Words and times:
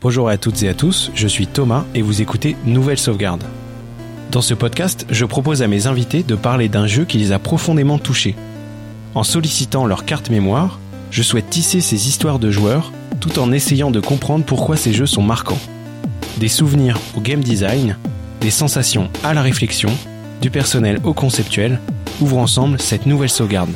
Bonjour 0.00 0.28
à 0.28 0.36
toutes 0.36 0.62
et 0.62 0.68
à 0.68 0.74
tous, 0.74 1.10
je 1.16 1.26
suis 1.26 1.48
Thomas 1.48 1.84
et 1.92 2.02
vous 2.02 2.22
écoutez 2.22 2.54
Nouvelle 2.64 3.00
Sauvegarde. 3.00 3.42
Dans 4.30 4.40
ce 4.40 4.54
podcast, 4.54 5.04
je 5.10 5.24
propose 5.24 5.60
à 5.60 5.66
mes 5.66 5.88
invités 5.88 6.22
de 6.22 6.36
parler 6.36 6.68
d'un 6.68 6.86
jeu 6.86 7.04
qui 7.04 7.18
les 7.18 7.32
a 7.32 7.40
profondément 7.40 7.98
touchés. 7.98 8.36
En 9.16 9.24
sollicitant 9.24 9.86
leur 9.86 10.04
carte 10.04 10.30
mémoire, 10.30 10.78
je 11.10 11.24
souhaite 11.24 11.50
tisser 11.50 11.80
ces 11.80 12.06
histoires 12.06 12.38
de 12.38 12.52
joueurs 12.52 12.92
tout 13.18 13.40
en 13.40 13.50
essayant 13.50 13.90
de 13.90 13.98
comprendre 13.98 14.44
pourquoi 14.44 14.76
ces 14.76 14.92
jeux 14.92 15.04
sont 15.04 15.22
marquants. 15.22 15.58
Des 16.36 16.46
souvenirs 16.46 17.00
au 17.16 17.20
game 17.20 17.42
design, 17.42 17.96
des 18.40 18.52
sensations 18.52 19.10
à 19.24 19.34
la 19.34 19.42
réflexion, 19.42 19.90
du 20.40 20.50
personnel 20.50 21.00
au 21.02 21.12
conceptuel, 21.12 21.80
ouvrent 22.20 22.38
ensemble 22.38 22.80
cette 22.80 23.06
nouvelle 23.06 23.30
sauvegarde. 23.30 23.74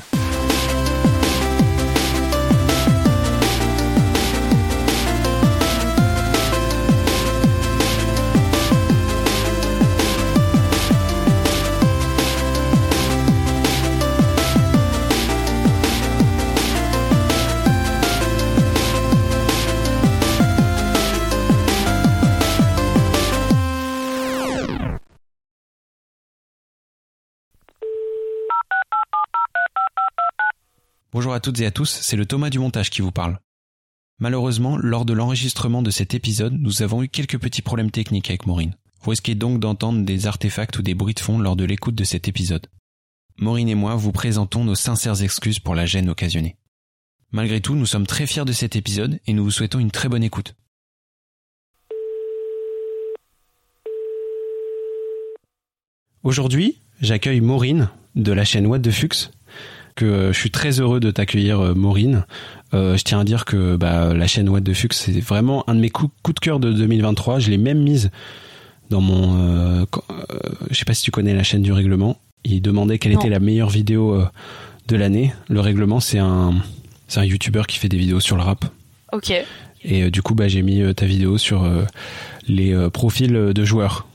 Toutes 31.42 31.60
et 31.60 31.66
à 31.66 31.70
tous, 31.70 31.90
c'est 31.90 32.16
le 32.16 32.24
Thomas 32.24 32.48
du 32.48 32.58
montage 32.58 32.88
qui 32.88 33.02
vous 33.02 33.12
parle. 33.12 33.38
Malheureusement, 34.18 34.76
lors 34.76 35.04
de 35.04 35.12
l'enregistrement 35.12 35.82
de 35.82 35.90
cet 35.90 36.14
épisode, 36.14 36.54
nous 36.54 36.82
avons 36.82 37.02
eu 37.02 37.08
quelques 37.08 37.38
petits 37.38 37.62
problèmes 37.62 37.90
techniques 37.90 38.30
avec 38.30 38.46
Maureen. 38.46 38.76
Vous 39.02 39.10
risquez 39.10 39.34
donc 39.34 39.58
d'entendre 39.58 40.04
des 40.04 40.26
artefacts 40.28 40.78
ou 40.78 40.82
des 40.82 40.94
bruits 40.94 41.14
de 41.14 41.20
fond 41.20 41.38
lors 41.38 41.56
de 41.56 41.64
l'écoute 41.64 41.96
de 41.96 42.04
cet 42.04 42.28
épisode. 42.28 42.68
Maureen 43.38 43.68
et 43.68 43.74
moi 43.74 43.96
vous 43.96 44.12
présentons 44.12 44.64
nos 44.64 44.76
sincères 44.76 45.22
excuses 45.22 45.58
pour 45.58 45.74
la 45.74 45.84
gêne 45.84 46.08
occasionnée. 46.08 46.56
Malgré 47.32 47.60
tout, 47.60 47.74
nous 47.74 47.86
sommes 47.86 48.06
très 48.06 48.26
fiers 48.26 48.44
de 48.44 48.52
cet 48.52 48.76
épisode 48.76 49.18
et 49.26 49.32
nous 49.32 49.42
vous 49.42 49.50
souhaitons 49.50 49.80
une 49.80 49.90
très 49.90 50.08
bonne 50.08 50.22
écoute. 50.22 50.54
Aujourd'hui, 56.22 56.78
j'accueille 57.00 57.40
Maureen 57.40 57.90
de 58.14 58.30
la 58.30 58.44
chaîne 58.44 58.66
What 58.66 58.80
the 58.80 58.92
Fux 58.92 59.32
que 59.94 60.04
euh, 60.04 60.32
je 60.32 60.38
suis 60.38 60.50
très 60.50 60.80
heureux 60.80 61.00
de 61.00 61.10
t'accueillir, 61.10 61.60
euh, 61.60 61.74
Maureen. 61.74 62.24
Euh, 62.74 62.96
je 62.96 63.04
tiens 63.04 63.20
à 63.20 63.24
dire 63.24 63.44
que 63.44 63.76
bah, 63.76 64.14
la 64.14 64.26
chaîne 64.26 64.48
What 64.48 64.62
the 64.62 64.72
Fux, 64.72 64.88
c'est 64.92 65.20
vraiment 65.20 65.68
un 65.68 65.74
de 65.74 65.80
mes 65.80 65.90
coups, 65.90 66.12
coups 66.22 66.34
de 66.36 66.40
cœur 66.40 66.60
de 66.60 66.72
2023. 66.72 67.38
Je 67.38 67.50
l'ai 67.50 67.58
même 67.58 67.82
mise 67.82 68.10
dans 68.90 69.00
mon... 69.00 69.36
Euh, 69.80 69.84
je 70.70 70.76
sais 70.76 70.84
pas 70.84 70.94
si 70.94 71.02
tu 71.02 71.10
connais 71.10 71.34
la 71.34 71.42
chaîne 71.42 71.62
du 71.62 71.72
règlement. 71.72 72.18
Il 72.44 72.60
demandait 72.62 72.98
quelle 72.98 73.12
Non. 73.12 73.20
était 73.20 73.28
la 73.28 73.40
meilleure 73.40 73.70
vidéo 73.70 74.22
de 74.88 74.96
l'année. 74.96 75.32
Le 75.48 75.60
règlement, 75.60 76.00
c'est 76.00 76.18
un, 76.18 76.54
c'est 77.08 77.20
un 77.20 77.24
YouTuber 77.24 77.62
qui 77.68 77.78
fait 77.78 77.88
des 77.88 77.96
vidéos 77.98 78.20
sur 78.20 78.36
le 78.36 78.42
rap. 78.42 78.64
Ok. 79.12 79.32
Et 79.84 80.10
du 80.10 80.22
coup, 80.22 80.34
bah, 80.34 80.48
j'ai 80.48 80.62
mis 80.62 80.82
ta 80.94 81.06
vidéo 81.06 81.38
sur 81.38 81.68
les 82.48 82.74
profils 82.92 83.32
de 83.32 83.64
joueurs. 83.64 84.06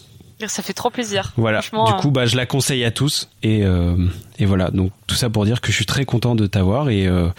Ça 0.46 0.62
fait 0.62 0.74
trop 0.74 0.90
plaisir. 0.92 1.34
Voilà. 1.36 1.62
Du 1.62 1.70
euh, 1.74 1.94
coup, 2.00 2.12
bah, 2.12 2.26
je 2.26 2.36
la 2.36 2.46
conseille 2.46 2.86
à 2.86 2.92
tous. 2.92 3.30
Et, 3.42 3.64
euh, 3.64 3.96
et 4.38 4.46
voilà. 4.46 4.70
Donc, 4.70 4.92
tout 5.08 5.16
ça 5.16 5.30
pour 5.30 5.46
dire 5.46 5.62
que 5.62 5.72
je 5.72 5.76
suis 5.76 5.86
très 5.86 6.06
content 6.06 6.36
de 6.36 6.46
t'avoir 6.46 6.90
et, 6.90 7.08
euh, 7.08 7.30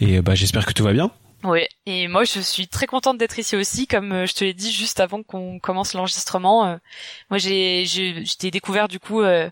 et 0.00 0.20
bah, 0.20 0.34
j'espère 0.34 0.64
que 0.64 0.72
tout 0.72 0.84
va 0.84 0.92
bien. 0.92 1.10
Ouais. 1.42 1.68
Et 1.86 2.08
moi, 2.08 2.24
je 2.24 2.40
suis 2.40 2.66
très 2.68 2.86
contente 2.86 3.18
d'être 3.18 3.38
ici 3.38 3.56
aussi, 3.56 3.86
comme 3.86 4.12
euh, 4.12 4.26
je 4.26 4.34
te 4.34 4.44
l'ai 4.44 4.54
dit 4.54 4.72
juste 4.72 5.00
avant 5.00 5.22
qu'on 5.22 5.58
commence 5.58 5.94
l'enregistrement. 5.94 6.66
euh, 6.66 6.76
moi, 7.30 7.38
j'ai, 7.38 7.84
j'ai, 7.84 8.24
je 8.24 8.36
t'ai 8.36 8.50
découvert 8.50 8.88
du 8.88 8.98
coup 8.98 9.22
euh, 9.22 9.50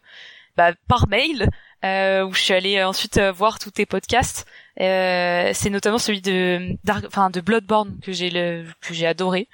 bah, 0.57 0.73
par 0.89 1.09
mail, 1.09 1.49
euh, 1.85 2.25
où 2.25 2.33
je 2.33 2.41
suis 2.41 2.55
allée 2.55 2.83
ensuite 2.83 3.19
euh, 3.19 3.31
voir 3.33 3.59
tous 3.59 3.71
tes 3.71 3.87
podcasts. 3.87 4.47
Euh, 4.81 5.51
c'est 5.53 5.71
notamment 5.71 5.99
celui 5.99 6.21
de, 6.21 6.77
enfin, 7.07 7.31
de 7.31 7.41
Bloodborne 7.41 7.97
que 8.03 8.13
j'ai 8.13 8.31
le, 8.31 8.65
que 8.81 8.95
j'ai 8.95 9.07
adoré. 9.07 9.49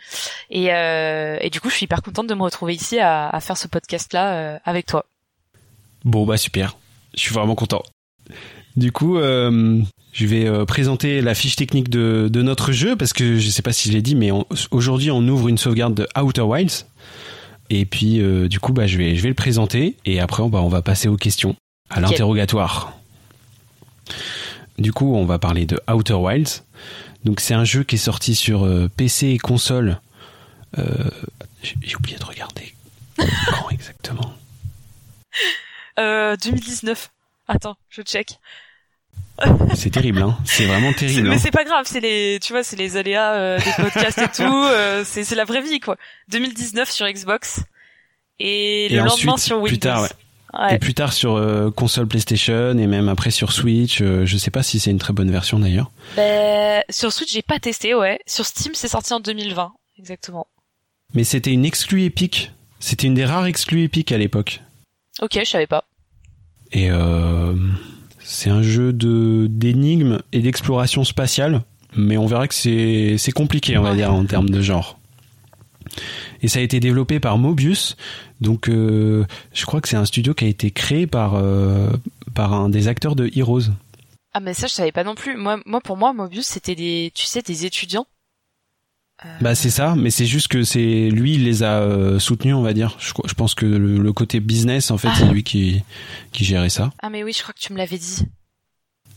Et, 0.49 0.73
euh, 0.73 1.37
et 1.41 1.51
du 1.51 1.61
coup, 1.61 1.69
je 1.69 1.75
suis 1.75 1.85
hyper 1.85 2.03
contente 2.03 2.27
de 2.27 2.35
me 2.35 2.43
retrouver 2.43 2.75
ici 2.75 2.99
à, 2.99 3.29
à 3.29 3.41
faire 3.41 3.57
ce 3.57 3.69
podcast-là 3.69 4.35
euh, 4.35 4.59
avec 4.65 4.87
toi. 4.87 5.05
Bon, 6.05 6.25
bah, 6.25 6.37
super. 6.37 6.77
Je 7.15 7.21
suis 7.21 7.35
vraiment 7.35 7.55
content. 7.55 7.83
Du 8.77 8.93
coup, 8.93 9.19
euh, 9.19 9.81
je 10.13 10.27
vais 10.27 10.47
euh, 10.47 10.65
présenter 10.65 11.21
la 11.21 11.35
fiche 11.35 11.57
technique 11.57 11.91
de, 11.91 12.29
de 12.33 12.43
notre 12.43 12.73
jeu 12.73 12.97
parce 12.97 13.13
que 13.13 13.37
je 13.37 13.51
sais 13.51 13.63
pas 13.63 13.73
si 13.73 13.89
je 13.89 13.95
l'ai 13.95 14.03
dit, 14.03 14.15
mais 14.15 14.31
aujourd'hui, 14.71 15.11
on 15.11 15.27
ouvre 15.27 15.49
une 15.49 15.59
sauvegarde 15.59 15.95
de 15.95 16.07
Outer 16.19 16.43
Wilds. 16.43 16.87
Et 17.69 17.85
puis, 17.85 18.21
euh, 18.21 18.49
du 18.49 18.59
coup, 18.61 18.73
bah, 18.73 18.87
je 18.87 18.97
vais, 18.97 19.17
je 19.17 19.23
vais 19.23 19.29
le 19.29 19.35
présenter 19.35 19.97
et 20.07 20.21
après, 20.21 20.49
bah, 20.49 20.61
on 20.63 20.69
va 20.69 20.83
passer 20.83 21.09
aux 21.09 21.17
questions, 21.17 21.57
à 21.91 22.01
l'interrogatoire. 22.01 22.97
Du 24.79 24.93
coup, 24.93 25.15
on 25.15 25.27
va 25.27 25.39
parler 25.39 25.67
de 25.67 25.81
Outer 25.93 26.15
Wilds. 26.15 26.65
Donc, 27.25 27.41
c'est 27.41 27.55
un 27.55 27.65
jeu 27.65 27.85
qui 27.85 27.97
est 27.97 27.99
sorti 27.99 28.35
sur 28.35 28.65
euh, 28.65 28.89
PC 28.97 29.29
et 29.29 29.39
console. 29.39 30.01
Euh, 30.79 31.11
j'ai 31.63 31.97
oublié 31.97 32.17
de 32.17 32.25
regarder. 32.25 32.75
Quand 33.17 33.69
exactement? 33.71 34.33
Euh, 35.99 36.37
2019. 36.43 37.11
Attends, 37.49 37.77
je 37.91 38.03
check. 38.03 38.39
C'est 39.75 39.91
terrible, 39.91 40.23
hein. 40.23 40.37
C'est 40.45 40.67
vraiment 40.67 40.93
terrible. 40.93 41.29
mais 41.29 41.37
hein. 41.37 41.39
c'est 41.39 41.51
pas 41.51 41.65
grave, 41.65 41.85
c'est 41.87 42.01
les, 42.01 42.39
tu 42.43 42.53
vois, 42.53 42.63
c'est 42.63 42.77
les 42.77 42.97
aléas 42.97 43.33
euh, 43.35 43.59
des 43.59 43.73
podcasts 43.83 44.19
et 44.19 44.29
tout. 44.29 44.43
euh, 44.43 45.03
c'est 45.05 45.35
la 45.35 45.45
vraie 45.45 45.63
vie 45.63 45.81
quoi. 45.81 45.97
2019 46.29 46.91
sur 46.91 47.07
Xbox 47.09 47.61
et, 48.39 48.87
Et 48.87 48.89
le 48.91 48.99
lendemain 49.05 49.37
sur 49.39 49.57
Windows. 49.57 49.69
plus 49.69 49.79
tard, 49.79 50.03
ouais. 50.03 50.09
Ouais. 50.59 50.75
Et 50.75 50.79
plus 50.79 50.95
tard 50.95 51.13
sur 51.13 51.37
euh, 51.37 51.71
console 51.71 52.09
PlayStation 52.09 52.77
et 52.77 52.87
même 52.87 53.09
après 53.09 53.31
sur 53.31 53.53
Switch. 53.53 54.01
euh, 54.03 54.27
je 54.27 54.37
sais 54.37 54.51
pas 54.51 54.63
si 54.65 54.81
c'est 54.81 54.91
une 54.91 54.99
très 54.99 55.13
bonne 55.13 55.31
version 55.31 55.59
d'ailleurs. 55.61 55.91
Ben, 56.17 56.83
sur 56.91 57.13
Switch, 57.13 57.33
j'ai 57.33 57.43
pas 57.43 57.59
testé, 57.61 57.95
ouais. 57.95 58.19
Sur 58.27 58.45
Steam, 58.47 58.73
c'est 58.75 58.89
sorti 58.89 59.13
en 59.13 59.21
2020, 59.21 59.73
exactement. 59.99 60.47
Mais 61.15 61.23
c'était 61.25 61.53
une 61.53 61.65
exclue 61.65 62.03
épique. 62.03 62.53
C'était 62.81 63.07
une 63.07 63.15
des 63.15 63.25
rares 63.25 63.47
exclus 63.47 63.83
épiques 63.85 64.11
à 64.11 64.19
l'époque. 64.19 64.61
Ok, 65.21 65.39
je 65.39 65.45
savais 65.49 65.67
pas. 65.69 65.85
Et 66.73 66.91
euh, 66.91 67.55
c'est 68.21 68.51
un 68.51 68.63
jeu 68.63 68.93
de 68.93 69.47
d'énigmes 69.51 70.21
et 70.33 70.41
d'exploration 70.41 71.05
spatiale, 71.05 71.63
mais 71.97 72.17
on 72.17 72.27
verra 72.27 72.49
que 72.49 72.55
c'est 72.55 73.17
c'est 73.19 73.33
compliqué, 73.33 73.77
on 73.79 73.83
va 73.83 73.91
Ouais. 73.91 73.97
dire 73.97 74.13
en 74.13 74.25
termes 74.25 74.51
de 74.51 74.63
genre. 74.63 74.99
Et 76.43 76.49
ça 76.49 76.59
a 76.61 76.63
été 76.63 76.81
développé 76.81 77.21
par 77.21 77.37
Mobius, 77.39 77.97
donc 78.41 78.69
euh, 78.69 79.27
je 79.53 79.67
crois 79.67 79.81
que 79.81 79.89
c'est 79.89 79.97
un 79.97 80.05
studio 80.07 80.33
qui 80.33 80.45
a 80.45 80.49
été 80.49 80.71
créé 80.71 81.07
par 81.07 81.35
euh, 81.35 81.91
par 82.35 82.55
un 82.55 82.69
des 82.71 82.89
acteurs 82.89 83.15
de 83.15 83.31
Heroes. 83.37 83.71
Ah 84.33 84.41
mais 84.41 84.55
ça, 84.55 84.67
je 84.67 84.73
savais 84.73 84.93
pas 84.93 85.05
non 85.05 85.15
plus. 85.15 85.37
Moi, 85.37 85.61
moi 85.67 85.81
pour 85.81 85.97
moi, 85.97 86.13
Mobius, 86.13 86.47
c'était 86.47 86.75
des, 86.77 87.11
tu 87.15 87.27
sais, 87.27 87.43
des 87.43 87.67
étudiants. 87.67 88.07
Euh, 89.27 89.29
Bah 89.41 89.55
c'est 89.55 89.71
ça, 89.71 89.95
mais 89.97 90.09
c'est 90.11 90.25
juste 90.25 90.49
que 90.49 90.63
c'est 90.63 91.11
lui 91.11 91.35
il 91.35 91.45
les 91.45 91.63
a 91.63 92.19
soutenus, 92.19 92.55
on 92.55 92.63
va 92.63 92.73
dire. 92.73 92.97
Je, 93.01 93.35
pense 93.35 93.55
que 93.55 93.67
le, 93.67 93.99
le 93.99 94.13
côté 94.13 94.41
business 94.41 94.91
en 94.91 94.97
fait 94.99 95.09
Ah. 95.11 95.17
c'est 95.19 95.27
lui 95.31 95.43
qui 95.43 95.83
qui 96.33 96.45
gérait 96.45 96.71
ça. 96.71 96.91
Ah 97.03 97.11
mais 97.11 97.23
oui, 97.23 97.33
je 97.37 97.43
crois 97.43 97.53
que 97.53 97.61
tu 97.61 97.73
me 97.73 97.79
l'avais 97.79 97.99
dit. 97.99 98.25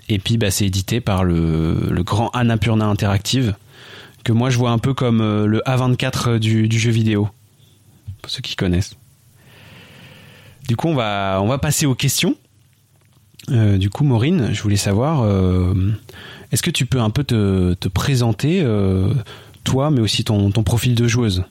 Et 0.09 0.19
puis 0.19 0.37
bah 0.37 0.51
c'est 0.51 0.65
édité 0.65 0.99
par 0.99 1.23
le, 1.23 1.87
le 1.89 2.03
grand 2.03 2.27
Annapurna 2.31 2.85
Interactive 2.85 3.55
que 4.23 4.31
moi 4.31 4.49
je 4.49 4.57
vois 4.57 4.71
un 4.71 4.77
peu 4.77 4.93
comme 4.93 5.21
euh, 5.21 5.45
le 5.45 5.59
A24 5.65 6.39
du, 6.39 6.67
du 6.67 6.79
jeu 6.79 6.91
vidéo 6.91 7.29
pour 8.21 8.31
ceux 8.31 8.41
qui 8.41 8.55
connaissent. 8.55 8.95
Du 10.67 10.75
coup 10.75 10.87
on 10.87 10.95
va 10.95 11.39
on 11.41 11.47
va 11.47 11.57
passer 11.57 11.85
aux 11.85 11.95
questions. 11.95 12.35
Euh, 13.49 13.77
du 13.77 13.89
coup 13.89 14.03
Maureen, 14.03 14.53
je 14.53 14.61
voulais 14.61 14.77
savoir 14.77 15.21
euh, 15.23 15.73
est-ce 16.51 16.63
que 16.63 16.71
tu 16.71 16.85
peux 16.85 17.01
un 17.01 17.09
peu 17.09 17.23
te, 17.23 17.73
te 17.73 17.89
présenter 17.89 18.61
euh, 18.63 19.13
toi 19.63 19.91
mais 19.91 19.99
aussi 19.99 20.23
ton, 20.23 20.51
ton 20.51 20.63
profil 20.63 20.95
de 20.95 21.07
joueuse? 21.07 21.43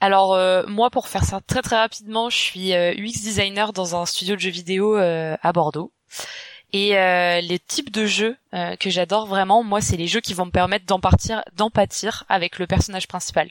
Alors 0.00 0.34
euh, 0.34 0.64
moi, 0.66 0.90
pour 0.90 1.08
faire 1.08 1.24
ça 1.24 1.40
très 1.46 1.62
très 1.62 1.76
rapidement, 1.76 2.28
je 2.28 2.36
suis 2.36 2.74
euh, 2.74 2.92
UX 2.92 3.22
designer 3.22 3.72
dans 3.72 4.00
un 4.00 4.04
studio 4.04 4.34
de 4.34 4.40
jeux 4.40 4.50
vidéo 4.50 4.98
euh, 4.98 5.34
à 5.42 5.52
Bordeaux. 5.52 5.92
Et 6.74 6.98
euh, 6.98 7.40
les 7.40 7.60
types 7.60 7.92
de 7.92 8.04
jeux 8.04 8.36
euh, 8.52 8.74
que 8.74 8.90
j'adore 8.90 9.26
vraiment, 9.26 9.62
moi, 9.62 9.80
c'est 9.80 9.96
les 9.96 10.08
jeux 10.08 10.20
qui 10.20 10.34
vont 10.34 10.46
me 10.46 10.50
permettre 10.50 10.84
d'empathir, 10.86 11.44
d'empathir 11.56 12.24
avec 12.28 12.58
le 12.58 12.66
personnage 12.66 13.06
principal. 13.06 13.48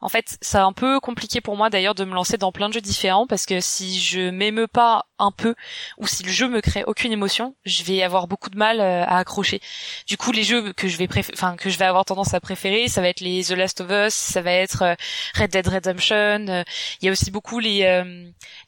En 0.00 0.08
fait, 0.08 0.38
c'est 0.40 0.58
un 0.58 0.72
peu 0.72 1.00
compliqué 1.00 1.40
pour 1.40 1.56
moi 1.56 1.70
d'ailleurs 1.70 1.94
de 1.94 2.04
me 2.04 2.14
lancer 2.14 2.36
dans 2.36 2.52
plein 2.52 2.68
de 2.68 2.74
jeux 2.74 2.80
différents 2.80 3.26
parce 3.26 3.46
que 3.46 3.60
si 3.60 3.98
je 3.98 4.30
m'émeus 4.30 4.68
pas 4.68 5.06
un 5.18 5.32
peu 5.32 5.54
ou 5.98 6.06
si 6.06 6.22
le 6.22 6.30
jeu 6.30 6.48
me 6.48 6.60
crée 6.60 6.84
aucune 6.84 7.12
émotion, 7.12 7.56
je 7.64 7.82
vais 7.82 8.02
avoir 8.02 8.28
beaucoup 8.28 8.50
de 8.50 8.56
mal 8.56 8.80
euh, 8.80 9.04
à 9.04 9.18
accrocher. 9.18 9.60
Du 10.06 10.16
coup, 10.16 10.30
les 10.30 10.44
jeux 10.44 10.72
que 10.72 10.86
je 10.86 10.96
vais 10.96 11.08
enfin 11.32 11.56
que 11.56 11.70
je 11.70 11.78
vais 11.78 11.84
avoir 11.84 12.04
tendance 12.04 12.34
à 12.34 12.40
préférer, 12.40 12.86
ça 12.86 13.00
va 13.00 13.08
être 13.08 13.20
les 13.20 13.44
The 13.44 13.52
Last 13.52 13.80
of 13.80 13.90
Us, 13.90 14.14
ça 14.14 14.40
va 14.40 14.52
être 14.52 14.82
euh, 14.82 14.94
Red 15.34 15.50
Dead 15.50 15.66
Redemption. 15.66 16.46
Euh, 16.48 16.62
il 17.00 17.06
y 17.06 17.08
a 17.08 17.12
aussi 17.12 17.30
beaucoup 17.30 17.58
les 17.58 17.78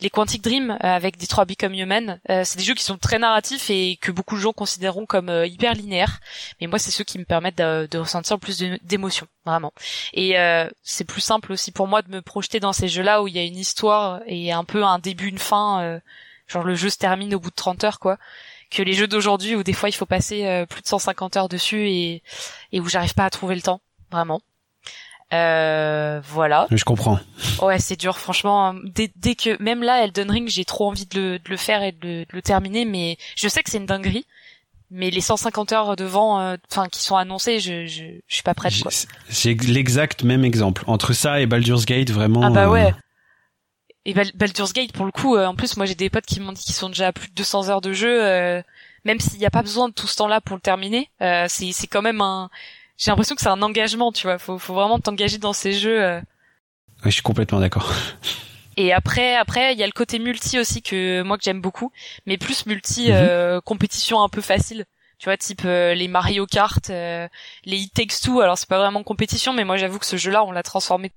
les 0.00 0.10
Quantic 0.10 0.42
Dream 0.42 0.76
avec 0.80 1.18
Detroit 1.18 1.44
Become 1.44 1.74
Human. 1.74 2.20
c'est 2.28 2.56
des 2.56 2.64
jeux 2.64 2.74
qui 2.74 2.84
sont 2.84 2.98
très 2.98 3.18
narratifs 3.18 3.70
et 3.70 3.98
que 4.00 4.10
beaucoup 4.10 4.34
de 4.34 4.40
gens 4.40 4.52
considéreront 4.52 5.06
comme 5.06 5.30
hyper 5.44 5.74
linéaires. 5.74 6.20
Mais 6.60 6.66
moi, 6.66 6.78
c'est 6.78 6.90
ceux 6.90 7.04
qui 7.04 7.18
me 7.18 7.24
permettent 7.24 7.58
de, 7.58 7.86
de 7.90 7.98
ressentir 7.98 8.38
plus 8.38 8.58
d'émotion, 8.82 9.26
vraiment. 9.44 9.72
Et 10.12 10.34
c'est 10.82 11.04
plus 11.04 11.20
simple 11.20 11.52
aussi 11.52 11.72
pour 11.72 11.88
moi 11.88 12.02
de 12.02 12.10
me 12.10 12.22
projeter 12.22 12.60
dans 12.60 12.72
ces 12.72 12.88
jeux-là 12.88 13.22
où 13.22 13.28
il 13.28 13.34
y 13.34 13.38
a 13.38 13.44
une 13.44 13.56
histoire 13.56 14.20
et 14.26 14.52
un 14.52 14.64
peu 14.64 14.84
un 14.84 14.98
début, 14.98 15.28
une 15.28 15.38
fin. 15.38 15.82
Euh, 15.82 16.00
genre 16.46 16.64
le 16.64 16.75
jeu 16.75 16.90
se 16.90 16.98
termine 16.98 17.34
au 17.34 17.40
bout 17.40 17.50
de 17.50 17.54
30 17.54 17.84
heures, 17.84 17.98
quoi. 17.98 18.19
Que 18.70 18.82
les 18.82 18.92
jeux 18.92 19.08
d'aujourd'hui 19.08 19.56
où 19.56 19.62
des 19.62 19.72
fois 19.72 19.88
il 19.88 19.92
faut 19.92 20.06
passer 20.06 20.46
euh, 20.46 20.66
plus 20.66 20.82
de 20.82 20.87
150 20.87 21.37
heures 21.37 21.48
dessus 21.48 21.88
et, 21.88 22.22
et 22.72 22.81
où 22.81 22.88
j'arrive 22.88 23.14
pas 23.14 23.25
à 23.25 23.31
trouver 23.31 23.54
le 23.54 23.62
temps, 23.62 23.81
vraiment. 24.10 24.40
Euh, 25.32 26.20
voilà. 26.25 26.66
Je 26.70 26.82
comprends. 26.82 27.20
Ouais, 27.62 27.78
c'est 27.78 27.96
dur, 27.96 28.19
franchement. 28.19 28.75
Dès, 28.84 29.12
dès, 29.14 29.37
que 29.37 29.60
même 29.62 29.82
là, 29.82 30.02
Elden 30.04 30.31
Ring, 30.31 30.48
j'ai 30.48 30.64
trop 30.64 30.88
envie 30.88 31.06
de 31.06 31.20
le, 31.20 31.38
de 31.38 31.48
le 31.48 31.56
faire 31.56 31.82
et 31.84 31.92
de 31.92 31.98
de 32.00 32.26
le, 32.32 32.42
terminer, 32.42 32.84
mais 32.84 33.16
je 33.37 33.46
sais 33.46 33.62
que 33.62 33.70
c'est 33.70 33.78
une 33.78 33.87
dinguerie 33.87 34.26
mais 34.90 35.10
les 35.10 35.20
150 35.20 35.72
heures 35.72 35.96
devant, 35.96 36.40
euh, 36.40 36.56
enfin 36.70 36.88
qui 36.88 37.02
sont 37.02 37.16
annoncées, 37.16 37.60
je, 37.60 37.87
je, 37.87 38.04
je 38.26 38.34
suis 38.34 38.42
pas 38.42 38.54
prête. 38.54 38.72
J'ai 39.28 39.54
l'exact 39.54 40.25
même 40.25 40.44
exemple 40.44 40.82
entre 40.87 41.12
ça 41.12 41.40
et 41.40 41.46
Baldur's 41.46 41.87
Gate, 41.87 42.10
vraiment. 42.10 42.42
Ah 42.42 42.50
bah 42.50 42.69
ouais. 42.69 42.87
Euh, 42.87 42.92
et 44.04 44.14
Baldur's 44.14 44.72
Gate, 44.72 44.92
pour 44.92 45.04
le 45.04 45.12
coup, 45.12 45.37
euh, 45.37 45.46
en 45.46 45.54
plus, 45.54 45.76
moi 45.76 45.87
j'ai 45.87 45.94
des 45.94 46.10
potes 46.10 46.26
qui 46.26 46.40
m'ont 46.40 46.52
dit 46.52 46.62
qu'ils 46.62 46.75
sont 46.75 46.88
déjà 46.88 47.08
à 47.08 47.12
plus 47.12 47.28
de 47.28 47.34
200 47.34 47.69
heures 47.69 47.81
de 47.81 47.92
jeu, 47.92 48.62
même 49.04 49.20
s'il 49.20 49.38
n'y 49.38 49.46
a 49.46 49.50
pas 49.50 49.62
besoin 49.62 49.88
de 49.88 49.94
tout 49.94 50.06
ce 50.06 50.16
temps-là 50.16 50.40
pour 50.40 50.56
le 50.56 50.62
terminer. 50.62 51.10
c'est 51.20 51.72
c'est 51.72 51.87
quand 51.87 52.02
même 52.02 52.20
un. 52.20 52.50
J'ai 52.96 53.10
l'impression 53.10 53.34
que 53.34 53.40
c'est 53.40 53.48
un 53.48 53.62
engagement, 53.62 54.12
tu 54.12 54.26
vois. 54.26 54.38
Faut 54.38 54.58
faut 54.58 54.75
vraiment 54.75 54.98
t'engager 54.98 55.38
dans 55.38 55.52
ces 55.52 55.72
jeux. 55.72 56.00
Ouais, 56.00 56.22
je 57.06 57.10
suis 57.10 57.22
complètement 57.22 57.60
d'accord. 57.60 57.94
Et 58.80 58.94
après, 58.94 59.36
après, 59.36 59.74
il 59.74 59.78
y 59.78 59.82
a 59.82 59.86
le 59.86 59.92
côté 59.92 60.18
multi 60.18 60.58
aussi 60.58 60.80
que 60.80 61.20
moi 61.20 61.36
que 61.36 61.44
j'aime 61.44 61.60
beaucoup, 61.60 61.92
mais 62.24 62.38
plus 62.38 62.64
multi 62.64 63.08
mhm. 63.08 63.14
euh, 63.14 63.60
compétition 63.60 64.22
un 64.22 64.30
peu 64.30 64.40
facile. 64.40 64.86
Tu 65.18 65.26
vois, 65.26 65.36
type 65.36 65.62
euh, 65.66 65.92
les 65.92 66.08
Mario 66.08 66.46
Kart, 66.46 66.88
euh, 66.88 67.28
les 67.66 67.76
It 67.76 67.92
Takes 67.92 68.22
Two. 68.22 68.40
Alors 68.40 68.56
c'est 68.56 68.68
pas 68.68 68.78
vraiment 68.78 69.02
compétition, 69.02 69.52
mais 69.52 69.64
moi 69.64 69.76
j'avoue 69.76 69.98
que 69.98 70.06
ce 70.06 70.16
jeu-là, 70.16 70.44
on 70.44 70.50
l'a 70.50 70.62
transformé 70.62 71.12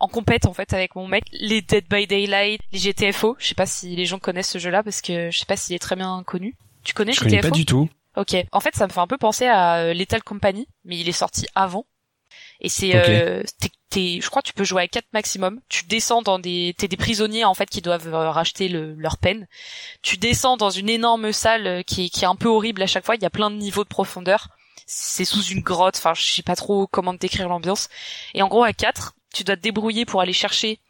en 0.00 0.08
compète 0.08 0.46
en 0.46 0.54
fait 0.54 0.72
avec 0.72 0.96
mon 0.96 1.06
mec. 1.06 1.22
Les 1.30 1.62
Dead 1.62 1.84
by 1.88 2.08
Daylight, 2.08 2.60
les 2.72 2.78
GTFO. 2.80 3.36
Je 3.38 3.46
sais 3.46 3.54
pas 3.54 3.66
si 3.66 3.94
les 3.94 4.06
gens 4.06 4.18
connaissent 4.18 4.50
ce 4.50 4.58
jeu-là 4.58 4.82
parce 4.82 5.00
que 5.00 5.30
je 5.30 5.38
sais 5.38 5.46
pas 5.46 5.56
s'il 5.56 5.76
est 5.76 5.78
très 5.78 5.94
bien 5.94 6.20
connu. 6.26 6.56
Tu 6.82 6.94
connais 6.94 7.12
je 7.12 7.20
GTFO 7.20 7.30
connais 7.30 7.42
pas 7.42 7.50
du 7.50 7.64
tout. 7.64 7.88
Ok. 8.16 8.34
En 8.50 8.58
fait, 8.58 8.74
ça 8.74 8.88
me 8.88 8.92
fait 8.92 9.00
un 9.00 9.06
peu 9.06 9.18
penser 9.18 9.46
à 9.46 9.94
Lethal 9.94 10.24
Company, 10.24 10.66
mais 10.84 10.98
il 10.98 11.08
est 11.08 11.12
sorti 11.12 11.46
avant. 11.54 11.86
Et 12.60 12.68
c'est, 12.68 12.92
je 13.94 14.28
crois, 14.28 14.42
que 14.42 14.48
tu 14.48 14.52
peux 14.52 14.64
jouer 14.64 14.82
à 14.82 14.88
4 14.88 15.06
maximum. 15.12 15.60
Tu 15.68 15.84
descends 15.84 16.22
dans 16.22 16.38
des, 16.38 16.74
t'es 16.76 16.88
des 16.88 16.96
prisonniers 16.96 17.44
en 17.44 17.54
fait 17.54 17.68
qui 17.68 17.80
doivent 17.80 18.12
euh, 18.12 18.30
racheter 18.30 18.68
le, 18.68 18.94
leur 18.94 19.18
peine. 19.18 19.46
Tu 20.02 20.16
descends 20.16 20.56
dans 20.56 20.70
une 20.70 20.88
énorme 20.88 21.32
salle 21.32 21.66
euh, 21.66 21.82
qui 21.82 22.06
est, 22.06 22.08
qui 22.08 22.24
est 22.24 22.28
un 22.28 22.36
peu 22.36 22.48
horrible 22.48 22.82
à 22.82 22.86
chaque 22.86 23.04
fois. 23.04 23.14
Il 23.16 23.22
y 23.22 23.26
a 23.26 23.30
plein 23.30 23.50
de 23.50 23.56
niveaux 23.56 23.84
de 23.84 23.88
profondeur. 23.88 24.48
C'est 24.86 25.24
sous 25.24 25.42
une 25.42 25.62
grotte. 25.62 25.96
Enfin, 25.96 26.14
je 26.14 26.22
sais 26.22 26.42
pas 26.42 26.56
trop 26.56 26.86
comment 26.86 27.14
te 27.14 27.18
décrire 27.18 27.48
l'ambiance. 27.48 27.88
Et 28.34 28.42
en 28.42 28.48
gros, 28.48 28.64
à 28.64 28.72
4, 28.72 29.14
tu 29.32 29.44
dois 29.44 29.56
te 29.56 29.62
débrouiller 29.62 30.04
pour 30.04 30.20
aller 30.20 30.32
chercher 30.32 30.80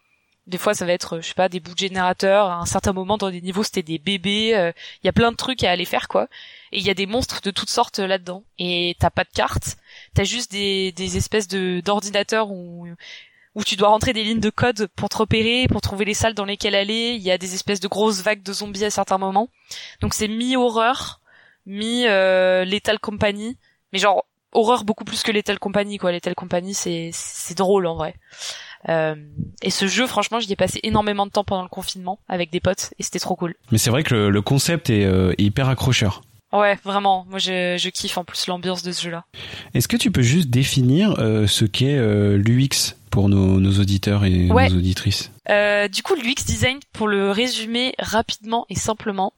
des 0.46 0.58
fois, 0.58 0.74
ça 0.74 0.84
va 0.84 0.92
être, 0.92 1.20
je 1.20 1.28
sais 1.28 1.34
pas, 1.34 1.48
des 1.48 1.60
bouts 1.60 1.72
de 1.72 1.78
générateurs. 1.78 2.46
À 2.50 2.56
un 2.56 2.66
certain 2.66 2.92
moment, 2.92 3.16
dans 3.16 3.30
des 3.30 3.40
niveaux, 3.40 3.62
c'était 3.62 3.82
des 3.82 3.98
bébés. 3.98 4.48
Il 4.48 4.54
euh, 4.54 4.72
y 5.02 5.08
a 5.08 5.12
plein 5.12 5.32
de 5.32 5.36
trucs 5.36 5.64
à 5.64 5.70
aller 5.70 5.86
faire, 5.86 6.06
quoi. 6.08 6.28
Et 6.72 6.78
il 6.78 6.86
y 6.86 6.90
a 6.90 6.94
des 6.94 7.06
monstres 7.06 7.40
de 7.40 7.50
toutes 7.50 7.70
sortes 7.70 8.00
euh, 8.00 8.06
là-dedans. 8.06 8.44
Et 8.58 8.96
t'as 8.98 9.10
pas 9.10 9.24
de 9.24 9.30
carte. 9.30 9.76
T'as 10.14 10.24
juste 10.24 10.52
des, 10.52 10.92
des 10.92 11.16
espèces 11.16 11.48
de 11.48 11.80
d'ordinateurs 11.84 12.50
où 12.50 12.86
où 13.54 13.62
tu 13.62 13.76
dois 13.76 13.88
rentrer 13.88 14.12
des 14.12 14.24
lignes 14.24 14.40
de 14.40 14.50
code 14.50 14.88
pour 14.96 15.08
te 15.08 15.16
repérer, 15.16 15.68
pour 15.68 15.80
trouver 15.80 16.04
les 16.04 16.14
salles 16.14 16.34
dans 16.34 16.44
lesquelles 16.44 16.74
aller. 16.74 17.14
Il 17.16 17.22
y 17.22 17.30
a 17.30 17.38
des 17.38 17.54
espèces 17.54 17.80
de 17.80 17.88
grosses 17.88 18.20
vagues 18.20 18.42
de 18.42 18.52
zombies 18.52 18.84
à 18.84 18.90
certains 18.90 19.18
moments. 19.18 19.48
Donc 20.00 20.12
c'est 20.12 20.28
mi-horreur, 20.28 21.20
mi-Lethal 21.66 22.98
Company. 22.98 23.56
Mais 23.92 24.00
genre, 24.00 24.24
horreur 24.54 24.84
beaucoup 24.84 25.04
plus 25.04 25.22
que 25.22 25.32
Lethal 25.32 25.58
Company, 25.58 25.98
quoi. 25.98 26.12
Lethal 26.12 26.34
Company, 26.34 26.74
c'est 26.74 27.10
c'est 27.12 27.56
drôle, 27.56 27.86
en 27.86 27.96
vrai. 27.96 28.14
Euh, 28.88 29.14
et 29.62 29.70
ce 29.70 29.86
jeu, 29.86 30.06
franchement, 30.06 30.40
j'y 30.40 30.52
ai 30.52 30.56
passé 30.56 30.80
énormément 30.82 31.26
de 31.26 31.30
temps 31.30 31.44
pendant 31.44 31.62
le 31.62 31.68
confinement 31.68 32.18
avec 32.28 32.50
des 32.50 32.60
potes 32.60 32.92
et 32.98 33.02
c'était 33.02 33.18
trop 33.18 33.36
cool. 33.36 33.54
Mais 33.72 33.78
c'est 33.78 33.90
vrai 33.90 34.02
que 34.02 34.14
le, 34.14 34.42
concept 34.42 34.90
est, 34.90 35.04
euh, 35.04 35.32
hyper 35.38 35.68
accrocheur. 35.68 36.22
Ouais, 36.52 36.78
vraiment. 36.84 37.26
Moi, 37.28 37.38
je, 37.38 37.76
je 37.78 37.88
kiffe 37.88 38.16
en 38.16 38.24
plus 38.24 38.46
l'ambiance 38.46 38.82
de 38.82 38.92
ce 38.92 39.02
jeu-là. 39.02 39.24
Est-ce 39.74 39.88
que 39.88 39.96
tu 39.96 40.10
peux 40.10 40.22
juste 40.22 40.50
définir 40.50 41.18
euh, 41.18 41.46
ce 41.46 41.64
qu'est 41.64 41.98
l'UX? 42.36 42.94
Pour 43.14 43.28
nos, 43.28 43.60
nos, 43.60 43.78
auditeurs 43.78 44.24
et 44.24 44.46
nos 44.46 44.58
auditrices 44.58 45.30
euh, 45.48 45.86
Du 45.86 46.02
coup, 46.02 46.16
l'UX 46.16 46.44
design, 46.44 46.80
pour 46.92 47.06
le 47.06 47.30
résumer 47.30 47.94
rapidement 48.00 48.66
et 48.70 48.74
simplement, 48.74 49.32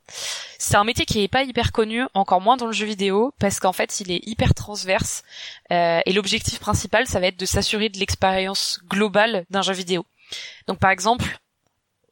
c'est 0.59 0.77
un 0.77 0.85
métier 0.85 1.05
qui 1.05 1.23
est 1.23 1.29
pas 1.29 1.43
hyper 1.43 1.73
connu, 1.73 2.05
encore 2.15 2.41
moins 2.41 2.57
dans 2.57 2.65
le 2.65 2.73
jeu 2.73 2.87
vidéo, 2.87 3.35
parce 3.39 3.61
qu'en 3.61 3.75
fait, 3.75 4.01
il 4.01 4.11
est 4.11 4.27
hyper 4.27 4.55
transverse. 4.55 5.25
Euh, 5.73 6.01
et 6.07 6.15
l'objectif 6.15 6.59
principal, 6.59 7.07
ça 7.07 7.21
va 7.21 7.27
être 7.27 7.39
de 7.39 7.45
s'assurer 7.45 7.91
de 7.91 7.99
l'expérience 7.99 8.81
globale 8.89 9.45
d'un 9.51 9.61
jeu 9.61 9.75
vidéo. 9.75 10.07
Donc, 10.69 10.79
par 10.79 10.91
exemple, 10.91 11.39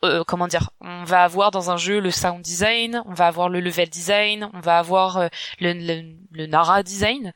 euh, 0.04 0.22
comment 0.22 0.48
dire, 0.48 0.68
on 0.82 1.04
va 1.04 1.24
avoir 1.24 1.50
dans 1.50 1.70
un 1.70 1.78
jeu 1.78 1.98
le 1.98 2.10
sound 2.10 2.42
design, 2.42 3.02
on 3.06 3.14
va 3.14 3.26
avoir 3.26 3.48
le 3.48 3.60
level 3.60 3.88
design, 3.88 4.50
on 4.52 4.60
va 4.60 4.78
avoir 4.78 5.16
euh, 5.16 5.28
le, 5.60 5.72
le, 5.72 6.14
le 6.30 6.46
Nara 6.46 6.82
design. 6.82 7.32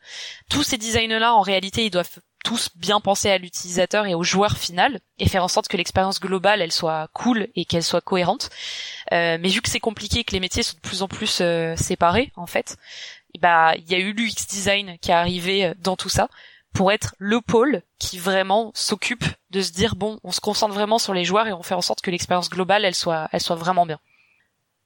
Tous 0.50 0.64
ces 0.64 0.76
designs-là, 0.76 1.32
en 1.32 1.40
réalité, 1.40 1.86
ils 1.86 1.90
doivent 1.90 2.18
tous 2.48 2.70
bien 2.76 2.98
penser 2.98 3.28
à 3.28 3.36
l'utilisateur 3.36 4.06
et 4.06 4.14
au 4.14 4.22
joueur 4.22 4.56
final 4.56 5.00
et 5.18 5.28
faire 5.28 5.44
en 5.44 5.48
sorte 5.48 5.68
que 5.68 5.76
l'expérience 5.76 6.18
globale 6.18 6.62
elle 6.62 6.72
soit 6.72 7.08
cool 7.12 7.48
et 7.54 7.66
qu'elle 7.66 7.82
soit 7.82 8.00
cohérente. 8.00 8.48
Euh, 9.12 9.36
mais 9.38 9.50
vu 9.50 9.60
que 9.60 9.68
c'est 9.68 9.80
compliqué 9.80 10.24
que 10.24 10.32
les 10.32 10.40
métiers 10.40 10.62
sont 10.62 10.76
de 10.76 10.80
plus 10.80 11.02
en 11.02 11.08
plus 11.08 11.40
euh, 11.42 11.76
séparés 11.76 12.32
en 12.36 12.46
fait, 12.46 12.78
bah 13.38 13.74
il 13.76 13.86
y 13.92 13.94
a 13.94 13.98
eu 13.98 14.14
l'UX 14.14 14.46
design 14.48 14.96
qui 15.02 15.10
est 15.10 15.14
arrivé 15.14 15.66
euh, 15.66 15.74
dans 15.78 15.96
tout 15.96 16.08
ça 16.08 16.30
pour 16.72 16.90
être 16.90 17.14
le 17.18 17.42
pôle 17.42 17.82
qui 17.98 18.18
vraiment 18.18 18.70
s'occupe 18.74 19.26
de 19.50 19.60
se 19.60 19.72
dire 19.72 19.94
bon 19.94 20.18
on 20.24 20.32
se 20.32 20.40
concentre 20.40 20.72
vraiment 20.72 20.98
sur 20.98 21.12
les 21.12 21.26
joueurs 21.26 21.48
et 21.48 21.52
on 21.52 21.62
fait 21.62 21.74
en 21.74 21.82
sorte 21.82 22.00
que 22.00 22.10
l'expérience 22.10 22.48
globale 22.48 22.86
elle 22.86 22.94
soit 22.94 23.28
elle 23.30 23.42
soit 23.42 23.56
vraiment 23.56 23.84
bien. 23.84 24.00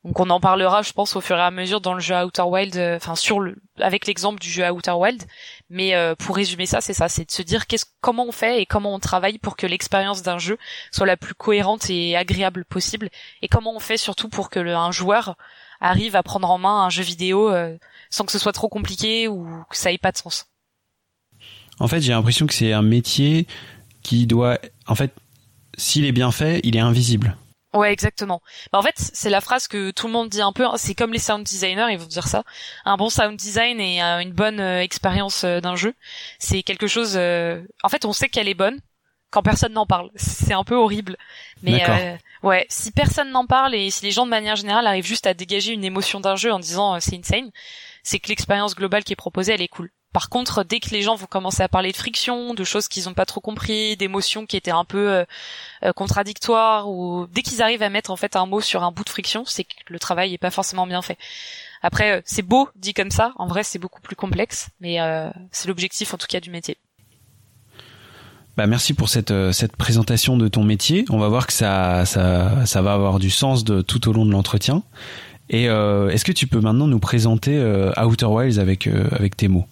Donc 0.05 0.19
on 0.19 0.31
en 0.31 0.41
parlera, 0.41 0.83
je 0.83 0.93
pense, 0.93 1.15
au 1.15 1.21
fur 1.21 1.37
et 1.37 1.43
à 1.43 1.53
mesure 1.53 1.81
dans 1.81 1.95
le 1.95 2.01
jeu 2.01 2.17
Outer 2.25 2.43
Wild, 2.43 2.77
euh, 2.77 2.97
enfin 2.97 3.15
sur 3.15 3.39
le, 3.39 3.55
avec 3.79 4.09
l'exemple 4.09 4.41
du 4.41 4.51
jeu 4.51 4.69
Outer 4.69 4.93
Wild. 4.93 5.23
Mais 5.71 5.95
euh, 5.95 6.17
pour 6.17 6.35
résumer 6.35 6.67
ça, 6.67 6.81
c'est 6.81 6.93
ça, 6.93 7.09
c'est 7.09 7.25
de 7.25 7.31
se 7.31 7.43
dire 7.43 7.69
qu'est-ce, 7.69 7.87
comment 8.01 8.27
on 8.27 8.33
fait 8.33 8.61
et 8.61 8.67
comment 8.67 8.93
on 8.93 8.99
travaille 8.99 9.39
pour 9.39 9.57
que 9.57 9.67
l'expérience 9.67 10.23
d'un 10.23 10.39
jeu 10.39 10.59
soit 10.91 11.07
la 11.07 11.17
plus 11.17 11.35
cohérente 11.35 11.89
et 11.89 12.17
agréable 12.17 12.65
possible, 12.65 13.11
et 13.43 13.49
comment 13.49 13.77
on 13.77 13.79
fait 13.79 13.97
surtout 13.97 14.29
pour 14.29 14.51
que 14.51 14.59
le, 14.59 14.75
un 14.75 14.91
joueur 14.91 15.37
arrive 15.81 16.17
à 16.17 16.25
prendre 16.25 16.51
en 16.51 16.59
main 16.59 16.85
un 16.85 16.91
jeu 16.91 17.05
vidéo 17.05 17.51
euh, 17.51 17.77
sans 18.11 18.25
que 18.25 18.33
ce 18.33 18.41
soit 18.41 18.53
trop 18.53 18.69
compliqué 18.69 19.29
ou 19.29 19.47
que 19.71 19.77
ça 19.77 19.93
ait 19.93 19.99
pas 19.99 20.13
de 20.13 20.17
sens. 20.17 20.47
En 21.79 21.87
fait, 21.87 22.01
j'ai 22.01 22.13
l'impression 22.13 22.47
que 22.47 22.55
c'est 22.55 22.73
un 22.73 22.83
métier 22.83 23.47
qui 24.03 24.27
doit, 24.27 24.59
en 24.87 24.95
fait, 24.95 25.13
s'il 25.77 26.05
est 26.05 26.13
bien 26.13 26.33
fait, 26.33 26.61
il 26.65 26.77
est 26.77 26.81
invisible. 26.81 27.37
Ouais, 27.75 27.91
exactement. 27.91 28.43
Bah, 28.71 28.79
en 28.79 28.83
fait, 28.83 28.95
c'est 28.97 29.31
la 29.31 29.41
phrase 29.41 29.67
que 29.67 29.91
tout 29.93 30.07
le 30.07 30.13
monde 30.13 30.29
dit 30.29 30.43
un 30.43 30.53
peu. 30.53 30.67
Hein. 30.67 30.75
C'est 30.77 30.95
comme 30.95 31.13
les 31.13 31.19
sound 31.19 31.45
designers, 31.45 31.87
ils 31.91 31.99
vont 31.99 32.07
dire 32.07 32.27
ça. 32.27 32.45
Un 32.85 32.97
bon 32.97 33.09
sound 33.09 33.37
design 33.37 33.81
et 33.81 34.03
euh, 34.03 34.21
une 34.21 34.33
bonne 34.33 34.61
euh, 34.61 34.83
expérience 34.83 35.45
euh, 35.45 35.61
d'un 35.61 35.75
jeu, 35.75 35.95
c'est 36.39 36.63
quelque 36.63 36.87
chose. 36.87 37.17
En 37.17 37.89
fait, 37.89 38.05
on 38.05 38.13
sait 38.13 38.29
qu'elle 38.29 38.49
est 38.49 38.55
bonne 38.55 38.79
quand 39.31 39.43
personne 39.43 39.73
n'en 39.73 39.87
parle. 39.87 40.11
C'est 40.17 40.53
un 40.53 40.65
peu 40.65 40.75
horrible, 40.75 41.17
mais 41.63 41.83
ouais, 42.43 42.67
si 42.69 42.91
personne 42.91 43.31
n'en 43.31 43.47
parle 43.47 43.75
et 43.75 43.89
si 43.91 44.05
les 44.05 44.11
gens 44.11 44.27
de 44.27 44.31
manière 44.31 44.57
générale 44.57 44.87
arrivent 44.87 45.07
juste 45.07 45.27
à 45.27 45.33
dégager 45.33 45.73
une 45.73 45.85
émotion 45.85 46.21
d'un 46.21 46.37
jeu 46.37 46.53
en 46.53 46.59
disant 46.59 47.01
c'est 47.01 47.17
insane, 47.17 47.51
c'est 48.03 48.19
que 48.19 48.29
l'expérience 48.29 48.75
globale 48.75 49.05
qui 49.05 49.15
est 49.15 49.17
proposée, 49.17 49.55
elle 49.55 49.63
est 49.63 49.69
cool. 49.69 49.91
Par 50.13 50.29
contre, 50.29 50.63
dès 50.63 50.79
que 50.79 50.91
les 50.91 51.01
gens 51.01 51.15
vont 51.15 51.27
commencer 51.27 51.63
à 51.63 51.69
parler 51.69 51.91
de 51.91 51.97
friction, 51.97 52.53
de 52.53 52.65
choses 52.65 52.87
qu'ils 52.87 53.05
n'ont 53.05 53.15
pas 53.15 53.25
trop 53.25 53.41
compris, 53.41 53.97
d'émotions 53.97 54.45
qui 54.45 54.59
étaient 54.59 54.71
un 54.71 54.85
peu 54.85 55.11
euh, 55.11 55.25
euh, 55.85 55.93
contradictoires, 55.95 56.91
ou 56.91 57.27
dès 57.33 57.41
qu'ils 57.41 57.63
arrivent 57.63 57.83
à 57.83 57.89
mettre 57.89 58.11
en 58.11 58.17
fait 58.17 58.37
un 58.37 58.45
mot 58.45 58.61
sur 58.61 58.83
un 58.83 58.93
bout 58.93 59.05
de 59.05 59.09
friction, 59.09 59.45
c'est 59.47 59.65
que 59.65 59.71
le 59.89 59.99
travail 59.99 60.35
est 60.35 60.39
pas 60.39 60.51
forcément 60.51 60.87
bien 60.87 61.01
fait. 61.01 61.17
Après, 61.81 62.19
euh, 62.19 62.21
c'est 62.27 62.43
beau 62.43 62.69
dit 62.77 62.93
comme 62.93 63.11
ça. 63.11 63.33
En 63.37 63.47
vrai, 63.47 63.65
c'est 63.65 63.79
beaucoup 63.79 64.03
plus 64.03 64.15
complexe, 64.15 64.69
mais 64.81 64.99
c'est 65.51 65.69
l'objectif 65.69 66.13
en 66.13 66.19
tout 66.19 66.27
cas 66.29 66.41
du 66.41 66.51
métier. 66.51 66.77
Bah 68.55 68.67
merci 68.67 68.93
pour 68.93 69.09
cette 69.09 69.33
cette 69.53 69.77
présentation 69.77 70.37
de 70.37 70.47
ton 70.47 70.63
métier. 70.63 71.07
On 71.09 71.19
va 71.19 71.29
voir 71.29 71.47
que 71.47 71.55
ça 71.55 72.05
ça 72.05 72.67
ça 72.67 72.83
va 72.83 72.93
avoir 72.93 73.19
du 73.19 73.31
sens 73.31 73.65
de 73.65 73.81
tout 73.81 74.11
au 74.11 74.13
long 74.13 74.27
de 74.27 74.31
l'entretien. 74.31 74.83
Et 75.49 75.65
est-ce 75.65 76.25
que 76.25 76.33
tu 76.33 76.47
peux 76.47 76.61
maintenant 76.61 76.87
nous 76.87 77.01
présenter 77.01 77.59
Outer 77.97 78.27
Wilds 78.27 78.59
avec 78.59 78.87
avec 78.87 79.37
tes 79.39 79.49
mots? 79.49 79.67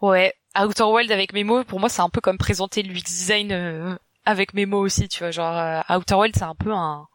Ouais, 0.00 0.34
Outer 0.58 0.84
Wild 0.84 1.12
avec 1.12 1.32
mes 1.32 1.44
mots, 1.44 1.64
pour 1.64 1.80
moi, 1.80 1.88
c'est 1.88 2.02
un 2.02 2.08
peu 2.08 2.20
comme 2.20 2.38
présenter 2.38 2.82
l'UX 2.82 3.02
design 3.02 3.52
euh, 3.52 3.96
avec 4.24 4.54
mes 4.54 4.66
mots 4.66 4.80
aussi, 4.80 5.08
tu 5.08 5.20
vois. 5.20 5.30
Genre 5.30 5.56
euh, 5.56 5.80
Outer 5.96 6.14
Wild, 6.14 6.34
c'est 6.36 6.44
un 6.44 6.54
peu 6.54 6.72
un 6.72 7.06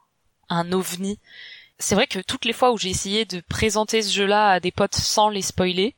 un 0.49 0.71
ovni. 0.71 1.19
C'est 1.79 1.95
vrai 1.95 2.07
que 2.07 2.19
toutes 2.19 2.45
les 2.45 2.53
fois 2.53 2.71
où 2.71 2.77
j'ai 2.77 2.89
essayé 2.89 3.25
de 3.25 3.41
présenter 3.41 4.01
ce 4.01 4.13
jeu-là 4.13 4.51
à 4.51 4.59
des 4.59 4.71
potes 4.71 4.95
sans 4.95 5.29
les 5.29 5.41
spoiler, 5.41 5.95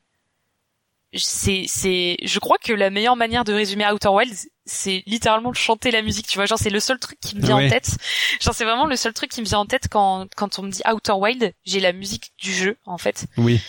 c'est 1.13 1.65
c'est 1.67 2.17
je 2.23 2.39
crois 2.39 2.57
que 2.57 2.73
la 2.73 2.89
meilleure 2.89 3.15
manière 3.15 3.43
de 3.43 3.53
résumer 3.53 3.85
Outer 3.89 4.09
Wilds 4.09 4.49
c'est 4.65 5.03
littéralement 5.05 5.51
de 5.51 5.55
chanter 5.55 5.91
la 5.91 6.01
musique 6.01 6.27
tu 6.27 6.37
vois. 6.37 6.45
Genre 6.45 6.57
c'est 6.57 6.69
le 6.69 6.79
seul 6.79 6.99
truc 6.99 7.19
qui 7.19 7.35
me 7.35 7.41
vient 7.41 7.57
en 7.57 7.69
tête. 7.69 7.97
Genre 8.41 8.53
c'est 8.53 8.65
vraiment 8.65 8.85
le 8.85 8.95
seul 8.95 9.13
truc 9.13 9.31
qui 9.31 9.41
me 9.41 9.45
vient 9.45 9.59
en 9.59 9.65
tête 9.65 9.87
quand 9.89 10.27
quand 10.35 10.59
on 10.59 10.63
me 10.63 10.71
dit 10.71 10.81
Outer 10.91 11.13
Wild 11.13 11.53
j'ai 11.65 11.79
la 11.79 11.93
musique 11.93 12.33
du 12.37 12.53
jeu 12.53 12.77
en 12.85 12.97
fait. 12.97 13.27
Oui 13.37 13.61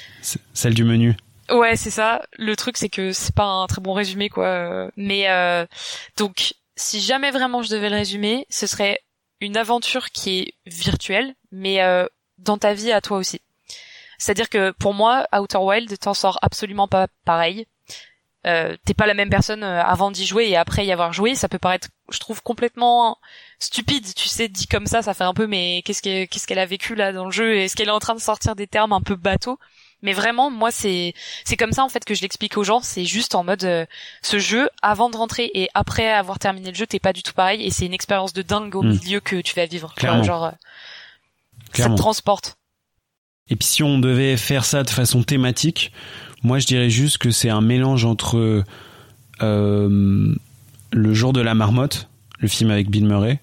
celle 0.53 0.75
du 0.75 0.85
menu 0.85 1.15
ouais 1.51 1.77
c'est 1.77 1.91
ça 1.91 2.23
le 2.37 2.57
truc 2.57 2.77
c'est 2.77 2.89
que 2.89 3.13
c'est 3.13 3.35
pas 3.35 3.45
un 3.45 3.67
très 3.67 3.81
bon 3.81 3.93
résumé 3.93 4.29
quoi 4.29 4.91
mais 4.97 5.31
euh, 5.31 5.67
donc 6.17 6.55
si 6.77 7.01
jamais 7.01 7.31
vraiment 7.31 7.63
je 7.63 7.71
devais 7.71 7.91
le 7.91 7.97
résumer 7.97 8.47
ce 8.51 8.67
serait 8.67 9.01
une 9.41 9.57
aventure 9.57 10.11
qui 10.11 10.41
est 10.41 10.55
virtuelle 10.67 11.35
mais 11.53 11.83
euh, 11.83 12.07
dans 12.39 12.59
ta 12.59 12.75
vie 12.75 12.93
à 12.93 13.01
toi 13.01 13.19
aussi 13.19 13.41
c'est-à-dire 14.19 14.51
que 14.51 14.73
pour 14.73 14.95
moi, 14.95 15.27
Outer 15.33 15.59
Wild 15.59 15.99
t'en 15.99 16.13
sors 16.13 16.39
absolument 16.43 16.89
pas 16.89 17.07
pareil. 17.25 17.67
Euh, 18.47 18.77
t'es 18.85 18.95
pas 18.95 19.07
la 19.07 19.15
même 19.15 19.31
personne 19.31 19.65
euh, 19.65 19.83
avant 19.83 20.11
d'y 20.11 20.27
jouer 20.27 20.49
et 20.49 20.57
après 20.57 20.85
y 20.87 20.93
avoir 20.93 21.13
joué. 21.13 21.35
Ça 21.35 21.49
peut 21.49 21.59
paraître, 21.59 21.89
je 22.11 22.19
trouve, 22.19 22.43
complètement 22.43 23.19
stupide. 23.59 24.15
Tu 24.15 24.29
sais, 24.29 24.49
dit 24.49 24.67
comme 24.67 24.87
ça, 24.87 25.03
ça 25.03 25.15
fait 25.15 25.25
un 25.25 25.35
peu, 25.35 25.47
mais 25.47 25.83
qu'est-ce 25.85 26.03
qu'elle, 26.03 26.29
qu'est-ce 26.29 26.47
qu'elle 26.47 26.59
a 26.59 26.67
vécu 26.67 26.95
là 26.95 27.13
dans 27.13 27.27
le 27.27 27.31
jeu? 27.31 27.57
Est-ce 27.57 27.77
qu'elle 27.77 27.89
est 27.89 27.93
en 27.93 27.99
train 28.01 28.15
de 28.15 28.21
sortir 28.21 28.57
des 28.57 28.67
termes 28.67 28.93
un 28.93 29.01
peu 29.01 29.17
bateaux? 29.17 29.59
Mais 30.03 30.13
vraiment, 30.13 30.51
moi, 30.51 30.71
c'est 30.71 31.15
c'est 31.45 31.57
comme 31.57 31.73
ça 31.73 31.85
en 31.85 31.89
fait 31.89 32.05
que 32.05 32.15
je 32.15 32.23
l'explique 32.23 32.57
aux 32.57 32.65
gens. 32.65 32.81
C'est 32.81 33.05
juste 33.05 33.35
en 33.35 33.45
mode 33.45 33.65
euh, 33.65 33.87
ce 34.23 34.39
jeu 34.39 34.69
avant 34.83 35.11
de 35.11 35.17
rentrer 35.17 35.51
et 35.55 35.69
après 35.75 36.13
avoir 36.13 36.39
terminé 36.39 36.71
le 36.71 36.77
jeu, 36.77 36.87
t'es 36.87 37.01
pas 37.01 37.13
du 37.13 37.23
tout 37.23 37.33
pareil 37.33 37.65
et 37.65 37.71
c'est 37.71 37.87
une 37.87 37.95
expérience 37.95 38.33
de 38.33 38.43
dingue 38.43 38.75
au 38.77 38.83
hmm. 38.83 38.91
milieu 38.91 39.21
que 39.21 39.41
tu 39.41 39.55
vas 39.55 39.67
vivre. 39.67 39.95
Clairement. 39.97 40.23
genre, 40.23 40.53
ça 41.73 41.89
te 41.89 41.97
transporte. 41.97 42.57
Et 43.51 43.57
puis 43.57 43.67
si 43.67 43.83
on 43.83 43.99
devait 43.99 44.37
faire 44.37 44.65
ça 44.65 44.83
de 44.83 44.91
façon 44.91 45.23
thématique, 45.23 45.93
moi 46.43 46.59
je 46.59 46.67
dirais 46.67 46.91
juste 46.91 47.19
que 47.19 47.31
c'est 47.31 47.49
un 47.49 47.63
mélange 47.63 48.05
entre 48.05 48.65
euh, 49.43 50.35
le 50.93 51.15
jour 51.15 51.33
de 51.33 51.41
la 51.41 51.55
marmotte, 51.55 52.09
le 52.39 52.49
film 52.49 52.71
avec 52.71 52.91
Bill 52.91 53.07
Murray, 53.07 53.41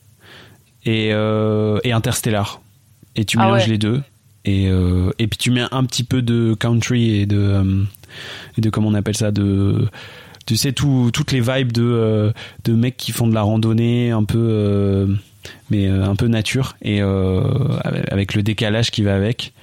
et, 0.86 1.10
euh, 1.12 1.80
et 1.84 1.92
Interstellar. 1.92 2.62
Et 3.16 3.26
tu 3.26 3.38
ah 3.40 3.46
mélanges 3.46 3.68
les 3.68 3.78
deux. 3.78 4.04
Et, 4.46 4.68
euh, 4.70 5.12
et 5.18 5.28
puis 5.28 5.38
tu 5.38 5.52
mets 5.52 5.66
un 5.72 5.84
petit 5.86 6.04
peu 6.04 6.22
de 6.22 6.54
country 6.54 7.20
et 7.20 7.26
de, 7.26 7.38
euh, 7.38 7.84
et 8.58 8.62
de 8.62 8.70
comment 8.70 8.90
on 8.90 8.94
appelle 8.94 9.18
ça, 9.18 9.32
de 9.32 9.88
tu 10.46 10.56
sais 10.56 10.72
tout, 10.72 11.10
toutes 11.12 11.32
les 11.32 11.42
vibes 11.42 11.72
de, 11.72 11.84
euh, 11.84 12.32
de 12.64 12.74
mecs 12.74 12.98
qui 12.98 13.12
font 13.12 13.28
de 13.28 13.34
la 13.34 13.42
randonnée 13.42 14.12
un 14.12 14.24
peu 14.24 15.08
mais 15.70 15.88
un 15.88 16.16
peu 16.16 16.28
nature 16.28 16.76
et 16.82 17.02
avec 17.02 18.36
le 18.36 18.44
décalage 18.44 18.92
qui 18.92 19.02
va 19.04 19.16
avec 19.16 19.54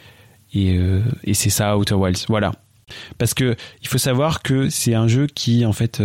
et, 0.54 0.78
et 1.24 1.34
c'est 1.34 1.50
ça 1.50 1.76
Outer 1.76 1.94
Wilds. 1.94 2.26
Voilà. 2.28 2.52
Parce 3.18 3.34
que 3.34 3.56
il 3.80 3.88
faut 3.88 3.98
savoir 3.98 4.42
que 4.42 4.68
c'est 4.68 4.94
un 4.94 5.08
jeu 5.08 5.26
qui 5.26 5.64
en 5.64 5.72
fait 5.72 6.02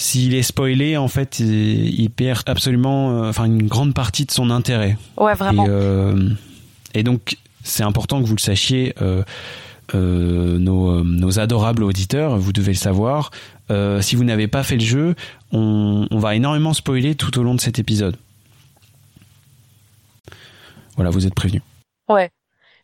s'il 0.00 0.34
est 0.34 0.42
spoilé, 0.42 0.96
en 0.96 1.08
fait, 1.08 1.40
il 1.40 2.08
perd 2.08 2.48
absolument, 2.48 3.10
euh, 3.10 3.28
enfin, 3.28 3.44
une 3.44 3.66
grande 3.66 3.92
partie 3.92 4.24
de 4.24 4.30
son 4.30 4.48
intérêt. 4.48 4.96
Ouais, 5.18 5.34
vraiment. 5.34 5.66
Et, 6.94 7.02
donc, 7.02 7.36
c'est 7.62 7.82
important 7.82 8.22
que 8.22 8.26
vous 8.26 8.34
le 8.34 8.40
sachiez, 8.40 8.94
euh, 9.02 9.22
nos, 9.92 11.04
nos, 11.04 11.38
adorables 11.38 11.84
auditeurs, 11.84 12.38
vous 12.38 12.54
devez 12.54 12.72
le 12.72 12.78
savoir. 12.78 13.30
si 14.00 14.16
vous 14.16 14.24
n'avez 14.24 14.48
pas 14.48 14.62
fait 14.62 14.76
le 14.76 14.84
jeu, 14.84 15.14
on, 15.52 16.06
on, 16.10 16.18
va 16.18 16.34
énormément 16.34 16.72
spoiler 16.72 17.14
tout 17.14 17.38
au 17.38 17.42
long 17.42 17.54
de 17.54 17.60
cet 17.60 17.78
épisode. 17.78 18.16
Voilà, 20.96 21.10
vous 21.10 21.26
êtes 21.26 21.34
prévenus. 21.34 21.62
Ouais. 22.08 22.30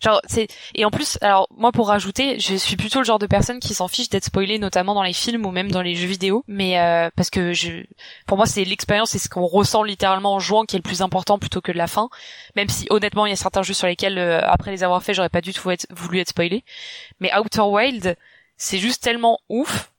Genre 0.00 0.21
c'est 0.26 0.49
et 0.75 0.85
en 0.85 0.91
plus 0.91 1.19
alors 1.21 1.49
moi 1.57 1.73
pour 1.73 1.88
rajouter 1.88 2.38
je 2.38 2.55
suis 2.55 2.76
plutôt 2.76 2.99
le 2.99 3.05
genre 3.05 3.19
de 3.19 3.26
personne 3.26 3.61
qui 3.61 3.75
s'en 3.75 3.88
fiche 3.88 4.09
d'être 4.09 4.25
spoilé 4.25 4.59
notamment 4.59 4.95
dans 4.95 5.03
les 5.03 5.12
films 5.12 5.47
ou 5.47 5.50
même 5.50 5.71
dans 5.71 5.83
les 5.83 5.95
jeux 5.95 6.07
vidéo. 6.07 6.45
Mais 6.49 6.79
euh, 6.79 7.11
parce 7.17 7.31
que 7.31 7.53
je 7.53 7.85
pour 8.26 8.37
moi 8.37 8.47
c'est 8.47 8.65
l'expérience 8.65 9.15
et 9.15 9.19
ce 9.19 9.29
qu'on 9.29 9.47
ressent 9.47 9.83
littéralement 9.83 10.35
en 10.35 10.38
jouant 10.38 10.65
qui 10.65 10.76
est 10.76 10.79
le 10.79 10.83
plus 10.83 11.03
important 11.03 11.38
plutôt 11.38 11.61
que 11.61 11.73
la 11.73 11.87
fin. 11.87 12.09
Même 12.57 12.69
si 12.69 12.87
honnêtement 12.91 13.26
il 13.26 13.31
y 13.31 13.33
a 13.33 13.37
certains 13.37 13.62
jeux 13.62 13.75
sur 13.75 13.87
lesquels 13.87 14.19
euh, 14.19 14.41
après 14.45 14.71
les 14.71 14.83
avoir 14.83 15.03
fait 15.03 15.15
j'aurais 15.15 15.29
pas 15.29 15.41
du 15.41 15.53
tout 15.53 15.71
voulu 15.91 16.21
être 16.21 16.29
spoilé 16.29 16.65
mais 17.21 17.31
Outer 17.37 17.62
Wild 17.62 18.17
c'est 18.57 18.79
juste 18.79 19.03
tellement 19.03 19.38
ouf 19.49 19.93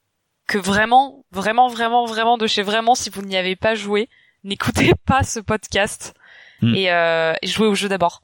que 0.48 0.58
vraiment 0.58 1.26
vraiment 1.32 1.68
vraiment 1.68 2.06
vraiment 2.06 2.38
de 2.38 2.48
chez 2.48 2.62
vraiment 2.62 2.96
si 2.96 3.10
vous 3.10 3.22
n'y 3.22 3.38
avez 3.38 3.56
pas 3.56 3.76
joué 3.76 4.10
n'écoutez 4.44 4.94
pas 5.06 5.24
ce 5.24 5.40
podcast 5.40 6.14
hmm. 6.62 6.76
et, 6.76 6.92
euh, 6.92 7.34
et 7.42 7.48
jouez 7.48 7.68
au 7.68 7.76
jeu 7.76 7.90
d'abord 7.90 8.22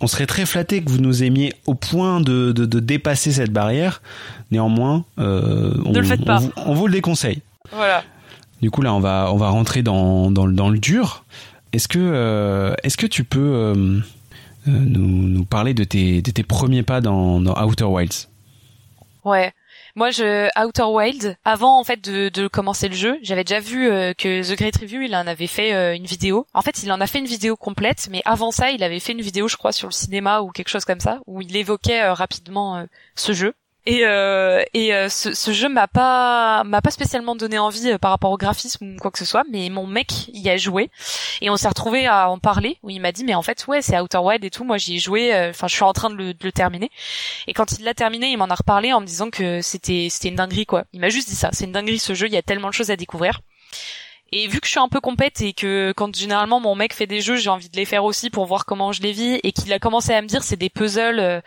on 0.00 0.06
serait 0.06 0.26
très 0.26 0.46
flatté 0.46 0.82
que 0.82 0.90
vous 0.90 0.98
nous 0.98 1.22
aimiez 1.22 1.52
au 1.66 1.74
point 1.74 2.20
de, 2.20 2.52
de, 2.52 2.80
dépasser 2.80 3.32
cette 3.32 3.52
barrière. 3.52 4.02
Néanmoins, 4.50 5.04
euh, 5.18 5.74
on, 5.84 5.92
ne 5.92 5.98
le 5.98 6.06
faites 6.06 6.24
pas. 6.24 6.40
On, 6.56 6.74
vous, 6.74 6.86
le 6.86 6.92
déconseille. 6.92 7.42
Voilà. 7.72 8.02
Du 8.62 8.70
coup 8.70 8.82
là, 8.82 8.92
on 8.94 9.00
va 9.00 9.30
on 9.32 9.36
va 9.36 9.48
rentrer 9.48 9.82
dans 9.82 10.30
dans, 10.30 10.48
dans 10.48 10.68
le 10.68 10.78
dur. 10.78 11.24
Est-ce 11.72 11.88
que 11.88 11.98
euh, 11.98 12.74
est-ce 12.82 12.96
que 12.96 13.06
tu 13.06 13.24
peux 13.24 13.38
euh, 13.40 14.00
nous, 14.66 15.28
nous 15.28 15.44
parler 15.44 15.74
de 15.74 15.84
tes 15.84 16.22
de 16.22 16.30
tes 16.30 16.42
premiers 16.42 16.82
pas 16.82 17.00
dans, 17.00 17.40
dans 17.40 17.54
Outer 17.62 17.84
Wilds? 17.84 18.28
Ouais. 19.24 19.52
Moi, 19.96 20.10
je 20.10 20.48
Outer 20.62 20.84
Wild, 20.84 21.36
avant 21.44 21.78
en 21.78 21.84
fait 21.84 22.00
de, 22.00 22.48
commencer 22.48 22.88
le 22.88 22.94
jeu, 22.94 23.18
j'avais 23.22 23.44
déjà 23.44 23.60
vu 23.60 23.88
euh, 23.88 24.12
que 24.14 24.42
The 24.42 24.56
Great 24.56 24.76
Review, 24.76 25.02
il 25.02 25.14
en 25.14 25.26
avait 25.26 25.46
fait 25.46 25.72
euh, 25.72 25.94
une 25.94 26.04
vidéo. 26.04 26.46
En 26.54 26.62
fait, 26.62 26.82
il 26.82 26.92
en 26.92 27.00
a 27.00 27.06
fait 27.06 27.18
une 27.18 27.26
vidéo 27.26 27.56
complète, 27.56 28.08
mais 28.10 28.22
avant 28.24 28.50
ça, 28.50 28.70
il 28.70 28.82
avait 28.82 29.00
fait 29.00 29.12
une 29.12 29.20
vidéo, 29.20 29.48
je 29.48 29.56
crois, 29.56 29.72
sur 29.72 29.88
le 29.88 29.92
cinéma 29.92 30.40
ou 30.40 30.50
quelque 30.50 30.68
chose 30.68 30.84
comme 30.84 31.00
ça, 31.00 31.20
où 31.26 31.40
il 31.40 31.56
évoquait 31.56 32.02
euh, 32.02 32.14
rapidement 32.14 32.84
ce 33.14 33.32
jeu. 33.32 33.54
Et, 33.90 34.04
euh, 34.04 34.62
et 34.72 34.94
euh, 34.94 35.08
ce, 35.08 35.34
ce, 35.34 35.50
jeu 35.50 35.68
m'a 35.68 35.88
pas 35.88 36.62
m'a 36.62 36.80
pas 36.80 36.92
spécialement 36.92 37.34
donné 37.34 37.58
envie 37.58 37.90
euh, 37.90 37.98
par 37.98 38.12
rapport 38.12 38.30
au 38.30 38.36
graphisme 38.36 38.94
ou 38.94 38.96
quoi 39.00 39.10
que 39.10 39.18
ce 39.18 39.24
soit, 39.24 39.42
mais 39.50 39.68
mon 39.68 39.84
mec 39.84 40.28
y 40.32 40.48
a 40.48 40.56
joué 40.56 40.90
et 41.40 41.50
on 41.50 41.56
s'est 41.56 41.66
retrouvé 41.66 42.06
à 42.06 42.30
en 42.30 42.38
parler 42.38 42.78
où 42.84 42.90
il 42.90 43.00
m'a 43.00 43.10
dit 43.10 43.24
mais 43.24 43.34
en 43.34 43.42
fait 43.42 43.66
ouais 43.66 43.82
c'est 43.82 43.98
Outer 43.98 44.18
Wild 44.18 44.44
et 44.44 44.50
tout, 44.50 44.62
moi 44.62 44.78
j'y 44.78 44.94
ai 44.94 44.98
joué, 45.00 45.34
enfin 45.50 45.66
je 45.66 45.74
suis 45.74 45.82
en 45.82 45.92
train 45.92 46.08
de 46.08 46.14
le, 46.14 46.34
de 46.34 46.44
le, 46.44 46.52
terminer 46.52 46.88
et 47.48 47.52
quand 47.52 47.72
il 47.72 47.84
l'a 47.84 47.94
terminé 47.94 48.28
il 48.30 48.36
m'en 48.36 48.44
a 48.44 48.54
reparlé 48.54 48.92
en 48.92 49.00
me 49.00 49.06
disant 49.06 49.28
que 49.28 49.60
c'était 49.60 50.06
c'était 50.08 50.28
une 50.28 50.36
dinguerie 50.36 50.66
quoi. 50.66 50.84
Il 50.92 51.00
m'a 51.00 51.08
juste 51.08 51.28
dit 51.28 51.34
ça, 51.34 51.50
c'est 51.52 51.64
une 51.64 51.72
dinguerie 51.72 51.98
ce 51.98 52.14
jeu, 52.14 52.28
il 52.28 52.32
y 52.32 52.36
a 52.36 52.42
tellement 52.42 52.68
de 52.68 52.74
choses 52.74 52.92
à 52.92 52.96
découvrir. 52.96 53.40
Et 54.32 54.46
vu 54.46 54.60
que 54.60 54.66
je 54.66 54.70
suis 54.72 54.80
un 54.80 54.88
peu 54.88 55.00
compète 55.00 55.40
et 55.40 55.52
que 55.52 55.92
quand 55.96 56.14
généralement 56.14 56.60
mon 56.60 56.76
mec 56.76 56.94
fait 56.94 57.08
des 57.08 57.20
jeux, 57.20 57.36
j'ai 57.36 57.50
envie 57.50 57.68
de 57.68 57.76
les 57.76 57.84
faire 57.84 58.04
aussi 58.04 58.30
pour 58.30 58.46
voir 58.46 58.64
comment 58.64 58.92
je 58.92 59.02
les 59.02 59.10
vis 59.10 59.40
et 59.42 59.50
qu'il 59.52 59.72
a 59.72 59.80
commencé 59.80 60.12
à 60.12 60.22
me 60.22 60.28
dire 60.28 60.44
c'est 60.44 60.56
des 60.56 60.70
puzzles 60.70 61.18
euh, 61.18 61.40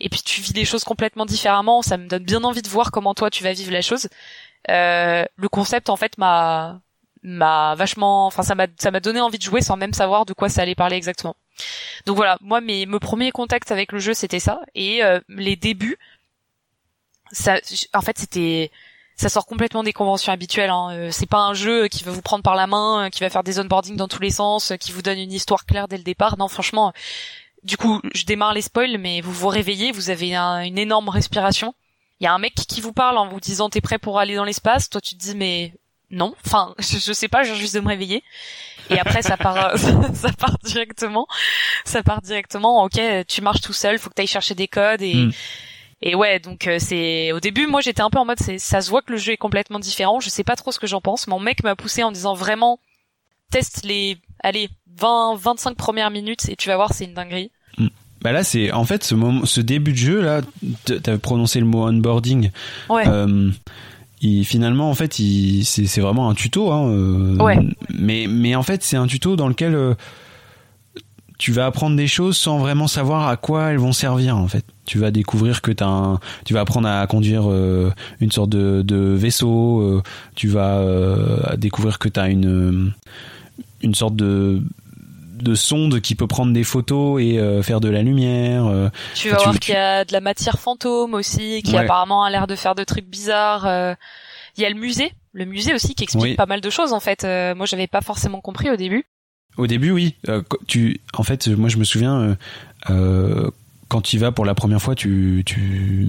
et 0.00 0.08
puis 0.08 0.22
tu 0.22 0.40
vis 0.40 0.54
des 0.54 0.64
choses 0.64 0.84
complètement 0.84 1.26
différemment, 1.26 1.82
ça 1.82 1.98
me 1.98 2.08
donne 2.08 2.24
bien 2.24 2.42
envie 2.44 2.62
de 2.62 2.68
voir 2.68 2.90
comment 2.90 3.14
toi 3.14 3.28
tu 3.28 3.44
vas 3.44 3.52
vivre 3.52 3.70
la 3.70 3.82
chose. 3.82 4.08
Euh, 4.70 5.24
le 5.36 5.48
concept 5.48 5.90
en 5.90 5.96
fait 5.96 6.16
m'a 6.18 6.80
m'a 7.22 7.74
vachement 7.74 8.26
enfin 8.26 8.42
ça 8.42 8.54
m'a 8.54 8.66
ça 8.78 8.90
m'a 8.90 9.00
donné 9.00 9.20
envie 9.20 9.38
de 9.38 9.42
jouer 9.42 9.60
sans 9.60 9.76
même 9.76 9.92
savoir 9.92 10.24
de 10.24 10.32
quoi 10.32 10.48
ça 10.48 10.62
allait 10.62 10.74
parler 10.74 10.96
exactement. 10.96 11.36
Donc 12.06 12.16
voilà, 12.16 12.38
moi 12.40 12.62
mes 12.62 12.86
mes 12.86 12.98
premiers 12.98 13.30
contacts 13.30 13.70
avec 13.72 13.92
le 13.92 13.98
jeu 13.98 14.14
c'était 14.14 14.40
ça 14.40 14.60
et 14.74 15.04
euh, 15.04 15.20
les 15.28 15.56
débuts 15.56 15.98
ça 17.30 17.58
en 17.94 18.00
fait 18.00 18.18
c'était 18.18 18.70
ça 19.16 19.28
sort 19.28 19.46
complètement 19.46 19.82
des 19.82 19.92
conventions 19.92 20.32
habituelles. 20.32 20.70
Hein. 20.70 20.90
Euh, 20.92 21.08
c'est 21.10 21.28
pas 21.28 21.40
un 21.40 21.54
jeu 21.54 21.88
qui 21.88 22.04
va 22.04 22.12
vous 22.12 22.22
prendre 22.22 22.42
par 22.42 22.54
la 22.54 22.66
main, 22.66 23.06
euh, 23.06 23.08
qui 23.10 23.20
va 23.20 23.30
faire 23.30 23.44
des 23.44 23.58
onboarding 23.60 23.96
dans 23.96 24.08
tous 24.08 24.22
les 24.22 24.30
sens, 24.30 24.72
euh, 24.72 24.76
qui 24.76 24.92
vous 24.92 25.02
donne 25.02 25.18
une 25.18 25.32
histoire 25.32 25.64
claire 25.64 25.88
dès 25.88 25.98
le 25.98 26.02
départ. 26.02 26.38
Non, 26.38 26.48
franchement, 26.48 26.92
du 27.62 27.76
coup, 27.76 28.00
je 28.14 28.24
démarre 28.24 28.54
les 28.54 28.62
spoils, 28.62 28.98
mais 28.98 29.20
vous 29.20 29.32
vous 29.32 29.48
réveillez, 29.48 29.92
vous 29.92 30.10
avez 30.10 30.34
une 30.34 30.78
énorme 30.78 31.08
respiration. 31.08 31.74
Il 32.20 32.24
y 32.24 32.26
a 32.26 32.32
un 32.32 32.38
mec 32.38 32.54
qui 32.54 32.80
vous 32.80 32.92
parle 32.92 33.18
en 33.18 33.28
vous 33.28 33.40
disant 33.40 33.68
t'es 33.68 33.80
prêt 33.80 33.98
pour 33.98 34.18
aller 34.18 34.36
dans 34.36 34.44
l'espace? 34.44 34.88
Toi, 34.88 35.00
tu 35.00 35.16
te 35.16 35.20
dis 35.20 35.34
mais 35.34 35.72
non. 36.10 36.34
Enfin, 36.46 36.74
je, 36.78 37.12
sais 37.12 37.28
pas, 37.28 37.42
j'ai 37.42 37.54
juste 37.54 37.74
de 37.74 37.80
me 37.80 37.88
réveiller. 37.88 38.22
Et 38.90 38.98
après, 38.98 39.22
ça 39.22 39.36
part, 39.36 39.76
ça 40.14 40.32
part 40.32 40.58
directement. 40.64 41.26
Ça 41.84 42.02
part 42.02 42.22
directement. 42.22 42.82
Ok, 42.84 43.00
tu 43.28 43.42
marches 43.42 43.60
tout 43.60 43.72
seul, 43.72 43.98
faut 43.98 44.10
que 44.10 44.14
tu 44.14 44.22
ailles 44.22 44.26
chercher 44.26 44.54
des 44.54 44.68
codes 44.68 45.02
et. 45.02 45.14
Hmm. 45.14 45.32
Et 46.02 46.14
ouais, 46.16 46.40
donc 46.40 46.66
euh, 46.66 46.78
c'est 46.80 47.30
au 47.32 47.38
début, 47.38 47.66
moi 47.68 47.80
j'étais 47.80 48.02
un 48.02 48.10
peu 48.10 48.18
en 48.18 48.24
mode, 48.24 48.40
c'est 48.40 48.58
ça 48.58 48.80
se 48.80 48.90
voit 48.90 49.02
que 49.02 49.12
le 49.12 49.18
jeu 49.18 49.34
est 49.34 49.36
complètement 49.36 49.78
différent. 49.78 50.18
Je 50.18 50.28
sais 50.28 50.42
pas 50.42 50.56
trop 50.56 50.72
ce 50.72 50.80
que 50.80 50.86
j'en 50.88 51.00
pense. 51.00 51.28
Mon 51.28 51.38
mec 51.38 51.62
m'a 51.62 51.76
poussé 51.76 52.02
en 52.02 52.10
disant 52.10 52.34
vraiment, 52.34 52.80
teste 53.50 53.84
les, 53.84 54.18
allez, 54.42 54.68
20, 54.98 55.36
25 55.36 55.76
premières 55.76 56.10
minutes 56.10 56.48
et 56.48 56.56
tu 56.56 56.68
vas 56.68 56.76
voir, 56.76 56.92
c'est 56.92 57.04
une 57.04 57.14
dinguerie. 57.14 57.52
Mm. 57.78 57.86
Bah 58.20 58.32
là, 58.32 58.42
c'est 58.42 58.72
en 58.72 58.84
fait 58.84 59.04
ce 59.04 59.14
moment, 59.14 59.46
ce 59.46 59.60
début 59.60 59.92
de 59.92 59.96
jeu 59.96 60.20
là, 60.20 60.42
t'as 60.84 61.18
prononcé 61.18 61.60
le 61.60 61.66
mot 61.66 61.86
onboarding. 61.86 62.50
Ouais. 62.88 63.06
Euh, 63.06 63.50
il, 64.20 64.44
finalement, 64.44 64.90
en 64.90 64.94
fait, 64.94 65.14
c'est 65.14 66.00
vraiment 66.00 66.30
un 66.30 66.34
tuto. 66.34 66.70
Hein, 66.70 66.88
euh, 66.88 67.36
ouais. 67.36 67.58
Mais 67.92 68.26
mais 68.28 68.54
en 68.54 68.62
fait, 68.62 68.82
c'est 68.82 68.96
un 68.96 69.06
tuto 69.06 69.34
dans 69.34 69.48
lequel 69.48 69.96
tu 71.42 71.50
vas 71.50 71.66
apprendre 71.66 71.96
des 71.96 72.06
choses 72.06 72.36
sans 72.36 72.58
vraiment 72.58 72.86
savoir 72.86 73.26
à 73.26 73.36
quoi 73.36 73.70
elles 73.70 73.78
vont 73.78 73.90
servir 73.92 74.36
en 74.36 74.46
fait. 74.46 74.64
Tu 74.84 74.98
vas 74.98 75.10
découvrir 75.10 75.60
que 75.60 75.72
t'as 75.72 75.86
un, 75.88 76.20
tu 76.44 76.54
vas 76.54 76.60
apprendre 76.60 76.86
à 76.88 77.04
conduire 77.08 77.50
euh, 77.50 77.90
une 78.20 78.30
sorte 78.30 78.50
de, 78.50 78.82
de 78.82 78.96
vaisseau. 78.96 79.80
euh, 79.80 80.02
tu 80.36 80.46
vas 80.46 80.76
euh, 80.78 81.56
découvrir 81.56 81.98
que 81.98 82.08
t'as 82.08 82.28
une 82.28 82.92
une 83.82 83.94
sorte 83.96 84.14
de 84.14 84.62
de 85.40 85.54
sonde 85.56 86.00
qui 86.00 86.14
peut 86.14 86.28
prendre 86.28 86.52
des 86.52 86.62
photos 86.62 87.20
et 87.20 87.40
euh, 87.40 87.60
faire 87.64 87.80
de 87.80 87.88
la 87.88 88.02
lumière. 88.02 88.66
euh. 88.66 88.88
Tu 89.16 89.28
vas 89.30 89.38
voir 89.38 89.54
tu- 89.54 89.58
qu'il 89.58 89.74
y 89.74 89.76
a 89.76 90.04
de 90.04 90.12
la 90.12 90.20
matière 90.20 90.60
fantôme 90.60 91.14
aussi, 91.14 91.62
qui 91.64 91.72
Ouais. 91.72 91.78
apparemment 91.80 92.22
a 92.22 92.30
l'air 92.30 92.46
de 92.46 92.54
faire 92.54 92.76
de 92.76 92.84
trucs 92.84 93.08
bizarres. 93.10 93.66
euh. 93.66 93.94
Il 94.56 94.62
y 94.62 94.66
a 94.66 94.70
le 94.70 94.76
musée, 94.76 95.10
le 95.32 95.44
musée 95.44 95.74
aussi 95.74 95.96
qui 95.96 96.04
explique 96.04 96.22
Oui. 96.22 96.34
pas 96.36 96.46
mal 96.46 96.60
de 96.60 96.70
choses 96.70 96.92
en 96.92 97.00
fait. 97.00 97.24
Euh, 97.24 97.56
moi, 97.56 97.66
j'avais 97.66 97.88
pas 97.88 98.02
forcément 98.02 98.40
compris 98.40 98.70
au 98.70 98.76
début. 98.76 99.04
Au 99.56 99.66
début, 99.66 99.90
oui. 99.90 100.14
Euh, 100.28 100.42
tu, 100.66 101.00
en 101.14 101.22
fait, 101.22 101.48
moi, 101.48 101.68
je 101.68 101.76
me 101.76 101.84
souviens 101.84 102.20
euh, 102.20 102.34
euh, 102.90 103.50
quand 103.88 104.00
tu 104.00 104.16
y 104.16 104.18
vas 104.18 104.32
pour 104.32 104.46
la 104.46 104.54
première 104.54 104.80
fois, 104.80 104.94
tu 104.94 105.42
tu 105.44 106.08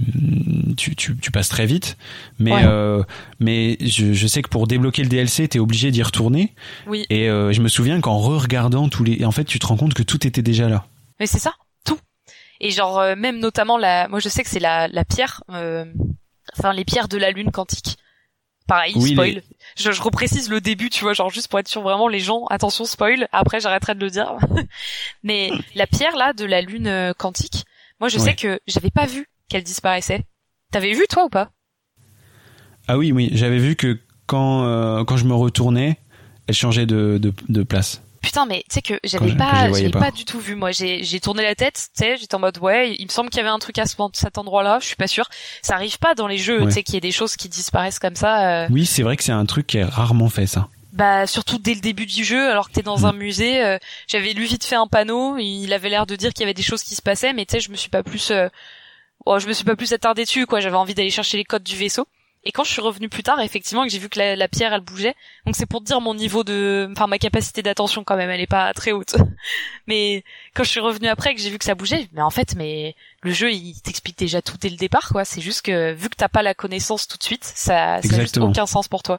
tu, 0.76 0.96
tu, 0.96 1.16
tu 1.16 1.30
passes 1.30 1.50
très 1.50 1.66
vite. 1.66 1.96
Mais 2.38 2.52
Ouais. 2.52 2.62
euh, 2.64 3.02
mais 3.40 3.76
je, 3.80 4.12
je 4.14 4.26
sais 4.26 4.40
que 4.42 4.48
pour 4.48 4.66
débloquer 4.66 5.02
le 5.02 5.08
DLC, 5.08 5.46
t'es 5.48 5.58
obligé 5.58 5.90
d'y 5.90 6.02
retourner. 6.02 6.54
Oui. 6.86 7.04
Et 7.10 7.28
euh, 7.28 7.52
je 7.52 7.60
me 7.60 7.68
souviens 7.68 8.00
qu'en 8.00 8.18
re-regardant 8.18 8.88
tous 8.88 9.04
les, 9.04 9.24
en 9.24 9.30
fait, 9.32 9.44
tu 9.44 9.58
te 9.58 9.66
rends 9.66 9.76
compte 9.76 9.92
que 9.94 10.02
tout 10.02 10.26
était 10.26 10.42
déjà 10.42 10.68
là. 10.68 10.86
Mais 11.20 11.26
c'est 11.26 11.38
ça, 11.38 11.52
tout. 11.84 11.98
Et 12.60 12.70
genre 12.70 12.98
euh, 12.98 13.14
même 13.16 13.38
notamment 13.38 13.76
la, 13.76 14.08
moi 14.08 14.18
je 14.20 14.28
sais 14.30 14.42
que 14.42 14.48
c'est 14.48 14.60
la 14.60 14.88
la 14.88 15.04
pierre, 15.04 15.42
euh, 15.50 15.84
enfin 16.58 16.72
les 16.72 16.84
pierres 16.86 17.08
de 17.08 17.18
la 17.18 17.30
lune 17.30 17.50
quantique. 17.52 17.98
Pareil, 18.66 18.94
Oui, 18.96 19.12
spoil. 19.12 19.30
les- 19.34 19.42
Je, 19.76 19.92
je 19.92 20.00
reprécise 20.02 20.48
le 20.48 20.60
début, 20.60 20.88
tu 20.88 21.04
vois, 21.04 21.12
genre 21.12 21.30
juste 21.30 21.48
pour 21.48 21.58
être 21.58 21.68
sûr 21.68 21.82
vraiment 21.82 22.08
les 22.08 22.20
gens, 22.20 22.46
attention 22.46 22.84
spoil. 22.86 23.28
Après 23.32 23.60
j'arrêterai 23.60 23.94
de 23.94 24.00
le 24.00 24.10
dire. 24.10 24.36
Mais 25.22 25.50
la 25.74 25.86
pierre 25.86 26.16
là 26.16 26.32
de 26.32 26.44
la 26.46 26.60
lune 26.62 26.86
euh, 26.86 27.12
quantique, 27.12 27.64
moi 28.00 28.08
je 28.08 28.18
Ouais. 28.18 28.24
sais 28.24 28.34
que 28.34 28.60
j'avais 28.66 28.90
pas 28.90 29.06
vu 29.06 29.26
qu'elle 29.48 29.62
disparaissait. 29.64 30.22
T'avais 30.72 30.92
vu 30.94 31.04
toi 31.08 31.24
ou 31.26 31.28
pas? 31.28 31.50
Ah 32.88 32.98
oui, 32.98 33.12
oui. 33.12 33.30
J'avais 33.32 33.58
vu 33.58 33.76
que 33.76 33.98
quand 34.26 34.64
euh, 34.64 35.04
quand 35.04 35.16
je 35.16 35.24
me 35.24 35.34
retournais, 35.34 35.98
elle 36.46 36.54
changeait 36.54 36.86
de 36.86 37.18
de, 37.18 37.32
de 37.48 37.62
place. 37.62 38.02
Putain, 38.24 38.46
mais 38.46 38.64
tu 38.68 38.74
sais 38.74 38.82
que 38.82 38.98
j'avais 39.04 39.34
pas, 39.36 39.68
j'avais 39.72 39.90
pas. 39.90 40.00
pas. 40.00 40.10
du 40.10 40.24
tout 40.24 40.40
vu. 40.40 40.54
Moi, 40.54 40.72
j'ai, 40.72 41.04
j'ai 41.04 41.20
tourné 41.20 41.42
la 41.42 41.54
tête, 41.54 41.74
tu 41.96 42.02
sais, 42.04 42.16
j'étais 42.16 42.34
en 42.34 42.38
mode 42.40 42.58
ouais, 42.58 42.94
il 42.98 43.04
me 43.04 43.10
semble 43.10 43.28
qu'il 43.30 43.38
y 43.38 43.40
avait 43.40 43.48
un 43.50 43.58
truc 43.58 43.78
à 43.78 43.86
ce, 43.86 43.94
cet 44.14 44.38
endroit-là. 44.38 44.78
Je 44.80 44.86
suis 44.86 44.96
pas 44.96 45.06
sûre. 45.06 45.28
Ça 45.62 45.74
arrive 45.74 45.98
pas 45.98 46.14
dans 46.14 46.26
les 46.26 46.38
jeux, 46.38 46.60
Ouais. 46.60 46.66
tu 46.66 46.72
sais, 46.72 46.82
qu'il 46.82 46.94
y 46.94 46.98
ait 46.98 47.00
des 47.00 47.12
choses 47.12 47.36
qui 47.36 47.48
disparaissent 47.48 47.98
comme 47.98 48.16
ça. 48.16 48.64
euh, 48.64 48.68
Oui, 48.70 48.86
c'est 48.86 49.02
vrai 49.02 49.16
que 49.16 49.24
c'est 49.24 49.32
un 49.32 49.46
truc 49.46 49.66
qui 49.66 49.78
est 49.78 49.84
rarement 49.84 50.28
fait, 50.28 50.46
ça. 50.46 50.68
bah 50.92 51.26
surtout 51.26 51.58
dès 51.58 51.74
le 51.74 51.80
début 51.80 52.06
du 52.06 52.22
jeu, 52.24 52.50
alors 52.50 52.68
que 52.68 52.74
t'es 52.74 52.82
dans 52.82 52.98
Mm. 53.00 53.04
un 53.06 53.12
musée. 53.12 53.64
euh, 53.64 53.78
j'avais 54.08 54.32
lu 54.32 54.44
vite 54.44 54.64
fait 54.64 54.76
un 54.76 54.86
panneau. 54.86 55.36
Il 55.38 55.72
avait 55.72 55.88
l'air 55.90 56.06
de 56.06 56.16
dire 56.16 56.32
qu'il 56.32 56.42
y 56.42 56.44
avait 56.44 56.54
des 56.54 56.62
choses 56.62 56.82
qui 56.82 56.94
se 56.94 57.02
passaient, 57.02 57.32
mais 57.32 57.44
tu 57.46 57.52
sais, 57.52 57.60
je 57.60 57.70
me 57.70 57.76
suis 57.76 57.90
pas 57.90 58.02
plus, 58.02 58.30
euh, 58.30 58.48
oh, 59.26 59.38
je 59.38 59.46
me 59.48 59.52
suis 59.52 59.64
pas 59.64 59.76
plus 59.76 59.92
attardé 59.92 60.24
dessus. 60.24 60.46
Quoi, 60.46 60.60
j'avais 60.60 60.76
envie 60.76 60.94
d'aller 60.94 61.10
chercher 61.10 61.36
les 61.36 61.44
codes 61.44 61.64
du 61.64 61.76
vaisseau. 61.76 62.06
Et 62.46 62.52
quand 62.52 62.62
je 62.64 62.70
suis 62.70 62.80
revenu 62.82 63.08
plus 63.08 63.22
tard, 63.22 63.40
effectivement, 63.40 63.84
que 63.84 63.88
j'ai 63.90 63.98
vu 63.98 64.08
que 64.08 64.18
la, 64.18 64.36
la 64.36 64.48
pierre, 64.48 64.72
elle 64.74 64.82
bougeait. 64.82 65.14
Donc 65.46 65.56
c'est 65.56 65.66
pour 65.66 65.80
te 65.80 65.86
dire 65.86 66.00
mon 66.00 66.14
niveau 66.14 66.44
de, 66.44 66.88
enfin 66.92 67.06
ma 67.06 67.18
capacité 67.18 67.62
d'attention 67.62 68.04
quand 68.04 68.16
même, 68.16 68.28
elle 68.28 68.40
est 68.40 68.46
pas 68.46 68.72
très 68.74 68.92
haute. 68.92 69.16
mais 69.86 70.24
quand 70.54 70.62
je 70.64 70.68
suis 70.68 70.80
revenu 70.80 71.08
après, 71.08 71.34
que 71.34 71.40
j'ai 71.40 71.50
vu 71.50 71.58
que 71.58 71.64
ça 71.64 71.74
bougeait, 71.74 72.06
mais 72.12 72.20
en 72.22 72.30
fait, 72.30 72.54
mais 72.56 72.94
le 73.22 73.30
jeu, 73.32 73.50
il 73.52 73.74
t'explique 73.82 74.18
déjà 74.18 74.42
tout 74.42 74.56
dès 74.60 74.68
le 74.68 74.76
départ, 74.76 75.08
quoi. 75.08 75.24
C'est 75.24 75.40
juste 75.40 75.62
que 75.62 75.92
vu 75.94 76.08
que 76.10 76.16
t'as 76.16 76.28
pas 76.28 76.42
la 76.42 76.52
connaissance 76.54 77.08
tout 77.08 77.16
de 77.16 77.22
suite, 77.22 77.44
ça, 77.44 77.54
ça 77.54 77.94
a 77.94 78.00
juste 78.02 78.12
Exactement. 78.14 78.48
aucun 78.50 78.66
sens 78.66 78.88
pour 78.88 79.02
toi. 79.02 79.18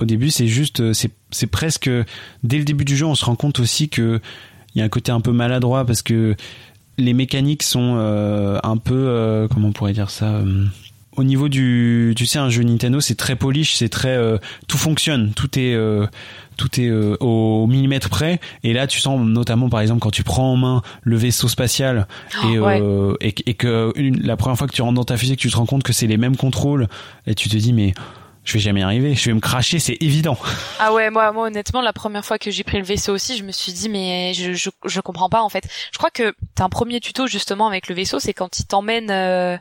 Au 0.00 0.04
début, 0.04 0.30
c'est 0.30 0.48
juste, 0.48 0.80
euh, 0.80 0.92
c'est, 0.92 1.10
c'est 1.30 1.46
presque 1.46 1.88
dès 2.42 2.58
le 2.58 2.64
début 2.64 2.84
du 2.84 2.96
jeu, 2.96 3.06
on 3.06 3.14
se 3.14 3.24
rend 3.24 3.36
compte 3.36 3.60
aussi 3.60 3.88
que 3.88 4.20
il 4.74 4.80
y 4.80 4.82
a 4.82 4.84
un 4.84 4.88
côté 4.88 5.12
un 5.12 5.20
peu 5.20 5.30
maladroit 5.30 5.84
parce 5.84 6.02
que 6.02 6.34
les 6.98 7.12
mécaniques 7.12 7.62
sont 7.62 7.94
euh, 7.96 8.58
un 8.64 8.76
peu, 8.76 8.94
euh, 8.94 9.46
comment 9.48 9.68
on 9.68 9.72
pourrait 9.72 9.92
dire 9.92 10.10
ça. 10.10 10.26
euh, 10.26 10.64
au 11.16 11.24
niveau 11.24 11.48
du, 11.48 12.14
tu 12.16 12.26
sais, 12.26 12.38
un 12.38 12.48
jeu 12.50 12.62
Nintendo, 12.62 13.00
c'est 13.00 13.14
très 13.14 13.36
polish, 13.36 13.74
c'est 13.76 13.88
très, 13.88 14.16
euh, 14.16 14.38
tout 14.68 14.78
fonctionne, 14.78 15.32
tout 15.34 15.58
est, 15.58 15.74
euh, 15.74 16.06
tout 16.56 16.80
est 16.80 16.88
euh, 16.88 17.16
au 17.20 17.66
millimètre 17.66 18.08
près. 18.08 18.40
Et 18.62 18.72
là, 18.72 18.86
tu 18.86 19.00
sens 19.00 19.20
notamment, 19.20 19.68
par 19.68 19.80
exemple, 19.80 20.00
quand 20.00 20.10
tu 20.10 20.24
prends 20.24 20.52
en 20.52 20.56
main 20.56 20.82
le 21.02 21.16
vaisseau 21.16 21.48
spatial 21.48 22.06
et, 22.44 22.58
Oh, 22.58 22.64
ouais. 22.64 22.80
euh, 22.82 23.14
et, 23.20 23.32
que- 23.32 23.42
et 23.46 23.54
que 23.54 23.92
une- 23.96 24.22
la 24.22 24.36
première 24.36 24.56
fois 24.58 24.66
que 24.66 24.72
tu 24.74 24.82
rentres 24.82 24.94
dans 24.94 25.04
ta 25.04 25.16
fusée, 25.16 25.36
que 25.36 25.40
tu 25.40 25.50
te 25.50 25.56
rends 25.56 25.66
compte 25.66 25.82
que 25.82 25.92
c'est 25.92 26.06
les 26.06 26.16
mêmes 26.16 26.36
contrôles, 26.36 26.88
et 27.26 27.34
tu 27.34 27.48
te 27.48 27.56
dis 27.56 27.72
mais 27.72 27.94
je 28.44 28.52
vais 28.52 28.58
jamais 28.60 28.80
y 28.80 28.82
arriver, 28.82 29.14
je 29.14 29.24
vais 29.24 29.32
me 29.34 29.40
cracher, 29.40 29.78
c'est 29.78 29.96
évident. 30.00 30.36
Ah 30.80 30.92
ouais, 30.92 31.08
moi, 31.10 31.32
moi 31.32 31.46
honnêtement, 31.46 31.80
la 31.80 31.92
première 31.94 32.24
fois 32.24 32.36
que 32.38 32.50
j'ai 32.50 32.62
pris 32.64 32.76
le 32.78 32.84
vaisseau 32.84 33.14
aussi, 33.14 33.38
je 33.38 33.44
me 33.44 33.52
suis 33.52 33.72
dit 33.72 33.88
mais 33.88 34.32
je 34.34 34.52
je, 34.52 34.68
je 34.84 35.00
comprends 35.00 35.28
pas 35.30 35.40
en 35.42 35.48
fait. 35.48 35.66
Je 35.92 35.98
crois 35.98 36.10
que 36.10 36.34
t'as 36.54 36.64
un 36.64 36.68
premier 36.68 37.00
tuto 37.00 37.26
justement 37.26 37.68
avec 37.68 37.88
le 37.88 37.94
vaisseau, 37.94 38.18
c'est 38.20 38.34
quand 38.34 38.58
il 38.58 38.66
t'emmène, 38.66 39.10
euh, 39.10 39.56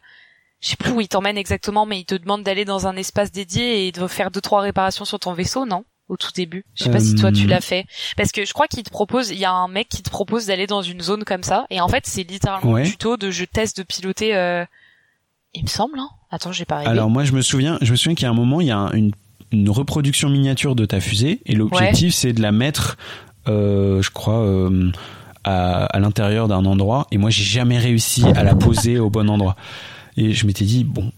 je 0.63 0.69
sais 0.69 0.75
plus 0.77 0.91
où 0.91 1.01
il 1.01 1.07
t'emmène 1.09 1.37
exactement, 1.37 1.85
mais 1.85 1.99
il 1.99 2.05
te 2.05 2.15
demande 2.15 2.41
d'aller 2.43 2.63
dans 2.65 2.87
un 2.87 2.95
espace 2.95 3.31
dédié 3.31 3.87
et 3.87 3.91
de 3.91 4.07
faire 4.07 4.31
deux 4.31 4.41
trois 4.41 4.61
réparations 4.61 5.05
sur 5.05 5.19
ton 5.19 5.33
vaisseau, 5.33 5.65
non? 5.65 5.83
Au 6.09 6.17
tout 6.17 6.31
début. 6.35 6.65
Je 6.75 6.83
sais 6.83 6.89
pas 6.91 6.99
si 6.99 7.15
toi 7.15 7.31
tu 7.31 7.45
Euh, 7.45 7.49
l'as 7.49 7.61
fait, 7.61 7.85
parce 8.17 8.31
que 8.31 8.43
je 8.45 8.53
crois 8.53 8.67
qu'il 8.67 8.83
te 8.83 8.89
propose, 8.89 9.29
il 9.29 9.37
y 9.39 9.45
a 9.45 9.51
un 9.51 9.67
mec 9.67 9.87
qui 9.89 10.01
te 10.03 10.09
propose 10.09 10.45
d'aller 10.47 10.67
dans 10.67 10.81
une 10.81 11.01
zone 11.01 11.23
comme 11.23 11.43
ça, 11.43 11.65
et 11.69 11.79
en 11.81 11.87
fait 11.87 12.05
c'est 12.05 12.23
littéralement 12.23 12.71
Ouais. 12.71 12.83
le 12.83 12.89
tuto 12.89 13.15
de 13.17 13.29
je 13.31 13.45
teste 13.45 13.77
de 13.77 13.83
piloter. 13.83 14.35
Euh... 14.35 14.65
Il 15.53 15.63
me 15.63 15.67
semble, 15.69 15.99
hein 15.99 16.09
Attends, 16.31 16.51
j'ai 16.51 16.65
pas 16.65 16.77
rêvé. 16.77 16.89
Alors 16.89 17.09
moi 17.09 17.23
je 17.25 17.31
me 17.33 17.41
souviens, 17.41 17.77
je 17.81 17.91
me 17.91 17.95
souviens 17.95 18.15
qu'il 18.15 18.23
y 18.23 18.27
a 18.27 18.31
un 18.31 18.35
moment, 18.35 18.59
il 18.59 18.67
y 18.67 18.71
a 18.71 18.77
un- 18.77 18.91
une, 18.93 19.11
une 19.51 19.69
reproduction 19.69 20.29
miniature 20.29 20.75
de 20.75 20.85
ta 20.85 20.99
fusée 20.99 21.41
et 21.45 21.53
l'objectif 21.55 22.13
c'est 22.13 22.33
de 22.33 22.41
la 22.41 22.51
mettre, 22.51 22.97
euh, 23.47 24.01
je 24.01 24.09
crois. 24.11 24.39
euh, 24.41 24.91
à, 25.45 25.85
à 25.87 25.99
l'intérieur 25.99 26.47
d'un 26.47 26.63
endroit 26.65 27.05
et 27.11 27.17
moi 27.17 27.29
j'ai 27.29 27.43
jamais 27.43 27.77
réussi 27.77 28.23
à 28.35 28.43
la 28.45 28.55
poser 28.55 28.97
au 28.97 29.09
bon 29.09 29.29
endroit 29.29 29.57
et 30.17 30.33
je 30.33 30.45
m'étais 30.47 30.65
dit 30.65 30.83
bon 30.83 31.11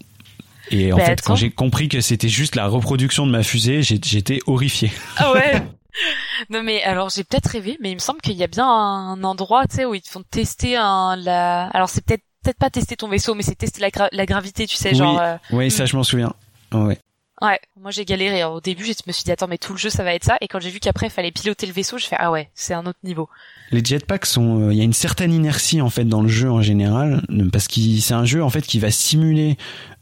et 0.72 0.92
en 0.94 0.98
Bah, 0.98 1.06
fait 1.06 1.12
attends. 1.12 1.24
quand 1.28 1.36
j'ai 1.36 1.52
compris 1.52 1.90
que 1.90 2.02
c'était 2.02 2.30
juste 2.30 2.56
la 2.56 2.68
reproduction 2.68 3.26
de 3.28 3.32
ma 3.32 3.44
fusée 3.44 3.84
j'ai- 3.84 4.00
j'étais 4.04 4.40
horrifié 4.48 4.92
Ah 5.18 5.32
ouais. 5.34 5.62
non 6.50 6.64
mais 6.64 6.84
alors 6.84 7.10
j'ai 7.10 7.24
peut-être 7.24 7.48
rêvé, 7.48 7.78
mais 7.82 7.92
il 7.92 7.96
me 7.96 8.00
semble 8.00 8.20
qu'il 8.22 8.34
y 8.34 8.44
a 8.44 8.48
bien 8.48 8.68
un 8.68 9.24
endroit, 9.24 9.66
tu 9.68 9.76
sais, 9.78 9.86
où 9.86 9.94
ils 9.94 10.02
te 10.02 10.10
font 10.10 10.24
tester 10.30 10.76
un 10.76 11.16
la. 11.16 11.68
Alors 11.68 11.88
c'est 11.90 12.04
peut-être 12.04 12.24
peut-être 12.44 12.58
pas 12.60 12.70
tester 12.70 12.96
ton 12.96 13.08
vaisseau, 13.08 13.34
mais 13.34 13.42
c'est 13.44 13.56
tester 13.56 13.80
la, 13.82 13.90
gra- 13.90 14.10
la 14.12 14.26
gravité, 14.26 14.68
tu 14.68 14.76
sais, 14.76 14.90
Oui. 14.90 14.96
genre. 14.98 15.20
euh, 15.20 15.36
oui 15.52 15.72
ça 15.72 15.86
je 15.86 15.96
m'en 15.96 16.04
souviens 16.04 16.34
ouais 16.74 16.98
Ouais. 17.42 17.60
Moi 17.80 17.92
j'ai 17.92 18.06
galéré. 18.06 18.42
Alors, 18.42 18.56
au 18.56 18.62
début, 18.62 18.86
je 18.86 18.94
me 19.08 19.12
suis 19.12 19.24
dit 19.24 19.32
attends, 19.32 19.48
mais 19.48 19.58
tout 19.58 19.74
le 19.74 19.78
jeu 19.78 19.90
ça 19.90 20.04
va 20.04 20.14
être 20.14 20.24
ça. 20.24 20.38
Et 20.42 20.48
quand 20.48 20.60
j'ai 20.60 20.70
vu 20.70 20.80
qu'après 20.80 21.10
fallait 21.10 21.32
piloter 21.32 21.68
le 21.68 21.74
vaisseau, 21.74 21.98
je 21.98 22.06
fais 22.06 22.16
ah 22.18 22.32
ouais, 22.32 22.50
c'est 22.56 22.74
un 22.74 22.86
autre 22.86 23.00
niveau. 23.04 23.30
Les 23.72 23.84
jetpacks 23.84 24.26
sont, 24.26 24.62
euh, 24.62 24.74
il 24.74 24.78
y 24.78 24.82
a 24.82 24.84
une 24.84 24.94
certaine 24.94 25.34
inertie 25.34 25.82
en 25.82 25.90
fait 25.90 26.06
dans 26.06 26.22
le 26.22 26.30
jeu 26.30 26.50
en 26.50 26.62
général, 26.62 27.24
parce 27.52 27.68
que 27.68 27.82
c'est 28.00 28.14
un 28.14 28.26
jeu 28.26 28.44
en 28.44 28.50
fait 28.50 28.62
qui 28.62 28.80
va 28.80 28.92
simuler 28.92 29.58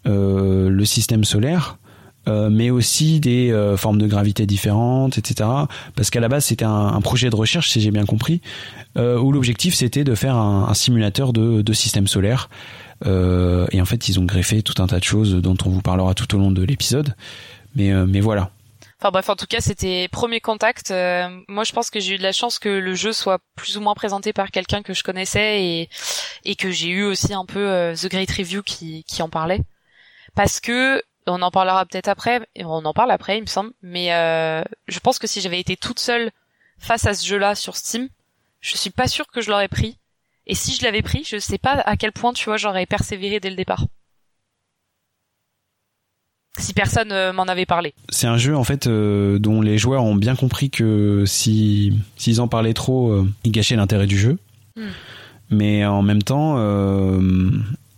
euh, 0.05 0.69
le 0.69 0.85
système 0.85 1.23
solaire, 1.23 1.77
euh, 2.27 2.49
mais 2.49 2.69
aussi 2.69 3.19
des 3.19 3.51
euh, 3.51 3.77
formes 3.77 3.97
de 3.99 4.07
gravité 4.07 4.45
différentes, 4.45 5.17
etc. 5.17 5.49
Parce 5.95 6.09
qu'à 6.09 6.19
la 6.19 6.29
base 6.29 6.45
c'était 6.45 6.65
un, 6.65 6.87
un 6.87 7.01
projet 7.01 7.29
de 7.29 7.35
recherche, 7.35 7.69
si 7.69 7.81
j'ai 7.81 7.91
bien 7.91 8.05
compris, 8.05 8.41
euh, 8.97 9.19
où 9.19 9.31
l'objectif 9.31 9.75
c'était 9.75 10.03
de 10.03 10.15
faire 10.15 10.35
un, 10.35 10.67
un 10.69 10.73
simulateur 10.73 11.33
de, 11.33 11.61
de 11.61 11.73
système 11.73 12.07
solaire. 12.07 12.49
Euh, 13.05 13.67
et 13.71 13.81
en 13.81 13.85
fait 13.85 14.07
ils 14.07 14.19
ont 14.19 14.25
greffé 14.25 14.61
tout 14.61 14.81
un 14.81 14.87
tas 14.87 14.99
de 14.99 15.03
choses 15.03 15.33
dont 15.35 15.57
on 15.65 15.69
vous 15.69 15.81
parlera 15.81 16.13
tout 16.13 16.33
au 16.35 16.37
long 16.37 16.51
de 16.51 16.63
l'épisode. 16.63 17.15
Mais, 17.75 17.91
euh, 17.91 18.05
mais 18.07 18.19
voilà. 18.19 18.51
Enfin 18.99 19.11
bref, 19.11 19.29
en 19.29 19.35
tout 19.35 19.47
cas, 19.47 19.59
c'était 19.59 20.07
premier 20.09 20.39
contact. 20.39 20.91
Euh, 20.91 21.27
moi, 21.49 21.65
je 21.65 21.73
pense 21.73 21.89
que 21.89 21.99
j'ai 21.99 22.13
eu 22.15 22.17
de 22.17 22.23
la 22.23 22.31
chance 22.31 22.57
que 22.57 22.69
le 22.69 22.95
jeu 22.95 23.11
soit 23.11 23.39
plus 23.57 23.75
ou 23.75 23.81
moins 23.81 23.95
présenté 23.95 24.31
par 24.31 24.49
quelqu'un 24.49 24.81
que 24.81 24.93
je 24.93 25.03
connaissais 25.03 25.61
et 25.61 25.89
et 26.45 26.55
que 26.55 26.71
j'ai 26.71 26.87
eu 26.87 27.03
aussi 27.03 27.33
un 27.33 27.45
peu 27.45 27.59
euh, 27.59 27.95
The 27.95 28.07
Great 28.09 28.31
Review 28.31 28.63
qui 28.63 29.03
qui 29.03 29.21
en 29.21 29.27
parlait. 29.27 29.59
Parce 30.35 30.61
que 30.61 31.01
on 31.27 31.41
en 31.41 31.51
parlera 31.51 31.85
peut-être 31.85 32.07
après, 32.07 32.47
on 32.57 32.85
en 32.85 32.93
parle 32.93 33.11
après, 33.11 33.37
il 33.37 33.41
me 33.41 33.47
semble. 33.47 33.71
Mais 33.81 34.13
euh, 34.13 34.63
je 34.87 34.99
pense 34.99 35.19
que 35.19 35.27
si 35.27 35.41
j'avais 35.41 35.59
été 35.59 35.75
toute 35.77 35.99
seule 35.99 36.31
face 36.77 37.05
à 37.05 37.13
ce 37.13 37.25
jeu-là 37.25 37.55
sur 37.55 37.75
Steam, 37.75 38.09
je 38.61 38.77
suis 38.77 38.89
pas 38.89 39.07
sûre 39.07 39.27
que 39.27 39.41
je 39.41 39.49
l'aurais 39.49 39.67
pris. 39.67 39.97
Et 40.45 40.55
si 40.55 40.75
je 40.75 40.83
l'avais 40.83 41.01
pris, 41.01 41.23
je 41.23 41.37
sais 41.37 41.57
pas 41.57 41.71
à 41.85 41.95
quel 41.95 42.11
point, 42.11 42.33
tu 42.33 42.45
vois, 42.45 42.57
j'aurais 42.57 42.85
persévéré 42.85 43.39
dès 43.39 43.49
le 43.49 43.55
départ. 43.55 43.85
Si 46.59 46.73
personne 46.73 47.11
euh, 47.11 47.33
m'en 47.33 47.43
avait 47.43 47.65
parlé. 47.65 47.95
c'est 48.09 48.27
un 48.27 48.37
jeu 48.37 48.55
en 48.55 48.63
fait 48.63 48.85
euh, 48.85 49.39
dont 49.39 49.59
les 49.59 49.79
joueurs 49.79 50.03
ont 50.03 50.13
bien 50.13 50.35
compris 50.35 50.69
que 50.69 51.23
si 51.25 51.97
s'ils 52.15 52.41
en 52.41 52.47
parlaient 52.47 52.75
trop, 52.75 53.09
euh, 53.09 53.27
ils 53.43 53.51
gâchaient 53.51 53.75
l'intérêt 53.75 54.05
du 54.05 54.19
jeu. 54.19 54.37
Hmm. 54.75 54.89
Mais 55.49 55.85
en 55.85 56.03
même 56.03 56.21
temps, 56.21 56.55
euh, 56.57 57.49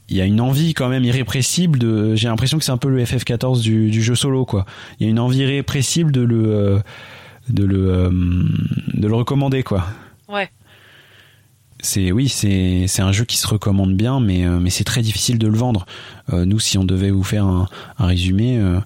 il 0.10 0.18
y 0.18 0.22
a 0.22 0.26
une 0.26 0.42
envie 0.42 0.74
quand 0.74 0.90
même 0.90 1.04
irrépressible 1.04 1.80
de. 1.80 2.16
J'ai 2.16 2.28
l'impression 2.28 2.58
que 2.58 2.64
c'est 2.64 2.72
un 2.72 2.78
peu 2.78 2.90
le 2.90 3.04
FF14 3.04 3.62
du, 3.62 3.90
du 3.90 4.02
jeu 4.04 4.16
solo 4.16 4.46
quoi. 4.46 4.66
Il 5.00 5.06
y 5.06 5.08
a 5.08 5.10
une 5.10 5.20
envie 5.20 5.40
irrépressible 5.40 6.12
de 6.12 6.22
le 6.22 6.46
euh, 6.46 6.80
de 7.50 7.64
le 7.64 7.90
euh, 7.90 8.10
de 8.94 9.08
le 9.08 9.16
recommander 9.16 9.64
quoi. 9.64 9.86
Ouais. 10.30 10.50
C'est 11.82 12.12
oui, 12.12 12.30
c'est 12.30 12.86
c'est 12.88 13.02
un 13.02 13.12
jeu 13.12 13.26
qui 13.26 13.38
se 13.38 13.48
recommande 13.48 13.96
bien, 13.96 14.20
mais 14.20 14.46
euh, 14.46 14.60
mais 14.60 14.70
c'est 14.70 14.84
très 14.84 15.02
difficile 15.02 15.38
de 15.38 15.48
le 15.48 15.58
vendre. 15.58 15.86
Euh, 16.34 16.46
nous, 16.46 16.60
si 16.60 16.78
on 16.78 16.84
devait 16.84 17.12
vous 17.12 17.24
faire 17.24 17.46
un, 17.46 17.68
un 18.00 18.06
résumé, 18.06 18.58
euh, 18.58 18.80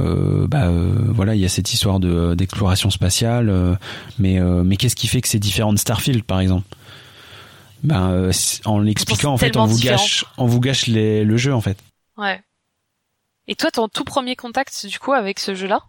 euh, 0.00 0.46
bah 0.46 0.70
voilà, 1.08 1.34
il 1.34 1.40
y 1.40 1.44
a 1.44 1.48
cette 1.48 1.72
histoire 1.72 2.00
de 2.00 2.34
d'exploration 2.34 2.90
spatiale, 2.90 3.78
mais 4.18 4.40
mais 4.40 4.76
qu'est-ce 4.76 4.96
qui 4.96 5.06
fait 5.06 5.20
que 5.20 5.28
c'est 5.28 5.38
différent 5.38 5.72
de 5.72 5.78
Starfield, 5.78 6.22
par 6.24 6.40
exemple? 6.40 6.66
Ben 7.84 8.30
en 8.64 8.78
l'expliquant 8.80 9.32
en 9.32 9.36
fait 9.36 9.56
on 9.56 9.66
vous 9.66 9.78
gâche 9.78 10.24
on 10.38 10.46
vous 10.46 10.60
gâche 10.60 10.86
les, 10.86 11.24
le 11.24 11.36
jeu 11.36 11.54
en 11.54 11.60
fait. 11.60 11.78
Ouais. 12.16 12.40
Et 13.46 13.54
toi 13.54 13.70
ton 13.70 13.88
tout 13.88 14.04
premier 14.04 14.36
contact 14.36 14.86
du 14.86 14.98
coup 14.98 15.12
avec 15.12 15.38
ce 15.38 15.54
jeu 15.54 15.66
là 15.66 15.82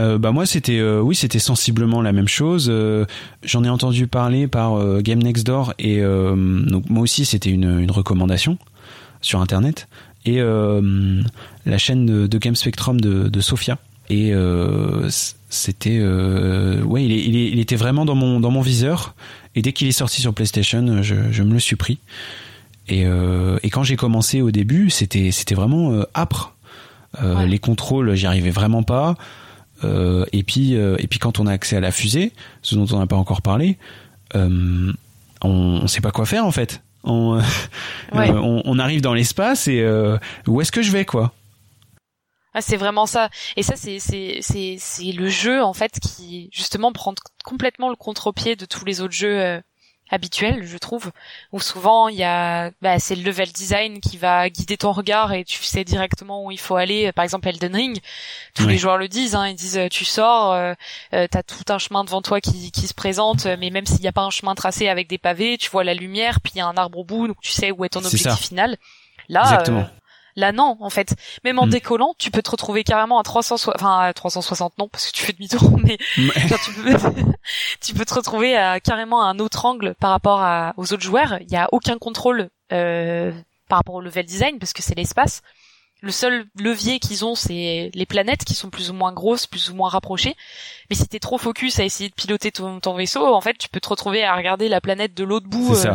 euh, 0.00 0.16
bah 0.16 0.32
moi 0.32 0.46
c'était 0.46 0.78
euh, 0.78 1.00
oui 1.00 1.14
c'était 1.14 1.38
sensiblement 1.38 2.00
la 2.00 2.12
même 2.12 2.28
chose. 2.28 2.68
Euh, 2.70 3.04
j'en 3.42 3.62
ai 3.62 3.68
entendu 3.68 4.06
parler 4.06 4.48
par 4.48 5.02
Game 5.02 5.22
Next 5.22 5.46
Door 5.46 5.74
et 5.78 6.00
donc 6.00 6.88
moi 6.88 7.02
aussi 7.02 7.24
c'était 7.24 7.50
une, 7.50 7.80
une, 7.80 7.90
recommandation 7.90 8.58
sur 9.20 9.40
internet 9.40 9.88
et 10.24 10.40
la 10.40 11.78
chaîne 11.78 12.06
de, 12.06 12.26
de, 12.26 12.38
Game 12.38 12.56
Spectrum 12.56 13.00
de, 13.00 13.28
de 13.28 13.40
Sofia 13.40 13.78
et 14.08 14.32
c'était 15.48 16.00
ouais 16.00 17.04
il, 17.04 17.12
il, 17.12 17.36
il, 17.36 17.58
était 17.58 17.76
vraiment 17.76 18.04
dans 18.04 18.14
mon 18.14 18.40
dans 18.40 18.50
mon 18.50 18.62
viseur 18.62 19.14
et 19.54 19.62
dès 19.62 19.72
qu'il 19.72 19.88
est 19.88 19.92
sorti 19.92 20.20
sur 20.20 20.32
PlayStation 20.34 21.02
je, 21.02 21.14
je 21.30 21.42
me 21.42 21.52
le 21.52 21.60
suis 21.60 21.76
pris. 21.76 21.98
Et, 22.88 23.02
et 23.02 23.70
quand 23.70 23.84
j'ai 23.84 23.96
commencé 23.96 24.42
au 24.42 24.50
début 24.50 24.90
c'était 24.90 25.30
c'était 25.30 25.54
vraiment 25.54 26.02
âpre. 26.14 26.54
Les 27.22 27.58
contrôles 27.58 28.14
j'y 28.14 28.26
arrivais 28.26 28.50
vraiment 28.50 28.82
pas. 28.82 29.16
Euh, 29.84 30.24
et 30.32 30.42
puis 30.42 30.76
euh, 30.76 30.96
et 30.98 31.06
puis 31.06 31.18
quand 31.18 31.40
on 31.40 31.46
a 31.46 31.52
accès 31.52 31.76
à 31.76 31.80
la 31.80 31.90
fusée, 31.90 32.32
ce 32.62 32.74
dont 32.74 32.86
on 32.92 32.98
n'a 32.98 33.06
pas 33.06 33.16
encore 33.16 33.42
parlé, 33.42 33.78
euh, 34.34 34.92
on 35.42 35.82
ne 35.82 35.86
sait 35.86 36.00
pas 36.00 36.10
quoi 36.10 36.26
faire 36.26 36.46
en 36.46 36.52
fait. 36.52 36.82
On, 37.04 37.40
on, 38.12 38.62
on, 38.64 38.78
arrive 38.78 39.00
dans 39.00 39.14
l'espace 39.14 39.66
et 39.66 39.84
où 40.46 40.60
est-ce 40.60 40.70
que 40.70 40.82
je 40.82 40.92
vais 40.92 41.04
quoi? 41.04 41.32
Ah, 42.54 42.60
c'est 42.60 42.76
vraiment 42.76 43.06
ça. 43.06 43.30
Et 43.56 43.62
ça, 43.62 43.76
c'est 43.76 43.98
c'est 43.98 44.38
c'est 44.40 44.76
c'est 44.78 45.12
le 45.12 45.28
jeu 45.28 45.62
en 45.62 45.72
fait 45.72 45.98
qui 46.00 46.48
justement 46.52 46.92
prend 46.92 47.14
complètement 47.44 47.88
le 47.88 47.96
contre-pied 47.96 48.56
de 48.56 48.66
tous 48.66 48.84
les 48.84 49.00
autres 49.00 49.14
jeux 49.14 49.62
habituel, 50.12 50.66
je 50.66 50.76
trouve, 50.76 51.10
où 51.52 51.60
souvent 51.60 52.08
il 52.08 52.16
y 52.16 52.22
a, 52.22 52.70
bah, 52.82 52.98
c'est 52.98 53.16
le 53.16 53.22
level 53.22 53.50
design 53.50 53.98
qui 54.00 54.18
va 54.18 54.50
guider 54.50 54.76
ton 54.76 54.92
regard 54.92 55.32
et 55.32 55.42
tu 55.42 55.62
sais 55.62 55.84
directement 55.84 56.44
où 56.44 56.50
il 56.50 56.60
faut 56.60 56.76
aller. 56.76 57.10
Par 57.12 57.24
exemple, 57.24 57.48
Elden 57.48 57.74
Ring, 57.74 57.98
tous 58.54 58.68
les 58.68 58.76
joueurs 58.76 58.98
le 58.98 59.08
disent, 59.08 59.34
hein, 59.34 59.48
ils 59.48 59.54
disent 59.54 59.78
euh, 59.78 59.88
tu 59.88 60.04
sors, 60.04 60.52
euh, 60.52 60.74
euh, 61.14 61.26
t'as 61.30 61.42
tout 61.42 61.64
un 61.70 61.78
chemin 61.78 62.04
devant 62.04 62.20
toi 62.20 62.42
qui, 62.42 62.70
qui 62.70 62.86
se 62.86 62.94
présente, 62.94 63.46
mais 63.58 63.70
même 63.70 63.86
s'il 63.86 64.00
n'y 64.00 64.08
a 64.08 64.12
pas 64.12 64.22
un 64.22 64.30
chemin 64.30 64.54
tracé 64.54 64.88
avec 64.88 65.08
des 65.08 65.18
pavés, 65.18 65.56
tu 65.56 65.70
vois 65.70 65.82
la 65.82 65.94
lumière, 65.94 66.40
puis 66.42 66.52
il 66.56 66.58
y 66.58 66.60
a 66.60 66.66
un 66.66 66.76
arbre 66.76 66.98
au 66.98 67.04
bout, 67.04 67.26
donc 67.26 67.40
tu 67.40 67.50
sais 67.50 67.70
où 67.70 67.84
est 67.84 67.88
ton 67.88 68.04
objectif 68.04 68.36
final. 68.36 68.76
Là, 69.28 69.64
euh, 69.66 69.82
Là, 70.36 70.52
non, 70.52 70.76
en 70.80 70.90
fait. 70.90 71.14
Même 71.44 71.58
en 71.58 71.66
mm. 71.66 71.70
décollant, 71.70 72.14
tu 72.18 72.30
peux 72.30 72.42
te 72.42 72.50
retrouver 72.50 72.84
carrément 72.84 73.18
à 73.18 73.22
360, 73.22 73.74
enfin, 73.76 73.98
à 73.98 74.12
360 74.12 74.78
non, 74.78 74.88
parce 74.88 75.10
que 75.10 75.16
tu 75.16 75.24
fais 75.24 75.32
demi-tour, 75.32 75.78
mais 75.84 75.98
tu, 76.16 76.72
peux, 76.72 76.96
tu 77.80 77.94
peux 77.94 78.04
te 78.04 78.14
retrouver 78.14 78.56
à 78.56 78.80
carrément 78.80 79.22
à 79.22 79.26
un 79.26 79.38
autre 79.38 79.64
angle 79.64 79.94
par 80.00 80.10
rapport 80.10 80.40
à, 80.40 80.74
aux 80.76 80.92
autres 80.92 81.02
joueurs. 81.02 81.38
Il 81.40 81.46
n'y 81.48 81.56
a 81.56 81.68
aucun 81.72 81.98
contrôle 81.98 82.48
euh, 82.72 83.32
par 83.68 83.78
rapport 83.78 83.96
au 83.96 84.00
level 84.00 84.24
design, 84.24 84.58
parce 84.58 84.72
que 84.72 84.82
c'est 84.82 84.94
l'espace. 84.94 85.42
Le 86.00 86.10
seul 86.10 86.46
levier 86.58 86.98
qu'ils 86.98 87.24
ont, 87.24 87.36
c'est 87.36 87.92
les 87.94 88.06
planètes 88.06 88.44
qui 88.44 88.54
sont 88.54 88.70
plus 88.70 88.90
ou 88.90 88.92
moins 88.92 89.12
grosses, 89.12 89.46
plus 89.46 89.70
ou 89.70 89.76
moins 89.76 89.88
rapprochées. 89.88 90.34
Mais 90.90 90.96
si 90.96 91.06
t'es 91.06 91.20
trop 91.20 91.38
focus 91.38 91.78
à 91.78 91.84
essayer 91.84 92.08
de 92.08 92.14
piloter 92.14 92.50
ton, 92.50 92.80
ton, 92.80 92.94
vaisseau, 92.94 93.24
en 93.24 93.40
fait, 93.40 93.56
tu 93.56 93.68
peux 93.68 93.78
te 93.78 93.88
retrouver 93.88 94.24
à 94.24 94.34
regarder 94.34 94.68
la 94.68 94.80
planète 94.80 95.14
de 95.14 95.22
l'autre 95.22 95.46
bout 95.46 95.76
euh, 95.76 95.94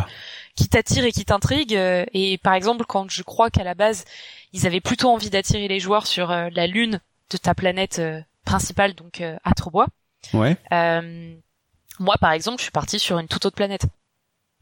qui 0.57 0.67
t'attire 0.67 1.05
et 1.05 1.13
qui 1.13 1.23
t'intrigue. 1.23 1.75
Euh, 1.75 2.03
et 2.13 2.37
par 2.39 2.53
exemple, 2.53 2.83
quand 2.85 3.09
je 3.09 3.23
crois 3.23 3.49
qu'à 3.49 3.63
la 3.63 3.75
base, 3.75 4.03
ils 4.51 4.67
avaient 4.67 4.81
plutôt 4.81 5.09
envie 5.09 5.29
d'attirer 5.29 5.69
les 5.69 5.79
joueurs 5.79 6.07
sur 6.07 6.31
euh, 6.31 6.49
la 6.51 6.67
lune 6.67 6.99
de 7.29 7.37
ta 7.37 7.53
planète 7.53 8.01
principale, 8.43 8.93
donc 8.93 9.21
à 9.21 9.53
Trobois. 9.53 9.87
Ouais. 10.33 10.57
moi, 11.99 12.15
par 12.19 12.31
exemple, 12.31 12.59
je 12.59 12.63
suis 12.63 12.71
partie 12.71 12.99
sur 12.99 13.19
une 13.19 13.27
toute 13.27 13.45
autre 13.45 13.55
planète 13.55 13.87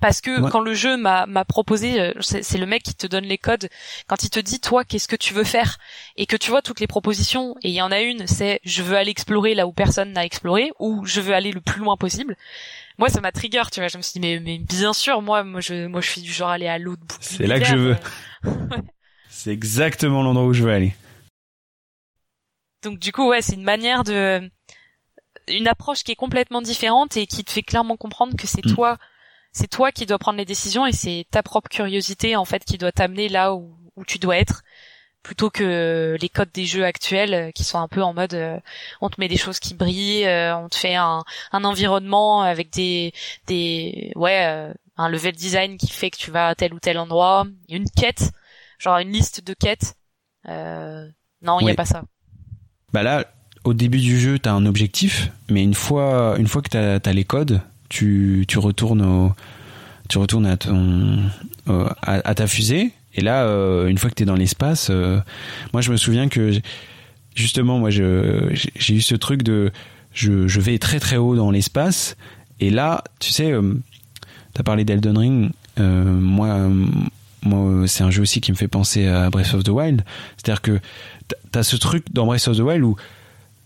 parce 0.02 0.22
que 0.22 0.50
quand 0.50 0.60
le 0.60 0.74
jeu 0.74 0.98
m'a 0.98 1.26
m'a 1.26 1.46
proposé 1.46 2.00
euh, 2.00 2.14
c'est 2.22 2.58
le 2.58 2.66
mec 2.66 2.84
qui 2.84 2.96
te 2.96 3.08
donne 3.08 3.24
les 3.24 3.38
codes 3.38 3.70
quand 4.08 4.24
il 4.24 4.30
te 4.30 4.40
dit 4.40 4.60
toi 4.60 4.84
qu'est-ce 4.84 5.08
que 5.08 5.16
tu 5.16 5.34
veux 5.34 5.44
faire 5.44 5.78
et 6.18 6.26
que 6.26 6.36
tu 6.36 6.50
vois 6.50 6.62
toutes 6.62 6.80
les 6.80 6.88
propositions 6.88 7.56
et 7.62 7.70
il 7.70 7.74
y 7.74 7.82
en 7.82 7.92
a 7.92 8.02
une 8.02 8.28
c'est 8.28 8.60
je 8.64 8.84
veux 8.84 8.98
aller 8.98 9.12
explorer 9.12 9.56
là 9.56 9.68
où 9.68 9.72
personne 9.72 10.12
n'a 10.14 10.26
exploré 10.26 10.72
ou 10.80 11.06
je 11.06 11.22
veux 11.22 11.34
aller 11.34 11.52
le 11.52 11.62
plus 11.62 11.80
loin 11.80 11.98
possible 11.98 12.36
moi 12.98 13.10
ça 13.10 13.22
m'a 13.22 13.32
trigger 13.32 13.64
tu 13.72 13.80
vois 13.80 13.88
je 13.88 13.98
me 13.98 14.02
suis 14.02 14.20
dit 14.20 14.20
mais 14.20 14.40
mais 14.40 14.60
bien 14.60 14.94
sûr 14.94 15.22
moi 15.22 15.44
moi 15.44 15.62
je 15.62 15.88
moi 15.88 16.02
je 16.02 16.10
suis 16.10 16.22
du 16.22 16.32
genre 16.32 16.50
aller 16.50 16.68
à 16.68 16.78
l'autre 16.78 17.04
bout 17.06 17.18
c'est 17.20 17.48
là 17.48 17.60
que 17.60 17.66
je 17.66 17.76
veux 17.76 17.98
euh. 18.46 18.78
c'est 19.30 19.52
exactement 19.52 20.24
l'endroit 20.24 20.46
où 20.46 20.54
je 20.54 20.64
veux 20.64 20.72
aller 20.72 20.96
donc 22.84 23.00
du 23.00 23.12
coup 23.12 23.28
ouais 23.28 23.42
c'est 23.42 23.56
une 23.56 23.64
manière 23.64 24.04
de 24.04 24.50
une 25.48 25.68
approche 25.68 26.04
qui 26.04 26.12
est 26.12 26.16
complètement 26.16 26.62
différente 26.62 27.18
et 27.18 27.28
qui 27.28 27.44
te 27.44 27.52
fait 27.52 27.64
clairement 27.64 27.98
comprendre 27.98 28.36
que 28.36 28.48
c'est 28.48 28.66
mm. 28.66 28.74
toi 28.74 28.98
c'est 29.52 29.70
toi 29.70 29.92
qui 29.92 30.06
dois 30.06 30.20
prendre 30.20 30.38
les 30.38 30.46
décisions 30.46 30.86
et 30.86 30.92
c'est 30.92 31.26
ta 31.32 31.42
propre 31.42 31.70
curiosité 31.70 32.36
en 32.36 32.46
fait 32.46 32.64
qui 32.66 32.78
doit 32.78 32.92
t'amener 32.92 33.30
là 33.30 33.56
où, 33.56 33.78
où, 33.96 34.04
tu 34.04 34.20
dois 34.20 34.38
être 34.38 34.64
plutôt 35.26 35.50
que 35.50 36.16
les 36.22 36.30
codes 36.30 36.52
des 36.54 36.66
jeux 36.66 36.86
actuels 36.86 37.34
euh, 37.34 37.52
qui 37.52 37.64
sont 37.64 37.80
un 37.80 37.88
peu 37.88 38.04
en 38.04 38.14
mode 38.14 38.36
euh, 38.36 38.60
on 39.02 39.10
te 39.10 39.20
met 39.20 39.28
des 39.28 39.38
choses 39.38 39.58
qui 39.58 39.74
brillent, 39.74 40.28
euh, 40.28 40.56
on 40.56 40.70
te 40.70 40.76
fait 40.76 40.94
un, 40.94 41.24
un, 41.52 41.64
environnement 41.64 42.44
avec 42.44 42.72
des 42.72 43.12
des 43.48 44.12
ouais 44.16 44.72
un 44.98 45.10
level 45.10 45.34
design 45.34 45.78
qui 45.78 45.88
fait 45.88 46.12
que 46.12 46.18
tu 46.18 46.30
vas 46.30 46.50
à 46.50 46.56
tel 46.56 46.76
ou 46.76 46.80
tel 46.80 47.00
endroit, 47.00 47.48
une 47.70 47.90
quête, 47.90 48.32
genre 48.78 49.00
une 49.00 49.12
liste 49.12 49.44
de 49.44 49.56
quêtes. 49.56 49.96
non, 50.48 51.60
il 51.60 51.66
n'y 51.66 51.72
a 51.72 51.76
pas 51.76 51.86
ça. 51.86 52.04
Bah 52.94 53.02
là, 53.02 53.26
au 53.64 53.74
début 53.74 54.00
du 54.00 54.20
jeu, 54.20 54.38
t'as 54.38 54.54
un 54.54 54.68
objectif, 54.68 55.32
mais 55.50 55.64
une 55.64 55.74
fois 55.74 56.36
une 56.38 56.48
fois 56.48 56.62
que 56.62 56.70
t'as 56.70 57.10
as 57.10 57.14
les 57.14 57.26
codes, 57.26 57.62
tu, 57.90 58.46
tu 58.48 58.60
retournes 58.60 59.02
au, 59.02 59.34
tu 60.08 60.20
retournes 60.20 60.46
à 60.46 60.56
ton 60.56 61.24
à, 62.04 62.36
ta 62.36 62.46
fusée 62.46 62.92
et 63.16 63.22
là 63.22 63.46
euh, 63.46 63.88
une 63.88 63.98
fois 63.98 64.10
que 64.10 64.16
tu 64.16 64.24
es 64.24 64.26
dans 64.26 64.36
l'espace 64.36 64.90
euh, 64.90 65.20
moi 65.74 65.82
je 65.82 65.92
me 65.92 65.98
souviens 65.98 66.28
que 66.30 66.60
justement 67.34 67.80
moi 67.80 67.90
j'ai 67.90 68.04
eu 68.90 69.02
ce 69.02 69.16
truc 69.16 69.42
de 69.42 69.72
je, 70.14 70.48
je 70.48 70.62
vais 70.62 70.78
très 70.78 71.00
très 71.00 71.18
haut 71.18 71.36
dans 71.36 71.52
l'espace. 71.52 72.16
Et 72.60 72.70
là 72.70 73.04
tu 73.20 73.32
sais 73.32 73.52
euh, 73.52 73.74
tu 74.54 74.62
as 74.62 74.64
parlé 74.64 74.86
d'Elden 74.86 75.18
Ring. 75.18 75.52
Moi 75.78 76.70
moi 77.44 77.88
c'est 77.88 78.04
un 78.04 78.12
jeu 78.12 78.22
aussi 78.22 78.40
qui 78.42 78.52
me 78.52 78.58
fait 78.58 78.68
penser 78.68 79.08
à 79.08 79.30
Breath 79.30 79.54
of 79.54 79.64
the 79.64 79.70
Wild. 79.70 80.04
C'est-à-dire 80.38 80.62
que 80.62 80.80
tu 81.52 81.60
as 81.60 81.64
ce 81.64 81.76
truc 81.76 82.06
dans 82.14 82.26
Breath 82.26 82.48
of 82.48 82.58
the 82.58 82.62
Wild 82.62 82.84
où 82.84 82.96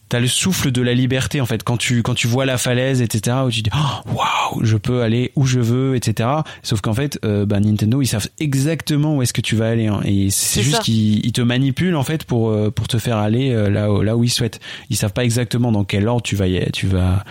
t'as 0.10 0.19
le 0.19 0.28
souffle 0.28 0.72
de 0.72 0.82
la 0.82 0.93
liberté 0.93 1.39
en 1.39 1.45
fait 1.45 1.63
quand 1.63 1.78
tu 1.78 2.02
quand 2.02 2.15
tu 2.15 2.28
vois 2.28 2.45
la 2.45 2.58
falaise 2.58 3.02
etc 3.02 3.38
où 3.45 3.52
tu 3.52 3.62
dis 3.62 3.69
oh, 3.76 4.12
waouh 4.15 4.63
je 4.65 4.76
peux 4.76 5.02
aller 5.02 5.32
où 5.36 5.45
je 5.45 5.60
veux 5.60 5.95
etc 5.95 6.30
sauf 6.63 6.82
qu'en 6.82 6.93
fait 6.93 7.19
euh, 7.24 7.45
bah, 7.45 7.60
Nintendo 7.60 8.02
ils 8.02 8.08
savent 8.08 8.30
exactement 8.39 9.15
où 9.15 9.22
est-ce 9.22 9.34
que 9.34 9.41
tu 9.41 9.56
vas 9.56 9.69
aller 9.69 9.88
hein. 9.88 10.02
et 10.04 10.30
c'est 10.32 10.63
juste 10.63 10.82
qu'ils 10.82 11.32
te 11.32 11.41
manipulent 11.41 11.95
en 11.95 12.04
fait 12.04 12.24
pour 12.24 12.50
euh, 12.50 12.72
pour 12.72 12.88
te 12.88 12.98
faire 12.98 13.17
aller 13.17 13.52
euh, 13.52 13.69
là 13.69 13.88
là 14.04 14.17
où 14.17 14.24
ils 14.24 14.30
souhaitent 14.30 14.60
ils 14.89 14.95
savent 14.95 15.13
pas 15.13 15.24
exactement 15.24 15.72
dans 15.72 15.84
quel 15.84 16.08
ordre 16.08 16.24
tu 16.24 16.36
vas 16.36 16.48
y, 16.48 16.69
tu 16.72 16.88
vas 16.88 17.24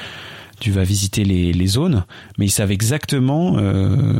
tu 0.60 0.70
vas 0.70 0.82
visiter 0.82 1.24
les, 1.24 1.52
les 1.52 1.66
zones, 1.66 2.04
mais 2.36 2.46
ils 2.46 2.50
savent 2.50 2.72
exactement 2.72 3.56
euh, 3.58 4.18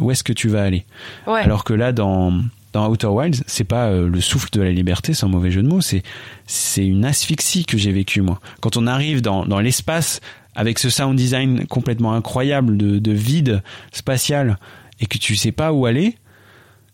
où 0.00 0.10
est-ce 0.10 0.24
que 0.24 0.32
tu 0.32 0.48
vas 0.48 0.62
aller. 0.62 0.84
Ouais. 1.26 1.40
Alors 1.40 1.64
que 1.64 1.74
là, 1.74 1.92
dans 1.92 2.32
dans 2.78 2.88
Outer 2.88 3.08
Wilds, 3.08 3.42
c'est 3.46 3.64
pas 3.64 3.88
euh, 3.88 4.08
le 4.08 4.20
souffle 4.20 4.50
de 4.52 4.62
la 4.62 4.70
liberté, 4.70 5.12
sans 5.12 5.28
mauvais 5.28 5.50
jeu 5.50 5.62
de 5.62 5.68
mots, 5.68 5.80
c'est 5.80 6.02
c'est 6.46 6.86
une 6.86 7.04
asphyxie 7.04 7.64
que 7.64 7.76
j'ai 7.76 7.90
vécue 7.90 8.20
moi. 8.20 8.40
Quand 8.60 8.76
on 8.76 8.86
arrive 8.86 9.20
dans 9.20 9.44
dans 9.44 9.58
l'espace 9.58 10.20
avec 10.54 10.78
ce 10.78 10.88
sound 10.88 11.16
design 11.16 11.66
complètement 11.66 12.14
incroyable 12.14 12.76
de, 12.76 12.98
de 12.98 13.12
vide 13.12 13.62
spatial 13.92 14.58
et 15.00 15.06
que 15.06 15.18
tu 15.18 15.34
sais 15.34 15.50
pas 15.50 15.72
où 15.72 15.86
aller, 15.86 16.06
et 16.06 16.14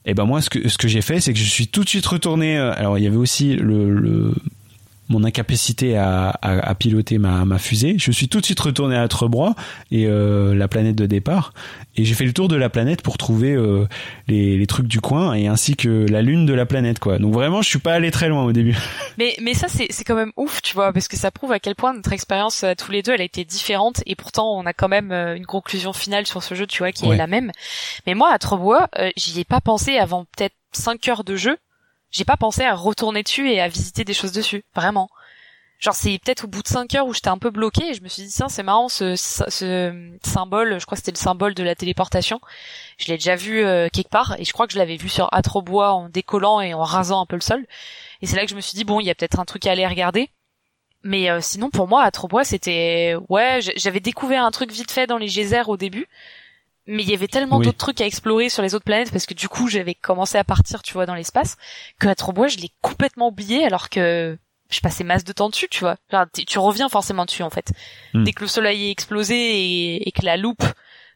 eh 0.06 0.14
ben 0.14 0.24
moi 0.24 0.40
ce 0.40 0.48
que 0.48 0.68
ce 0.68 0.78
que 0.78 0.88
j'ai 0.88 1.02
fait 1.02 1.20
c'est 1.20 1.32
que 1.34 1.38
je 1.38 1.44
suis 1.44 1.68
tout 1.68 1.84
de 1.84 1.88
suite 1.88 2.06
retourné. 2.06 2.56
Euh, 2.56 2.72
alors 2.76 2.96
il 2.96 3.04
y 3.04 3.06
avait 3.06 3.16
aussi 3.16 3.54
le, 3.56 3.94
le 3.94 4.34
mon 5.08 5.24
incapacité 5.24 5.96
à, 5.96 6.28
à, 6.42 6.68
à, 6.68 6.74
piloter 6.74 7.18
ma, 7.18 7.44
ma 7.44 7.58
fusée, 7.58 7.96
je 7.98 8.10
suis 8.10 8.28
tout 8.28 8.40
de 8.40 8.44
suite 8.44 8.60
retourné 8.60 8.96
à 8.96 9.06
Trebrois 9.08 9.54
et 9.90 10.06
euh, 10.06 10.54
la 10.54 10.68
planète 10.68 10.96
de 10.96 11.06
départ, 11.06 11.52
et 11.96 12.04
j'ai 12.04 12.14
fait 12.14 12.24
le 12.24 12.32
tour 12.32 12.48
de 12.48 12.56
la 12.56 12.68
planète 12.70 13.02
pour 13.02 13.18
trouver 13.18 13.52
euh, 13.52 13.86
les, 14.28 14.56
les, 14.56 14.66
trucs 14.66 14.86
du 14.86 15.00
coin 15.00 15.34
et 15.34 15.46
ainsi 15.46 15.76
que 15.76 16.06
la 16.08 16.22
lune 16.22 16.46
de 16.46 16.54
la 16.54 16.66
planète, 16.66 16.98
quoi. 16.98 17.18
Donc 17.18 17.34
vraiment, 17.34 17.62
je 17.62 17.68
suis 17.68 17.78
pas 17.78 17.94
allé 17.94 18.10
très 18.10 18.28
loin 18.28 18.44
au 18.44 18.52
début. 18.52 18.76
Mais 19.18 19.36
mais 19.40 19.54
ça 19.54 19.68
c'est 19.68 19.86
c'est 19.90 20.02
quand 20.02 20.16
même 20.16 20.32
ouf, 20.36 20.60
tu 20.60 20.74
vois, 20.74 20.92
parce 20.92 21.06
que 21.06 21.16
ça 21.16 21.30
prouve 21.30 21.52
à 21.52 21.60
quel 21.60 21.76
point 21.76 21.94
notre 21.94 22.12
expérience 22.12 22.64
tous 22.76 22.90
les 22.90 23.02
deux, 23.02 23.12
elle 23.12 23.20
a 23.20 23.24
été 23.24 23.44
différente 23.44 24.02
et 24.06 24.14
pourtant 24.14 24.56
on 24.56 24.66
a 24.66 24.72
quand 24.72 24.88
même 24.88 25.12
euh, 25.12 25.36
une 25.36 25.46
conclusion 25.46 25.92
finale 25.92 26.26
sur 26.26 26.42
ce 26.42 26.54
jeu, 26.54 26.66
tu 26.66 26.78
vois, 26.78 26.92
qui 26.92 27.06
est 27.06 27.16
la 27.16 27.26
même. 27.26 27.52
Mais 28.06 28.14
moi 28.14 28.30
à 28.32 28.38
Trebois, 28.38 28.88
euh, 28.98 29.10
j'y 29.16 29.40
ai 29.40 29.44
pas 29.44 29.60
pensé 29.60 29.96
avant 29.96 30.24
peut-être 30.36 30.54
5 30.72 31.08
heures 31.08 31.24
de 31.24 31.36
jeu 31.36 31.56
j'ai 32.14 32.24
pas 32.24 32.36
pensé 32.36 32.62
à 32.62 32.74
retourner 32.74 33.22
dessus 33.22 33.50
et 33.50 33.60
à 33.60 33.68
visiter 33.68 34.04
des 34.04 34.14
choses 34.14 34.32
dessus, 34.32 34.64
vraiment. 34.74 35.10
Genre 35.80 35.94
c'est 35.94 36.18
peut-être 36.24 36.44
au 36.44 36.46
bout 36.46 36.62
de 36.62 36.68
5 36.68 36.94
heures 36.94 37.06
où 37.06 37.12
j'étais 37.12 37.28
un 37.28 37.36
peu 37.36 37.50
bloqué 37.50 37.90
et 37.90 37.94
je 37.94 38.02
me 38.02 38.08
suis 38.08 38.22
dit 38.22 38.32
tiens 38.32 38.48
c'est 38.48 38.62
marrant 38.62 38.88
ce, 38.88 39.16
ce, 39.16 40.16
symbole, 40.22 40.78
je 40.78 40.86
crois 40.86 40.96
que 40.96 41.00
c'était 41.00 41.10
le 41.10 41.18
symbole 41.18 41.54
de 41.54 41.62
la 41.64 41.74
téléportation. 41.74 42.40
Je 42.96 43.08
l'ai 43.08 43.14
déjà 43.14 43.34
vu 43.34 43.62
euh, 43.64 43.88
quelque 43.92 44.08
part 44.08 44.36
et 44.38 44.44
je 44.44 44.52
crois 44.52 44.68
que 44.68 44.72
je 44.72 44.78
l'avais 44.78 44.96
vu 44.96 45.08
sur 45.08 45.28
Atrobois 45.32 45.92
en 45.92 46.08
décollant 46.08 46.60
et 46.60 46.72
en 46.72 46.84
rasant 46.84 47.20
un 47.20 47.26
peu 47.26 47.36
le 47.36 47.42
sol. 47.42 47.66
Et 48.22 48.26
c'est 48.26 48.36
là 48.36 48.44
que 48.44 48.50
je 48.50 48.54
me 48.54 48.60
suis 48.60 48.76
dit 48.76 48.84
bon 48.84 49.00
il 49.00 49.06
y 49.06 49.10
a 49.10 49.14
peut-être 49.14 49.40
un 49.40 49.44
truc 49.44 49.66
à 49.66 49.72
aller 49.72 49.86
regarder. 49.86 50.30
Mais 51.02 51.28
euh, 51.28 51.40
sinon 51.42 51.68
pour 51.68 51.88
moi 51.88 52.04
Atrobois 52.04 52.44
c'était 52.44 53.16
ouais 53.28 53.58
j'avais 53.76 54.00
découvert 54.00 54.44
un 54.44 54.52
truc 54.52 54.70
vite 54.70 54.92
fait 54.92 55.08
dans 55.08 55.18
les 55.18 55.28
geysers 55.28 55.68
au 55.68 55.76
début 55.76 56.06
mais 56.86 57.02
il 57.02 57.10
y 57.10 57.14
avait 57.14 57.28
tellement 57.28 57.60
d'autres 57.60 57.78
trucs 57.78 58.00
à 58.00 58.06
explorer 58.06 58.48
sur 58.48 58.62
les 58.62 58.74
autres 58.74 58.84
planètes 58.84 59.10
parce 59.10 59.26
que 59.26 59.34
du 59.34 59.48
coup 59.48 59.68
j'avais 59.68 59.94
commencé 59.94 60.36
à 60.36 60.44
partir 60.44 60.82
tu 60.82 60.92
vois 60.92 61.06
dans 61.06 61.14
l'espace 61.14 61.56
que 61.98 62.08
à 62.08 62.14
Trobois 62.14 62.48
je 62.48 62.58
l'ai 62.58 62.70
complètement 62.82 63.28
oublié 63.28 63.64
alors 63.64 63.88
que 63.88 64.36
je 64.70 64.80
passais 64.80 65.04
masse 65.04 65.24
de 65.24 65.32
temps 65.32 65.48
dessus 65.48 65.68
tu 65.70 65.80
vois. 65.80 65.96
Tu 66.46 66.58
reviens 66.58 66.88
forcément 66.88 67.24
dessus 67.24 67.42
en 67.42 67.50
fait. 67.50 67.72
Hmm. 68.12 68.24
dès 68.24 68.32
que 68.32 68.42
le 68.42 68.48
soleil 68.48 68.88
est 68.88 68.90
explosé 68.90 70.06
et, 70.06 70.12
que 70.12 70.24
la 70.24 70.36
loupe 70.36 70.64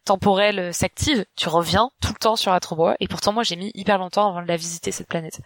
temporelle 0.04 0.72
s'active 0.72 1.24
tu 1.37 1.48
reviens 1.48 1.90
tout 2.00 2.12
le 2.12 2.18
temps 2.18 2.37
sur 2.37 2.52
Atrobois. 2.52 2.96
Et 3.00 3.09
pourtant 3.09 3.33
moi 3.33 3.42
j'ai 3.42 3.57
mis 3.57 3.70
hyper 3.74 3.98
longtemps 3.98 4.28
avant 4.28 4.42
de 4.42 4.48
la 4.48 4.57
visiter 4.57 4.90
cette 4.90 5.09
planète. 5.09 5.40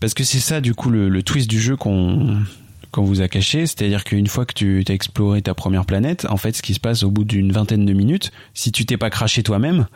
Parce 0.00 0.14
que 0.14 0.24
c'est 0.24 0.40
ça 0.40 0.60
du 0.60 0.74
coup 0.74 0.90
le 0.90 1.22
twist 1.22 1.48
du 1.48 1.60
jeu 1.60 1.76
qu'on 1.76 2.42
qu'on 2.92 3.02
vous 3.02 3.22
a 3.22 3.28
caché, 3.28 3.66
c'est-à-dire 3.66 4.04
qu'une 4.04 4.28
fois 4.28 4.44
que 4.44 4.52
tu 4.52 4.84
as 4.86 4.92
exploré 4.92 5.42
ta 5.42 5.54
première 5.54 5.86
planète, 5.86 6.26
en 6.28 6.36
fait, 6.36 6.54
ce 6.54 6.62
qui 6.62 6.74
se 6.74 6.80
passe 6.80 7.02
au 7.02 7.10
bout 7.10 7.24
d'une 7.24 7.50
vingtaine 7.50 7.84
de 7.84 7.92
minutes, 7.92 8.30
si 8.54 8.70
tu 8.70 8.86
t'es 8.86 8.98
pas 8.98 9.10
craché 9.10 9.42
toi-même, 9.42 9.86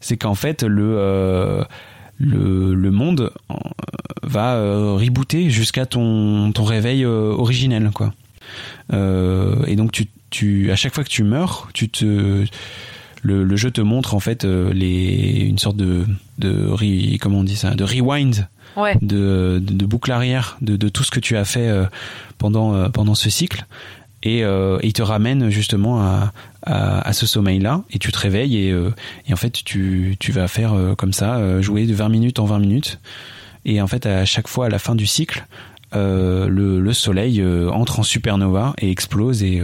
c'est 0.00 0.16
qu'en 0.16 0.34
fait 0.34 0.62
le 0.62 0.96
euh, 0.98 1.64
le, 2.18 2.90
monde 2.90 3.32
euh, 3.50 3.54
va 4.22 4.56
euh, 4.56 4.94
rebooter 4.94 5.48
jusqu'à 5.50 5.86
ton 5.86 6.52
ton 6.52 6.64
réveil 6.64 7.06
originel, 7.06 7.90
quoi. 7.94 8.12
et 8.92 9.76
donc 9.76 9.92
tu 9.92 10.08
tu 10.30 10.70
à 10.70 10.76
chaque 10.76 10.94
fois 10.94 11.04
que 11.04 11.08
tu 11.08 11.22
meurs, 11.22 11.68
tu 11.72 11.88
te 11.88 12.44
le, 13.24 13.44
le 13.44 13.56
jeu 13.56 13.70
te 13.70 13.80
montre 13.80 14.14
en 14.14 14.20
fait 14.20 14.44
les 14.44 15.46
une 15.46 15.58
sorte 15.58 15.76
de 15.76 16.04
de 16.42 17.16
comment 17.18 17.38
on 17.38 17.44
dit 17.44 17.56
ça 17.56 17.74
de 17.74 17.84
rewind 17.84 18.46
de, 19.00 19.60
de, 19.62 19.86
boucle 19.86 20.10
arrière 20.12 20.56
de, 20.60 20.76
de, 20.76 20.88
tout 20.88 21.04
ce 21.04 21.10
que 21.10 21.20
tu 21.20 21.36
as 21.36 21.44
fait 21.44 21.68
euh, 21.68 21.86
pendant, 22.38 22.74
euh, 22.74 22.88
pendant 22.88 23.14
ce 23.14 23.30
cycle. 23.30 23.66
Et, 24.22 24.44
euh, 24.44 24.78
il 24.82 24.92
te 24.92 25.02
ramène 25.02 25.50
justement 25.50 26.00
à, 26.00 26.32
à, 26.62 27.12
ce 27.12 27.26
sommeil-là 27.26 27.82
et 27.90 27.98
tu 27.98 28.12
te 28.12 28.18
réveilles 28.18 28.56
et, 28.56 28.68
et 29.26 29.32
en 29.32 29.36
fait 29.36 29.50
tu, 29.50 30.16
tu 30.20 30.30
vas 30.30 30.46
faire 30.46 30.74
comme 30.96 31.12
ça, 31.12 31.60
jouer 31.60 31.86
de 31.86 31.94
20 31.94 32.08
minutes 32.08 32.38
en 32.38 32.44
20 32.44 32.60
minutes. 32.60 33.00
Et 33.64 33.82
en 33.82 33.88
fait 33.88 34.06
à 34.06 34.24
chaque 34.24 34.46
fois 34.46 34.66
à 34.66 34.68
la 34.68 34.78
fin 34.78 34.94
du 34.94 35.06
cycle, 35.06 35.44
le, 35.92 36.46
le 36.78 36.92
soleil 36.92 37.44
entre 37.72 37.98
en 37.98 38.04
supernova 38.04 38.74
et 38.78 38.92
explose 38.92 39.42
et, 39.42 39.60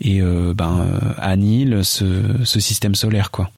et 0.00 0.20
ben, 0.22 0.86
annihile 1.18 1.80
ce, 1.84 2.04
ce 2.44 2.60
système 2.60 2.94
solaire 2.94 3.32
quoi. 3.32 3.50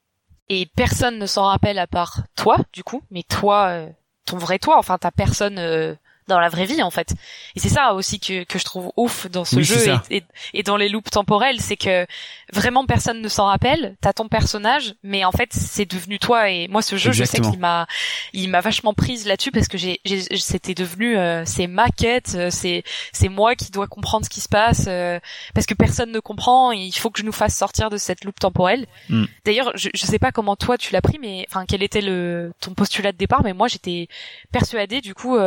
Et 0.48 0.66
personne 0.76 1.18
ne 1.18 1.26
s'en 1.26 1.44
rappelle 1.44 1.78
à 1.78 1.86
part 1.86 2.22
toi, 2.34 2.56
du 2.72 2.82
coup, 2.82 3.02
mais 3.10 3.22
toi, 3.22 3.86
ton 4.24 4.38
vrai 4.38 4.58
toi, 4.58 4.78
enfin 4.78 4.98
ta 4.98 5.10
personne 5.10 5.58
euh, 5.58 5.94
dans 6.28 6.38
la 6.38 6.48
vraie 6.48 6.66
vie 6.66 6.82
en 6.82 6.90
fait. 6.90 7.14
Et 7.56 7.60
c'est 7.60 7.68
ça 7.68 7.94
aussi 7.94 8.20
que, 8.20 8.44
que 8.44 8.58
je 8.58 8.64
trouve 8.64 8.92
ouf 8.96 9.26
dans 9.28 9.44
ce 9.44 9.60
jeu 9.62 9.76
et, 10.10 10.22
et, 10.54 10.62
dans 10.62 10.76
les 10.76 10.88
loops 10.88 11.10
temporels, 11.10 11.60
c'est 11.60 11.76
que 11.76 12.06
vraiment 12.52 12.86
personne 12.86 13.20
ne 13.20 13.28
s'en 13.28 13.46
rappelle. 13.46 13.96
T'as 14.00 14.12
ton 14.12 14.28
personnage, 14.28 14.94
mais 15.02 15.24
en 15.24 15.32
fait 15.32 15.52
c'est 15.52 15.90
devenu 15.90 16.18
toi. 16.18 16.50
Et 16.50 16.68
moi 16.68 16.82
ce 16.82 16.96
jeu, 16.96 17.12
je 17.12 17.24
sais 17.24 17.40
qu'il 17.40 17.58
m'a, 17.58 17.86
il 18.32 18.48
m'a 18.50 18.60
vachement 18.60 18.94
prise 18.94 19.26
là-dessus 19.26 19.50
parce 19.50 19.68
que 19.68 19.78
j'ai, 19.78 20.00
c'était 20.36 20.74
devenu, 20.74 21.16
euh, 21.16 21.44
c'est 21.44 21.66
ma 21.66 21.88
quête, 21.88 22.32
euh, 22.34 22.50
c'est, 22.50 22.82
c'est 23.12 23.28
moi 23.28 23.54
qui 23.54 23.70
dois 23.70 23.86
comprendre 23.86 24.24
ce 24.24 24.30
qui 24.30 24.40
se 24.40 24.48
passe 24.48 24.84
euh, 24.88 25.18
parce 25.54 25.66
que 25.66 25.74
personne 25.74 26.12
ne 26.12 26.20
comprend. 26.20 26.72
Et 26.72 26.78
il 26.78 26.92
faut 26.92 27.10
que 27.10 27.20
je 27.20 27.24
nous 27.24 27.32
fasse 27.32 27.56
sortir 27.56 27.90
de 27.90 27.96
cette 27.96 28.24
loupe 28.24 28.38
temporelle. 28.38 28.86
Mm. 29.08 29.24
D'ailleurs, 29.44 29.72
je, 29.74 29.88
je 29.94 30.06
sais 30.06 30.18
pas 30.18 30.32
comment 30.32 30.56
toi 30.56 30.76
tu 30.78 30.92
l'as 30.92 31.02
pris, 31.02 31.18
mais 31.18 31.46
enfin 31.48 31.64
quel 31.66 31.82
était 31.82 32.00
le 32.00 32.52
ton 32.60 32.74
postulat 32.74 33.12
de 33.12 33.16
départ, 33.16 33.42
mais 33.42 33.52
moi 33.52 33.68
j'étais 33.68 34.08
persuadée 34.52 35.00
du 35.00 35.14
coup 35.14 35.38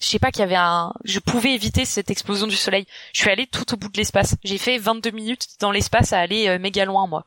je 0.00 0.06
sais 0.06 0.18
pas 0.18 0.30
qu'il 0.30 0.40
y 0.40 0.44
avait 0.44 0.56
un 0.56 0.92
je 1.04 1.18
pouvais 1.18 1.52
éviter 1.52 1.84
cette 1.84 2.10
explosion 2.10 2.46
du 2.46 2.56
soleil. 2.56 2.86
Je 3.12 3.20
suis 3.20 3.30
allée 3.30 3.46
tout 3.46 3.74
au 3.74 3.76
bout 3.76 3.88
de 3.88 3.96
l'espace. 3.98 4.34
J'ai 4.44 4.58
fait 4.58 4.78
22 4.78 5.10
minutes 5.10 5.46
dans 5.60 5.70
l'espace 5.70 6.12
à 6.12 6.18
aller 6.18 6.48
euh, 6.48 6.58
méga 6.58 6.84
loin 6.84 7.06
moi. 7.06 7.24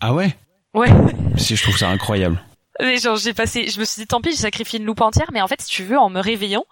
Ah 0.00 0.12
ouais? 0.12 0.36
Ouais. 0.74 0.90
si 1.36 1.56
je 1.56 1.62
trouve 1.62 1.76
ça 1.76 1.88
incroyable. 1.88 2.40
Mais 2.80 2.98
genre 2.98 3.16
j'ai 3.16 3.34
passé 3.34 3.68
je 3.68 3.78
me 3.80 3.84
suis 3.84 4.02
dit 4.02 4.06
tant 4.06 4.20
pis, 4.20 4.30
j'ai 4.30 4.36
sacrifié 4.36 4.78
une 4.78 4.86
loupe 4.86 5.00
entière 5.00 5.30
mais 5.32 5.42
en 5.42 5.48
fait 5.48 5.60
si 5.60 5.68
tu 5.68 5.84
veux 5.84 5.98
en 5.98 6.08
me 6.08 6.20
réveillant, 6.20 6.64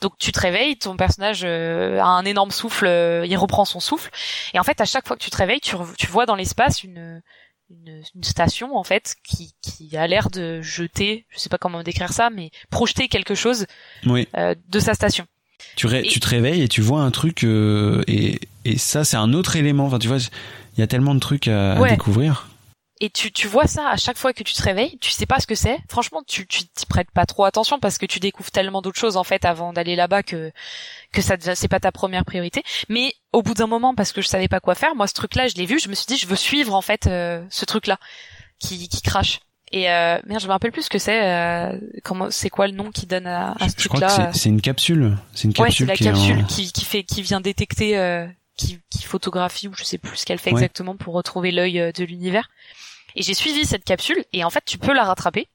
donc 0.00 0.14
tu 0.18 0.32
te 0.32 0.40
réveilles, 0.40 0.76
ton 0.76 0.96
personnage 0.96 1.42
euh, 1.44 1.98
a 2.00 2.06
un 2.06 2.24
énorme 2.24 2.50
souffle, 2.50 2.86
euh, 2.86 3.26
il 3.26 3.36
reprend 3.36 3.64
son 3.64 3.78
souffle 3.78 4.10
et 4.54 4.58
en 4.58 4.64
fait 4.64 4.80
à 4.80 4.86
chaque 4.86 5.06
fois 5.06 5.16
que 5.16 5.22
tu 5.22 5.30
te 5.30 5.36
réveilles, 5.36 5.60
tu, 5.60 5.76
tu 5.98 6.06
vois 6.06 6.24
dans 6.24 6.36
l'espace 6.36 6.82
une 6.84 7.22
une, 7.72 8.02
station 8.22 8.76
en 8.76 8.84
fait 8.84 9.16
qui, 9.24 9.54
qui 9.62 9.96
a 9.96 10.06
l'air 10.06 10.30
de 10.30 10.60
jeter, 10.62 11.26
je 11.30 11.38
sais 11.38 11.48
pas 11.48 11.58
comment 11.58 11.82
décrire 11.82 12.12
ça, 12.12 12.30
mais 12.30 12.50
projeter 12.70 13.08
quelque 13.08 13.34
chose 13.34 13.66
euh, 14.06 14.54
de 14.68 14.78
sa 14.78 14.94
station. 14.94 15.26
Tu, 15.76 15.86
tu 16.08 16.20
te 16.20 16.28
réveilles 16.28 16.62
et 16.62 16.68
tu 16.68 16.80
vois 16.80 17.02
un 17.02 17.10
truc 17.10 17.44
euh, 17.44 18.02
et, 18.08 18.40
et 18.64 18.78
ça 18.78 19.04
c'est 19.04 19.16
un 19.16 19.32
autre 19.32 19.56
élément. 19.56 19.86
Enfin 19.86 19.98
tu 19.98 20.08
vois, 20.08 20.18
il 20.76 20.80
y 20.80 20.82
a 20.82 20.86
tellement 20.86 21.14
de 21.14 21.20
trucs 21.20 21.48
à, 21.48 21.76
découvrir. 21.88 22.48
Et 23.04 23.10
tu, 23.10 23.32
tu 23.32 23.48
vois 23.48 23.66
ça 23.66 23.88
à 23.88 23.96
chaque 23.96 24.16
fois 24.16 24.32
que 24.32 24.44
tu 24.44 24.54
te 24.54 24.62
réveilles, 24.62 24.96
tu 25.00 25.10
sais 25.10 25.26
pas 25.26 25.40
ce 25.40 25.48
que 25.48 25.56
c'est. 25.56 25.76
Franchement, 25.88 26.22
tu 26.24 26.46
tu 26.46 26.68
t'y 26.68 26.86
prêtes 26.86 27.10
pas 27.10 27.26
trop 27.26 27.44
attention 27.44 27.80
parce 27.80 27.98
que 27.98 28.06
tu 28.06 28.20
découvres 28.20 28.52
tellement 28.52 28.80
d'autres 28.80 28.98
choses 29.00 29.16
en 29.16 29.24
fait 29.24 29.44
avant 29.44 29.72
d'aller 29.72 29.96
là-bas 29.96 30.22
que 30.22 30.52
que 31.10 31.20
ça 31.20 31.34
c'est 31.56 31.66
pas 31.66 31.80
ta 31.80 31.90
première 31.90 32.24
priorité. 32.24 32.62
Mais 32.88 33.12
au 33.32 33.42
bout 33.42 33.54
d'un 33.54 33.66
moment, 33.66 33.96
parce 33.96 34.12
que 34.12 34.22
je 34.22 34.28
savais 34.28 34.46
pas 34.46 34.60
quoi 34.60 34.76
faire, 34.76 34.94
moi 34.94 35.08
ce 35.08 35.14
truc-là, 35.14 35.48
je 35.48 35.56
l'ai 35.56 35.66
vu, 35.66 35.80
je 35.80 35.88
me 35.88 35.94
suis 35.96 36.06
dit, 36.06 36.16
je 36.16 36.28
veux 36.28 36.36
suivre 36.36 36.76
en 36.76 36.80
fait 36.80 37.08
euh, 37.08 37.44
ce 37.50 37.64
truc-là 37.64 37.98
qui, 38.60 38.88
qui 38.88 39.02
crache. 39.02 39.40
Et 39.72 39.90
euh, 39.90 40.20
merde, 40.26 40.40
je 40.40 40.46
me 40.46 40.52
rappelle 40.52 40.70
plus 40.70 40.82
ce 40.82 40.90
que 40.90 40.98
c'est. 40.98 41.24
Euh, 41.24 41.76
comment, 42.04 42.30
c'est 42.30 42.50
quoi 42.50 42.68
le 42.68 42.74
nom 42.74 42.92
qui 42.92 43.06
donne 43.06 43.26
à, 43.26 43.56
à 43.58 43.68
ce 43.68 43.74
truc-là 43.74 44.06
Je 44.06 44.14
crois 44.14 44.26
que 44.26 44.36
c'est 44.38 44.48
une 44.50 44.60
capsule. 44.60 45.16
C'est 45.34 45.48
une 45.48 45.54
capsule. 45.54 45.88
Ouais, 45.88 45.96
c'est 45.96 46.04
la 46.04 46.12
capsule 46.12 46.46
qui, 46.46 46.70
qui 46.70 46.84
fait, 46.84 47.02
qui 47.02 47.22
vient 47.22 47.40
détecter, 47.40 47.98
euh, 47.98 48.26
qui, 48.56 48.78
qui 48.90 49.02
photographie 49.02 49.66
ou 49.66 49.74
je 49.74 49.82
sais 49.82 49.98
plus 49.98 50.18
ce 50.18 50.26
qu'elle 50.26 50.38
fait 50.38 50.50
exactement 50.50 50.94
pour 50.94 51.14
retrouver 51.14 51.50
l'œil 51.50 51.80
euh, 51.80 51.90
de 51.90 52.04
l'univers. 52.04 52.48
Et 53.16 53.22
j'ai 53.22 53.34
suivi 53.34 53.64
cette 53.64 53.84
capsule 53.84 54.24
et 54.32 54.44
en 54.44 54.50
fait 54.50 54.64
tu 54.64 54.78
peux 54.78 54.92
la 54.92 55.04
rattraper. 55.04 55.48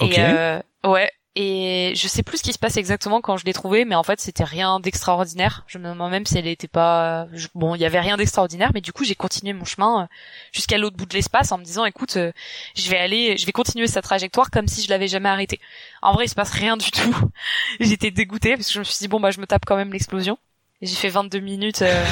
Ok. 0.00 0.16
Et 0.16 0.60
ouais, 0.84 1.10
et 1.40 1.92
je 1.94 2.08
sais 2.08 2.24
plus 2.24 2.38
ce 2.38 2.42
qui 2.42 2.52
se 2.52 2.58
passe 2.58 2.76
exactement 2.78 3.20
quand 3.20 3.36
je 3.36 3.44
l'ai 3.44 3.52
trouvée, 3.52 3.84
mais 3.84 3.94
en 3.94 4.02
fait 4.02 4.20
c'était 4.20 4.42
rien 4.42 4.80
d'extraordinaire. 4.80 5.62
Je 5.68 5.78
me 5.78 5.88
demande 5.88 6.10
même 6.10 6.26
si 6.26 6.36
elle 6.36 6.48
était 6.48 6.66
pas 6.66 7.28
bon, 7.54 7.76
il 7.76 7.80
y 7.80 7.84
avait 7.84 8.00
rien 8.00 8.16
d'extraordinaire, 8.16 8.72
mais 8.74 8.80
du 8.80 8.92
coup 8.92 9.04
j'ai 9.04 9.14
continué 9.14 9.52
mon 9.52 9.64
chemin 9.64 10.02
euh, 10.02 10.06
jusqu'à 10.50 10.78
l'autre 10.78 10.96
bout 10.96 11.06
de 11.06 11.14
l'espace 11.14 11.52
en 11.52 11.58
me 11.58 11.62
disant 11.62 11.84
écoute, 11.84 12.16
euh, 12.16 12.32
je 12.74 12.90
vais 12.90 12.98
aller, 12.98 13.36
je 13.36 13.46
vais 13.46 13.52
continuer 13.52 13.86
sa 13.86 14.02
trajectoire 14.02 14.50
comme 14.50 14.66
si 14.66 14.82
je 14.82 14.90
l'avais 14.90 15.06
jamais 15.06 15.28
arrêtée. 15.28 15.60
En 16.02 16.12
vrai 16.12 16.24
il 16.24 16.28
se 16.28 16.34
passe 16.34 16.50
rien 16.50 16.76
du 16.76 16.90
tout. 16.90 17.14
J'étais 17.78 18.10
dégoûtée 18.10 18.56
parce 18.56 18.66
que 18.66 18.74
je 18.74 18.78
me 18.80 18.84
suis 18.84 18.98
dit 18.98 19.06
bon 19.06 19.20
bah 19.20 19.30
je 19.30 19.40
me 19.40 19.46
tape 19.46 19.64
quand 19.64 19.76
même 19.76 19.92
l'explosion. 19.92 20.38
J'ai 20.82 20.96
fait 20.96 21.08
22 21.08 21.38
minutes 21.38 21.82
euh, 21.82 22.04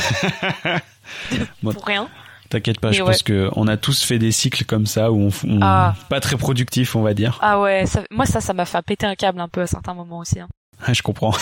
pour 1.62 1.84
rien. 1.84 2.08
T'inquiète 2.48 2.80
pas, 2.80 2.92
je 2.92 3.02
pense 3.02 3.22
que 3.22 3.50
on 3.56 3.66
a 3.66 3.76
tous 3.76 4.02
fait 4.04 4.18
des 4.18 4.32
cycles 4.32 4.64
comme 4.64 4.86
ça 4.86 5.10
où 5.10 5.30
on, 5.46 5.58
ah. 5.62 5.94
pas 6.08 6.20
très 6.20 6.36
productif, 6.36 6.94
on 6.96 7.02
va 7.02 7.14
dire. 7.14 7.38
Ah 7.42 7.60
ouais, 7.60 7.84
moi 8.10 8.26
ça, 8.26 8.40
ça 8.40 8.52
m'a 8.52 8.64
fait 8.64 8.82
péter 8.82 9.06
un 9.06 9.14
câble 9.14 9.40
un 9.40 9.48
peu 9.48 9.62
à 9.62 9.66
certains 9.66 9.94
moments 9.94 10.18
aussi. 10.18 10.40
Hein. 10.40 10.48
Ah, 10.84 10.92
je 10.92 11.02
comprends. 11.02 11.34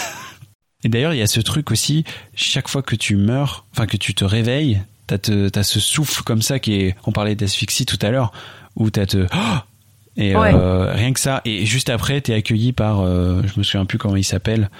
Et 0.85 0.89
d'ailleurs, 0.89 1.15
il 1.15 1.19
y 1.19 1.23
a 1.23 1.27
ce 1.27 1.41
truc 1.41 1.71
aussi, 1.71 2.05
chaque 2.35 2.69
fois 2.69 2.83
que 2.83 2.95
tu 2.95 3.17
meurs, 3.17 3.65
enfin 3.73 3.87
que 3.87 3.97
tu 3.97 4.15
te 4.15 4.25
réveilles, 4.25 4.83
t'as 5.07 5.17
as 5.55 5.63
ce 5.63 5.81
souffle 5.81 6.23
comme 6.23 6.43
ça 6.43 6.59
qui 6.59 6.75
est, 6.75 6.97
on 7.07 7.13
parlait 7.13 7.35
d'asphyxie 7.35 7.87
tout 7.87 7.99
à 8.03 8.11
l'heure, 8.11 8.33
où 8.77 8.91
t'as 8.91 9.07
te, 9.07 9.27
oh 9.33 9.59
et 10.17 10.37
euh, 10.37 10.93
rien 10.93 11.13
que 11.13 11.21
ça, 11.21 11.41
et 11.45 11.65
juste 11.65 11.89
après, 11.89 12.21
t'es 12.21 12.35
accueilli 12.35 12.73
par, 12.73 13.01
euh, 13.01 13.43
je 13.45 13.59
me 13.59 13.65
souviens 13.65 13.87
plus 13.87 13.99
comment 13.99 14.17
il 14.17 14.25
s'appelle. 14.25 14.71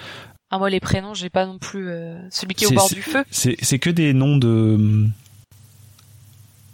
Ah 0.51 0.59
moi 0.59 0.71
les 0.71 0.79
prénoms, 0.79 1.15
j'ai 1.15 1.31
pas 1.31 1.47
non 1.47 1.59
plus 1.59 1.89
euh, 1.89 2.17
celui 2.31 2.55
qui 2.55 2.65
est 2.65 2.69
au 2.69 2.73
bord 2.73 2.91
du 2.91 3.03
feu. 3.03 3.25
C'est 3.31 3.79
que 3.79 3.91
des 3.91 4.13
noms 4.13 4.37
de 4.37 5.09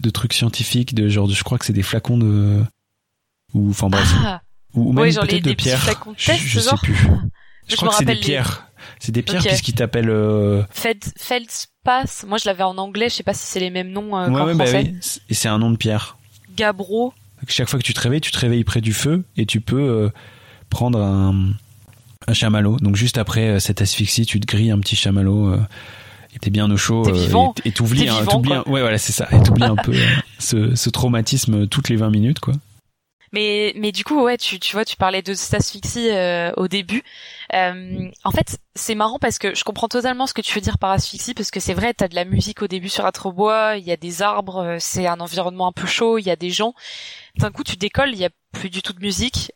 de 0.01 0.11
trucs 0.11 0.33
scientifiques, 0.33 0.95
de 0.95 1.09
genre, 1.09 1.29
je 1.29 1.43
crois 1.45 1.59
que 1.59 1.65
c'est 1.65 1.73
des 1.73 1.83
flacons 1.83 2.19
de, 2.19 2.63
ou 3.55 3.71
enfin 3.71 3.89
bref, 3.89 4.13
ah. 4.25 4.43
ou, 4.75 4.93
même 4.93 5.13
peut-être 5.13 5.45
de 5.45 5.55
pierres. 5.55 5.85
Je, 6.17 6.33
je 6.33 6.61
sais 6.61 6.77
plus. 6.83 6.97
Je, 7.69 7.77
crois 7.77 7.91
que 7.91 7.97
c'est 7.97 8.05
des 8.05 8.17
pierres. 8.17 8.67
C'est 8.99 9.13
des 9.13 9.23
pierres 9.23 9.43
puisqu'ils 9.43 9.75
t'appellent. 9.75 10.11
Euh... 10.11 10.63
Feld. 10.71 11.05
Moi, 12.27 12.39
je 12.39 12.47
l'avais 12.47 12.63
en 12.63 12.77
anglais. 12.79 13.09
Je 13.09 13.15
sais 13.15 13.23
pas 13.23 13.35
si 13.35 13.47
c'est 13.47 13.61
les 13.61 13.71
mêmes 13.71 13.91
noms 13.91 14.17
euh, 14.17 14.29
ouais, 14.29 14.43
ouais, 14.43 14.55
Bah 14.55 14.65
oui. 14.73 14.95
Et 15.29 15.35
c'est 15.35 15.49
un 15.49 15.59
nom 15.59 15.71
de 15.71 15.77
pierre. 15.77 16.19
Gabro. 16.57 17.15
Chaque 17.49 17.69
fois 17.69 17.79
que 17.79 17.85
tu 17.85 17.95
te 17.95 18.01
réveilles, 18.01 18.21
tu 18.21 18.31
te 18.31 18.39
réveilles 18.39 18.65
près 18.65 18.81
du 18.81 18.93
feu 18.93 19.25
et 19.37 19.47
tu 19.47 19.61
peux 19.61 19.81
euh, 19.81 20.11
prendre 20.69 21.01
un, 21.01 21.53
un 22.27 22.33
chamallow. 22.35 22.77
Donc 22.79 22.97
juste 22.97 23.17
après 23.17 23.49
euh, 23.49 23.59
cette 23.59 23.81
asphyxie, 23.81 24.27
tu 24.27 24.41
te 24.41 24.47
grilles 24.47 24.71
un 24.71 24.79
petit 24.79 24.97
chamallow 24.97 25.57
t'es 26.39 26.51
bien 26.51 26.71
au 26.71 26.77
chaud 26.77 27.07
euh, 27.09 27.49
et 27.65 27.73
t'oublies 27.73 28.09
hein, 28.09 28.25
ouais 28.67 28.81
voilà 28.81 28.99
c'est 28.99 29.13
ça. 29.13 29.29
Et 29.33 29.43
t'oublies 29.43 29.65
un 29.65 29.77
peu 29.77 29.93
euh, 29.93 30.07
ce, 30.39 30.75
ce 30.75 30.91
traumatisme 30.91 31.67
toutes 31.67 31.89
les 31.89 31.97
20 31.97 32.11
minutes 32.11 32.41
quoi. 32.41 32.55
Mais 33.33 33.73
mais 33.77 33.93
du 33.93 34.03
coup 34.03 34.21
ouais 34.23 34.37
tu 34.37 34.59
tu 34.59 34.73
vois 34.73 34.85
tu 34.85 34.97
parlais 34.97 35.23
de 35.23 35.35
cette 35.35 35.55
asphyxie 35.55 36.11
euh, 36.11 36.53
au 36.57 36.67
début. 36.69 37.03
Euh, 37.55 38.09
en 38.25 38.31
fait 38.31 38.59
c'est 38.75 38.95
marrant 38.95 39.19
parce 39.21 39.39
que 39.39 39.55
je 39.55 39.63
comprends 39.65 39.89
totalement 39.89 40.27
ce 40.27 40.35
que 40.35 40.41
tu 40.41 40.55
veux 40.55 40.61
dire 40.61 40.79
par 40.79 40.91
asphyxie 40.91 41.35
parce 41.35 41.51
que 41.51 41.61
c'est 41.61 41.75
vrai 41.75 41.95
t'as 41.95 42.09
de 42.09 42.15
la 42.17 42.25
musique 42.25 42.63
au 42.63 42.67
début 42.67 42.89
sur 42.89 43.07
Atrobois 43.07 43.77
il 43.77 43.85
y 43.85 43.93
a 43.93 43.97
des 43.97 44.23
arbres 44.23 44.77
c'est 44.81 45.07
un 45.07 45.21
environnement 45.21 45.69
un 45.69 45.73
peu 45.73 45.87
chaud 45.87 46.19
il 46.19 46.27
y 46.27 46.31
a 46.31 46.37
des 46.37 46.51
gens. 46.51 46.75
D'un 47.37 47.53
coup 47.53 47.63
tu 47.63 47.77
décolles 47.77 48.11
il 48.13 48.19
y 48.19 48.25
a 48.25 48.31
plus 48.53 48.71
du 48.71 48.83
tout 48.83 48.93
de 48.93 49.01
musique 49.01 49.53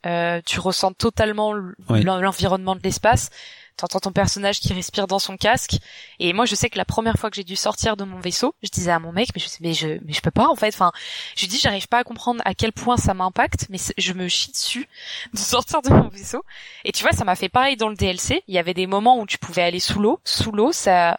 tu 0.46 0.60
ressens 0.60 0.92
totalement 0.92 1.52
l'environnement 1.88 2.76
de 2.76 2.80
l'espace 2.82 3.30
t'entends 3.76 4.00
ton 4.00 4.12
personnage 4.12 4.60
qui 4.60 4.72
respire 4.72 5.06
dans 5.06 5.18
son 5.18 5.36
casque. 5.36 5.76
Et 6.20 6.32
moi, 6.32 6.44
je 6.44 6.54
sais 6.54 6.70
que 6.70 6.78
la 6.78 6.84
première 6.84 7.16
fois 7.16 7.30
que 7.30 7.36
j'ai 7.36 7.44
dû 7.44 7.56
sortir 7.56 7.96
de 7.96 8.04
mon 8.04 8.20
vaisseau, 8.20 8.54
je 8.62 8.68
disais 8.68 8.92
à 8.92 8.98
mon 8.98 9.12
mec, 9.12 9.28
mais 9.34 9.40
je, 9.40 9.48
mais 9.60 9.74
je, 9.74 9.88
mais 10.04 10.12
je 10.12 10.20
peux 10.20 10.30
pas 10.30 10.48
en 10.48 10.56
fait. 10.56 10.68
Enfin, 10.68 10.92
je 11.36 11.46
dis, 11.46 11.58
j'arrive 11.58 11.88
pas 11.88 11.98
à 11.98 12.04
comprendre 12.04 12.40
à 12.44 12.54
quel 12.54 12.72
point 12.72 12.96
ça 12.96 13.14
m'impacte, 13.14 13.66
mais 13.70 13.78
je 13.98 14.12
me 14.12 14.28
chie 14.28 14.52
dessus 14.52 14.88
de 15.32 15.38
sortir 15.38 15.82
de 15.82 15.90
mon 15.90 16.08
vaisseau. 16.08 16.44
Et 16.84 16.92
tu 16.92 17.02
vois, 17.02 17.12
ça 17.12 17.24
m'a 17.24 17.36
fait 17.36 17.48
pareil 17.48 17.76
dans 17.76 17.88
le 17.88 17.96
DLC. 17.96 18.42
Il 18.48 18.54
y 18.54 18.58
avait 18.58 18.74
des 18.74 18.86
moments 18.86 19.20
où 19.20 19.26
tu 19.26 19.38
pouvais 19.38 19.62
aller 19.62 19.80
sous 19.80 20.00
l'eau. 20.00 20.20
Sous 20.24 20.52
l'eau, 20.52 20.72
ça, 20.72 21.18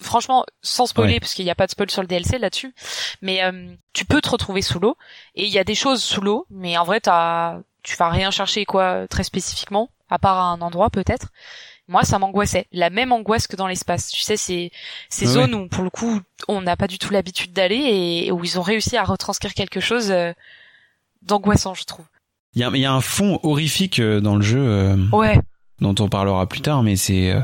franchement, 0.00 0.44
sans 0.62 0.86
spoiler, 0.86 1.20
parce 1.20 1.34
qu'il 1.34 1.44
n'y 1.44 1.50
a 1.50 1.54
pas 1.54 1.66
de 1.66 1.72
spoil 1.72 1.90
sur 1.90 2.02
le 2.02 2.08
DLC 2.08 2.38
là-dessus, 2.38 2.74
mais 3.20 3.42
euh, 3.44 3.74
tu 3.92 4.04
peux 4.04 4.20
te 4.20 4.30
retrouver 4.30 4.62
sous 4.62 4.80
l'eau. 4.80 4.96
Et 5.34 5.44
il 5.44 5.50
y 5.50 5.58
a 5.58 5.64
des 5.64 5.74
choses 5.74 6.02
sous 6.02 6.20
l'eau, 6.20 6.46
mais 6.50 6.76
en 6.78 6.84
vrai, 6.84 7.00
t'as, 7.00 7.58
tu 7.82 7.96
vas 7.96 8.08
rien 8.08 8.30
chercher 8.30 8.64
quoi 8.64 9.06
très 9.08 9.24
spécifiquement, 9.24 9.90
à 10.08 10.18
part 10.18 10.38
un 10.38 10.60
endroit 10.60 10.90
peut-être 10.90 11.28
moi 11.88 12.04
ça 12.04 12.18
m'angoissait. 12.18 12.66
La 12.72 12.90
même 12.90 13.12
angoisse 13.12 13.46
que 13.46 13.56
dans 13.56 13.66
l'espace. 13.66 14.10
Tu 14.10 14.20
sais 14.20 14.36
c'est 14.36 14.70
ces 15.08 15.26
zones 15.26 15.54
où 15.54 15.68
pour 15.68 15.84
le 15.84 15.90
coup 15.90 16.20
on 16.48 16.62
n'a 16.62 16.76
pas 16.76 16.86
du 16.86 16.98
tout 16.98 17.12
l'habitude 17.12 17.52
d'aller 17.52 18.24
et 18.26 18.32
où 18.32 18.42
ils 18.44 18.58
ont 18.58 18.62
réussi 18.62 18.96
à 18.96 19.04
retranscrire 19.04 19.54
quelque 19.54 19.80
chose 19.80 20.10
euh, 20.10 20.32
d'angoissant 21.22 21.74
je 21.74 21.84
trouve. 21.84 22.04
Il 22.54 22.60
y 22.60 22.64
a, 22.64 22.70
y 22.70 22.84
a, 22.84 22.92
un 22.92 23.00
fond 23.00 23.40
horrifique 23.42 23.98
euh, 23.98 24.20
dans 24.20 24.36
le 24.36 24.42
jeu 24.42 24.60
euh, 24.60 24.96
ouais. 25.12 25.38
dont 25.80 25.94
on 25.98 26.08
parlera 26.08 26.46
plus 26.46 26.60
tard 26.60 26.82
mais 26.82 26.96
c'est 26.96 27.34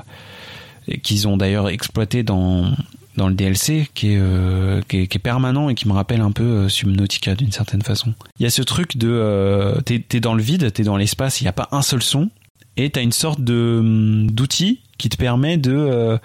qu'ils 1.03 1.29
ont 1.29 1.37
d'ailleurs 1.37 1.69
exploité 1.69 2.23
dans 2.23 2.73
dans 3.17 3.29
le 3.29 3.35
DLC 3.35 3.89
qui 3.95 4.13
est, 4.13 4.87
qui 4.87 4.99
est, 4.99 5.07
qui 5.09 5.19
est 5.19 5.21
permanent 5.21 5.69
et 5.69 5.75
qui 5.75 5.89
me 5.89 5.93
rappelle 5.93 6.21
un 6.21 6.31
peu 6.31 6.69
Subnautica 6.69 7.35
d'une 7.35 7.51
certaine 7.51 7.83
façon. 7.83 8.15
Il 8.39 8.45
y 8.45 8.47
a 8.47 8.51
ce 8.51 8.63
truc 8.63 8.97
de 8.97 9.75
t'es 9.85 10.05
es 10.13 10.21
dans 10.21 10.35
le 10.35 10.43
vide, 10.43 10.73
t'es 10.73 10.85
dans 10.85 10.97
l'espace, 10.97 11.41
il 11.41 11.45
n'y 11.45 11.49
a 11.49 11.53
pas 11.53 11.69
un 11.73 11.83
seul 11.83 12.01
son 12.01 12.31
et 12.79 12.91
tu 12.91 12.99
as 12.99 13.03
une 13.03 13.13
sorte 13.13 13.43
de 13.43 13.79
hum, 13.81 14.31
d'outil 14.31 14.81
qui 14.97 15.09
te 15.09 15.17
permet 15.17 15.57
de 15.57 15.75
euh, 15.75 16.19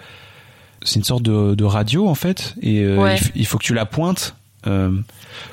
c'est 0.82 0.96
une 0.96 1.04
sorte 1.04 1.22
de, 1.22 1.54
de, 1.54 1.64
radio 1.64 2.08
en 2.08 2.14
fait. 2.14 2.54
Et 2.60 2.80
euh, 2.80 3.16
il, 3.34 3.46
faut 3.46 3.58
que 3.58 3.64
tu 3.64 3.74
la 3.74 3.86
pointes 3.86 4.36
euh, 4.66 4.90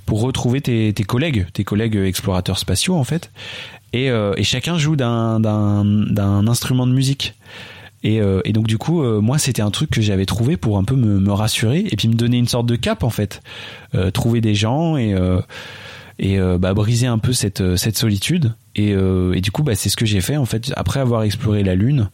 pour 0.06 0.22
retrouver 0.22 0.62
tes, 0.62 0.92
tes, 0.94 1.04
collègues 1.04 1.48
tes 1.54 1.64
collègues 1.64 1.96
explorateurs 1.96 2.58
spatiaux 2.58 2.96
en 2.96 3.04
fait. 3.04 3.32
Et, 3.94 4.08
et 4.08 4.44
chacun 4.44 4.78
joue 4.78 4.96
d'un 4.96 5.42
d'un 5.42 6.48
instrument 6.48 6.88
de 6.88 6.94
musique. 6.94 7.34
Et, 8.04 8.22
et, 8.46 8.54
donc 8.54 8.66
du 8.66 8.78
coup, 8.78 9.04
moi, 9.20 9.38
c'était 9.38 9.62
un 9.62 9.70
truc 9.70 9.90
que 9.90 10.00
j'avais 10.00 10.26
trouvé 10.26 10.56
pour 10.56 10.78
un 10.78 10.86
peu 10.86 10.96
me, 10.96 11.20
me, 11.20 11.34
rassurer 11.34 11.86
et 11.92 11.96
puis 11.98 12.08
me 12.08 12.14
donner 12.14 12.38
une 12.38 12.48
sorte 12.48 12.68
de 12.68 12.78
cap 12.78 13.04
en 13.04 13.10
fait, 13.10 13.42
trouver 14.14 14.40
des 14.40 14.56
gens 14.56 14.96
et 14.96 15.14
et 16.20 16.40
bah, 16.58 16.74
briser 16.74 17.08
un 17.08 17.18
peu 17.18 17.34
cette, 17.34 17.76
cette 17.76 17.98
solitude. 17.98 18.54
Et, 18.76 18.94
euh, 18.94 19.34
et 19.34 19.42
du 19.42 19.52
coup, 19.52 19.64
bah, 19.64 19.76
c'est 19.76 19.90
ce 19.90 19.98
que 19.98 20.06
j'ai 20.06 20.22
fait 20.22 20.38
en 20.38 20.46
fait. 20.46 20.72
Après 20.76 21.00
avoir 21.00 21.24
exploré 21.24 21.64
la 21.64 21.76
Lune, 21.76 22.10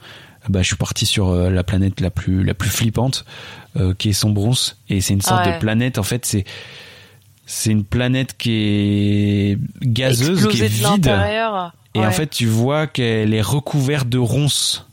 bah, 0.49 0.61
je 0.61 0.67
suis 0.67 0.75
parti 0.75 1.05
sur 1.05 1.33
la 1.33 1.63
planète 1.63 1.99
la 1.99 2.09
plus 2.09 2.43
la 2.43 2.53
plus 2.53 2.69
flippante, 2.69 3.25
qui 3.97 4.09
est 4.09 4.13
Sombros. 4.13 4.53
Et 4.89 5.01
c'est 5.01 5.13
une 5.13 5.21
sorte 5.21 5.45
de 5.45 5.59
planète. 5.59 5.97
En 5.97 6.03
fait, 6.03 6.25
c'est 6.25 6.45
c'est 7.45 7.71
une 7.71 7.83
planète 7.83 8.35
qui 8.37 8.51
est 8.51 9.57
gazeuse, 9.81 10.47
qui 10.47 10.61
est 10.63 10.67
vide. 10.67 11.11
Et 11.95 12.05
en 12.05 12.11
fait, 12.11 12.27
tu 12.27 12.45
vois 12.45 12.87
qu'elle 12.87 13.33
est 13.33 13.41
recouverte 13.41 14.07
de 14.09 14.17
ronces. 14.17 14.87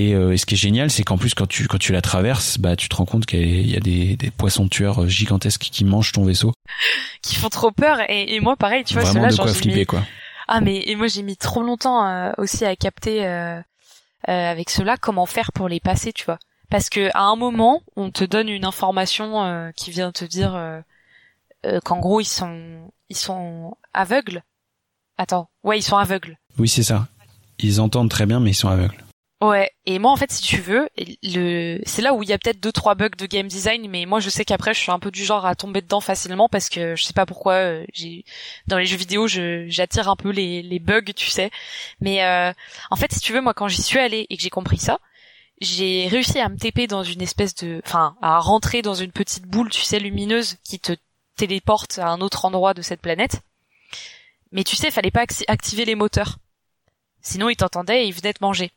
Euh, 0.00 0.32
et, 0.32 0.36
ce 0.36 0.46
qui 0.46 0.54
est 0.54 0.58
génial, 0.58 0.90
c'est 0.90 1.02
qu'en 1.02 1.18
plus 1.18 1.34
quand 1.34 1.46
tu 1.46 1.66
quand 1.66 1.78
tu 1.78 1.92
la 1.92 2.00
traverses, 2.00 2.58
bah 2.58 2.76
tu 2.76 2.88
te 2.88 2.96
rends 2.96 3.04
compte 3.04 3.26
qu'il 3.26 3.68
y 3.68 3.76
a 3.76 3.80
des, 3.80 4.16
des 4.16 4.30
poissons 4.30 4.68
tueurs 4.68 5.08
gigantesques 5.08 5.68
qui 5.70 5.84
mangent 5.84 6.12
ton 6.12 6.24
vaisseau, 6.24 6.52
qui 7.22 7.36
font 7.36 7.48
trop 7.48 7.70
peur. 7.70 7.98
Et, 8.08 8.34
et 8.34 8.40
moi, 8.40 8.56
pareil, 8.56 8.84
tu 8.84 8.94
vois, 8.94 9.04
Vraiment 9.04 9.28
de 9.28 9.36
quoi 9.36 9.52
flipper 9.52 9.86
quoi. 9.86 10.02
Ah 10.48 10.60
mais 10.60 10.82
et 10.86 10.96
moi 10.96 11.06
j'ai 11.06 11.22
mis 11.22 11.36
trop 11.36 11.62
longtemps 11.62 12.04
euh, 12.04 12.32
aussi 12.36 12.64
à 12.64 12.74
capter 12.74 13.24
euh, 13.24 13.60
avec 14.26 14.68
cela 14.70 14.96
comment 14.96 15.26
faire 15.26 15.52
pour 15.52 15.68
les 15.68 15.80
passer, 15.80 16.12
tu 16.12 16.24
vois. 16.24 16.38
Parce 16.70 16.88
que 16.88 17.10
à 17.14 17.24
un 17.24 17.36
moment, 17.36 17.82
on 17.96 18.10
te 18.10 18.24
donne 18.24 18.48
une 18.48 18.64
information 18.64 19.72
qui 19.76 19.90
vient 19.90 20.12
te 20.12 20.24
dire 20.24 20.82
qu'en 21.84 21.98
gros 21.98 22.20
ils 22.20 22.24
sont 22.24 22.92
ils 23.08 23.16
sont 23.16 23.76
aveugles. 23.92 24.42
Attends, 25.18 25.50
ouais 25.64 25.78
ils 25.78 25.82
sont 25.82 25.96
aveugles. 25.96 26.38
Oui 26.58 26.68
c'est 26.68 26.84
ça. 26.84 27.08
Ils 27.58 27.80
entendent 27.80 28.10
très 28.10 28.26
bien 28.26 28.40
mais 28.40 28.50
ils 28.50 28.54
sont 28.54 28.68
aveugles. 28.68 29.04
Ouais, 29.40 29.70
et 29.86 29.98
moi 29.98 30.10
en 30.12 30.16
fait 30.16 30.30
si 30.30 30.42
tu 30.42 30.60
veux, 30.60 30.90
le 31.22 31.80
c'est 31.86 32.02
là 32.02 32.12
où 32.12 32.22
il 32.22 32.28
y 32.28 32.32
a 32.34 32.38
peut-être 32.38 32.60
deux 32.60 32.72
trois 32.72 32.94
bugs 32.94 33.08
de 33.16 33.24
game 33.24 33.48
design, 33.48 33.88
mais 33.88 34.04
moi 34.04 34.20
je 34.20 34.28
sais 34.28 34.44
qu'après 34.44 34.74
je 34.74 34.80
suis 34.80 34.90
un 34.90 34.98
peu 34.98 35.10
du 35.10 35.24
genre 35.24 35.46
à 35.46 35.54
tomber 35.54 35.80
dedans 35.80 36.02
facilement 36.02 36.50
parce 36.50 36.68
que 36.68 36.94
je 36.94 37.02
sais 37.04 37.14
pas 37.14 37.24
pourquoi 37.24 37.54
euh, 37.54 37.86
j'ai 37.94 38.26
dans 38.66 38.76
les 38.76 38.84
jeux 38.84 38.98
vidéo 38.98 39.26
j'attire 39.28 40.10
un 40.10 40.16
peu 40.16 40.28
les 40.28 40.60
les 40.60 40.78
bugs, 40.78 41.14
tu 41.16 41.30
sais. 41.30 41.50
Mais 42.02 42.22
euh, 42.22 42.52
en 42.90 42.96
fait 42.96 43.12
si 43.14 43.20
tu 43.20 43.32
veux 43.32 43.40
moi 43.40 43.54
quand 43.54 43.66
j'y 43.66 43.80
suis 43.80 43.98
allée 43.98 44.26
et 44.28 44.36
que 44.36 44.42
j'ai 44.42 44.50
compris 44.50 44.76
ça, 44.76 44.98
j'ai 45.62 46.06
réussi 46.08 46.38
à 46.38 46.50
me 46.50 46.58
TP 46.58 46.86
dans 46.86 47.02
une 47.02 47.22
espèce 47.22 47.54
de 47.54 47.80
enfin 47.86 48.16
à 48.20 48.38
rentrer 48.40 48.82
dans 48.82 48.94
une 48.94 49.12
petite 49.12 49.46
boule, 49.46 49.70
tu 49.70 49.80
sais 49.82 50.00
lumineuse 50.00 50.56
qui 50.64 50.78
te 50.80 50.92
téléporte 51.36 51.98
à 51.98 52.08
un 52.08 52.20
autre 52.20 52.44
endroit 52.44 52.74
de 52.74 52.82
cette 52.82 53.00
planète. 53.00 53.40
Mais 54.52 54.64
tu 54.64 54.76
sais, 54.76 54.90
fallait 54.90 55.10
pas 55.10 55.24
activer 55.48 55.86
les 55.86 55.94
moteurs. 55.94 56.38
Sinon 57.22 57.48
ils 57.48 57.56
t'entendaient 57.56 58.04
et 58.04 58.08
ils 58.08 58.14
venaient 58.14 58.34
te 58.34 58.44
manger. 58.44 58.72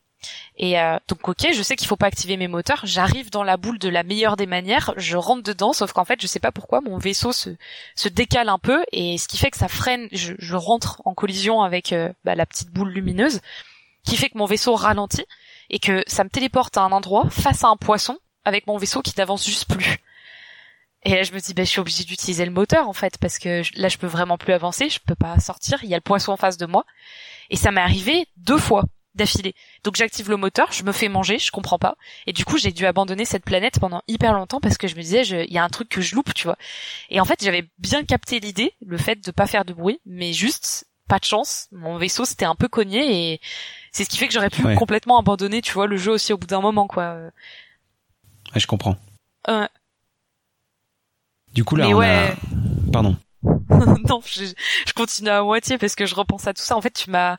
Et 0.58 0.80
euh, 0.80 0.98
donc 1.08 1.28
ok, 1.28 1.48
je 1.54 1.62
sais 1.62 1.76
qu'il 1.76 1.88
faut 1.88 1.96
pas 1.96 2.08
activer 2.08 2.38
mes 2.38 2.48
moteurs. 2.48 2.82
J'arrive 2.84 3.30
dans 3.30 3.44
la 3.44 3.58
boule 3.58 3.80
de 3.80 3.90
la 3.90 4.04
meilleure 4.04 4.36
des 4.36 4.46
manières, 4.46 4.94
je 4.98 5.18
rentre 5.18 5.44
dedans, 5.44 5.74
sauf 5.74 5.94
qu'en 5.94 6.06
fait 6.06 6.22
je 6.22 6.28
sais 6.28 6.40
pas 6.40 6.52
pourquoi 6.52 6.82
mon 6.82 6.98
vaisseau 6.98 7.32
se 7.32 7.50
se 7.96 8.10
décale 8.10 8.50
un 8.50 8.60
peu 8.60 8.84
et 8.92 9.18
ce 9.18 9.28
qui 9.28 9.38
fait 9.38 9.52
que 9.52 9.58
ça 9.58 9.68
freine. 9.68 10.08
Je, 10.12 10.34
je 10.38 10.56
rentre 10.56 11.02
en 11.06 11.14
collision 11.14 11.62
avec 11.62 11.94
euh, 11.94 12.12
bah, 12.24 12.36
la 12.36 12.46
petite 12.46 12.70
boule 12.70 12.90
lumineuse, 12.90 13.42
qui 14.06 14.18
fait 14.18 14.30
que 14.30 14.38
mon 14.38 14.46
vaisseau 14.46 14.76
ralentit 14.76 15.26
et 15.70 15.80
que 15.80 16.04
ça 16.08 16.24
me 16.24 16.30
téléporte 16.30 16.78
à 16.78 16.82
un 16.82 16.92
endroit 16.92 17.30
face 17.30 17.64
à 17.64 17.68
un 17.68 17.78
poisson 17.78 18.18
avec 18.46 18.68
mon 18.68 18.78
vaisseau 18.78 19.02
qui 19.02 19.14
n'avance 19.18 19.46
juste 19.46 19.68
plus. 19.68 20.00
Et 21.06 21.16
là, 21.16 21.24
je 21.24 21.34
me 21.34 21.40
dis, 21.40 21.54
bah, 21.54 21.64
je 21.64 21.70
suis 21.70 21.80
obligée 21.80 22.04
d'utiliser 22.06 22.46
le 22.46 22.52
moteur, 22.52 22.88
en 22.88 22.94
fait, 22.94 23.18
parce 23.18 23.38
que 23.38 23.62
là, 23.76 23.90
je 23.90 23.98
peux 23.98 24.08
vraiment 24.08 24.38
plus 24.38 24.54
avancer, 24.54 24.90
je 24.90 25.00
peux 25.00 25.16
pas 25.16 25.38
sortir, 25.40 25.84
il 25.84 25.90
y 25.90 25.94
a 25.94 25.98
le 25.98 26.02
poisson 26.02 26.32
en 26.32 26.38
face 26.38 26.58
de 26.58 26.66
moi. 26.66 26.86
Et 27.50 27.58
ça 27.58 27.72
m'est 27.72 27.82
arrivé 27.82 28.26
deux 28.38 28.58
fois 28.58 28.86
d'affilée. 29.16 29.56
Donc 29.84 29.96
j'active 29.96 30.30
le 30.30 30.38
moteur, 30.38 30.72
je 30.72 30.84
me 30.84 30.92
fais 30.92 31.10
manger, 31.10 31.40
je 31.40 31.52
comprends 31.52 31.80
pas. 31.80 31.96
Et 32.28 32.34
du 32.34 32.46
coup, 32.46 32.58
j'ai 32.58 32.72
dû 32.72 32.86
abandonner 32.86 33.26
cette 33.26 33.46
planète 33.46 33.80
pendant 33.80 34.02
hyper 34.08 34.34
longtemps 34.34 34.60
parce 34.60 34.78
que 34.78 34.88
je 34.88 34.96
me 34.96 35.02
disais, 35.02 35.24
il 35.24 35.54
y 35.54 35.58
a 35.58 35.64
un 35.64 35.70
truc 35.70 35.90
que 35.90 36.02
je 36.02 36.16
loupe, 36.16 36.34
tu 36.34 36.44
vois. 36.46 36.58
Et 37.10 37.20
en 37.20 37.26
fait, 37.26 37.44
j'avais 37.44 37.70
bien 37.78 38.04
capté 38.04 38.40
l'idée, 38.40 38.74
le 38.86 38.98
fait 38.98 39.24
de 39.24 39.32
pas 39.32 39.48
faire 39.48 39.66
de 39.66 39.74
bruit, 39.74 40.00
mais 40.06 40.34
juste 40.34 40.86
pas 41.08 41.20
de 41.20 41.26
chance. 41.26 41.68
Mon 41.72 41.98
vaisseau 41.98 42.26
s'était 42.26 42.46
un 42.46 42.56
peu 42.56 42.68
cogné 42.68 43.34
et 43.34 43.42
c'est 43.92 44.04
ce 44.04 44.10
qui 44.10 44.18
fait 44.18 44.28
que 44.28 44.34
j'aurais 44.34 44.50
pu 44.50 44.64
complètement 44.76 45.20
abandonner, 45.20 45.62
tu 45.62 45.74
vois, 45.74 45.88
le 45.88 45.98
jeu 45.98 46.12
aussi 46.12 46.34
au 46.34 46.38
bout 46.38 46.48
d'un 46.48 46.62
moment, 46.62 46.88
quoi. 46.88 47.16
Ouais, 48.54 48.60
je 48.60 48.68
comprends. 48.68 48.98
Euh... 49.50 49.68
Du 51.54 51.64
coup 51.64 51.76
là, 51.76 51.88
on 51.88 52.02
a... 52.02 52.32
pardon. 52.92 53.16
non, 54.10 54.22
je, 54.26 54.54
continue 54.96 55.30
à 55.30 55.44
moitié 55.44 55.78
parce 55.78 55.96
que 55.96 56.06
je 56.06 56.16
repense 56.16 56.48
à 56.48 56.54
tout 56.54 56.62
ça. 56.62 56.78
En 56.78 56.82
fait, 56.82 56.92
tu 56.94 57.10
m'as, 57.10 57.38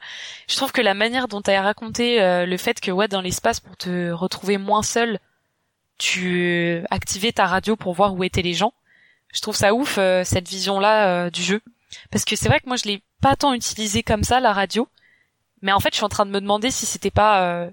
je 0.49 0.57
trouve 0.57 0.73
que 0.73 0.83
la 0.83 0.95
manière 0.95 1.29
dont 1.29 1.41
tu 1.41 1.51
as 1.51 1.63
raconté 1.63 2.21
euh, 2.21 2.47
le 2.47 2.57
fait 2.57 2.81
que 2.81 2.91
ouais, 2.91 3.09
dans 3.09 3.21
l'espace 3.21 3.61
pour 3.61 3.77
te 3.77 4.11
retrouver 4.11 4.59
moins 4.59 4.83
seul, 4.83 5.19
tu 5.99 6.83
activais 6.91 7.33
ta 7.33 7.47
radio 7.47 7.77
pour 7.77 7.95
voir 7.95 8.15
où 8.15 8.25
étaient 8.25 8.43
les 8.43 8.55
gens. 8.55 8.75
Je 9.33 9.41
trouve 9.41 9.57
ça 9.57 9.75
ouf 9.75 9.97
euh, 9.99 10.25
cette 10.25 10.49
vision-là 10.49 11.27
euh, 11.27 11.31
du 11.31 11.43
jeu 11.43 11.61
parce 12.11 12.25
que 12.25 12.37
c'est 12.37 12.49
vrai 12.49 12.61
que 12.61 12.67
moi 12.67 12.77
je 12.77 12.85
l'ai 12.85 13.03
pas 13.21 13.37
tant 13.37 13.55
utilisé 13.55 14.03
comme 14.03 14.25
ça 14.25 14.41
la 14.41 14.53
radio, 14.53 14.89
mais 15.63 15.73
en 15.73 15.79
fait 15.79 15.91
je 15.93 15.97
suis 15.97 16.05
en 16.05 16.09
train 16.09 16.27
de 16.27 16.31
me 16.33 16.41
demander 16.41 16.73
si 16.73 16.87
c'était 16.87 17.13
pas 17.13 17.69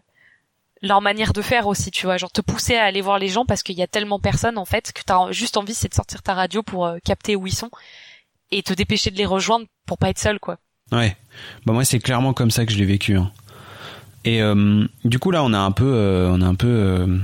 leur 0.83 1.01
manière 1.01 1.33
de 1.33 1.41
faire 1.41 1.65
aussi, 1.65 1.89
tu 1.89 2.05
vois, 2.05 2.17
genre 2.17 2.31
te 2.31 2.41
pousser 2.41 2.75
à 2.75 2.83
aller 2.83 3.01
voir 3.01 3.17
les 3.17 3.29
gens 3.29 3.45
parce 3.45 3.63
qu'il 3.63 3.75
y 3.75 3.81
a 3.81 3.87
tellement 3.87 4.19
personne 4.19 4.59
en 4.59 4.65
fait 4.65 4.93
que 4.93 5.01
t'as 5.03 5.31
juste 5.31 5.57
envie 5.57 5.73
c'est 5.73 5.89
de 5.89 5.95
sortir 5.95 6.21
ta 6.21 6.35
radio 6.35 6.61
pour 6.61 6.87
capter 7.03 7.35
où 7.35 7.47
ils 7.47 7.55
sont 7.55 7.71
et 8.51 8.63
te 8.63 8.73
dépêcher 8.73 9.11
de 9.11 9.17
les 9.17 9.25
rejoindre 9.25 9.65
pour 9.85 9.97
pas 9.97 10.09
être 10.09 10.19
seul 10.19 10.39
quoi. 10.39 10.57
Ouais. 10.91 11.15
Bah 11.65 11.73
moi 11.73 11.85
c'est 11.85 11.99
clairement 11.99 12.33
comme 12.33 12.51
ça 12.51 12.65
que 12.65 12.73
je 12.73 12.77
l'ai 12.77 12.85
vécu. 12.85 13.15
Hein. 13.15 13.31
Et 14.25 14.41
euh, 14.41 14.85
du 15.05 15.19
coup 15.19 15.31
là 15.31 15.43
on 15.43 15.53
a 15.53 15.59
un 15.59 15.71
peu 15.71 15.91
euh, 15.93 16.29
on 16.31 16.41
a 16.41 16.45
un 16.45 16.55
peu 16.55 16.67
euh, 16.67 17.17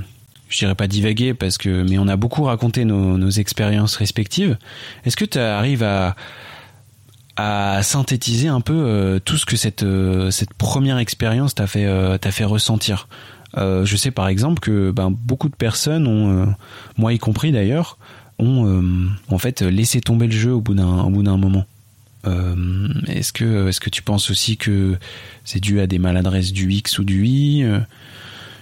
je 0.48 0.58
dirais 0.58 0.74
pas 0.74 0.88
divagué 0.88 1.34
parce 1.34 1.58
que 1.58 1.82
mais 1.82 1.98
on 1.98 2.08
a 2.08 2.16
beaucoup 2.16 2.44
raconté 2.44 2.84
nos, 2.84 3.30
expériences 3.30 3.96
respectives. 3.96 4.56
Est-ce 5.04 5.16
que 5.16 5.24
tu 5.24 5.38
arrives 5.38 5.84
à 7.36 7.82
synthétiser 7.82 8.48
un 8.48 8.60
peu 8.60 9.20
tout 9.24 9.36
ce 9.36 9.46
que 9.46 9.56
cette 9.56 9.84
cette 10.30 10.54
première 10.54 10.98
expérience 10.98 11.54
t'a 11.54 11.66
fait 11.66 12.18
t'a 12.18 12.32
fait 12.32 12.44
ressentir? 12.44 13.08
je 13.54 13.96
sais 13.96 14.10
par 14.10 14.28
exemple 14.28 14.60
que 14.60 14.90
ben, 14.90 15.10
beaucoup 15.10 15.48
de 15.48 15.54
personnes 15.54 16.06
ont 16.06 16.54
moi 16.96 17.12
y 17.12 17.18
compris 17.18 17.52
d'ailleurs 17.52 17.98
ont 18.38 18.66
euh, 18.66 19.08
en 19.28 19.38
fait 19.38 19.62
laissé 19.62 20.00
tomber 20.00 20.26
le 20.26 20.32
jeu 20.32 20.52
au 20.52 20.60
bout 20.60 20.74
d'un 20.74 21.02
au 21.02 21.10
bout 21.10 21.22
d'un 21.22 21.36
moment. 21.36 21.66
Euh, 22.26 22.88
est-ce 23.06 23.32
que 23.32 23.68
est-ce 23.68 23.80
que 23.80 23.90
tu 23.90 24.02
penses 24.02 24.30
aussi 24.30 24.56
que 24.56 24.96
c'est 25.44 25.60
dû 25.60 25.80
à 25.80 25.86
des 25.86 25.98
maladresses 25.98 26.52
du 26.52 26.70
X 26.72 26.98
ou 26.98 27.04
du 27.04 27.26
Y 27.26 27.64
euh, 27.64 27.80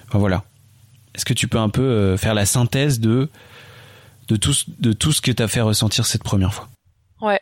Enfin 0.08 0.18
voilà. 0.18 0.44
Est-ce 1.14 1.24
que 1.24 1.34
tu 1.34 1.48
peux 1.48 1.58
un 1.58 1.70
peu 1.70 2.16
faire 2.16 2.34
la 2.34 2.44
synthèse 2.44 3.00
de 3.00 3.28
de 4.28 4.36
tout 4.36 4.54
de 4.78 4.92
tout 4.92 5.12
ce 5.12 5.20
que 5.20 5.30
t'as 5.30 5.48
fait 5.48 5.62
ressentir 5.62 6.04
cette 6.06 6.22
première 6.22 6.52
fois? 6.52 6.68
Ouais. 7.20 7.40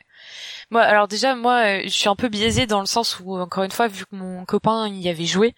Alors 0.83 1.09
déjà, 1.09 1.35
moi, 1.35 1.83
je 1.83 1.89
suis 1.89 2.09
un 2.09 2.17
peu 2.17 2.29
biaisée 2.29 2.67
dans 2.67 2.81
le 2.81 2.87
sens 2.87 3.21
où, 3.21 3.37
encore 3.39 3.65
une 3.65 3.71
fois, 3.71 3.89
vu 3.89 4.05
que 4.05 4.15
mon 4.17 4.45
copain 4.45 4.89
y 4.89 5.09
avait 5.09 5.27
joué, 5.27 5.55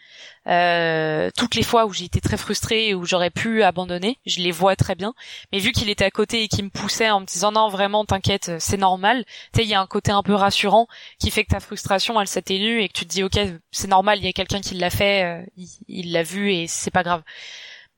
euh, 0.47 1.31
toutes 1.37 1.55
les 1.55 1.63
fois 1.63 1.87
où 1.87 1.93
j'ai 1.93 2.05
été 2.05 2.21
très 2.21 2.37
frustrée 2.37 2.89
et 2.89 2.95
où 2.95 3.05
j'aurais 3.05 3.31
pu 3.31 3.63
abandonner, 3.63 4.19
je 4.27 4.41
les 4.41 4.51
vois 4.51 4.77
très 4.77 4.95
bien. 4.95 5.15
Mais 5.53 5.59
vu 5.59 5.73
qu'il 5.73 5.91
était 5.91 6.05
à 6.05 6.11
côté 6.11 6.43
et 6.43 6.49
qu'il 6.49 6.65
me 6.65 6.71
poussait 6.71 7.11
en 7.11 7.21
me 7.21 7.27
disant 7.27 7.53
non, 7.53 7.69
vraiment, 7.69 8.05
t'inquiète, 8.05 8.53
c'est 8.59 8.77
normal. 8.77 9.25
Tu 9.53 9.61
sais, 9.61 9.65
il 9.65 9.69
y 9.69 9.75
a 9.75 9.81
un 9.81 9.87
côté 9.87 10.13
un 10.13 10.23
peu 10.23 10.35
rassurant 10.35 10.87
qui 11.19 11.31
fait 11.31 11.45
que 11.45 11.51
ta 11.51 11.61
frustration, 11.61 12.21
elle 12.21 12.29
s'atténue 12.29 12.81
et 12.83 12.89
que 12.89 12.95
tu 12.95 13.07
te 13.07 13.11
dis 13.11 13.23
ok, 13.23 13.39
c'est 13.71 13.89
normal, 13.89 14.19
il 14.19 14.25
y 14.25 14.29
a 14.29 14.33
quelqu'un 14.33 14.61
qui 14.61 14.75
l'a 14.75 14.91
fait, 14.91 15.25
euh, 15.25 15.47
il 15.89 16.13
l'a 16.13 16.23
vu 16.23 16.53
et 16.53 16.67
c'est 16.67 16.91
pas 16.91 17.03
grave. 17.03 17.23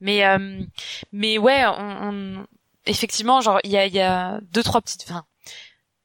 Mais 0.01 0.25
euh, 0.25 0.61
mais 1.11 1.37
ouais, 1.37 1.65
on, 1.67 2.45
effectivement, 2.85 3.41
genre 3.41 3.59
il 3.63 3.71
y 3.71 3.77
a, 3.77 3.87
y 3.87 3.99
a 3.99 4.39
deux 4.51 4.63
trois 4.63 4.81
petites. 4.81 5.05
Enfin, 5.07 5.25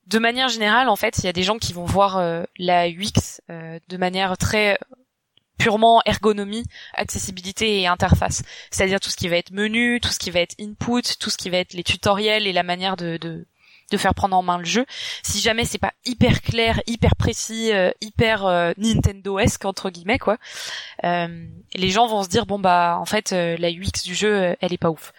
de 0.06 0.18
manière 0.18 0.48
générale, 0.48 0.88
en 0.88 0.96
fait, 0.96 1.18
il 1.18 1.24
y 1.24 1.28
a 1.28 1.32
des 1.32 1.42
gens 1.42 1.58
qui 1.58 1.72
vont 1.72 1.84
voir 1.84 2.18
euh, 2.18 2.44
la 2.58 2.88
UX 2.88 3.40
euh, 3.50 3.78
de 3.88 3.96
manière 3.96 4.36
très 4.36 4.78
purement 5.58 6.02
ergonomie, 6.04 6.64
accessibilité 6.94 7.80
et 7.80 7.86
interface. 7.86 8.42
C'est-à-dire 8.70 9.00
tout 9.00 9.10
ce 9.10 9.16
qui 9.16 9.28
va 9.28 9.36
être 9.36 9.52
menu, 9.52 10.00
tout 10.00 10.10
ce 10.10 10.18
qui 10.18 10.30
va 10.30 10.40
être 10.40 10.56
input, 10.60 11.02
tout 11.18 11.30
ce 11.30 11.36
qui 11.36 11.50
va 11.50 11.58
être 11.58 11.72
les 11.72 11.84
tutoriels 11.84 12.46
et 12.46 12.52
la 12.52 12.62
manière 12.62 12.96
de, 12.96 13.46
faire 13.96 14.14
prendre 14.14 14.36
en 14.36 14.42
main 14.42 14.58
le 14.58 14.64
jeu. 14.64 14.84
Si 15.22 15.38
jamais 15.38 15.64
c'est 15.64 15.78
pas 15.78 15.92
hyper 16.04 16.42
clair, 16.42 16.82
hyper 16.88 17.14
précis, 17.14 17.72
euh, 17.72 17.92
hyper 18.00 18.44
euh, 18.44 18.72
Nintendo-esque 18.76 19.64
entre 19.64 19.88
guillemets 19.88 20.18
quoi, 20.18 20.36
euh, 21.04 21.46
les 21.74 21.90
gens 21.90 22.08
vont 22.08 22.24
se 22.24 22.28
dire 22.28 22.44
bon 22.44 22.58
bah 22.58 22.98
en 23.00 23.04
fait 23.04 23.30
la 23.30 23.70
UX 23.70 24.02
du 24.04 24.16
jeu 24.16 24.56
elle 24.60 24.72
est 24.72 24.78
pas 24.78 24.90
ouf. 24.90 25.12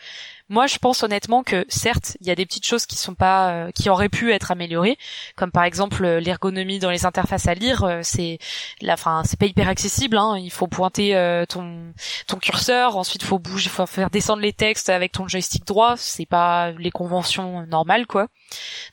Moi, 0.47 0.67
je 0.67 0.77
pense 0.77 1.01
honnêtement 1.01 1.41
que 1.41 1.65
certes, 1.69 2.17
il 2.21 2.27
y 2.27 2.29
a 2.29 2.35
des 2.35 2.45
petites 2.45 2.67
choses 2.67 2.85
qui 2.85 2.97
sont 2.97 3.15
pas, 3.15 3.49
euh, 3.51 3.71
qui 3.71 3.89
auraient 3.89 4.09
pu 4.09 4.31
être 4.31 4.51
améliorées, 4.51 4.95
comme 5.35 5.51
par 5.51 5.63
exemple 5.63 6.05
euh, 6.05 6.19
l'ergonomie 6.19 6.77
dans 6.77 6.91
les 6.91 7.07
interfaces 7.07 7.47
à 7.47 7.55
lire. 7.55 7.83
Euh, 7.83 8.01
c'est, 8.03 8.37
la, 8.79 8.95
fin, 8.95 9.23
c'est 9.23 9.39
pas 9.39 9.47
hyper 9.47 9.67
accessible. 9.67 10.17
Hein. 10.17 10.37
Il 10.37 10.51
faut 10.51 10.67
pointer 10.67 11.13
ton 11.49 11.93
ton 12.27 12.37
curseur, 12.37 12.95
ensuite 12.95 13.23
faut 13.23 13.39
bouger, 13.39 13.69
faut 13.69 13.85
faire 13.87 14.11
descendre 14.11 14.41
les 14.41 14.53
textes 14.53 14.89
avec 14.89 15.13
ton 15.13 15.27
joystick 15.27 15.65
droit. 15.65 15.95
C'est 15.97 16.27
pas 16.27 16.71
les 16.71 16.91
conventions 16.91 17.65
normales, 17.65 18.05
quoi. 18.05 18.27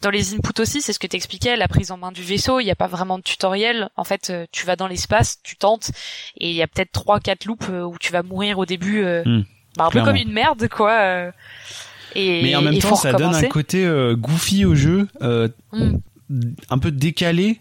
Dans 0.00 0.10
les 0.10 0.34
inputs 0.34 0.60
aussi, 0.60 0.80
c'est 0.80 0.94
ce 0.94 0.98
que 0.98 1.06
t'expliquais, 1.06 1.56
la 1.56 1.68
prise 1.68 1.90
en 1.90 1.98
main 1.98 2.12
du 2.12 2.22
vaisseau. 2.22 2.60
Il 2.60 2.64
n'y 2.64 2.70
a 2.70 2.76
pas 2.76 2.86
vraiment 2.86 3.18
de 3.18 3.22
tutoriel. 3.22 3.90
En 3.96 4.04
fait, 4.04 4.32
tu 4.52 4.64
vas 4.64 4.76
dans 4.76 4.88
l'espace, 4.88 5.40
tu 5.42 5.56
tentes, 5.56 5.90
et 6.38 6.48
il 6.50 6.56
y 6.56 6.62
a 6.62 6.66
peut-être 6.66 6.92
trois, 6.92 7.20
quatre 7.20 7.44
loops 7.44 7.68
où 7.68 7.98
tu 7.98 8.12
vas 8.12 8.22
mourir 8.22 8.58
au 8.58 8.64
début. 8.64 9.04
Hmm. 9.04 9.42
Bah, 9.76 9.86
un 9.86 9.90
peu 9.90 10.02
comme 10.02 10.16
une 10.16 10.32
merde, 10.32 10.68
quoi. 10.68 10.92
Euh. 10.92 11.30
Et, 12.14 12.42
mais 12.42 12.54
en 12.56 12.62
même 12.62 12.78
temps, 12.78 12.94
ça 12.94 13.12
donne 13.12 13.34
un 13.34 13.42
côté 13.44 13.86
euh, 13.86 14.14
goofy 14.14 14.64
au 14.64 14.74
jeu, 14.74 15.08
euh, 15.22 15.48
mm. 15.72 15.96
un 16.70 16.78
peu 16.78 16.90
décalé, 16.90 17.60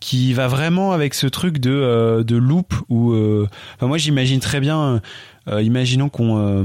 qui 0.00 0.32
va 0.32 0.48
vraiment 0.48 0.92
avec 0.92 1.14
ce 1.14 1.26
truc 1.26 1.58
de 1.58 1.70
euh, 1.70 2.22
de 2.22 2.36
loop. 2.36 2.74
Où, 2.88 3.14
enfin, 3.14 3.86
moi, 3.86 3.98
j'imagine 3.98 4.40
très 4.40 4.60
bien. 4.60 5.00
imaginons 5.48 6.08
qu'on 6.08 6.64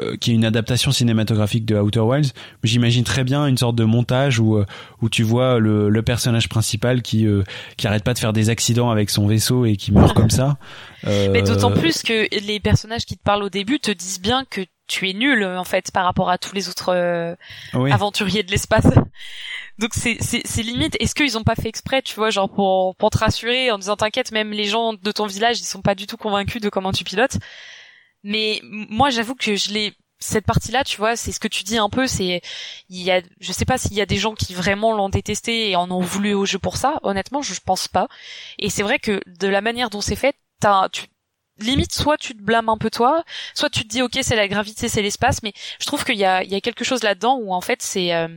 euh, 0.00 0.16
qui 0.16 0.30
est 0.30 0.34
une 0.34 0.44
adaptation 0.44 0.92
cinématographique 0.92 1.64
de 1.64 1.76
Outer 1.76 2.00
Wilds, 2.00 2.32
j'imagine 2.62 3.02
très 3.02 3.24
bien 3.24 3.46
une 3.46 3.58
sorte 3.58 3.74
de 3.74 3.82
montage 3.82 4.38
où 4.38 4.56
euh, 4.56 4.66
où 5.02 5.08
tu 5.08 5.24
vois 5.24 5.58
le, 5.58 5.88
le 5.88 6.02
personnage 6.02 6.48
principal 6.48 7.02
qui 7.02 7.26
euh, 7.26 7.42
qui 7.76 7.88
arrête 7.88 8.04
pas 8.04 8.14
de 8.14 8.20
faire 8.20 8.32
des 8.32 8.50
accidents 8.50 8.90
avec 8.90 9.10
son 9.10 9.26
vaisseau 9.26 9.64
et 9.64 9.76
qui 9.76 9.90
meurt 9.90 10.14
comme 10.14 10.30
ça. 10.30 10.58
Mais 11.04 11.42
d'autant 11.42 11.72
plus 11.72 12.02
que 12.02 12.28
les 12.46 12.60
personnages 12.60 13.04
qui 13.04 13.16
te 13.16 13.22
parlent 13.22 13.42
au 13.42 13.50
début 13.50 13.80
te 13.80 13.90
disent 13.90 14.20
bien 14.20 14.44
que 14.48 14.60
tu 14.86 15.10
es 15.10 15.12
nul 15.12 15.44
en 15.44 15.64
fait 15.64 15.90
par 15.90 16.04
rapport 16.04 16.30
à 16.30 16.38
tous 16.38 16.54
les 16.54 16.68
autres 16.68 17.36
aventuriers 17.72 18.44
de 18.44 18.50
l'espace. 18.52 18.86
Donc 19.78 19.90
c'est 19.92 20.18
c'est 20.20 20.62
limite. 20.62 20.96
Est-ce 21.00 21.16
qu'ils 21.16 21.36
ont 21.36 21.42
pas 21.42 21.56
fait 21.56 21.68
exprès, 21.68 22.00
tu 22.00 22.14
vois, 22.14 22.30
genre 22.30 22.48
pour 22.48 22.94
pour 22.96 23.10
te 23.10 23.18
rassurer 23.18 23.72
en 23.72 23.78
disant 23.78 23.96
t'inquiète, 23.96 24.30
même 24.30 24.52
les 24.52 24.66
gens 24.66 24.92
de 24.94 25.10
ton 25.10 25.26
village 25.26 25.58
ils 25.58 25.64
sont 25.64 25.82
pas 25.82 25.96
du 25.96 26.06
tout 26.06 26.16
convaincus 26.16 26.62
de 26.62 26.68
comment 26.68 26.92
tu 26.92 27.02
pilotes. 27.02 27.38
Mais 28.24 28.60
moi, 28.64 29.10
j'avoue 29.10 29.34
que 29.34 29.54
je 29.54 29.72
l'ai 29.72 29.94
cette 30.18 30.46
partie-là, 30.46 30.84
tu 30.84 30.96
vois, 30.96 31.16
c'est 31.16 31.32
ce 31.32 31.40
que 31.40 31.48
tu 31.48 31.64
dis 31.64 31.76
un 31.76 31.90
peu, 31.90 32.06
c'est 32.06 32.40
il 32.88 33.02
y 33.02 33.10
a 33.10 33.20
je 33.40 33.52
sais 33.52 33.64
pas 33.66 33.78
s'il 33.78 33.94
y 33.94 34.00
a 34.00 34.06
des 34.06 34.16
gens 34.16 34.34
qui 34.34 34.54
vraiment 34.54 34.96
l'ont 34.96 35.10
détesté 35.10 35.70
et 35.70 35.76
en 35.76 35.90
ont 35.90 36.00
voulu 36.00 36.32
au 36.34 36.46
jeu 36.46 36.58
pour 36.58 36.76
ça, 36.76 36.98
honnêtement, 37.02 37.42
je 37.42 37.52
pense 37.60 37.88
pas. 37.88 38.08
Et 38.58 38.70
c'est 38.70 38.82
vrai 38.82 38.98
que 38.98 39.20
de 39.26 39.48
la 39.48 39.60
manière 39.60 39.90
dont 39.90 40.00
c'est 40.00 40.16
fait, 40.16 40.36
t'as 40.60 40.88
tu 40.88 41.06
limite 41.58 41.92
soit 41.92 42.16
tu 42.16 42.34
te 42.34 42.42
blâmes 42.42 42.68
un 42.68 42.78
peu 42.78 42.90
toi, 42.90 43.24
soit 43.54 43.70
tu 43.70 43.82
te 43.84 43.88
dis 43.88 44.02
OK, 44.02 44.18
c'est 44.22 44.36
la 44.36 44.48
gravité, 44.48 44.88
c'est 44.88 45.02
l'espace, 45.02 45.42
mais 45.42 45.52
je 45.78 45.86
trouve 45.86 46.04
qu'il 46.04 46.16
y 46.16 46.24
a 46.24 46.42
il 46.42 46.50
y 46.50 46.54
a 46.54 46.60
quelque 46.60 46.84
chose 46.84 47.02
là-dedans 47.02 47.38
où 47.38 47.52
en 47.52 47.60
fait 47.60 47.82
c'est 47.82 48.14
euh, 48.14 48.28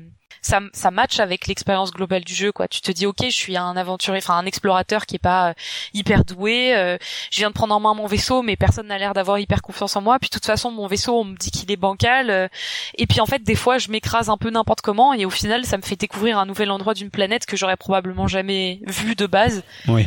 ça, 0.48 0.62
ça 0.72 0.91
match 0.91 1.20
avec 1.20 1.48
l'expérience 1.48 1.91
globale 1.91 2.24
du 2.24 2.34
jeu 2.34 2.52
quoi. 2.52 2.68
Tu 2.68 2.82
te 2.82 2.91
dis 2.91 3.06
ok 3.06 3.26
je 3.26 3.36
suis 3.36 3.58
un 3.58 3.76
aventurier 3.76 4.20
enfin 4.24 4.36
un 4.36 4.45
explorateur 4.45 5.06
qui 5.06 5.16
est 5.16 5.20
pas 5.20 5.50
euh, 5.50 5.54
hyper 5.93 6.24
doué 6.24 6.76
euh, 6.76 6.98
je 7.32 7.38
viens 7.38 7.50
de 7.50 7.54
prendre 7.54 7.76
en 7.76 7.80
main 7.80 7.93
mon 7.93 8.08
vaisseau 8.08 8.41
mais 8.41 8.56
personne 8.56 8.88
n'a 8.88 8.98
l'air 8.98 9.14
d'avoir 9.14 9.39
hyper 9.39 9.62
confiance 9.62 9.95
en 9.95 10.02
moi. 10.02 10.18
Puis 10.20 10.30
de 10.30 10.34
toute 10.34 10.45
façon 10.45 10.72
mon 10.72 10.88
vaisseau 10.88 11.20
on 11.20 11.26
me 11.26 11.36
dit 11.36 11.52
qu'il 11.52 11.70
est 11.72 11.78
bancal 11.78 12.30
euh, 12.30 12.48
et 12.95 13.08
puis 13.08 13.20
en 13.20 13.26
fait 13.26 13.43
des 13.43 13.56
fois 13.56 13.78
je 13.78 13.89
m'écrase 13.89 14.30
un 14.30 14.38
peu 14.38 14.50
n'importe 14.50 14.82
comment 14.82 15.14
et 15.14 15.26
au 15.26 15.30
final 15.30 15.66
ça 15.66 15.78
me 15.78 15.84
fait 15.84 15.98
découvrir 15.98 16.38
un 16.38 16.45
nouvel 16.45 16.72
endroit 16.72 16.93
d'une 16.93 17.12
planète 17.12 17.45
que 17.45 17.58
j'aurais 17.58 17.78
probablement 17.78 18.28
jamais 18.28 18.80
vu 18.88 19.16
de 19.16 19.26
base 19.26 19.64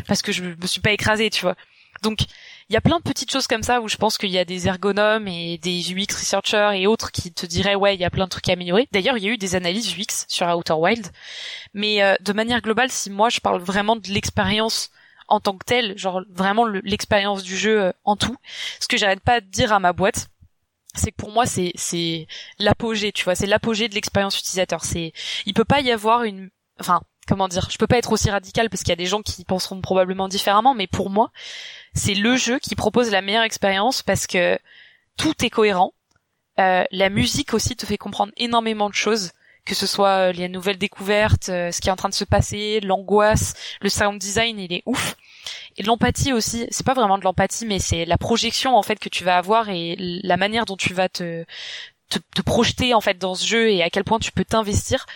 parce 0.07 0.23
que 0.23 0.33
je 0.33 0.43
me 0.43 0.67
suis 0.67 0.81
pas 0.81 0.93
écrasé 0.93 1.29
tu 1.29 1.43
vois. 1.43 1.55
Donc 2.03 2.21
il 2.71 2.75
y 2.75 2.77
a 2.77 2.81
plein 2.81 2.99
de 2.99 3.03
petites 3.03 3.33
choses 3.33 3.49
comme 3.49 3.65
ça 3.65 3.81
où 3.81 3.89
je 3.89 3.97
pense 3.97 4.17
qu'il 4.17 4.31
y 4.31 4.39
a 4.39 4.45
des 4.45 4.69
ergonomes 4.69 5.27
et 5.27 5.59
des 5.59 5.93
UX 5.93 6.15
researchers 6.15 6.71
et 6.77 6.87
autres 6.87 7.11
qui 7.11 7.33
te 7.33 7.45
diraient 7.45 7.75
ouais 7.75 7.97
il 7.97 8.01
y 8.01 8.05
a 8.05 8.11
plein 8.11 8.27
de 8.27 8.31
trucs 8.31 8.49
à 8.49 8.53
améliorer. 8.53 8.89
D'ailleurs 8.93 9.19
il 9.19 9.25
y 9.25 9.29
a 9.29 9.33
eu 9.33 9.39
des 9.39 9.57
analyses 9.57 9.93
UX 9.99 10.25
sur 10.29 10.47
Outer 10.47 10.75
Wild, 10.75 11.09
mais 11.75 12.01
euh, 12.01 12.15
de 12.21 12.33
manière 12.33 12.61
globale 12.61 12.91
si 12.91 13.11
moi 13.11 13.29
je 13.29 13.41
parle 13.41 13.61
vraiment 13.61 13.97
de 13.97 14.09
l'expérience 14.09 14.91
en 15.27 15.41
tant 15.41 15.59
que 15.59 15.65
telle, 15.65 15.99
genre 15.99 16.23
vraiment 16.31 16.65
l'expérience 16.65 17.43
du 17.43 17.57
jeu 17.57 17.83
euh, 17.83 17.93
en 18.05 18.15
tout, 18.15 18.37
ce 18.79 18.87
que 18.87 18.97
j'arrête 18.97 19.21
pas 19.21 19.41
de 19.41 19.47
dire 19.47 19.73
à 19.73 19.81
ma 19.81 19.93
boîte, 19.93 20.29
c'est 20.95 21.11
que 21.11 21.17
pour 21.17 21.33
moi 21.33 21.47
c'est 21.47 21.73
c'est 21.75 22.29
l'apogée, 22.61 23.11
tu 23.11 23.25
vois, 23.25 23.35
c'est 23.35 23.47
l'apogée 23.47 23.89
de 23.89 23.95
l'expérience 23.95 24.39
utilisateur. 24.39 24.85
C'est 24.85 25.13
il 25.45 25.55
peut 25.55 25.65
pas 25.65 25.81
y 25.81 25.91
avoir 25.91 26.23
une 26.23 26.51
enfin 26.79 27.03
comment 27.31 27.47
dire, 27.47 27.69
je 27.71 27.79
peux 27.79 27.87
pas 27.87 27.97
être 27.97 28.11
aussi 28.11 28.29
radical 28.29 28.69
parce 28.69 28.83
qu'il 28.83 28.91
y 28.91 28.93
a 28.93 28.97
des 28.97 29.07
gens 29.07 29.23
qui 29.23 29.45
penseront 29.45 29.81
probablement 29.81 30.27
différemment, 30.27 30.75
mais 30.75 30.89
pour 30.89 31.11
moi, 31.11 31.31
c'est 31.95 32.15
le 32.15 32.37
jeu 32.37 32.59
qui 32.59 32.75
propose 32.75 33.11
la 33.11 33.23
meilleure 33.23 33.45
expérience 33.45 34.03
parce 34.03 34.27
que 34.27 34.59
tout 35.17 35.45
est 35.45 35.51
cohérent. 35.51 35.95
Euh, 36.59 36.83
la 36.91 37.09
musique 37.09 37.55
aussi 37.55 37.77
te 37.77 37.87
fait 37.87 37.99
comprendre 37.99 38.33
énormément 38.37 38.91
de 38.91 38.95
choses, 38.95 39.31
que 39.65 39.77
ce 39.77 39.87
soit 39.87 40.31
euh, 40.31 40.33
les 40.33 40.49
nouvelles 40.49 40.77
découvertes, 40.77 41.51
euh, 41.51 41.71
ce 41.71 41.81
qui 41.81 41.89
est 41.89 41.93
en 41.93 41.97
train 41.97 42.09
de 42.09 42.15
se 42.15 42.25
passer, 42.25 42.81
l'angoisse, 42.81 43.55
le 43.81 43.89
sound 43.89 44.19
design, 44.19 44.59
il 44.59 44.73
est 44.73 44.83
ouf. 44.87 45.15
Et 45.77 45.85
l'empathie 45.85 46.33
aussi, 46.33 46.67
c'est 46.71 46.85
pas 46.85 46.95
vraiment 46.95 47.17
de 47.17 47.23
l'empathie, 47.23 47.65
mais 47.65 47.79
c'est 47.79 48.07
la 48.07 48.19
projection 48.19 48.77
en 48.77 48.83
fait 48.83 48.99
que 48.99 49.09
tu 49.09 49.23
vas 49.23 49.37
avoir 49.37 49.69
et 49.69 49.95
la 49.99 50.37
manière 50.37 50.67
dont 50.67 50.77
tu 50.77 50.95
vas 50.95 51.09
te, 51.09 51.45
te, 52.09 52.19
te 52.35 52.43
projeter 52.43 52.93
en 52.93 53.01
fait 53.01 53.19
dans 53.19 53.37
ce 53.37 53.47
jeu 53.47 53.71
et 53.71 53.85
à 53.85 53.89
quel 53.89 54.03
point 54.03 54.19
tu 54.19 54.33
peux 54.33 54.45
t'investir 54.45 55.07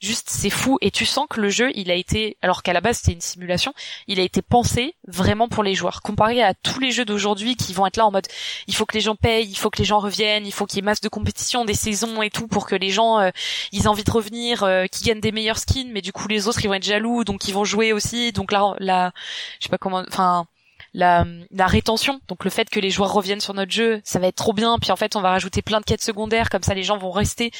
juste 0.00 0.28
c'est 0.30 0.50
fou. 0.50 0.78
Et 0.80 0.90
tu 0.90 1.06
sens 1.06 1.26
que 1.28 1.40
le 1.40 1.50
jeu 1.50 1.70
il 1.74 1.90
a 1.90 1.94
été 1.94 2.36
alors 2.42 2.62
qu'à 2.62 2.72
la 2.72 2.80
base 2.80 2.98
c'était 2.98 3.12
une 3.12 3.20
simulation 3.20 3.72
il 4.06 4.18
a 4.20 4.22
été 4.22 4.42
pensé 4.42 4.94
vraiment 5.06 5.48
pour 5.48 5.62
les 5.62 5.74
joueurs. 5.74 6.02
Comparé 6.02 6.42
à 6.42 6.54
tous 6.54 6.80
les 6.80 6.90
jeux 6.90 7.04
d'aujourd'hui 7.04 7.56
qui 7.56 7.72
vont 7.72 7.86
être 7.86 7.96
là 7.96 8.06
en 8.06 8.10
mode 8.10 8.26
il 8.66 8.74
faut 8.74 8.86
que 8.86 8.94
les 8.94 9.00
gens 9.00 9.16
payent 9.16 9.48
il 9.48 9.56
faut 9.56 9.70
que 9.70 9.78
les 9.78 9.84
gens 9.84 9.98
reviennent 9.98 10.46
il 10.46 10.52
faut 10.52 10.66
qu'il 10.66 10.76
y 10.76 10.80
ait 10.80 10.84
masse 10.84 11.00
de 11.00 11.08
compétition 11.08 11.64
des 11.64 11.74
saisons 11.74 12.22
et 12.22 12.30
tout 12.30 12.48
pour 12.48 12.66
que 12.66 12.74
les 12.74 12.90
gens 12.90 13.20
euh, 13.20 13.30
ils 13.72 13.82
aient 13.82 13.88
envie 13.88 14.04
de 14.04 14.10
revenir 14.10 14.62
euh, 14.62 14.86
qu'ils 14.86 15.06
gagnent 15.06 15.20
des 15.20 15.32
meilleurs 15.32 15.58
skins. 15.58 15.90
Mais 15.92 16.02
du 16.02 16.12
coup 16.12 16.28
les 16.28 16.48
autres 16.48 16.64
ils 16.64 16.68
vont 16.68 16.74
être 16.74 16.84
jaloux 16.84 17.24
donc 17.24 17.46
ils 17.48 17.54
vont 17.54 17.64
jouer 17.64 17.92
aussi. 17.92 18.32
Donc 18.32 18.52
là 18.52 18.74
là 18.78 19.12
je 19.58 19.64
sais 19.66 19.70
pas 19.70 19.78
comment 19.78 20.02
enfin 20.08 20.46
la, 20.92 21.24
la 21.52 21.66
rétention, 21.66 22.20
donc 22.26 22.44
le 22.44 22.50
fait 22.50 22.68
que 22.68 22.80
les 22.80 22.90
joueurs 22.90 23.12
reviennent 23.12 23.40
sur 23.40 23.54
notre 23.54 23.70
jeu, 23.70 24.00
ça 24.04 24.18
va 24.18 24.26
être 24.26 24.36
trop 24.36 24.52
bien. 24.52 24.78
Puis 24.80 24.90
en 24.90 24.96
fait, 24.96 25.14
on 25.14 25.20
va 25.20 25.30
rajouter 25.30 25.62
plein 25.62 25.80
de 25.80 25.84
quêtes 25.84 26.02
secondaires, 26.02 26.50
comme 26.50 26.62
ça 26.62 26.74
les 26.74 26.82
gens 26.82 26.98
vont 26.98 27.12
rester. 27.12 27.52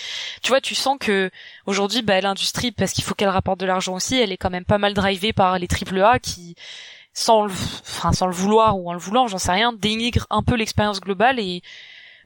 Tu 0.43 0.49
vois, 0.49 0.61
tu 0.61 0.75
sens 0.75 0.97
que 0.99 1.31
aujourd'hui, 1.67 2.03
bah, 2.03 2.21
l'industrie, 2.21 2.73
parce 2.73 2.93
qu'il 2.93 3.05
faut 3.05 3.15
qu'elle 3.15 3.29
rapporte 3.29 3.61
de 3.61 3.67
l'argent 3.67 3.95
aussi, 3.95 4.17
elle 4.17 4.33
est 4.33 4.37
quand 4.37 4.51
même 4.51 4.65
pas 4.65 4.79
mal 4.79 4.95
drivée 4.95 5.33
par 5.33 5.59
les 5.59 5.69
triple 5.69 6.03
A 6.03 6.19
qui, 6.19 6.57
sans 7.13 7.45
le, 7.45 7.53
enfin 7.53 8.13
sans 8.13 8.27
le 8.27 8.35
vouloir 8.35 8.79
ou 8.79 8.91
en 8.91 8.95
le 8.95 8.99
voulant, 8.99 9.29
j'en 9.29 9.39
sais 9.39 9.53
rien, 9.53 9.73
dénigrent 9.73 10.27
un 10.31 10.43
peu 10.43 10.57
l'expérience 10.57 11.01
globale 11.01 11.39
et 11.39 11.63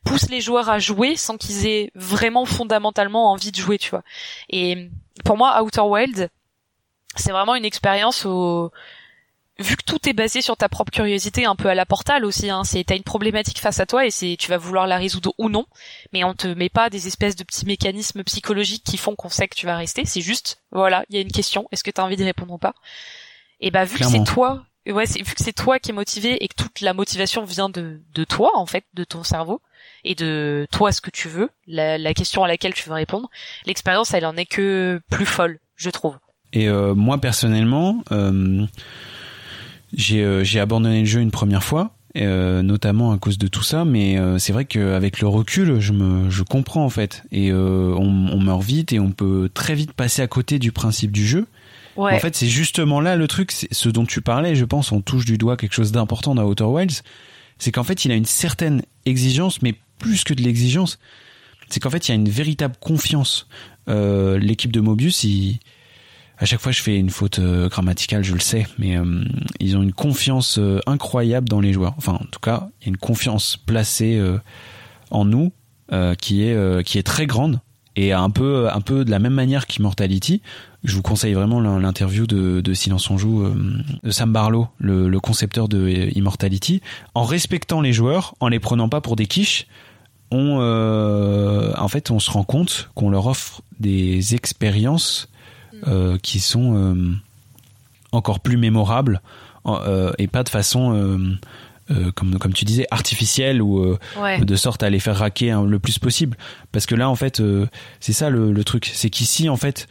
poussent 0.04 0.30
les 0.30 0.40
joueurs 0.40 0.68
à 0.70 0.78
jouer 0.78 1.16
sans 1.16 1.36
qu'ils 1.36 1.66
aient 1.66 1.90
vraiment 1.94 2.44
fondamentalement 2.44 3.30
envie 3.30 3.52
de 3.52 3.56
jouer, 3.56 3.78
tu 3.78 3.90
vois. 3.90 4.02
Et 4.50 4.90
pour 5.24 5.36
moi, 5.36 5.62
Outer 5.62 5.80
Wild, 5.80 6.30
c'est 7.16 7.32
vraiment 7.32 7.54
une 7.54 7.64
expérience 7.64 8.26
au 8.26 8.70
vu 9.58 9.76
que 9.76 9.84
tout 9.84 10.08
est 10.08 10.12
basé 10.12 10.42
sur 10.42 10.56
ta 10.56 10.68
propre 10.68 10.90
curiosité, 10.90 11.44
un 11.44 11.54
peu 11.54 11.68
à 11.68 11.74
la 11.74 11.86
portal 11.86 12.24
aussi, 12.24 12.50
hein, 12.50 12.64
c'est 12.64 12.84
t'as 12.84 12.96
une 12.96 13.02
problématique 13.04 13.60
face 13.60 13.78
à 13.80 13.86
toi 13.86 14.04
et 14.04 14.10
c'est 14.10 14.36
tu 14.38 14.48
vas 14.48 14.56
vouloir 14.56 14.86
la 14.86 14.96
résoudre 14.96 15.32
ou 15.38 15.48
non, 15.48 15.66
mais 16.12 16.24
on 16.24 16.34
te 16.34 16.48
met 16.48 16.68
pas 16.68 16.90
des 16.90 17.06
espèces 17.06 17.36
de 17.36 17.44
petits 17.44 17.66
mécanismes 17.66 18.24
psychologiques 18.24 18.84
qui 18.84 18.96
font 18.96 19.14
qu'on 19.14 19.28
sait 19.28 19.48
que 19.48 19.54
tu 19.54 19.66
vas 19.66 19.76
rester. 19.76 20.04
C'est 20.04 20.20
juste, 20.20 20.62
voilà, 20.72 21.04
il 21.08 21.14
y 21.14 21.18
a 21.18 21.22
une 21.22 21.32
question, 21.32 21.68
est-ce 21.70 21.84
que 21.84 21.90
t'as 21.90 22.02
envie 22.02 22.16
de 22.16 22.24
répondre 22.24 22.52
ou 22.52 22.58
pas? 22.58 22.74
Et 23.60 23.70
bah 23.70 23.84
vu 23.84 23.98
que 23.98 24.04
c'est 24.04 24.24
toi, 24.24 24.64
ouais, 24.86 25.04
vu 25.06 25.34
que 25.34 25.44
c'est 25.44 25.52
toi 25.52 25.78
qui 25.78 25.90
est 25.90 25.94
motivé 25.94 26.42
et 26.42 26.48
que 26.48 26.54
toute 26.56 26.80
la 26.80 26.92
motivation 26.92 27.44
vient 27.44 27.68
de 27.68 28.00
de 28.12 28.24
toi 28.24 28.50
en 28.54 28.66
fait, 28.66 28.84
de 28.94 29.04
ton 29.04 29.22
cerveau 29.22 29.60
et 30.02 30.16
de 30.16 30.66
toi 30.72 30.90
ce 30.90 31.00
que 31.00 31.10
tu 31.10 31.28
veux, 31.28 31.48
la, 31.66 31.96
la 31.96 32.12
question 32.12 32.42
à 32.42 32.48
laquelle 32.48 32.74
tu 32.74 32.88
veux 32.88 32.94
répondre, 32.94 33.30
l'expérience 33.66 34.12
elle 34.12 34.26
en 34.26 34.36
est 34.36 34.46
que 34.46 35.00
plus 35.10 35.26
folle, 35.26 35.60
je 35.76 35.90
trouve. 35.90 36.18
Et 36.52 36.68
moi 36.68 37.18
personnellement, 37.18 38.02
j'ai 39.96 40.60
abandonné 40.60 41.00
le 41.00 41.06
jeu 41.06 41.20
une 41.20 41.30
première 41.30 41.64
fois 41.64 41.94
euh, 42.16 42.62
notamment 42.62 43.10
à 43.10 43.18
cause 43.18 43.38
de 43.38 43.48
tout 43.48 43.64
ça. 43.64 43.84
Mais 43.84 44.18
euh, 44.18 44.38
c'est 44.38 44.52
vrai 44.52 44.64
qu'avec 44.66 45.20
le 45.20 45.26
recul, 45.26 45.80
je 45.80 45.92
me, 45.92 46.30
je 46.30 46.44
comprends 46.44 46.84
en 46.84 46.90
fait, 46.90 47.24
et 47.32 47.50
euh, 47.50 47.92
on, 47.96 48.28
on, 48.32 48.38
meurt 48.38 48.62
vite 48.62 48.92
et 48.92 49.00
on 49.00 49.10
peut 49.10 49.50
très 49.52 49.74
vite 49.74 49.92
passer 49.92 50.22
à 50.22 50.28
côté 50.28 50.60
du 50.60 50.70
principe 50.70 51.10
du 51.10 51.26
jeu. 51.26 51.48
Ouais. 51.96 52.14
En 52.14 52.18
fait, 52.20 52.36
c'est 52.36 52.46
justement 52.46 53.00
là 53.00 53.16
le 53.16 53.26
truc, 53.26 53.50
ce 53.50 53.88
dont 53.88 54.06
tu 54.06 54.20
parlais. 54.20 54.54
Je 54.54 54.64
pense, 54.64 54.92
on 54.92 55.00
touche 55.00 55.24
du 55.24 55.38
doigt 55.38 55.56
quelque 55.56 55.74
chose 55.74 55.90
d'important 55.90 56.36
dans 56.36 56.44
Outer 56.44 56.64
Wilds, 56.64 57.02
c'est 57.58 57.72
qu'en 57.72 57.84
fait, 57.84 58.04
il 58.04 58.12
a 58.12 58.14
une 58.14 58.24
certaine 58.24 58.82
exigence, 59.06 59.60
mais 59.60 59.74
plus 59.98 60.22
que 60.22 60.34
de 60.34 60.42
l'exigence, 60.42 61.00
c'est 61.68 61.80
qu'en 61.80 61.90
fait, 61.90 62.06
il 62.06 62.12
y 62.12 62.12
a 62.12 62.16
une 62.16 62.28
véritable 62.28 62.76
confiance. 62.78 63.48
L'équipe 63.88 64.70
de 64.70 64.80
Mobius, 64.80 65.24
il 65.24 65.58
à 66.38 66.46
chaque 66.46 66.60
fois 66.60 66.72
je 66.72 66.82
fais 66.82 66.98
une 66.98 67.10
faute 67.10 67.38
euh, 67.38 67.68
grammaticale, 67.68 68.24
je 68.24 68.34
le 68.34 68.40
sais, 68.40 68.66
mais 68.78 68.96
euh, 68.96 69.24
ils 69.60 69.76
ont 69.76 69.82
une 69.82 69.92
confiance 69.92 70.58
euh, 70.58 70.80
incroyable 70.86 71.48
dans 71.48 71.60
les 71.60 71.72
joueurs. 71.72 71.94
Enfin, 71.96 72.14
en 72.14 72.26
tout 72.30 72.40
cas, 72.40 72.68
il 72.80 72.84
y 72.84 72.88
a 72.88 72.90
une 72.90 72.96
confiance 72.96 73.56
placée 73.56 74.20
en 75.10 75.24
nous 75.24 75.52
qui 76.18 76.42
est 76.42 76.84
qui 76.84 76.98
est 76.98 77.02
très 77.02 77.26
grande 77.26 77.60
et 77.96 78.12
un 78.12 78.30
peu 78.30 78.68
un 78.70 78.80
peu 78.80 79.04
de 79.04 79.10
la 79.10 79.18
même 79.18 79.34
manière 79.34 79.66
qu'Immortality. 79.66 80.42
Je 80.82 80.96
vous 80.96 81.02
conseille 81.02 81.32
vraiment 81.32 81.60
l'interview 81.60 82.26
de, 82.26 82.60
de 82.60 82.74
Silence 82.74 83.08
on 83.08 83.16
joue 83.16 83.48
de 84.02 84.10
Sam 84.10 84.32
Barlow, 84.32 84.68
le, 84.78 85.18
concepteur 85.18 85.68
de 85.68 86.10
Immortality, 86.14 86.82
en 87.14 87.24
respectant 87.24 87.80
les 87.80 87.92
joueurs, 87.92 88.34
en 88.40 88.48
les 88.48 88.60
prenant 88.60 88.88
pas 88.88 89.00
pour 89.00 89.16
des 89.16 89.26
quiches. 89.26 89.66
On, 90.30 90.58
en 91.76 91.88
fait, 91.88 92.10
on 92.10 92.18
se 92.18 92.30
rend 92.30 92.44
compte 92.44 92.90
qu'on 92.94 93.08
leur 93.08 93.26
offre 93.26 93.62
des 93.78 94.34
expériences 94.34 95.28
qui 96.22 96.40
sont 96.40 96.74
euh, 96.76 97.12
encore 98.12 98.40
plus 98.40 98.56
mémorables 98.56 99.20
euh, 99.66 100.12
et 100.18 100.26
pas 100.26 100.42
de 100.42 100.48
façon 100.48 101.36
comme 102.14 102.38
comme 102.38 102.52
tu 102.52 102.64
disais 102.64 102.86
artificielle 102.90 103.60
ou 103.60 103.96
de 104.40 104.56
sorte 104.56 104.82
à 104.82 104.90
les 104.90 105.00
faire 105.00 105.18
raquer 105.18 105.50
hein, 105.50 105.64
le 105.64 105.78
plus 105.78 105.98
possible. 105.98 106.36
Parce 106.72 106.86
que 106.86 106.94
là 106.94 107.08
en 107.08 107.16
fait 107.16 107.42
c'est 108.00 108.12
ça 108.12 108.30
le, 108.30 108.64
truc. 108.64 108.90
C'est 108.92 109.10
qu'ici 109.10 109.48
en 109.48 109.56
fait 109.56 109.86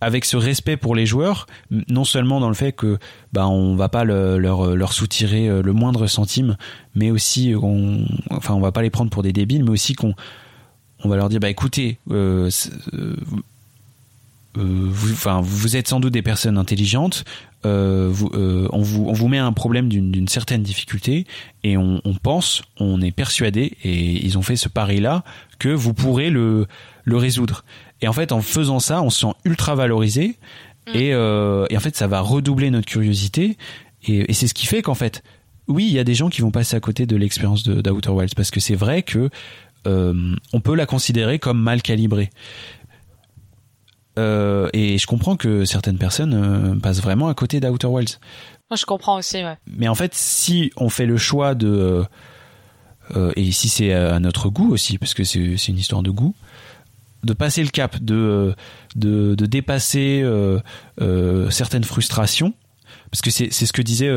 avec 0.00 0.24
ce 0.24 0.36
respect 0.36 0.76
pour 0.76 0.96
les 0.96 1.06
joueurs, 1.06 1.46
non 1.70 2.04
seulement 2.04 2.40
dans 2.40 2.48
le 2.48 2.54
fait 2.54 2.72
que 2.72 2.98
bah 3.32 3.46
on 3.46 3.76
va 3.76 3.88
pas 3.88 4.04
leur 4.04 4.74
leur 4.74 4.92
soutirer 4.92 5.62
le 5.62 5.72
moindre 5.72 6.06
centime, 6.06 6.56
mais 6.94 7.10
aussi 7.10 7.54
on 7.60 8.04
enfin 8.30 8.54
on 8.54 8.60
va 8.60 8.72
pas 8.72 8.82
les 8.82 8.90
prendre 8.90 9.10
pour 9.10 9.22
des 9.22 9.32
débiles, 9.32 9.64
mais 9.64 9.70
aussi 9.70 9.94
qu'on 9.94 10.14
on 11.04 11.08
va 11.08 11.16
leur 11.16 11.28
dire 11.28 11.40
bah 11.40 11.50
écoutez 11.50 11.98
euh, 12.10 12.50
vous, 14.54 15.12
enfin, 15.12 15.40
vous 15.42 15.76
êtes 15.76 15.88
sans 15.88 16.00
doute 16.00 16.12
des 16.12 16.22
personnes 16.22 16.58
intelligentes. 16.58 17.24
Euh, 17.64 18.08
vous, 18.10 18.30
euh, 18.34 18.68
on, 18.72 18.82
vous, 18.82 19.06
on 19.08 19.12
vous 19.12 19.28
met 19.28 19.38
un 19.38 19.52
problème 19.52 19.88
d'une 19.88 20.28
certaine 20.28 20.62
difficulté 20.62 21.26
et 21.62 21.76
on, 21.76 22.00
on, 22.04 22.14
pense, 22.14 22.62
on 22.78 23.00
est 23.00 23.12
persuadé, 23.12 23.76
et 23.84 24.24
ils 24.24 24.36
ont 24.36 24.42
fait 24.42 24.56
ce 24.56 24.68
pari-là, 24.68 25.22
que 25.58 25.68
vous 25.68 25.94
pourrez 25.94 26.28
le, 26.30 26.66
le 27.04 27.16
résoudre. 27.16 27.64
Et 28.00 28.08
en 28.08 28.12
fait, 28.12 28.32
en 28.32 28.40
faisant 28.40 28.80
ça, 28.80 29.00
on 29.00 29.10
se 29.10 29.20
sent 29.20 29.32
ultra 29.44 29.74
valorisé 29.74 30.38
mm. 30.88 30.96
et, 30.96 31.14
euh, 31.14 31.66
et 31.70 31.76
en 31.76 31.80
fait, 31.80 31.96
ça 31.96 32.08
va 32.08 32.20
redoubler 32.20 32.70
notre 32.70 32.86
curiosité. 32.86 33.56
Et, 34.04 34.30
et 34.30 34.34
c'est 34.34 34.48
ce 34.48 34.54
qui 34.54 34.66
fait 34.66 34.82
qu'en 34.82 34.94
fait, 34.96 35.22
oui, 35.68 35.86
il 35.86 35.92
y 35.92 35.98
a 36.00 36.04
des 36.04 36.14
gens 36.14 36.28
qui 36.28 36.40
vont 36.40 36.50
passer 36.50 36.76
à 36.76 36.80
côté 36.80 37.06
de 37.06 37.14
l'expérience 37.16 37.62
d'Outer 37.62 38.10
Wilds 38.10 38.34
parce 38.34 38.50
que 38.50 38.58
c'est 38.60 38.74
vrai 38.74 39.02
que 39.02 39.30
euh, 39.86 40.34
on 40.52 40.60
peut 40.60 40.74
la 40.74 40.86
considérer 40.86 41.38
comme 41.38 41.60
mal 41.60 41.82
calibrée. 41.82 42.30
Euh, 44.18 44.68
et 44.72 44.98
je 44.98 45.06
comprends 45.06 45.36
que 45.36 45.64
certaines 45.64 45.98
personnes 45.98 46.34
euh, 46.34 46.78
passent 46.78 47.00
vraiment 47.00 47.28
à 47.28 47.34
côté 47.34 47.60
d'Outer 47.60 47.86
Wilds. 47.86 48.18
Moi, 48.70 48.76
je 48.76 48.84
comprends 48.84 49.18
aussi, 49.18 49.38
ouais. 49.38 49.56
Mais 49.66 49.88
en 49.88 49.94
fait, 49.94 50.14
si 50.14 50.72
on 50.76 50.88
fait 50.88 51.06
le 51.06 51.16
choix 51.16 51.54
de 51.54 52.04
euh, 53.16 53.32
et 53.36 53.52
si 53.52 53.68
c'est 53.68 53.92
à 53.92 54.18
notre 54.18 54.48
goût 54.48 54.72
aussi, 54.72 54.98
parce 54.98 55.14
que 55.14 55.24
c'est 55.24 55.68
une 55.68 55.78
histoire 55.78 56.02
de 56.02 56.10
goût, 56.10 56.34
de 57.24 57.32
passer 57.32 57.62
le 57.62 57.70
cap, 57.70 58.02
de 58.02 58.54
de, 58.96 59.34
de 59.34 59.46
dépasser 59.46 60.24
certaines 61.50 61.84
frustrations, 61.84 62.54
parce 63.10 63.22
que 63.22 63.30
c'est 63.30 63.48
c'est 63.52 63.66
ce 63.66 63.72
que 63.72 63.82
disait 63.82 64.10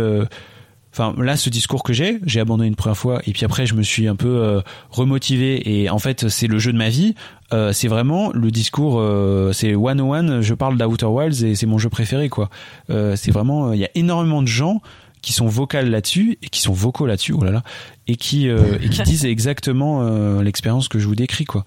enfin 0.96 1.14
là 1.22 1.36
ce 1.36 1.50
discours 1.50 1.84
que 1.84 1.92
j'ai 1.92 2.20
j'ai 2.26 2.40
abandonné 2.40 2.70
une 2.70 2.76
première 2.76 2.98
fois 2.98 3.22
et 3.28 3.34
puis 3.34 3.44
après 3.44 3.66
je 3.66 3.76
me 3.76 3.84
suis 3.84 4.08
un 4.08 4.16
peu 4.16 4.42
euh, 4.42 4.62
remotivé 4.90 5.82
et 5.82 5.90
en 5.90 6.00
fait 6.00 6.30
c'est 6.30 6.48
le 6.48 6.58
jeu 6.58 6.72
de 6.72 6.78
ma 6.78 6.90
vie. 6.90 7.16
Euh, 7.54 7.74
c'est 7.74 7.90
vraiment 7.90 8.32
le 8.34 8.50
discours 8.50 9.00
euh, 9.00 9.52
c'est 9.52 9.76
one 9.76 10.00
one 10.00 10.42
je 10.42 10.54
parle 10.54 10.78
d'Outer 10.78 11.06
Wilds 11.06 11.44
et 11.44 11.56
c'est 11.56 11.66
mon 11.66 11.78
jeu 11.78 11.90
préféré 11.90 12.30
quoi. 12.30 12.50
C'est 12.88 13.32
vraiment 13.32 13.74
il 13.74 13.80
y 13.80 13.86
a 13.86 13.90
énormément 13.96 14.42
de 14.42 14.48
gens 14.48 14.82
qui 15.22 15.34
sont 15.34 15.48
vocales 15.48 15.90
là-dessus 15.90 16.38
et 16.42 16.48
qui 16.48 16.62
sont 16.62 16.74
vocaux 16.74 17.06
là-dessus 17.08 17.34
oh 17.34 17.44
là 17.44 17.52
là 17.52 17.64
et 18.08 18.16
qui 18.16 18.48
et 18.48 18.90
qui 18.90 19.02
disent 19.04 19.26
exactement 19.26 20.40
l'expérience 20.40 20.88
que 20.88 20.98
je 20.98 21.08
vous 21.08 21.16
décris 21.16 21.46
quoi. 21.46 21.66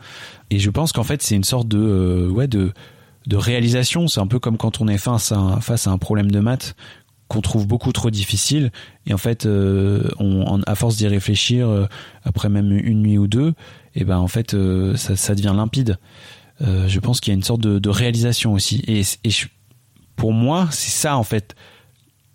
Et 0.50 0.58
je 0.58 0.70
pense 0.70 0.92
qu'en 0.92 1.04
fait 1.04 1.22
c'est 1.22 1.34
une 1.34 1.44
sorte 1.44 1.68
de 1.68 2.28
ouais 2.32 2.48
de 2.48 2.72
de 3.26 3.36
réalisation. 3.36 4.08
C'est 4.08 4.20
un 4.20 4.26
peu 4.26 4.38
comme 4.38 4.56
quand 4.56 4.80
on 4.80 4.88
est 4.88 4.96
face 4.96 5.32
à 5.32 5.58
face 5.60 5.86
à 5.86 5.90
un 5.90 5.98
problème 5.98 6.30
de 6.30 6.40
maths 6.40 6.74
qu'on 7.28 7.40
trouve 7.40 7.66
beaucoup 7.66 7.92
trop 7.92 8.10
difficile. 8.10 8.72
Et 9.06 9.14
en 9.14 9.18
fait 9.18 9.46
euh, 9.46 10.08
on, 10.18 10.60
à 10.62 10.74
force 10.74 10.96
d'y 10.96 11.06
réfléchir 11.06 11.68
euh, 11.68 11.86
après 12.24 12.48
même 12.48 12.72
une 12.72 13.02
nuit 13.02 13.18
ou 13.18 13.26
deux 13.26 13.54
et 13.94 14.04
ben 14.04 14.18
en 14.18 14.28
fait 14.28 14.54
euh, 14.54 14.96
ça, 14.96 15.16
ça, 15.16 15.34
devient 15.34 15.54
limpide. 15.54 15.98
Je 16.60 16.98
pense 16.98 17.20
qu'il 17.20 17.32
y 17.32 17.34
a 17.34 17.36
une 17.36 17.44
sorte 17.44 17.60
de, 17.60 17.78
de 17.78 17.88
réalisation 17.88 18.52
aussi. 18.52 18.82
Et, 18.88 19.02
et 19.24 19.32
pour 20.16 20.32
moi 20.32 20.68
c'est 20.72 20.90
ça 20.90 21.16
en 21.16 21.22
fait 21.22 21.54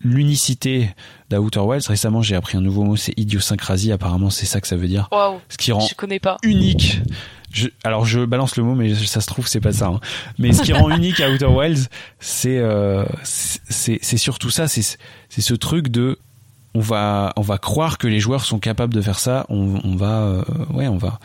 l'unicité 0.04 0.90
d'Outer 1.30 1.60
Wilds 1.60 1.88
récemment 1.88 2.22
j'ai 2.22 2.36
appris 2.36 2.58
un 2.58 2.62
nouveau 2.62 2.84
mot 2.84 2.96
c'est 2.96 3.18
idiosyncrasie 3.18 3.92
apparemment 3.92 4.30
c'est 4.30 4.46
ça 4.46 4.62
que 4.62 4.68
ça 4.68 4.76
veut 4.76 4.88
dire 4.88 5.10
ce 5.50 5.58
qui 5.58 5.72
rend 5.72 5.80
je 5.80 5.96
connais 5.96 6.20
pas. 6.20 6.38
unique 6.44 7.02
je, 7.54 7.68
alors 7.84 8.04
je 8.04 8.26
balance 8.26 8.58
le 8.58 8.64
mot, 8.64 8.74
mais 8.74 8.96
ça 8.96 9.22
se 9.22 9.28
trouve 9.28 9.48
c'est 9.48 9.62
pas 9.62 9.72
ça. 9.72 9.88
Hein. 9.88 10.00
Mais 10.40 10.54
ce 10.54 10.64
qui 10.64 10.74
rend 10.74 10.90
unique 10.96 11.20
à 11.20 11.30
Outer 11.30 11.46
Wilds, 11.46 11.88
c'est 12.20 12.58
euh, 12.58 13.06
c'est 13.24 14.18
surtout 14.18 14.50
ça, 14.50 14.68
c'est 14.68 14.98
c'est 15.30 15.42
ce 15.42 15.54
truc 15.54 15.90
de 15.90 16.18
on 16.74 16.80
va 16.80 17.32
on 17.36 17.42
va 17.42 17.60
croire 17.60 18.00
que 18.00 18.08
les 18.08 18.20
joueurs 18.20 18.44
sont 18.44 18.58
capables 18.58 18.94
de 18.94 19.02
faire 19.02 19.20
ça. 19.20 19.46
On, 19.50 19.80
on 19.84 19.96
va 19.96 20.22
euh, 20.24 20.44
ouais 20.74 20.88
on 20.88 20.98
va 20.98 21.20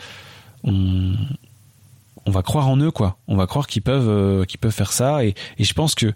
on, 0.63 1.15
on 2.27 2.31
va 2.31 2.43
croire 2.43 2.67
en 2.67 2.77
eux 2.77 2.91
quoi. 2.91 3.17
On 3.27 3.35
va 3.35 3.47
croire 3.47 3.65
qu'ils 3.65 3.81
peuvent 3.81 4.07
euh, 4.07 4.45
qu'ils 4.45 4.59
peuvent 4.59 4.71
faire 4.71 4.91
ça 4.91 5.25
et, 5.25 5.33
et 5.57 5.63
je 5.63 5.73
pense 5.73 5.95
que 5.95 6.13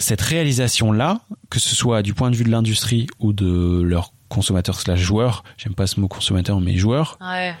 cette 0.00 0.20
réalisation 0.20 0.90
là, 0.90 1.20
que 1.50 1.60
ce 1.60 1.76
soit 1.76 2.02
du 2.02 2.14
point 2.14 2.30
de 2.30 2.36
vue 2.36 2.44
de 2.44 2.50
l'industrie 2.50 3.06
ou 3.20 3.32
de 3.32 3.80
leurs 3.82 4.12
consommateurs 4.28 4.80
slash 4.80 5.00
joueurs, 5.00 5.44
j'aime 5.56 5.74
pas 5.74 5.86
ce 5.86 6.00
mot 6.00 6.08
consommateur 6.08 6.60
mais 6.60 6.76
joueurs. 6.76 7.18
Ouais 7.20 7.54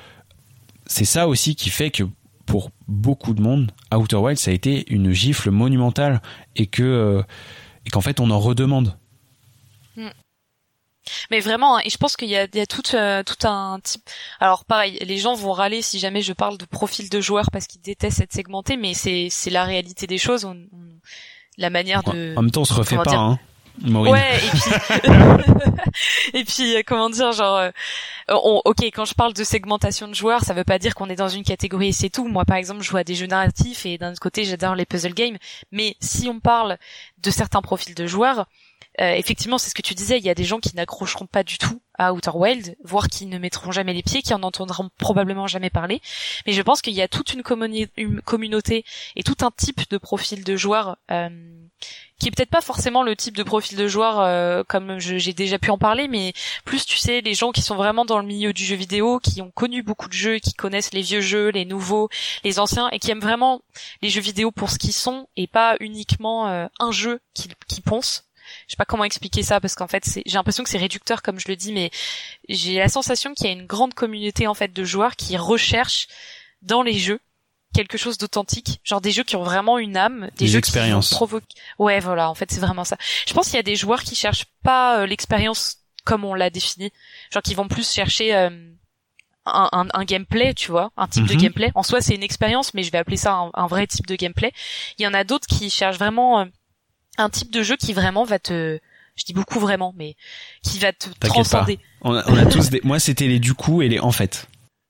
c'est 0.90 1.04
ça 1.04 1.28
aussi 1.28 1.54
qui 1.54 1.70
fait 1.70 1.90
que 1.90 2.02
pour 2.46 2.72
beaucoup 2.88 3.32
de 3.32 3.40
monde, 3.40 3.70
Outer 3.94 4.16
Wilds 4.16 4.40
ça 4.40 4.50
a 4.50 4.54
été 4.54 4.92
une 4.92 5.12
gifle 5.12 5.50
monumentale 5.50 6.20
et 6.56 6.66
que 6.66 6.82
euh, 6.82 7.22
et 7.86 7.90
qu'en 7.90 8.00
fait 8.00 8.18
on 8.18 8.30
en 8.30 8.40
redemande. 8.40 8.98
Hmm. 9.96 10.10
Mais 11.30 11.40
vraiment, 11.40 11.76
hein, 11.76 11.80
et 11.84 11.90
je 11.90 11.96
pense 11.96 12.16
qu'il 12.16 12.28
y 12.28 12.36
a, 12.36 12.44
il 12.44 12.56
y 12.56 12.60
a 12.60 12.66
tout, 12.66 12.82
euh, 12.94 13.22
tout 13.22 13.46
un 13.46 13.78
type. 13.80 14.02
Alors 14.40 14.64
pareil, 14.64 14.98
les 15.00 15.18
gens 15.18 15.34
vont 15.34 15.52
râler 15.52 15.80
si 15.80 16.00
jamais 16.00 16.22
je 16.22 16.32
parle 16.32 16.58
de 16.58 16.64
profil 16.64 17.08
de 17.08 17.20
joueur 17.20 17.50
parce 17.52 17.66
qu'ils 17.68 17.80
détestent 17.80 18.20
être 18.20 18.32
segmentés, 18.32 18.76
mais 18.76 18.94
c'est 18.94 19.28
c'est 19.30 19.50
la 19.50 19.64
réalité 19.64 20.08
des 20.08 20.18
choses. 20.18 20.44
On, 20.44 20.56
la 21.60 21.70
manière 21.70 22.02
de. 22.02 22.34
En 22.36 22.42
même 22.42 22.50
temps, 22.50 22.62
on 22.62 22.64
se 22.64 22.74
refait 22.74 22.96
pas. 22.96 23.14
Hein. 23.14 23.38
Ouais, 23.84 24.36
et 24.36 24.50
puis, 24.50 25.10
et 26.40 26.44
puis 26.44 26.76
euh, 26.76 26.82
comment 26.86 27.08
dire, 27.08 27.32
genre, 27.32 27.56
euh, 27.56 27.70
ok, 28.64 28.82
quand 28.92 29.04
je 29.04 29.14
parle 29.14 29.32
de 29.32 29.44
segmentation 29.44 30.08
de 30.08 30.14
joueurs, 30.14 30.42
ça 30.42 30.52
veut 30.52 30.64
pas 30.64 30.78
dire 30.78 30.94
qu'on 30.94 31.08
est 31.08 31.16
dans 31.16 31.28
une 31.28 31.44
catégorie 31.44 31.88
et 31.88 31.92
c'est 31.92 32.10
tout. 32.10 32.28
Moi, 32.28 32.44
par 32.44 32.56
exemple, 32.56 32.82
je 32.82 32.90
joue 32.90 32.98
à 32.98 33.04
des 33.04 33.14
jeux 33.14 33.26
narratifs 33.26 33.86
et 33.86 33.96
d'un 33.96 34.10
autre 34.10 34.20
côté, 34.20 34.44
j'adore 34.44 34.74
les 34.74 34.84
puzzle 34.84 35.14
games. 35.14 35.36
Mais 35.72 35.96
si 36.00 36.28
on 36.28 36.40
parle 36.40 36.76
de 37.22 37.30
certains 37.30 37.62
profils 37.62 37.94
de 37.94 38.06
joueurs, 38.06 38.46
euh, 38.98 39.12
effectivement, 39.12 39.56
c'est 39.56 39.70
ce 39.70 39.74
que 39.74 39.82
tu 39.82 39.94
disais, 39.94 40.18
il 40.18 40.24
y 40.24 40.30
a 40.30 40.34
des 40.34 40.44
gens 40.44 40.58
qui 40.58 40.74
n'accrocheront 40.74 41.26
pas 41.26 41.44
du 41.44 41.58
tout 41.58 41.80
à 41.94 42.12
Outer 42.12 42.32
Wild, 42.34 42.76
voire 42.82 43.08
qui 43.08 43.26
ne 43.26 43.38
mettront 43.38 43.70
jamais 43.70 43.92
les 43.92 44.02
pieds, 44.02 44.22
qui 44.22 44.34
en 44.34 44.42
entendront 44.42 44.90
probablement 44.98 45.46
jamais 45.46 45.70
parler. 45.70 46.00
Mais 46.46 46.52
je 46.52 46.62
pense 46.62 46.82
qu'il 46.82 46.94
y 46.94 47.02
a 47.02 47.08
toute 47.08 47.32
une, 47.32 47.42
communauté 47.42 48.84
et 49.16 49.22
tout 49.22 49.36
un 49.42 49.50
type 49.50 49.88
de 49.90 49.96
profil 49.96 50.42
de 50.42 50.56
joueurs 50.56 50.96
euh, 51.10 51.28
qui 52.18 52.28
est 52.28 52.30
peut-être 52.30 52.50
pas 52.50 52.62
forcément 52.62 53.02
le 53.02 53.14
type 53.16 53.36
de 53.36 53.42
profil 53.42 53.78
de 53.78 53.86
joueur 53.86 54.20
euh, 54.20 54.64
comme 54.66 54.98
j'ai 54.98 55.32
déjà 55.34 55.58
pu 55.58 55.70
en 55.70 55.78
parler, 55.78 56.08
mais 56.08 56.32
plus 56.64 56.84
tu 56.84 56.96
sais 56.96 57.20
les 57.20 57.34
gens 57.34 57.52
qui 57.52 57.62
sont 57.62 57.76
vraiment 57.76 58.04
dans 58.04 58.18
le 58.18 58.26
milieu 58.26 58.52
du 58.52 58.64
jeu 58.64 58.76
vidéo, 58.76 59.20
qui 59.20 59.40
ont 59.40 59.50
connu 59.50 59.82
beaucoup 59.82 60.08
de 60.08 60.14
jeux, 60.14 60.38
qui 60.38 60.54
connaissent 60.54 60.92
les 60.92 61.02
vieux 61.02 61.20
jeux, 61.20 61.50
les 61.50 61.64
nouveaux, 61.64 62.08
les 62.44 62.58
anciens, 62.58 62.88
et 62.90 62.98
qui 62.98 63.10
aiment 63.10 63.20
vraiment 63.20 63.62
les 64.02 64.08
jeux 64.08 64.20
vidéo 64.20 64.50
pour 64.50 64.70
ce 64.70 64.78
qu'ils 64.78 64.92
sont 64.92 65.28
et 65.36 65.46
pas 65.46 65.76
uniquement 65.80 66.68
un 66.78 66.92
jeu 66.92 67.20
qui, 67.34 67.48
qui 67.68 67.82
ponce. 67.82 68.29
Je 68.66 68.72
sais 68.72 68.76
pas 68.76 68.84
comment 68.84 69.04
expliquer 69.04 69.42
ça 69.42 69.60
parce 69.60 69.74
qu'en 69.74 69.86
fait 69.88 70.04
j'ai 70.26 70.34
l'impression 70.34 70.62
que 70.64 70.70
c'est 70.70 70.78
réducteur 70.78 71.22
comme 71.22 71.38
je 71.40 71.48
le 71.48 71.56
dis, 71.56 71.72
mais 71.72 71.90
j'ai 72.48 72.78
la 72.78 72.88
sensation 72.88 73.34
qu'il 73.34 73.46
y 73.46 73.48
a 73.48 73.52
une 73.52 73.66
grande 73.66 73.94
communauté 73.94 74.46
en 74.46 74.54
fait 74.54 74.72
de 74.72 74.84
joueurs 74.84 75.16
qui 75.16 75.36
recherchent 75.36 76.08
dans 76.62 76.82
les 76.82 76.98
jeux 76.98 77.20
quelque 77.72 77.96
chose 77.96 78.18
d'authentique, 78.18 78.80
genre 78.82 79.00
des 79.00 79.12
jeux 79.12 79.22
qui 79.22 79.36
ont 79.36 79.44
vraiment 79.44 79.78
une 79.78 79.96
âme, 79.96 80.28
des, 80.36 80.44
Des 80.44 80.46
jeux 80.48 80.58
expériences. 80.58 81.10
qui 81.10 81.14
provoquent. 81.14 81.44
Ouais, 81.78 82.00
voilà, 82.00 82.28
en 82.28 82.34
fait, 82.34 82.50
c'est 82.50 82.58
vraiment 82.60 82.82
ça. 82.84 82.96
Je 83.28 83.32
pense 83.32 83.46
qu'il 83.46 83.54
y 83.54 83.60
a 83.60 83.62
des 83.62 83.76
joueurs 83.76 84.02
qui 84.02 84.16
cherchent 84.16 84.46
pas 84.64 84.98
euh, 84.98 85.06
l'expérience 85.06 85.76
comme 86.04 86.24
on 86.24 86.34
l'a 86.34 86.50
défini, 86.50 86.90
genre 87.32 87.42
qui 87.44 87.54
vont 87.54 87.68
plus 87.68 87.88
chercher 87.88 88.34
euh, 88.34 88.50
un, 89.46 89.68
un, 89.70 89.86
un 89.94 90.04
gameplay, 90.04 90.52
tu 90.54 90.72
vois, 90.72 90.90
un 90.96 91.06
type 91.06 91.26
de 91.26 91.34
Mhm. 91.34 91.40
gameplay. 91.42 91.70
En 91.76 91.84
soi, 91.84 92.00
c'est 92.00 92.14
une 92.16 92.24
expérience, 92.24 92.74
mais 92.74 92.82
je 92.82 92.90
vais 92.90 92.98
appeler 92.98 93.16
ça 93.16 93.34
un, 93.34 93.50
un 93.54 93.66
vrai 93.68 93.86
type 93.86 94.06
de 94.06 94.16
gameplay. 94.16 94.52
Il 94.98 95.04
y 95.04 95.06
en 95.06 95.14
a 95.14 95.22
d'autres 95.22 95.46
qui 95.46 95.70
cherchent 95.70 95.98
vraiment 95.98 96.40
euh, 96.40 96.44
un 97.20 97.30
type 97.30 97.50
de 97.50 97.62
jeu 97.62 97.76
qui 97.76 97.92
vraiment 97.92 98.24
va 98.24 98.38
te, 98.38 98.78
je 99.16 99.24
dis 99.24 99.32
beaucoup 99.32 99.60
vraiment, 99.60 99.94
mais 99.96 100.16
qui 100.62 100.78
va 100.78 100.92
te 100.92 101.08
pas. 101.18 101.28
transcender. 101.28 101.78
On 102.02 102.14
a, 102.14 102.28
on 102.28 102.36
a 102.36 102.46
tous 102.46 102.70
des, 102.70 102.80
moi 102.84 102.98
c'était 102.98 103.26
les 103.26 103.38
du 103.38 103.54
coup 103.54 103.82
et 103.82 103.88
les 103.88 104.00
en 104.00 104.12
fait. 104.12 104.46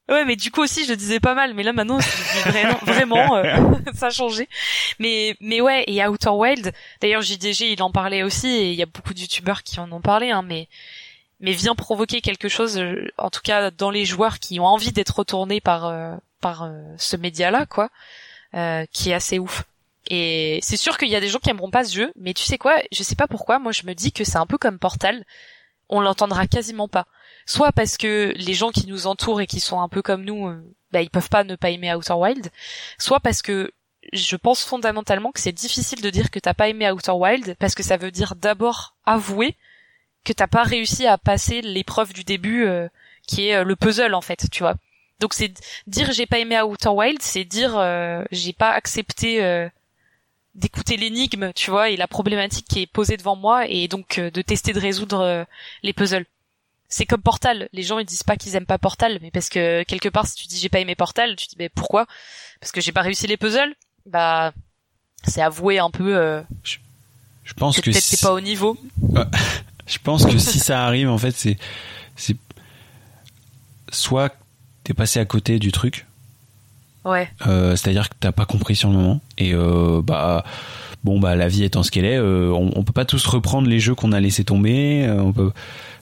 Ouais, 0.09 0.25
mais 0.25 0.35
du 0.35 0.51
coup 0.51 0.61
aussi, 0.61 0.85
je 0.85 0.91
le 0.91 0.97
disais 0.97 1.21
pas 1.21 1.35
mal, 1.35 1.55
mais 1.55 1.63
là 1.63 1.73
maintenant, 1.73 1.99
vraiment, 2.47 2.79
vraiment, 2.83 3.37
euh, 3.37 3.77
ça 3.95 4.07
a 4.07 4.11
changé. 4.11 4.49
Mais, 4.99 5.37
mais 5.41 5.61
ouais, 5.61 5.85
et 5.87 6.05
Outer 6.05 6.31
Wild, 6.31 6.73
d'ailleurs 7.01 7.23
JDG, 7.23 7.73
il 7.73 7.83
en 7.83 7.93
parlait 7.93 8.25
aussi, 8.25 8.49
et 8.49 8.73
il 8.73 8.75
y 8.77 8.83
a 8.83 8.87
beaucoup 8.87 9.15
de 9.15 9.21
youtubeurs 9.21 9.63
qui 9.63 9.79
en 9.79 9.91
ont 9.93 10.01
parlé, 10.01 10.33
hein, 10.33 10.43
mais, 10.43 10.67
mais 11.39 11.53
vient 11.53 11.77
provoquer 11.77 12.23
quelque 12.23 12.49
chose, 12.49 12.77
euh, 12.77 13.09
en 13.19 13.31
tout 13.31 13.41
cas 13.41 13.71
dans 13.71 13.93
les 13.93 14.05
joueurs 14.05 14.41
qui 14.41 14.59
ont 14.59 14.67
envie 14.67 14.91
d'être 14.91 15.17
retournés 15.17 15.61
par, 15.61 15.87
euh, 15.87 16.17
par 16.41 16.65
euh, 16.65 16.83
ce 16.99 17.17
média-là, 17.17 17.67
quoi, 17.67 17.89
euh, 18.55 18.85
qui 18.93 19.11
est 19.11 19.15
assez 19.15 19.39
ouf. 19.39 19.65
Et 20.11 20.59
c'est 20.61 20.77
sûr 20.77 20.99
qu'il 20.99 21.09
y 21.09 21.17
a 21.17 21.21
des 21.21 21.29
gens 21.29 21.39
qui 21.39 21.51
aimeront 21.51 21.71
pas 21.71 21.85
ce 21.85 21.95
jeu, 21.95 22.13
mais 22.17 22.35
tu 22.35 22.43
sais 22.43 22.59
quoi, 22.59 22.77
je 22.91 23.03
sais 23.05 23.15
pas 23.15 23.29
pourquoi, 23.29 23.61
moi 23.61 23.71
je 23.71 23.87
me 23.87 23.95
dis 23.95 24.13
que 24.13 24.25
c'est 24.25 24.39
un 24.39 24.47
peu 24.47 24.59
comme 24.59 24.81
Portal, 24.81 25.25
on 25.89 26.01
l'entendra 26.01 26.49
quasiment 26.49 26.89
pas. 26.89 27.07
Soit 27.47 27.71
parce 27.71 27.97
que 27.97 28.33
les 28.37 28.55
gens 28.55 28.71
qui 28.71 28.89
nous 28.89 29.07
entourent 29.07 29.41
et 29.41 29.47
qui 29.47 29.61
sont 29.61 29.81
un 29.81 29.89
peu 29.89 30.03
comme 30.03 30.25
nous, 30.25 30.49
euh, 30.49 30.63
bah, 30.91 31.01
ils 31.01 31.11
peuvent 31.11 31.29
pas 31.29 31.45
ne 31.45 31.55
pas 31.55 31.71
aimer 31.71 31.95
Outer 31.95 32.15
Wild, 32.15 32.51
soit 32.99 33.21
parce 33.21 33.41
que 33.41 33.73
je 34.13 34.35
pense 34.35 34.65
fondamentalement 34.65 35.31
que 35.31 35.41
c'est 35.41 35.53
difficile 35.53 36.01
de 36.01 36.11
dire 36.11 36.31
que 36.31 36.41
t'as 36.41 36.55
pas 36.55 36.69
aimé 36.69 36.91
Outer 36.91 37.13
Wild 37.13 37.55
parce 37.61 37.77
que 37.77 37.85
ça 37.85 37.97
veut 37.97 38.11
dire 38.11 38.35
d'abord 38.35 38.97
avouer 39.05 39.57
que 40.25 40.33
t'as 40.33 40.49
pas 40.49 40.65
réussi 40.65 41.07
à 41.07 41.19
passer 41.19 41.61
l'épreuve 41.63 42.13
du 42.13 42.25
début 42.25 42.67
euh, 42.67 42.89
qui 43.27 43.49
est 43.49 43.57
euh, 43.57 43.65
le 43.65 43.77
puzzle 43.77 44.15
en 44.15 44.21
fait, 44.21 44.49
tu 44.51 44.65
vois. 44.65 44.75
Donc 45.21 45.35
c'est 45.35 45.53
dire 45.87 46.13
j'ai 46.13 46.27
pas 46.27 46.39
aimé 46.39 46.61
Outer 46.61 46.89
Wild, 46.89 47.21
c'est 47.23 47.45
dire 47.45 47.79
euh, 47.79 48.25
j'ai 48.33 48.55
pas 48.55 48.71
accepté 48.71 49.45
euh, 49.45 49.69
d'écouter 50.55 50.97
l'énigme, 50.97 51.53
tu 51.55 51.71
vois, 51.71 51.91
et 51.91 51.97
la 51.97 52.09
problématique 52.09 52.67
qui 52.69 52.83
est 52.83 52.87
posée 52.87 53.17
devant 53.17 53.37
moi 53.37 53.67
et 53.69 53.89
donc 53.89 54.19
euh, 54.19 54.31
de 54.31 54.43
tester 54.43 54.73
de 54.73 54.81
résoudre 54.81 55.21
euh, 55.21 55.45
les 55.83 55.93
puzzles 55.93 56.27
c'est 56.91 57.07
comme 57.07 57.23
Portal. 57.23 57.69
Les 57.73 57.83
gens 57.83 57.99
ils 57.99 58.05
disent 58.05 58.25
pas 58.25 58.37
qu'ils 58.37 58.57
aiment 58.57 58.67
pas 58.67 58.79
Portal, 58.79 59.19
mais 59.23 59.31
parce 59.31 59.49
que 59.49 59.85
quelque 59.85 60.09
part 60.09 60.27
si 60.27 60.35
tu 60.35 60.49
dis 60.49 60.59
j'ai 60.59 60.69
pas 60.69 60.81
aimé 60.81 60.97
Portal, 60.97 61.37
tu 61.37 61.47
dis 61.47 61.57
mais 61.59 61.69
pourquoi? 61.69 62.07
Parce 62.59 62.73
que 62.73 62.81
j'ai 62.81 62.93
pas 62.93 63.03
réussi 63.03 63.27
les 63.27 63.37
puzzles? 63.37 63.75
Bah 64.07 64.53
c'est 65.23 65.41
avouer 65.41 65.79
un 65.79 65.91
peu 65.91 66.17
euh, 66.17 66.43
Je 66.65 67.55
pense 67.55 67.77
que 67.77 67.83
que, 67.83 67.91
peut-être 67.91 68.03
si, 68.03 68.17
t'es 68.17 68.27
pas 68.27 68.33
au 68.33 68.41
niveau. 68.41 68.77
je 69.87 69.99
pense 70.03 70.27
que 70.27 70.37
si 70.39 70.59
ça 70.59 70.85
arrive 70.85 71.09
en 71.09 71.19
fait 71.19 71.33
c'est 71.33 71.57
c'est 72.17 72.37
soit 73.93 74.35
t'es 74.83 74.95
passé 74.95 75.21
à 75.21 75.25
côté 75.25 75.61
du 75.61 75.71
truc, 75.71 76.07
Ouais. 77.05 77.29
euh, 77.47 77.77
c'est-à-dire 77.77 78.09
que 78.11 78.15
t'as 78.21 78.33
pas 78.33 78.45
compris 78.45 78.77
sur 78.77 78.91
le 78.91 78.97
moment 78.97 79.21
et 79.39 79.55
euh, 79.55 80.03
bah 80.05 80.45
bon 81.03 81.19
bah 81.19 81.35
la 81.35 81.49
vie 81.49 81.65
étant 81.65 81.83
ce 81.83 81.91
qu'elle 81.91 82.05
est, 82.05 82.19
euh, 82.19 82.51
on, 82.53 82.71
on 82.77 82.85
peut 82.85 82.93
pas 82.93 83.07
tous 83.07 83.25
reprendre 83.27 83.69
les 83.69 83.81
jeux 83.81 83.95
qu'on 83.95 84.13
a 84.13 84.21
laissé 84.21 84.45
tomber. 84.45 85.09
on 85.19 85.33
peut 85.33 85.51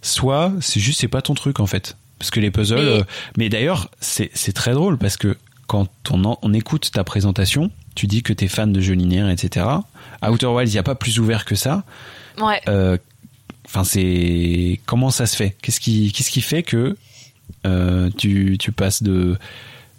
soit 0.02 0.52
c'est 0.60 0.80
juste 0.80 1.00
c'est 1.00 1.08
pas 1.08 1.22
ton 1.22 1.34
truc 1.34 1.60
en 1.60 1.66
fait 1.66 1.96
parce 2.18 2.30
que 2.32 2.40
les 2.40 2.50
puzzles. 2.50 2.78
Mais- 2.80 3.02
mais 3.36 3.48
d'ailleurs 3.48 3.90
c'est 4.00 4.52
très 4.54 4.72
drôle 4.72 4.98
parce 4.98 5.16
que 5.16 5.36
quand 5.68 5.88
on, 6.10 6.24
en- 6.24 6.38
on 6.42 6.52
écoute 6.52 6.90
ta 6.92 7.04
présentation, 7.04 7.70
tu 7.94 8.06
dis 8.08 8.22
que 8.22 8.32
t'es 8.32 8.48
fan 8.48 8.72
de 8.72 8.80
jeux 8.80 8.94
linéaires, 8.94 9.28
etc. 9.28 9.66
Outer 10.28 10.46
Wilds, 10.46 10.72
il 10.72 10.76
y 10.76 10.78
a 10.78 10.82
pas 10.82 10.94
plus 10.96 11.20
ouvert 11.20 11.44
que 11.44 11.54
ça. 11.54 11.84
Ouais. 12.40 12.60
Enfin, 13.66 13.84
c'est 13.84 14.80
comment 14.86 15.10
ça 15.10 15.26
se 15.26 15.36
fait? 15.36 15.56
Qu'est-ce 15.62 15.78
qui 15.78 16.10
qu'est-ce 16.12 16.30
qui 16.30 16.40
fait 16.40 16.62
que 16.64 16.96
tu 18.16 18.56
tu 18.58 18.72
passes 18.72 19.02
de 19.02 19.36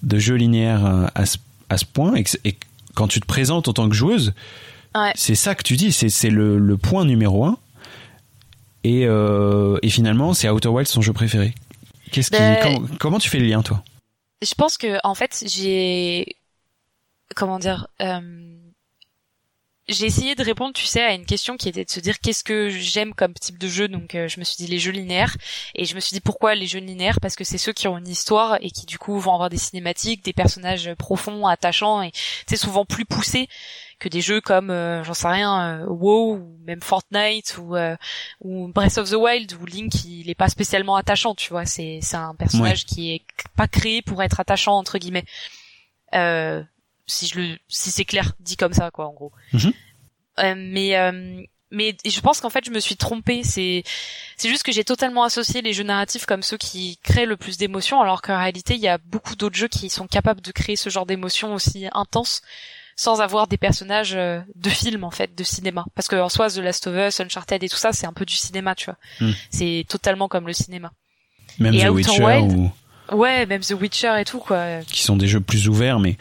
de 0.03 0.17
jeux 0.19 0.35
linéaires 0.35 0.85
à, 0.85 1.11
à 1.15 1.25
ce, 1.25 1.37
à 1.69 1.77
ce 1.77 1.85
point 1.85 2.15
et, 2.15 2.23
que, 2.23 2.31
et 2.45 2.53
que 2.53 2.65
quand 2.95 3.07
tu 3.07 3.19
te 3.19 3.25
présentes 3.25 3.67
en 3.67 3.73
tant 3.73 3.87
que 3.89 3.95
joueuse, 3.95 4.33
Ouais. 4.95 5.11
c'est 5.15 5.35
ça 5.35 5.53
que 5.53 5.61
tu 5.61 5.75
dis, 5.75 5.91
c'est 5.91 6.29
le, 6.31 6.57
le 6.57 6.77
point 6.77 7.05
numéro 7.05 7.45
un. 7.45 7.57
Et 8.83 9.05
euh, 9.05 9.77
et 9.83 9.89
finalement, 9.89 10.33
c'est 10.33 10.49
Outer 10.49 10.69
Wilds 10.69 10.89
son 10.89 11.01
jeu 11.01 11.13
préféré. 11.13 11.53
Qu'est-ce 12.11 12.31
qui 12.31 12.37
Ben- 12.37 12.57
comment, 12.63 12.87
comment 12.99 13.19
tu 13.19 13.29
fais 13.29 13.37
le 13.37 13.45
lien 13.45 13.61
toi? 13.61 13.83
Je 14.41 14.53
pense 14.55 14.77
que 14.77 14.97
en 15.03 15.13
fait 15.15 15.43
j'ai 15.47 16.37
comment 17.35 17.59
dire 17.59 17.87
euh, 18.01 18.19
j'ai 19.89 20.05
essayé 20.05 20.35
de 20.35 20.43
répondre, 20.43 20.73
tu 20.73 20.85
sais, 20.85 21.01
à 21.01 21.13
une 21.13 21.25
question 21.25 21.57
qui 21.57 21.69
était 21.69 21.85
de 21.85 21.89
se 21.89 21.99
dire 21.99 22.19
qu'est-ce 22.19 22.43
que 22.43 22.69
j'aime 22.69 23.13
comme 23.13 23.33
type 23.33 23.57
de 23.57 23.67
jeu. 23.67 23.87
Donc 23.87 24.15
euh, 24.15 24.27
je 24.27 24.39
me 24.39 24.45
suis 24.45 24.57
dit 24.57 24.67
les 24.67 24.79
jeux 24.79 24.91
linéaires 24.91 25.35
et 25.75 25.85
je 25.85 25.95
me 25.95 25.99
suis 25.99 26.13
dit 26.13 26.21
pourquoi 26.21 26.55
les 26.55 26.67
jeux 26.67 26.79
linéaires? 26.79 27.19
Parce 27.19 27.35
que 27.35 27.43
c'est 27.43 27.57
ceux 27.57 27.73
qui 27.73 27.87
ont 27.87 27.97
une 27.97 28.07
histoire 28.07 28.57
et 28.61 28.71
qui 28.71 28.85
du 28.85 28.97
coup 28.97 29.19
vont 29.19 29.33
avoir 29.33 29.49
des 29.49 29.57
cinématiques, 29.57 30.23
des 30.23 30.33
personnages 30.33 30.93
profonds, 30.95 31.47
attachants 31.47 32.01
et 32.01 32.11
c'est 32.47 32.57
souvent 32.57 32.85
plus 32.85 33.05
poussés 33.05 33.47
que 33.99 34.09
des 34.09 34.21
jeux 34.21 34.41
comme 34.41 34.71
euh, 34.71 35.03
j'en 35.03 35.13
sais 35.13 35.27
rien 35.27 35.81
euh, 35.81 35.85
WoW 35.85 36.35
ou 36.35 36.57
même 36.63 36.81
Fortnite 36.81 37.57
ou 37.59 37.75
euh, 37.75 37.95
ou 38.41 38.69
Breath 38.69 38.97
of 38.97 39.09
the 39.09 39.15
Wild 39.15 39.53
où 39.61 39.65
Link 39.65 40.05
il 40.05 40.29
est 40.29 40.35
pas 40.35 40.49
spécialement 40.49 40.95
attachant, 40.95 41.35
tu 41.35 41.49
vois, 41.49 41.65
c'est 41.65 41.99
c'est 42.01 42.17
un 42.17 42.33
personnage 42.35 42.85
qui 42.85 43.11
est 43.13 43.25
pas 43.55 43.67
créé 43.67 44.01
pour 44.01 44.23
être 44.23 44.39
attachant 44.39 44.77
entre 44.77 44.97
guillemets. 44.97 45.25
Si 47.09 47.27
je 47.27 47.39
le 47.39 47.57
si 47.67 47.91
c'est 47.91 48.05
clair 48.05 48.33
dit 48.39 48.57
comme 48.57 48.73
ça 48.73 48.91
quoi 48.91 49.07
en 49.07 49.13
gros. 49.13 49.31
Mhm. 49.53 49.73
Euh, 50.39 50.53
mais 50.57 50.95
euh, 50.97 51.41
mais 51.71 51.95
je 52.05 52.19
pense 52.21 52.39
qu'en 52.39 52.49
fait 52.49 52.65
je 52.65 52.71
me 52.71 52.79
suis 52.79 52.95
trompée, 52.95 53.43
c'est 53.43 53.83
c'est 54.37 54.49
juste 54.49 54.63
que 54.63 54.71
j'ai 54.71 54.83
totalement 54.83 55.23
associé 55.23 55.61
les 55.61 55.73
jeux 55.73 55.83
narratifs 55.83 56.25
comme 56.25 56.41
ceux 56.41 56.57
qui 56.57 56.97
créent 57.03 57.25
le 57.25 57.37
plus 57.37 57.57
d'émotions 57.57 58.01
alors 58.01 58.21
qu'en 58.21 58.37
réalité 58.37 58.75
il 58.75 58.81
y 58.81 58.87
a 58.87 58.97
beaucoup 58.97 59.35
d'autres 59.35 59.57
jeux 59.57 59.67
qui 59.67 59.89
sont 59.89 60.07
capables 60.07 60.41
de 60.41 60.51
créer 60.51 60.75
ce 60.75 60.89
genre 60.89 61.05
d'émotions 61.05 61.53
aussi 61.53 61.87
intenses 61.91 62.41
sans 62.99 63.21
avoir 63.21 63.47
des 63.47 63.55
personnages 63.55 64.13
euh, 64.13 64.41
de 64.55 64.69
film 64.69 65.05
en 65.05 65.11
fait, 65.11 65.33
de 65.33 65.43
cinéma. 65.45 65.85
Parce 65.95 66.09
que 66.09 66.17
en 66.17 66.27
soi, 66.27 66.49
The 66.49 66.57
Last 66.57 66.85
of 66.85 66.95
Us, 66.97 67.21
Uncharted 67.21 67.63
et 67.63 67.69
tout 67.69 67.77
ça, 67.77 67.93
c'est 67.93 68.05
un 68.05 68.11
peu 68.11 68.25
du 68.25 68.35
cinéma, 68.35 68.75
tu 68.75 68.87
vois. 68.87 68.97
Hmm. 69.21 69.31
C'est 69.51 69.85
totalement 69.87 70.27
comme 70.27 70.45
le 70.45 70.51
cinéma. 70.51 70.91
Même 71.59 71.73
Et 71.73 71.85
The 71.85 71.89
Witcher 71.89 72.21
Wild 72.21 72.51
ou 72.51 72.71
Ouais, 73.13 73.45
même 73.45 73.61
The 73.61 73.71
Witcher 73.71 74.15
et 74.19 74.25
tout 74.25 74.39
quoi. 74.39 74.81
qui 74.81 75.03
sont 75.03 75.15
des 75.15 75.27
jeux 75.27 75.39
plus 75.39 75.69
ouverts, 75.69 75.99
mais 75.99 76.17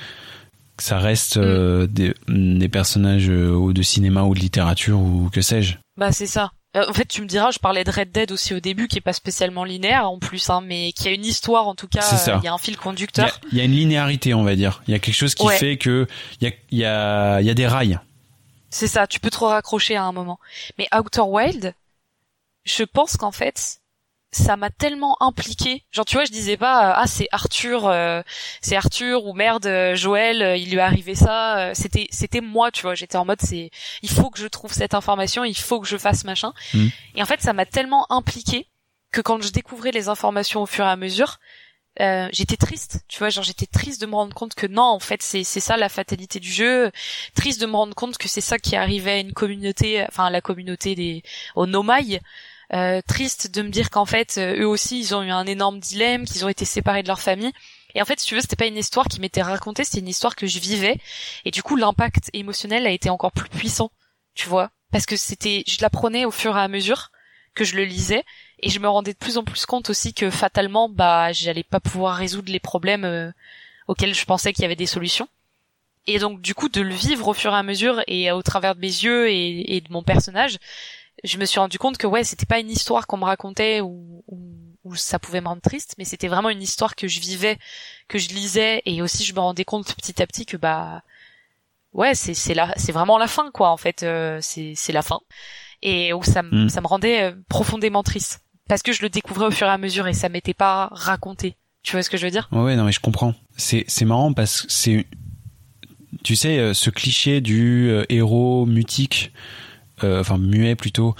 que 0.78 0.82
ça 0.84 0.98
reste 0.98 1.36
euh, 1.36 1.86
des, 1.86 2.14
des 2.28 2.68
personnages 2.68 3.28
euh, 3.28 3.50
ou 3.50 3.72
de 3.72 3.82
cinéma 3.82 4.22
ou 4.22 4.34
de 4.34 4.40
littérature 4.40 4.98
ou 4.98 5.28
que 5.32 5.42
sais-je. 5.42 5.76
Bah 5.96 6.12
c'est 6.12 6.26
ça. 6.26 6.52
Euh, 6.76 6.84
en 6.88 6.92
fait, 6.92 7.06
tu 7.06 7.22
me 7.22 7.26
diras, 7.26 7.50
je 7.50 7.58
parlais 7.58 7.82
de 7.84 7.90
Red 7.90 8.12
Dead 8.12 8.30
aussi 8.30 8.54
au 8.54 8.60
début, 8.60 8.88
qui 8.88 8.98
est 8.98 9.02
pas 9.02 9.12
spécialement 9.14 9.64
linéaire 9.64 10.08
en 10.08 10.18
plus, 10.18 10.48
hein, 10.50 10.60
mais 10.64 10.92
qui 10.92 11.08
a 11.08 11.12
une 11.12 11.24
histoire 11.24 11.66
en 11.66 11.74
tout 11.74 11.88
cas. 11.88 12.02
C'est 12.02 12.16
ça. 12.18 12.34
euh, 12.36 12.38
Il 12.42 12.44
y 12.44 12.48
a 12.48 12.52
un 12.52 12.58
fil 12.58 12.76
conducteur. 12.76 13.40
il 13.52 13.58
y 13.58 13.60
a 13.60 13.64
une 13.64 13.72
linéarité, 13.72 14.34
on 14.34 14.42
va 14.44 14.54
dire. 14.54 14.82
Il 14.86 14.92
y 14.92 14.94
a 14.94 14.98
quelque 14.98 15.14
chose 15.14 15.34
qui 15.34 15.46
Ouais. 15.46 15.56
fait 15.56 15.76
que 15.78 16.06
il 16.40 16.48
y 16.48 16.50
a, 16.50 16.54
il 16.70 16.78
y, 16.78 16.84
a, 16.84 17.40
il 17.40 17.46
y 17.46 17.50
a 17.50 17.54
des 17.54 17.66
rails. 17.66 17.98
C'est 18.70 18.86
ça. 18.86 19.06
Tu 19.06 19.18
peux 19.18 19.30
trop 19.30 19.46
raccrocher 19.48 19.96
à 19.96 20.04
un 20.04 20.12
moment. 20.12 20.38
Mais 20.78 20.86
Outer 20.94 21.22
Wild, 21.22 21.74
je 22.64 22.84
pense 22.84 23.16
qu'en 23.16 23.32
fait, 23.32 23.80
ça 24.30 24.56
m'a 24.56 24.70
tellement 24.70 25.16
impliqué. 25.22 25.84
Genre, 25.90 26.04
tu 26.04 26.16
vois, 26.16 26.24
je 26.24 26.30
disais 26.30 26.56
pas, 26.56 26.90
euh, 26.90 26.94
ah 26.96 27.06
c'est 27.06 27.28
Arthur, 27.32 27.86
euh, 27.86 28.22
c'est 28.60 28.76
Arthur 28.76 29.24
ou 29.24 29.32
merde, 29.32 29.66
euh, 29.66 29.96
Joël, 29.96 30.42
euh, 30.42 30.56
il 30.56 30.70
lui 30.70 30.76
est 30.76 30.80
arrivé 30.80 31.14
ça. 31.14 31.72
C'était, 31.74 32.08
c'était 32.10 32.40
moi, 32.40 32.70
tu 32.70 32.82
vois. 32.82 32.94
J'étais 32.94 33.16
en 33.16 33.24
mode, 33.24 33.40
c'est, 33.40 33.70
il 34.02 34.10
faut 34.10 34.30
que 34.30 34.38
je 34.38 34.46
trouve 34.46 34.72
cette 34.72 34.94
information, 34.94 35.44
il 35.44 35.56
faut 35.56 35.80
que 35.80 35.88
je 35.88 35.96
fasse 35.96 36.24
machin. 36.24 36.52
Mhm. 36.74 36.90
Et 37.16 37.22
en 37.22 37.26
fait, 37.26 37.40
ça 37.40 37.52
m'a 37.52 37.66
tellement 37.66 38.10
impliqué 38.12 38.66
que 39.10 39.20
quand 39.20 39.42
je 39.42 39.50
découvrais 39.50 39.92
les 39.92 40.08
informations 40.08 40.62
au 40.62 40.66
fur 40.66 40.84
et 40.84 40.88
à 40.88 40.96
mesure, 40.96 41.38
euh, 42.00 42.28
j'étais 42.30 42.56
triste, 42.56 43.00
tu 43.08 43.18
vois, 43.18 43.28
genre 43.28 43.42
j'étais 43.42 43.66
triste 43.66 44.00
de 44.00 44.06
me 44.06 44.14
rendre 44.14 44.32
compte 44.32 44.54
que 44.54 44.68
non, 44.68 44.84
en 44.84 45.00
fait, 45.00 45.20
c'est 45.20 45.42
c'est 45.42 45.58
ça 45.58 45.76
la 45.76 45.88
fatalité 45.88 46.38
du 46.38 46.50
jeu, 46.50 46.92
triste 47.34 47.60
de 47.60 47.66
me 47.66 47.74
rendre 47.74 47.94
compte 47.94 48.18
que 48.18 48.28
c'est 48.28 48.40
ça 48.40 48.58
qui 48.58 48.76
arrivait 48.76 49.10
à 49.10 49.18
une 49.18 49.32
communauté, 49.32 50.04
enfin 50.06 50.26
à 50.26 50.30
la 50.30 50.40
communauté 50.40 50.94
des 50.94 51.24
aux 51.56 51.66
Nomai, 51.66 52.20
euh, 52.74 53.00
triste 53.06 53.50
de 53.50 53.62
me 53.62 53.70
dire 53.70 53.90
qu'en 53.90 54.04
fait 54.04 54.36
euh, 54.38 54.60
eux 54.60 54.66
aussi 54.66 55.00
ils 55.00 55.14
ont 55.14 55.22
eu 55.22 55.30
un 55.30 55.46
énorme 55.46 55.80
dilemme, 55.80 56.26
qu'ils 56.26 56.44
ont 56.44 56.48
été 56.48 56.64
séparés 56.64 57.02
de 57.02 57.08
leur 57.08 57.20
famille. 57.20 57.52
Et 57.94 58.02
en 58.02 58.04
fait, 58.04 58.20
si 58.20 58.26
tu 58.26 58.34
veux, 58.34 58.40
c'était 58.40 58.56
pas 58.56 58.66
une 58.66 58.76
histoire 58.76 59.06
qui 59.06 59.20
m'était 59.20 59.42
racontée, 59.42 59.84
c'était 59.84 60.00
une 60.00 60.08
histoire 60.08 60.36
que 60.36 60.46
je 60.46 60.58
vivais. 60.58 60.98
Et 61.44 61.50
du 61.50 61.62
coup, 61.62 61.76
l'impact 61.76 62.30
émotionnel 62.32 62.86
a 62.86 62.90
été 62.90 63.10
encore 63.10 63.32
plus 63.32 63.48
puissant, 63.48 63.90
tu 64.34 64.48
vois, 64.48 64.70
parce 64.92 65.06
que 65.06 65.16
c'était, 65.16 65.64
je 65.66 65.78
l'apprenais 65.80 66.24
au 66.24 66.30
fur 66.30 66.56
et 66.56 66.60
à 66.60 66.68
mesure 66.68 67.10
que 67.54 67.64
je 67.64 67.76
le 67.76 67.84
lisais, 67.84 68.24
et 68.60 68.70
je 68.70 68.78
me 68.78 68.88
rendais 68.88 69.14
de 69.14 69.18
plus 69.18 69.38
en 69.38 69.44
plus 69.44 69.66
compte 69.66 69.90
aussi 69.90 70.14
que 70.14 70.30
fatalement, 70.30 70.88
bah, 70.88 71.32
j'allais 71.32 71.64
pas 71.64 71.80
pouvoir 71.80 72.16
résoudre 72.16 72.52
les 72.52 72.60
problèmes 72.60 73.04
euh, 73.04 73.30
auxquels 73.88 74.14
je 74.14 74.24
pensais 74.24 74.52
qu'il 74.52 74.62
y 74.62 74.66
avait 74.66 74.76
des 74.76 74.86
solutions. 74.86 75.28
Et 76.06 76.18
donc, 76.18 76.40
du 76.40 76.54
coup, 76.54 76.68
de 76.68 76.80
le 76.80 76.94
vivre 76.94 77.28
au 77.28 77.34
fur 77.34 77.52
et 77.52 77.56
à 77.56 77.62
mesure 77.62 78.02
et 78.06 78.30
au 78.32 78.42
travers 78.42 78.74
de 78.74 78.80
mes 78.80 78.86
yeux 78.86 79.28
et, 79.28 79.76
et 79.76 79.80
de 79.80 79.92
mon 79.92 80.02
personnage, 80.02 80.58
je 81.24 81.38
me 81.38 81.44
suis 81.44 81.58
rendu 81.58 81.78
compte 81.78 81.98
que 81.98 82.06
ouais, 82.06 82.24
c'était 82.24 82.46
pas 82.46 82.60
une 82.60 82.70
histoire 82.70 83.06
qu'on 83.06 83.16
me 83.16 83.24
racontait 83.24 83.80
ou, 83.80 84.24
ou, 84.28 84.94
ça 84.94 85.18
pouvait 85.18 85.42
me 85.42 85.48
rendre 85.48 85.60
triste, 85.60 85.96
mais 85.98 86.04
c'était 86.04 86.28
vraiment 86.28 86.48
une 86.48 86.62
histoire 86.62 86.96
que 86.96 87.08
je 87.08 87.20
vivais, 87.20 87.58
que 88.08 88.18
je 88.18 88.30
lisais, 88.30 88.80
et 88.86 89.02
aussi 89.02 89.22
je 89.22 89.34
me 89.34 89.40
rendais 89.40 89.66
compte 89.66 89.94
petit 89.94 90.22
à 90.22 90.26
petit 90.26 90.46
que 90.46 90.56
bah 90.56 91.02
ouais 91.92 92.14
c'est 92.14 92.32
c'est 92.32 92.54
là 92.54 92.72
c'est 92.76 92.92
vraiment 92.92 93.18
la 93.18 93.26
fin 93.26 93.50
quoi 93.50 93.68
en 93.68 93.76
fait 93.76 94.02
euh, 94.02 94.38
c'est 94.40 94.72
c'est 94.74 94.92
la 94.92 95.02
fin. 95.02 95.20
Et 95.82 96.14
où 96.14 96.22
ça 96.22 96.42
me 96.42 96.64
mm. 96.64 96.68
ça 96.70 96.80
me 96.80 96.86
rendait 96.86 97.24
euh, 97.24 97.32
profondément 97.50 98.02
triste. 98.02 98.40
Parce 98.66 98.82
que 98.82 98.92
je 98.92 99.02
le 99.02 99.10
découvrais 99.10 99.46
au 99.46 99.50
fur 99.50 99.66
et 99.66 99.70
à 99.70 99.78
mesure 99.78 100.06
et 100.06 100.14
ça 100.14 100.30
m'était 100.30 100.54
pas 100.54 100.88
raconté. 100.92 101.56
Tu 101.82 101.92
vois 101.92 102.02
ce 102.02 102.08
que 102.08 102.16
je 102.16 102.24
veux 102.24 102.32
dire? 102.32 102.48
Ouais 102.50 102.74
non 102.74 102.84
mais 102.84 102.92
je 102.92 103.00
comprends. 103.00 103.34
C'est 103.58 103.84
c'est 103.88 104.06
marrant 104.06 104.32
parce 104.32 104.62
que 104.62 104.72
c'est 104.72 105.06
tu 106.24 106.34
sais 106.34 106.58
euh, 106.58 106.72
ce 106.72 106.88
cliché 106.88 107.42
du 107.42 107.92
héros 108.08 108.64
mutique 108.64 109.32
enfin 110.02 110.38
muet 110.38 110.76
plutôt 110.76 111.14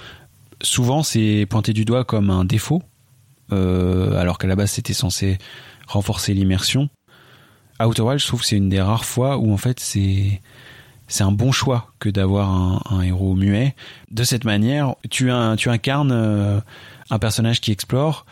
souvent 0.61 1.03
c'est 1.03 1.45
pointé 1.49 1.73
du 1.73 1.85
doigt 1.85 2.03
comme 2.03 2.29
un 2.29 2.45
défaut 2.45 2.83
alors 3.51 4.37
qu'à 4.37 4.47
la 4.47 4.55
base 4.55 4.71
c'était 4.71 4.93
censé 4.93 5.37
renforcer 5.87 6.33
l'immersion 6.33 6.89
Outer 7.81 8.01
Wilds, 8.01 8.21
je 8.21 8.27
trouve 8.27 8.41
que 8.41 8.45
c'est 8.45 8.57
une 8.57 8.69
des 8.69 8.81
rares 8.81 9.05
fois 9.05 9.37
où 9.37 9.53
en 9.53 9.57
fait 9.57 9.79
c'est 9.79 10.41
c'est 11.07 11.23
un 11.23 11.31
bon 11.31 11.51
choix 11.51 11.91
que 11.99 12.07
d'avoir 12.09 12.93
un, 12.93 13.01
héros 13.01 13.33
muet. 13.33 13.75
De 14.11 14.23
cette 14.23 14.45
manière, 14.45 14.95
tu, 15.09 15.31
tu 15.57 15.69
incarnes 15.69 16.11
euh, 16.11 16.59
un 17.09 17.17
personnage 17.17 17.61
qui 17.61 17.71
explore, 17.71 18.27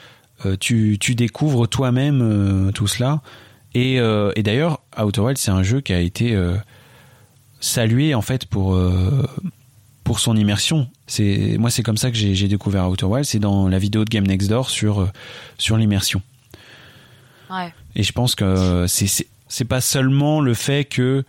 euh, 0.45 0.56
tu, 0.60 0.98
tu 1.00 1.16
découvres 1.16 1.68
toi-même 1.68 2.22
euh, 2.22 2.72
tout 2.72 2.86
cela. 2.86 3.22
Et, 3.74 3.95
et 3.98 4.43
d'ailleurs, 4.43 4.80
Outer 5.00 5.22
Wilds, 5.22 5.39
c'est 5.39 5.52
un 5.52 5.62
jeu 5.62 5.82
qui 5.82 5.93
a 5.93 6.00
été 6.00 6.36
salué 7.60 8.16
en 8.16 8.24
fait 8.24 8.48
pour 8.48 8.76
pour 10.08 10.22
son 10.22 10.38
immersion. 10.38 10.88
C'est 11.05 11.58
moi, 11.60 11.70
c'est 11.70 11.84
comme 11.84 11.97
ça 11.97 12.10
que 12.10 12.16
j'ai 12.18 12.47
découvert 12.47 12.89
Outer 12.89 13.05
Wilds, 13.05 13.28
c'est 13.28 13.39
dans 13.39 13.68
la 13.68 13.78
vidéo 13.78 14.05
de 14.05 14.10
Game 14.10 14.26
Next 14.26 14.49
Door 14.49 14.70
sur 14.70 15.12
sur 15.58 15.76
l'immersion. 15.76 16.22
Ouais. 17.49 17.74
Et 17.93 18.03
je 18.03 18.14
pense 18.14 18.34
que 18.34 18.86
c'est 18.88 19.28
c'est 19.49 19.66
pas 19.66 19.82
seulement 19.82 20.39
le 20.39 20.53
fait 20.53 20.86
que 20.86 21.26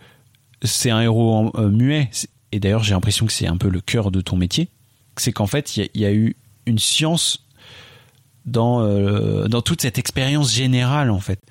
c'est 0.63 0.91
un 0.91 1.01
héros 1.01 1.51
euh, 1.55 1.69
muet. 1.69 2.09
Et 2.53 2.61
d'ailleurs, 2.61 2.83
j'ai 2.83 2.93
l'impression 2.93 3.25
que 3.25 3.33
c'est 3.33 3.47
un 3.47 3.57
peu 3.57 3.67
le 3.67 3.81
cœur 3.81 4.11
de 4.11 4.21
ton 4.21 4.37
métier. 4.37 4.69
C'est 5.17 5.33
qu'en 5.33 5.47
fait, 5.47 5.75
il 5.75 5.89
y, 5.95 6.05
a 6.05 6.13
eu 6.13 6.37
une 6.65 6.79
science 6.79 7.45
dans 8.45 8.81
euh, 8.81 9.49
dans 9.49 9.61
toute 9.61 9.81
cette 9.81 9.97
expérience 9.97 10.53
générale 10.53 11.11
en 11.11 11.19
fait. 11.19 11.41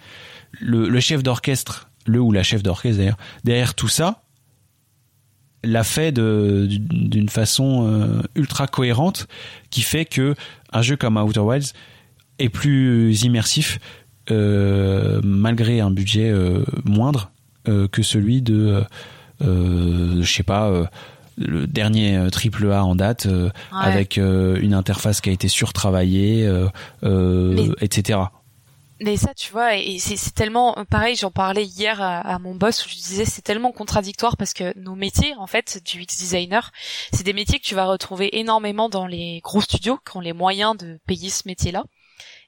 Le, 0.61 0.99
chef 1.01 1.23
d'orchestre, 1.23 1.91
le 2.07 2.21
ou 2.21 2.33
la 2.33 2.43
chef 2.43 2.63
d'orchestre 2.63 2.97
d'ailleurs, 2.97 3.19
derrière 3.45 3.75
tout 3.75 3.89
ça, 3.89 4.23
l'a 5.65 5.85
fait 5.85 6.13
d'une 6.13 7.29
façon 7.29 7.87
euh, 7.89 8.23
ultra 8.35 8.67
cohérente, 8.67 9.27
qui 9.71 9.83
fait 9.83 10.05
que 10.05 10.35
un 10.73 10.83
jeu 10.83 10.97
comme 10.97 11.17
Outer 11.17 11.41
Wilds 11.41 11.73
est 12.39 12.49
plus 12.49 13.23
immersif 13.23 13.79
malgré 14.31 15.81
un 15.81 15.91
budget 15.91 16.35
moindre 16.85 17.31
euh, 17.69 17.87
que 17.89 18.03
celui 18.03 18.41
de, 18.41 18.83
euh, 19.43 20.23
je 20.23 20.33
sais 20.33 20.43
pas 20.43 20.69
euh, 20.69 20.87
le 21.37 21.67
dernier 21.67 22.29
triple 22.33 22.71
A 22.73 22.85
en 22.85 22.95
date 22.95 23.29
avec 23.73 24.17
une 24.17 24.75
interface 24.75 25.21
qui 25.21 25.29
a 25.31 25.33
été 25.33 25.49
surtravaillée, 25.49 26.51
etc. 27.81 28.19
Mais 29.01 29.17
ça, 29.17 29.33
tu 29.33 29.53
vois, 29.53 29.77
et 29.77 29.99
c'est 29.99 30.35
tellement 30.35 30.75
pareil. 30.91 31.15
J'en 31.15 31.31
parlais 31.31 31.65
hier 31.65 32.03
à, 32.03 32.39
mon 32.41 32.55
boss 32.55 32.85
où 32.85 32.89
je 32.89 32.95
disais 32.95 33.25
c'est 33.25 33.43
tellement 33.43 33.71
contradictoire 33.71 34.37
parce 34.37 34.53
que 34.53 34.77
nos 34.77 34.97
métiers, 34.97 35.35
en 35.37 35.47
fait, 35.47 35.81
du 35.85 36.01
UX 36.01 36.07
designer, 36.19 36.73
c'est 37.13 37.23
des 37.23 37.33
métiers 37.33 37.61
que 37.61 37.65
tu 37.65 37.77
vas 37.77 37.87
retrouver 37.87 38.39
énormément 38.39 38.89
dans 38.89 39.07
les 39.07 39.41
gros 39.45 39.61
studios 39.61 39.99
qui 39.99 40.17
ont 40.17 40.21
les 40.21 40.33
moyens 40.33 40.77
de 40.77 40.99
payer 41.07 41.31
ce 41.31 41.47
métier-là. 41.47 41.85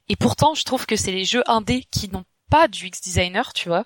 Et 0.09 0.16
pourtant, 0.16 0.55
je 0.55 0.64
trouve 0.64 0.86
que 0.86 0.96
c'est 0.96 1.12
les 1.12 1.24
jeux 1.24 1.44
indés 1.46 1.84
qui 1.92 2.09
n'ont 2.11 2.24
pas 2.51 2.66
du 2.66 2.86
UX 2.86 3.01
designer, 3.01 3.53
tu 3.53 3.68
vois, 3.68 3.84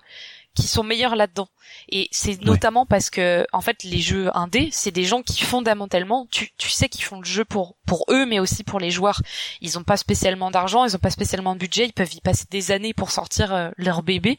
qui 0.55 0.67
sont 0.67 0.83
meilleurs 0.83 1.15
là-dedans. 1.15 1.47
Et 1.89 2.07
c'est 2.11 2.41
notamment 2.41 2.85
parce 2.85 3.09
que 3.09 3.45
en 3.51 3.61
fait 3.61 3.83
les 3.83 3.99
jeux 3.99 4.35
indés, 4.35 4.69
c'est 4.71 4.91
des 4.91 5.03
gens 5.03 5.21
qui 5.21 5.43
fondamentalement, 5.43 6.27
tu, 6.31 6.51
tu 6.57 6.69
sais 6.69 6.89
qu'ils 6.89 7.03
font 7.03 7.19
le 7.19 7.25
jeu 7.25 7.45
pour 7.45 7.75
pour 7.85 8.05
eux, 8.09 8.25
mais 8.25 8.39
aussi 8.39 8.63
pour 8.63 8.79
les 8.79 8.91
joueurs. 8.91 9.21
Ils 9.61 9.77
ont 9.77 9.83
pas 9.83 9.97
spécialement 9.97 10.51
d'argent, 10.51 10.85
ils 10.85 10.95
ont 10.95 10.99
pas 10.99 11.11
spécialement 11.11 11.53
de 11.53 11.59
budget, 11.59 11.85
ils 11.85 11.93
peuvent 11.93 12.13
y 12.13 12.21
passer 12.21 12.45
des 12.49 12.71
années 12.71 12.93
pour 12.93 13.11
sortir 13.11 13.53
euh, 13.53 13.69
leur 13.77 14.03
bébé, 14.03 14.37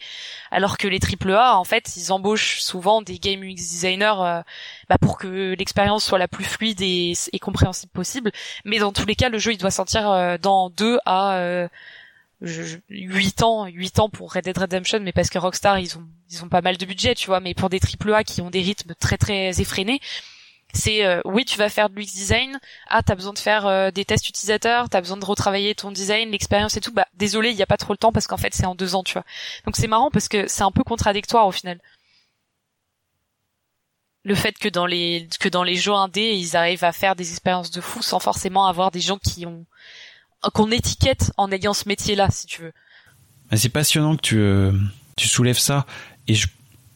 alors 0.50 0.78
que 0.78 0.88
les 0.88 0.98
AAA, 0.98 1.56
en 1.56 1.64
fait, 1.64 1.96
ils 1.96 2.12
embauchent 2.12 2.60
souvent 2.60 3.02
des 3.02 3.18
game 3.18 3.42
UX 3.42 3.54
designers 3.54 4.14
euh, 4.20 4.42
bah, 4.88 4.98
pour 5.00 5.18
que 5.18 5.54
l'expérience 5.56 6.04
soit 6.04 6.18
la 6.18 6.28
plus 6.28 6.44
fluide 6.44 6.80
et, 6.80 7.12
et, 7.32 7.38
compréhensible 7.38 7.92
possible. 7.92 8.32
Mais 8.64 8.78
dans 8.78 8.92
tous 8.92 9.06
les 9.06 9.14
cas, 9.14 9.28
le 9.28 9.38
jeu 9.38 9.52
il 9.52 9.58
doit 9.58 9.70
sortir 9.70 10.10
euh, 10.10 10.38
dans 10.38 10.70
deux 10.70 10.98
à 11.04 11.38
8 12.41 13.43
ans, 13.43 13.66
8 13.66 13.99
ans 13.99 14.11
pour 14.11 14.32
Red 14.32 14.45
Dead 14.45 14.59
Redemption, 14.59 15.01
mais 15.01 15.12
parce 15.12 15.30
que 15.30 15.39
Rockstar 15.39 15.78
ils 15.78 15.97
ont 15.97 16.07
ils 16.30 16.45
ont 16.45 16.49
pas 16.49 16.61
mal 16.61 16.76
de 16.76 16.84
budget, 16.84 17.14
tu 17.14 17.26
vois, 17.28 17.41
mais 17.41 17.55
pour 17.55 17.70
des 17.70 17.80
triple 17.80 18.12
A 18.12 18.24
qui 18.24 18.43
ont 18.43 18.51
des 18.51 18.61
rythmes 18.61 18.95
très 18.99 19.16
très 19.16 19.61
effrénés, 19.61 20.01
c'est 20.74 21.05
euh, 21.07 21.20
oui 21.24 21.45
tu 21.45 21.57
vas 21.57 21.70
faire 21.70 21.89
de 21.89 21.95
l'UX 21.95 22.12
design, 22.12 22.59
ah 22.89 23.03
t'as 23.03 23.14
besoin 23.14 23.32
de 23.32 23.39
faire 23.39 23.66
euh, 23.66 23.91
des 23.91 24.05
tests 24.05 24.28
utilisateurs, 24.28 24.89
t'as 24.91 25.01
besoin 25.01 25.16
de 25.16 25.24
retravailler 25.24 25.74
ton 25.74 25.91
design, 25.91 26.30
l'expérience 26.30 26.76
et 26.76 26.80
tout, 26.80 26.93
bah 26.93 27.07
désolé 27.14 27.51
il 27.51 27.57
y 27.57 27.62
a 27.62 27.66
pas 27.66 27.78
trop 27.78 27.95
le 27.95 27.99
temps 27.99 28.12
parce 28.12 28.26
qu'en 28.26 28.37
fait 28.37 28.55
c'est 28.55 28.66
en 28.66 28.74
deux 28.74 28.95
ans, 28.95 29.03
tu 29.03 29.14
vois. 29.14 29.24
Donc 29.64 29.76
c'est 29.76 29.87
marrant 29.89 30.11
parce 30.11 30.28
que 30.28 30.47
c'est 30.47 30.62
un 30.62 30.72
peu 30.72 30.84
contradictoire 30.84 31.47
au 31.47 31.53
final. 31.53 31.80
Le 34.24 34.34
fait 34.34 34.59
que 34.59 34.68
dans 34.68 34.87
les 34.87 35.28
que 35.41 35.49
dans 35.49 35.62
les 35.62 35.76
jeux 35.76 35.95
indés 35.95 36.32
ils 36.34 36.57
arrivent 36.57 36.84
à 36.84 36.93
faire 36.93 37.16
des 37.16 37.30
expériences 37.30 37.70
de 37.70 37.80
fou 37.80 38.03
sans 38.03 38.18
forcément 38.18 38.66
avoir 38.66 38.91
des 38.91 39.01
gens 39.01 39.18
qui 39.18 39.47
ont 39.47 39.64
qu'on 40.53 40.70
étiquette 40.70 41.32
en 41.36 41.51
ayant 41.51 41.74
ce 41.74 41.88
métier-là, 41.88 42.28
si 42.30 42.47
tu 42.47 42.62
veux. 42.62 42.72
C'est 43.55 43.68
passionnant 43.68 44.16
que 44.16 44.22
tu, 44.22 44.38
euh, 44.38 44.72
tu 45.16 45.28
soulèves 45.28 45.59
ça. 45.59 45.86
Et 46.26 46.34
je, 46.34 46.49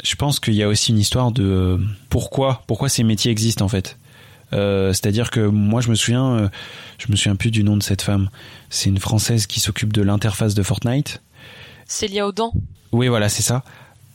je 0.02 0.14
pense 0.16 0.40
qu'il 0.40 0.54
y 0.54 0.62
a 0.62 0.68
aussi 0.68 0.90
une 0.90 0.98
histoire 0.98 1.30
de 1.30 1.44
euh, 1.44 1.78
pourquoi, 2.08 2.62
pourquoi 2.66 2.88
ces 2.88 3.04
métiers 3.04 3.30
existent 3.30 3.64
en 3.64 3.68
fait. 3.68 3.96
Euh, 4.52 4.92
c'est-à-dire 4.92 5.30
que 5.30 5.40
moi, 5.40 5.80
je 5.80 5.90
me 5.90 5.94
souviens, 5.94 6.50
je 6.98 7.06
me 7.10 7.16
souviens 7.16 7.36
plus 7.36 7.52
du 7.52 7.62
nom 7.62 7.76
de 7.76 7.82
cette 7.84 8.02
femme. 8.02 8.30
C'est 8.68 8.88
une 8.88 8.98
française 8.98 9.46
qui 9.46 9.60
s'occupe 9.60 9.92
de 9.92 10.02
l'interface 10.02 10.54
de 10.54 10.62
Fortnite. 10.64 11.22
Célia 11.86 12.26
Audan. 12.26 12.52
Oui, 12.90 13.06
voilà, 13.06 13.28
c'est 13.28 13.42
ça. 13.42 13.62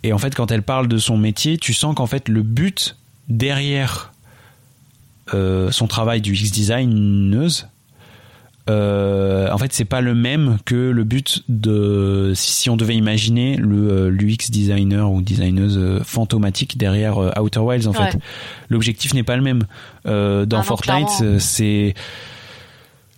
Et 0.04 0.12
en 0.12 0.18
fait, 0.18 0.36
quand 0.36 0.52
elle 0.52 0.62
parle 0.62 0.90
de 0.90 0.98
son 0.98 1.18
métier, 1.18 1.58
tu 1.58 1.74
sens 1.74 1.96
qu'en 1.96 2.06
fait, 2.06 2.28
le 2.28 2.42
but 2.42 2.98
derrière 3.30 4.12
son 5.32 5.88
travail 5.88 6.22
du 6.22 6.36
X 6.36 6.52
designeuse, 6.52 7.68
euh, 8.68 9.51
en 9.51 9.59
fait 9.59 9.74
c'est 9.74 9.86
pas 9.86 10.01
le 10.01 10.16
même 10.16 10.57
que 10.66 10.76
le 10.76 11.03
but 11.03 11.43
de 11.49 12.32
si, 12.36 12.70
on 12.70 12.78
devait 12.78 12.95
imaginer 12.95 13.57
le 13.57 13.91
euh, 13.91 14.09
l'UX 14.09 14.49
designer 14.49 15.11
ou 15.11 15.22
designeuse 15.22 15.78
euh, 15.78 15.99
fantomatique 16.03 16.76
derrière 16.78 17.18
Outer 17.39 17.59
Wilds 17.59 17.88
en 17.88 17.93
fait. 17.93 18.18
L'objectif 18.70 19.13
n'est 19.13 19.24
pas 19.24 19.36
le 19.36 19.43
même. 19.43 19.66
Dans 20.05 20.59
ah 20.59 20.63
Fortnite 20.63 21.39
c'est 21.39 21.93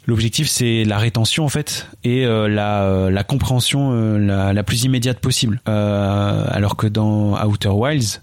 l'objectif 0.05 0.47
c'est 0.47 0.83
la 0.83 0.97
rétention 0.97 1.45
en 1.45 1.49
fait 1.49 1.87
et 2.03 2.25
la, 2.25 3.09
la 3.09 3.23
compréhension 3.23 3.91
la, 4.17 4.53
la, 4.53 4.63
plus 4.63 4.83
immédiate 4.83 5.19
possible. 5.19 5.61
Alors 5.65 6.75
que 6.75 6.87
dans 6.87 7.41
Outer 7.45 7.69
Wilds 7.69 8.21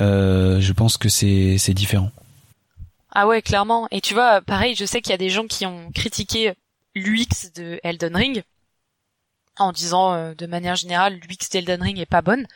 je 0.00 0.72
pense 0.72 0.96
que 0.96 1.08
c'est 1.08 1.56
c'est 1.58 1.74
différent. 1.74 2.10
Ah 3.16 3.28
ouais, 3.28 3.42
clairement. 3.42 3.86
Et 3.92 4.00
tu 4.00 4.12
vois, 4.12 4.40
pareil, 4.40 4.74
je 4.74 4.84
sais 4.84 5.00
qu'il 5.00 5.12
y 5.12 5.14
a 5.14 5.18
des 5.18 5.30
gens 5.30 5.46
qui 5.46 5.66
ont 5.66 5.92
critiqué 5.94 6.52
l'UX 6.94 7.52
de 7.54 7.80
Elden 7.82 8.16
Ring 8.16 8.42
en 9.58 9.72
disant 9.72 10.14
euh, 10.14 10.34
de 10.34 10.46
manière 10.46 10.76
générale 10.76 11.14
l'UX 11.14 11.48
d'Elden 11.50 11.82
Ring 11.82 11.98
est 11.98 12.06
pas 12.06 12.22
bonne. 12.22 12.46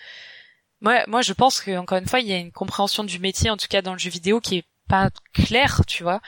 Moi, 0.80 1.02
moi, 1.08 1.22
je 1.22 1.32
pense 1.32 1.60
que 1.60 1.76
encore 1.76 1.98
une 1.98 2.06
fois, 2.06 2.20
il 2.20 2.28
y 2.28 2.32
a 2.32 2.38
une 2.38 2.52
compréhension 2.52 3.04
du 3.04 3.18
métier, 3.18 3.50
en 3.50 3.56
tout 3.56 3.66
cas 3.68 3.82
dans 3.82 3.92
le 3.92 3.98
jeu 3.98 4.10
vidéo, 4.10 4.40
qui 4.40 4.58
est 4.58 4.64
pas 4.88 5.10
claire, 5.34 5.82
tu 5.86 6.02
vois. 6.02 6.20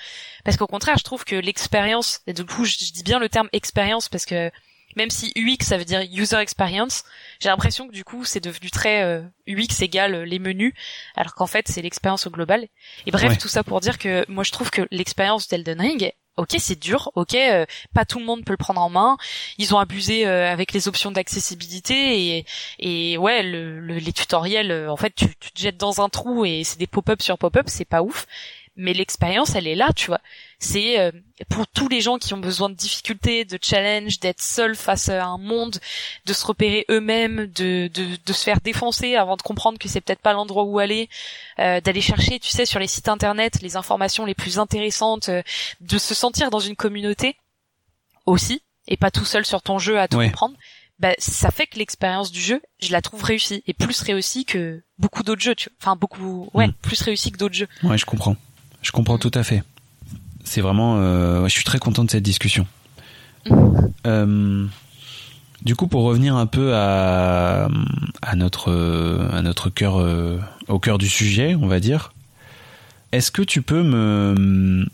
Parce 0.44 0.56
qu'au 0.56 0.66
contraire, 0.66 0.98
je 0.98 1.04
trouve 1.04 1.24
que 1.24 1.36
l'expérience, 1.36 2.20
et 2.26 2.32
du 2.32 2.44
coup, 2.44 2.64
je, 2.64 2.76
dis 2.76 3.02
bien 3.02 3.18
le 3.18 3.28
terme 3.28 3.48
expérience 3.52 4.08
parce 4.08 4.26
que 4.26 4.50
même 4.96 5.10
si 5.10 5.32
UX 5.36 5.64
ça 5.64 5.78
veut 5.78 5.84
dire 5.84 6.02
user 6.12 6.38
experience, 6.38 7.04
j'ai 7.38 7.48
l'impression 7.48 7.86
que 7.86 7.92
du 7.92 8.02
coup 8.02 8.24
c'est 8.24 8.42
devenu 8.42 8.72
très 8.72 9.04
euh, 9.04 9.22
UX 9.46 9.82
égale 9.82 10.24
les 10.24 10.40
menus, 10.40 10.74
alors 11.14 11.34
qu'en 11.34 11.46
fait 11.46 11.68
c'est 11.68 11.80
l'expérience 11.80 12.26
au 12.26 12.30
global. 12.30 12.66
Et 13.06 13.12
bref, 13.12 13.38
tout 13.38 13.48
ça 13.48 13.62
pour 13.62 13.80
dire 13.80 13.98
que 13.98 14.24
moi 14.28 14.42
je 14.42 14.50
trouve 14.50 14.70
que 14.70 14.82
l'expérience 14.90 15.46
d'Elden 15.46 15.80
Ring, 15.80 16.12
ok 16.36 16.56
c'est 16.58 16.78
dur, 16.78 17.10
ok 17.14 17.34
euh, 17.34 17.66
pas 17.94 18.04
tout 18.04 18.18
le 18.18 18.24
monde 18.24 18.44
peut 18.44 18.52
le 18.52 18.56
prendre 18.56 18.80
en 18.80 18.90
main. 18.90 19.16
Ils 19.58 19.74
ont 19.74 19.78
abusé 19.78 20.26
euh, 20.26 20.50
avec 20.50 20.72
les 20.72 20.88
options 20.88 21.10
d'accessibilité 21.10 22.36
et 22.38 22.46
et 22.78 23.18
ouais 23.18 23.42
le, 23.42 23.80
les 23.80 24.12
tutoriels 24.12 24.70
euh, 24.70 24.90
en 24.90 24.96
fait 24.96 25.14
tu, 25.14 25.26
tu, 25.38 25.52
te 25.52 25.60
jettes 25.60 25.76
dans 25.76 26.00
un 26.00 26.08
trou 26.08 26.44
et 26.44 26.64
c'est 26.64 26.78
des 26.78 26.86
pop-up 26.86 27.22
sur 27.22 27.38
pop-up 27.38 27.66
c'est 27.68 27.84
pas 27.84 28.02
ouf 28.02 28.26
mais 28.80 28.92
l'expérience 28.92 29.54
elle 29.54 29.66
est 29.66 29.74
là 29.74 29.90
tu 29.94 30.06
vois 30.06 30.20
c'est 30.58 30.98
euh, 30.98 31.10
pour 31.48 31.66
tous 31.66 31.88
les 31.88 32.00
gens 32.00 32.18
qui 32.18 32.34
ont 32.34 32.38
besoin 32.38 32.68
de 32.68 32.74
difficultés 32.74 33.44
de 33.44 33.58
challenge 33.60 34.20
d'être 34.20 34.42
seuls 34.42 34.74
face 34.74 35.08
à 35.08 35.24
un 35.24 35.38
monde 35.38 35.78
de 36.26 36.32
se 36.32 36.46
repérer 36.46 36.84
eux-mêmes 36.90 37.46
de, 37.46 37.88
de, 37.92 38.18
de 38.24 38.32
se 38.32 38.44
faire 38.44 38.60
défoncer 38.60 39.16
avant 39.16 39.36
de 39.36 39.42
comprendre 39.42 39.78
que 39.78 39.88
c'est 39.88 40.00
peut-être 40.00 40.22
pas 40.22 40.32
l'endroit 40.32 40.64
où 40.64 40.78
aller 40.78 41.08
euh, 41.58 41.80
d'aller 41.80 42.00
chercher 42.00 42.38
tu 42.38 42.50
sais 42.50 42.66
sur 42.66 42.80
les 42.80 42.86
sites 42.86 43.08
internet 43.08 43.60
les 43.62 43.76
informations 43.76 44.24
les 44.24 44.34
plus 44.34 44.58
intéressantes 44.58 45.28
euh, 45.28 45.42
de 45.80 45.98
se 45.98 46.14
sentir 46.14 46.50
dans 46.50 46.60
une 46.60 46.76
communauté 46.76 47.36
aussi 48.26 48.62
et 48.90 48.96
pas 48.96 49.10
tout 49.10 49.24
seul 49.24 49.46
sur 49.46 49.62
ton 49.62 49.78
jeu 49.78 49.98
à 49.98 50.08
tout 50.08 50.18
comprendre, 50.18 50.56
bah 50.98 51.14
ça 51.18 51.50
fait 51.50 51.66
que 51.66 51.78
l'expérience 51.78 52.30
du 52.30 52.40
jeu, 52.40 52.60
je 52.80 52.92
la 52.92 53.00
trouve 53.00 53.22
réussie 53.22 53.62
et 53.66 53.72
plus 53.72 54.02
réussie 54.02 54.44
que 54.44 54.82
beaucoup 54.98 55.22
d'autres 55.22 55.40
jeux, 55.40 55.54
tu 55.54 55.70
vois. 55.70 55.76
Enfin 55.80 55.96
beaucoup, 55.96 56.50
ouais, 56.52 56.68
mm. 56.68 56.74
plus 56.82 57.00
réussie 57.02 57.32
que 57.32 57.38
d'autres 57.38 57.54
jeux. 57.54 57.68
Ouais, 57.82 57.96
je 57.96 58.04
comprends. 58.04 58.36
Je 58.82 58.92
comprends 58.92 59.18
tout 59.18 59.30
à 59.34 59.42
fait. 59.42 59.62
C'est 60.44 60.60
vraiment, 60.60 60.96
euh, 60.98 61.44
je 61.44 61.50
suis 61.52 61.64
très 61.64 61.78
content 61.78 62.04
de 62.04 62.10
cette 62.10 62.24
discussion. 62.24 62.66
Euh, 64.06 64.66
du 65.62 65.76
coup, 65.76 65.86
pour 65.88 66.04
revenir 66.04 66.36
un 66.36 66.46
peu 66.46 66.74
à, 66.74 67.68
à 68.22 68.36
notre 68.36 69.28
à 69.30 69.42
notre 69.42 69.68
cœur 69.68 70.00
euh, 70.00 70.38
au 70.68 70.78
cœur 70.78 70.96
du 70.96 71.08
sujet, 71.08 71.54
on 71.54 71.66
va 71.66 71.80
dire. 71.80 72.12
Est-ce 73.12 73.30
que 73.30 73.42
tu 73.42 73.60
peux 73.60 73.82
me, 73.82 74.86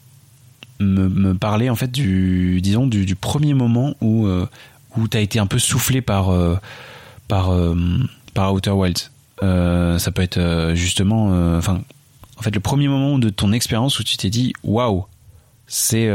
me, 0.80 1.08
me 1.08 1.34
parler 1.34 1.70
en 1.70 1.76
fait 1.76 1.92
du 1.92 2.60
disons 2.62 2.86
du, 2.86 3.04
du 3.04 3.14
premier 3.14 3.54
moment 3.54 3.94
où 4.00 4.26
euh, 4.26 4.48
où 4.96 5.06
t'as 5.06 5.20
été 5.20 5.38
un 5.38 5.46
peu 5.46 5.60
soufflé 5.60 6.00
par 6.00 6.30
euh, 6.30 6.56
par 7.28 7.50
par 8.34 8.52
Outer 8.52 8.70
Wilds? 8.70 9.10
Ça 9.40 10.10
peut 10.12 10.22
être 10.22 10.72
justement, 10.74 11.56
enfin, 11.56 11.82
en 12.38 12.42
fait, 12.42 12.54
le 12.54 12.60
premier 12.60 12.88
moment 12.88 13.18
de 13.18 13.28
ton 13.30 13.52
expérience 13.52 13.98
où 13.98 14.04
tu 14.04 14.16
t'es 14.16 14.30
dit 14.30 14.52
waouh, 14.62 15.06
c'est 15.66 16.08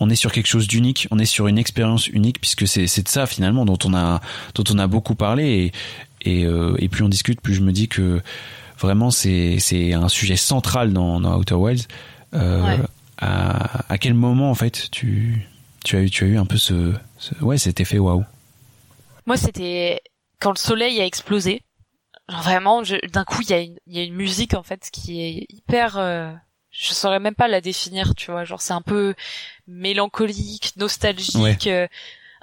on 0.00 0.10
est 0.10 0.16
sur 0.16 0.32
quelque 0.32 0.46
chose 0.48 0.66
d'unique, 0.66 1.06
on 1.12 1.18
est 1.18 1.24
sur 1.24 1.46
une 1.46 1.58
expérience 1.58 2.08
unique 2.08 2.40
puisque 2.40 2.66
c'est 2.66 2.86
c'est 2.88 3.02
de 3.04 3.08
ça 3.08 3.26
finalement 3.26 3.64
dont 3.64 3.78
on 3.84 3.94
a 3.94 4.20
dont 4.54 4.64
on 4.70 4.78
a 4.78 4.86
beaucoup 4.88 5.14
parlé 5.14 5.44
et 5.44 5.72
et, 6.24 6.44
euh, 6.44 6.74
et 6.78 6.88
plus 6.88 7.04
on 7.04 7.08
discute, 7.08 7.40
plus 7.40 7.54
je 7.54 7.62
me 7.62 7.72
dis 7.72 7.88
que 7.88 8.20
vraiment 8.78 9.10
c'est 9.10 9.58
c'est 9.58 9.92
un 9.92 10.08
sujet 10.08 10.36
central 10.36 10.92
dans, 10.92 11.20
dans 11.20 11.36
Outer 11.38 11.54
Wilds. 11.54 11.86
Euh, 12.34 12.78
à, 13.18 13.92
à 13.92 13.98
quel 13.98 14.14
moment 14.14 14.50
en 14.50 14.54
fait 14.54 14.88
tu 14.90 15.46
tu 15.84 15.96
as 15.96 16.00
eu 16.00 16.10
tu 16.10 16.24
as 16.24 16.26
eu 16.28 16.38
un 16.38 16.46
peu 16.46 16.58
ce, 16.58 16.94
ouais 17.40 17.58
cet 17.58 17.80
effet 17.80 17.98
waouh? 17.98 18.24
Moi 19.26 19.36
c'était 19.36 20.00
quand 20.40 20.50
le 20.50 20.58
soleil 20.58 21.00
a 21.00 21.06
explosé. 21.06 21.62
Genre 22.32 22.42
vraiment 22.42 22.82
d'un 23.12 23.24
coup 23.24 23.42
il 23.42 23.50
y 23.50 23.52
a 23.52 23.60
une 23.60 23.78
y 23.86 23.98
a 23.98 24.02
une 24.02 24.14
musique 24.14 24.54
en 24.54 24.62
fait 24.62 24.88
qui 24.90 25.20
est 25.20 25.46
hyper 25.50 25.98
euh, 25.98 26.32
je 26.70 26.94
saurais 26.94 27.20
même 27.20 27.34
pas 27.34 27.48
la 27.48 27.60
définir, 27.60 28.14
tu 28.14 28.30
vois. 28.30 28.44
Genre 28.44 28.60
c'est 28.60 28.72
un 28.72 28.82
peu 28.82 29.14
mélancolique, 29.68 30.72
nostalgique, 30.76 31.66
euh, 31.66 31.86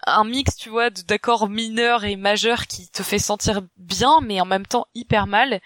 un 0.06 0.24
mix, 0.24 0.56
tu 0.56 0.70
vois, 0.70 0.92
d'accords 0.92 1.50
mineurs 1.50 2.06
et 2.06 2.16
majeurs 2.16 2.68
qui 2.68 2.88
te 2.90 3.02
fait 3.02 3.20
sentir 3.20 3.62
bien, 3.78 4.22
mais 4.22 4.40
en 4.40 4.46
même 4.46 4.68
temps 4.68 4.86
hyper 4.94 5.28
mal. 5.28 5.60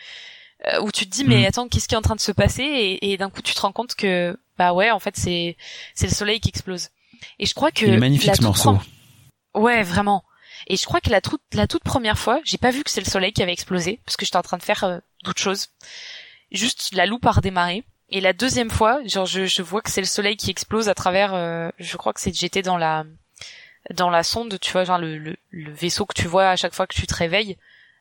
Euh, 0.65 0.81
où 0.81 0.93
tu 0.93 1.05
te 1.05 1.11
dis 1.11 1.25
mais 1.25 1.39
mhm. 1.39 1.45
attends 1.45 1.67
qu'est-ce 1.67 1.89
qui 1.89 1.93
est 1.93 1.97
en 1.97 2.01
train 2.01 2.15
de 2.15 2.21
se 2.21 2.31
passer? 2.31 2.63
Et, 2.63 3.11
et 3.11 3.17
d'un 3.17 3.29
coup 3.29 3.41
tu 3.41 3.53
te 3.53 3.59
rends 3.59 3.73
compte 3.73 3.95
que 3.95 4.39
bah 4.57 4.71
ouais 4.71 4.91
en 4.91 4.99
fait 4.99 5.17
c'est 5.17 5.57
c'est 5.93 6.07
le 6.07 6.13
soleil 6.13 6.39
qui 6.39 6.47
explose. 6.47 6.87
Et 7.37 7.45
je 7.45 7.53
crois 7.53 7.71
que 7.71 7.85
Il 7.85 7.93
est 7.93 7.97
magnifique 7.97 8.33
ce 8.33 8.43
morceau. 8.43 8.79
Ouais 9.53 9.83
vraiment. 9.83 10.23
Et 10.67 10.77
je 10.77 10.85
crois 10.85 11.01
que 11.01 11.09
la 11.09 11.21
toute 11.21 11.41
la 11.53 11.67
toute 11.67 11.83
première 11.83 12.17
fois 12.17 12.39
j'ai 12.43 12.57
pas 12.57 12.71
vu 12.71 12.83
que 12.83 12.89
c'est 12.89 13.01
le 13.01 13.09
soleil 13.09 13.33
qui 13.33 13.43
avait 13.43 13.53
explosé 13.53 13.99
parce 14.05 14.17
que 14.17 14.25
j'étais 14.25 14.37
en 14.37 14.43
train 14.43 14.57
de 14.57 14.63
faire 14.63 14.83
euh, 14.83 14.99
d'autres 15.23 15.41
choses. 15.41 15.69
Juste 16.51 16.93
la 16.93 17.05
loupe 17.05 17.25
a 17.25 17.31
redémarré 17.31 17.83
et 18.09 18.21
la 18.21 18.33
deuxième 18.33 18.69
fois, 18.69 18.99
genre 19.05 19.25
je, 19.25 19.45
je 19.45 19.61
vois 19.63 19.81
que 19.81 19.89
c'est 19.89 19.99
le 19.99 20.05
soleil 20.05 20.37
qui 20.37 20.51
explose 20.51 20.87
à 20.87 20.93
travers. 20.93 21.33
Euh, 21.33 21.69
je 21.79 21.97
crois 21.97 22.13
que 22.13 22.21
c'est 22.21 22.31
j'étais 22.31 22.61
dans 22.61 22.77
la 22.77 23.05
dans 23.89 24.11
la 24.11 24.21
sonde, 24.21 24.59
tu 24.61 24.71
vois, 24.71 24.83
genre 24.83 24.99
le, 24.99 25.17
le, 25.17 25.71
vaisseau 25.71 26.05
que 26.05 26.13
tu 26.13 26.27
vois 26.27 26.49
à 26.49 26.55
chaque 26.55 26.75
fois 26.75 26.85
que 26.85 26.93
tu 26.93 27.07
te 27.07 27.15
réveilles. 27.15 27.57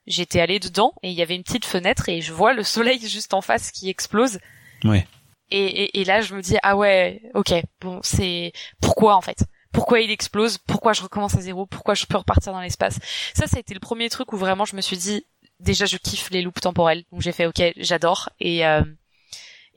J'étais 0.07 0.41
allé 0.41 0.59
dedans 0.59 0.93
et 1.03 1.09
il 1.09 1.15
y 1.15 1.23
avait 1.23 1.35
une 1.35 1.45
petite 1.45 1.65
fenêtre 1.65 2.11
et 2.11 2.21
je 2.21 2.33
vois 2.35 2.53
le 2.53 2.63
soleil 2.63 3.01
juste 3.09 3.33
en 3.33 3.41
face 3.41 3.71
qui 3.71 3.89
explose. 3.89 4.39
Ouais. 4.85 5.07
Et, 5.51 5.65
et, 5.65 6.01
et 6.01 6.05
là 6.05 6.21
je 6.21 6.35
me 6.35 6.43
dis 6.43 6.57
ah 6.63 6.77
ouais, 6.77 7.23
ok, 7.35 7.55
bon 7.81 8.01
c'est 8.03 8.53
pourquoi 8.83 9.17
en 9.17 9.23
fait? 9.23 9.47
Pourquoi 9.73 10.01
il 10.01 10.11
explose, 10.11 10.59
pourquoi 10.59 10.93
je 10.93 11.03
recommence 11.03 11.35
à 11.35 11.41
zéro, 11.41 11.67
pourquoi 11.67 11.95
je 11.95 12.07
peux 12.07 12.17
repartir 12.17 12.53
dans 12.53 12.61
l'espace. 12.61 12.99
Ça, 13.35 13.47
ça 13.47 13.57
a 13.57 13.61
été 13.61 13.75
le 13.75 13.81
premier 13.81 14.09
truc 14.09 14.33
où 14.33 14.37
vraiment 14.37 14.65
je 14.65 14.77
me 14.77 14.81
suis 14.81 14.97
dit, 14.97 15.25
déjà 15.61 15.87
je 15.87 15.97
kiffe 15.97 16.31
les 16.31 16.43
loupes 16.43 16.61
temporelles, 16.61 17.05
donc 17.13 17.23
j'ai 17.23 17.33
fait 17.33 17.47
ok, 17.47 17.63
j'adore. 17.77 18.31
Et 18.41 18.67
euh, 18.67 18.83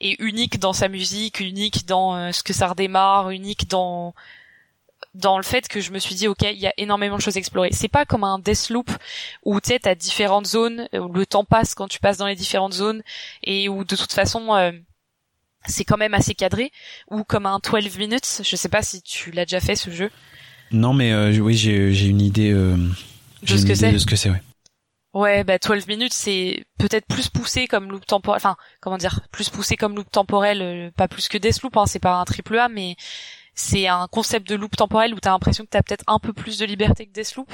et 0.01 0.21
unique 0.21 0.59
dans 0.59 0.73
sa 0.73 0.87
musique, 0.87 1.39
unique 1.39 1.85
dans 1.85 2.15
euh, 2.15 2.31
ce 2.31 2.43
que 2.43 2.53
ça 2.53 2.67
redémarre, 2.67 3.29
unique 3.29 3.69
dans 3.69 4.13
dans 5.13 5.37
le 5.37 5.43
fait 5.43 5.67
que 5.69 5.79
je 5.79 5.91
me 5.91 5.99
suis 5.99 6.15
dit 6.15 6.27
ok 6.27 6.41
il 6.41 6.59
y 6.59 6.67
a 6.67 6.73
énormément 6.77 7.15
de 7.15 7.21
choses 7.21 7.37
à 7.37 7.39
explorer. 7.39 7.69
C'est 7.71 7.87
pas 7.87 8.05
comme 8.05 8.23
un 8.23 8.39
Deathloop 8.39 8.91
où 9.43 9.61
tu 9.61 9.69
sais 9.69 9.79
t'as 9.79 9.95
différentes 9.95 10.47
zones 10.47 10.89
où 10.93 11.07
le 11.13 11.25
temps 11.25 11.45
passe 11.45 11.75
quand 11.75 11.87
tu 11.87 11.99
passes 11.99 12.17
dans 12.17 12.27
les 12.27 12.35
différentes 12.35 12.73
zones 12.73 13.01
et 13.43 13.69
où 13.69 13.85
de 13.85 13.95
toute 13.95 14.11
façon 14.11 14.53
euh, 14.55 14.71
c'est 15.67 15.83
quand 15.83 15.97
même 15.97 16.13
assez 16.13 16.33
cadré 16.33 16.71
ou 17.09 17.23
comme 17.23 17.45
un 17.45 17.59
12 17.59 17.97
minutes 17.97 18.41
je 18.43 18.55
sais 18.55 18.69
pas 18.69 18.81
si 18.81 19.01
tu 19.01 19.31
l'as 19.31 19.45
déjà 19.45 19.59
fait 19.59 19.75
ce 19.75 19.89
jeu 19.89 20.11
non 20.71 20.93
mais 20.93 21.11
euh, 21.11 21.37
oui 21.39 21.55
j'ai 21.55 21.93
j'ai 21.93 22.07
une 22.07 22.21
idée 22.21 22.51
de 22.51 22.77
ce, 23.45 23.65
que 23.65 23.91
de 23.91 23.97
ce 23.97 24.05
que 24.05 24.15
c'est 24.15 24.29
ouais 24.29 24.41
Ouais, 25.15 25.45
bah 25.45 25.57
12 25.57 25.87
minutes, 25.87 26.13
c'est 26.13 26.65
peut-être 26.77 27.07
plus 27.07 27.29
poussé 27.29 27.67
comme 27.67 27.89
loop 27.89 28.05
temporel, 28.05 28.35
enfin, 28.35 28.57
comment 28.81 28.97
dire, 28.97 29.21
plus 29.31 29.49
poussé 29.49 29.77
comme 29.77 29.95
loop 29.95 30.11
temporel, 30.11 30.61
euh, 30.61 30.91
pas 30.91 31.07
plus 31.07 31.29
que 31.29 31.37
Deathloop, 31.37 31.77
hein, 31.77 31.85
c'est 31.85 31.99
pas 31.99 32.15
un 32.15 32.25
triple 32.25 32.57
A, 32.57 32.67
mais 32.67 32.97
c'est 33.53 33.87
un 33.87 34.07
concept 34.09 34.45
de 34.49 34.55
loop 34.55 34.75
temporel 34.75 35.13
où 35.13 35.19
t'as 35.21 35.29
l'impression 35.31 35.63
que 35.63 35.69
t'as 35.69 35.81
peut-être 35.83 36.03
un 36.07 36.19
peu 36.19 36.33
plus 36.33 36.57
de 36.57 36.65
liberté 36.65 37.05
que 37.07 37.13
Deathloop. 37.13 37.49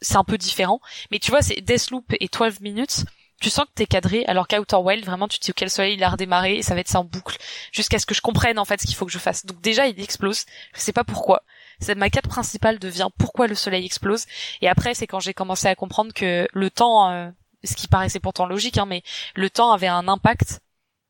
C'est 0.00 0.16
un 0.16 0.22
peu 0.22 0.38
différent. 0.38 0.80
Mais 1.10 1.18
tu 1.18 1.32
vois, 1.32 1.42
c'est 1.42 1.60
Deathloop 1.60 2.04
et 2.20 2.28
12 2.28 2.60
minutes, 2.60 3.04
tu 3.42 3.50
sens 3.50 3.66
que 3.66 3.72
t'es 3.74 3.86
cadré, 3.86 4.24
alors 4.26 4.48
qu'Outer 4.48 4.76
Wild, 4.76 5.04
vraiment, 5.04 5.28
tu 5.28 5.38
te 5.38 5.44
dis, 5.44 5.50
ok, 5.50 5.60
le 5.60 5.68
soleil, 5.68 5.94
il 5.94 6.04
a 6.04 6.10
redémarré, 6.10 6.56
et 6.56 6.62
ça 6.62 6.74
va 6.74 6.80
être 6.80 6.88
ça 6.88 7.00
en 7.00 7.04
boucle, 7.04 7.36
jusqu'à 7.72 7.98
ce 7.98 8.06
que 8.06 8.14
je 8.14 8.20
comprenne, 8.20 8.58
en 8.58 8.64
fait, 8.64 8.80
ce 8.80 8.86
qu'il 8.86 8.96
faut 8.96 9.06
que 9.06 9.12
je 9.12 9.18
fasse. 9.18 9.44
Donc 9.44 9.60
déjà, 9.60 9.86
il 9.86 10.00
explose. 10.00 10.44
Je 10.74 10.80
sais 10.80 10.92
pas 10.92 11.04
pourquoi 11.04 11.42
c'est 11.82 11.94
ma 11.94 12.10
quête 12.10 12.28
principale 12.28 12.78
devient 12.78 13.08
pourquoi 13.18 13.46
le 13.46 13.54
soleil 13.54 13.84
explose. 13.84 14.26
Et 14.62 14.68
après, 14.68 14.94
c'est 14.94 15.06
quand 15.06 15.20
j'ai 15.20 15.34
commencé 15.34 15.66
à 15.66 15.74
comprendre 15.74 16.12
que 16.14 16.48
le 16.52 16.70
temps, 16.70 17.10
euh, 17.10 17.28
ce 17.64 17.74
qui 17.74 17.88
paraissait 17.88 18.20
pourtant 18.20 18.46
logique, 18.46 18.78
hein, 18.78 18.86
mais 18.86 19.02
le 19.34 19.50
temps 19.50 19.72
avait 19.72 19.88
un 19.88 20.08
impact 20.08 20.60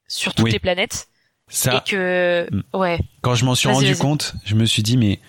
sur 0.08 0.34
toutes 0.34 0.50
les 0.50 0.58
planètes. 0.58 1.08
Ça, 1.48 1.76
et 1.76 1.80
que, 1.90 2.48
mm. 2.50 2.62
ouais. 2.76 3.00
Quand 3.20 3.34
je 3.34 3.44
m'en 3.44 3.54
suis 3.54 3.68
rendu 3.68 3.94
compte, 3.96 4.34
je 4.44 4.54
me 4.54 4.64
suis 4.64 4.82
dit, 4.82 4.96
mais 4.96 5.20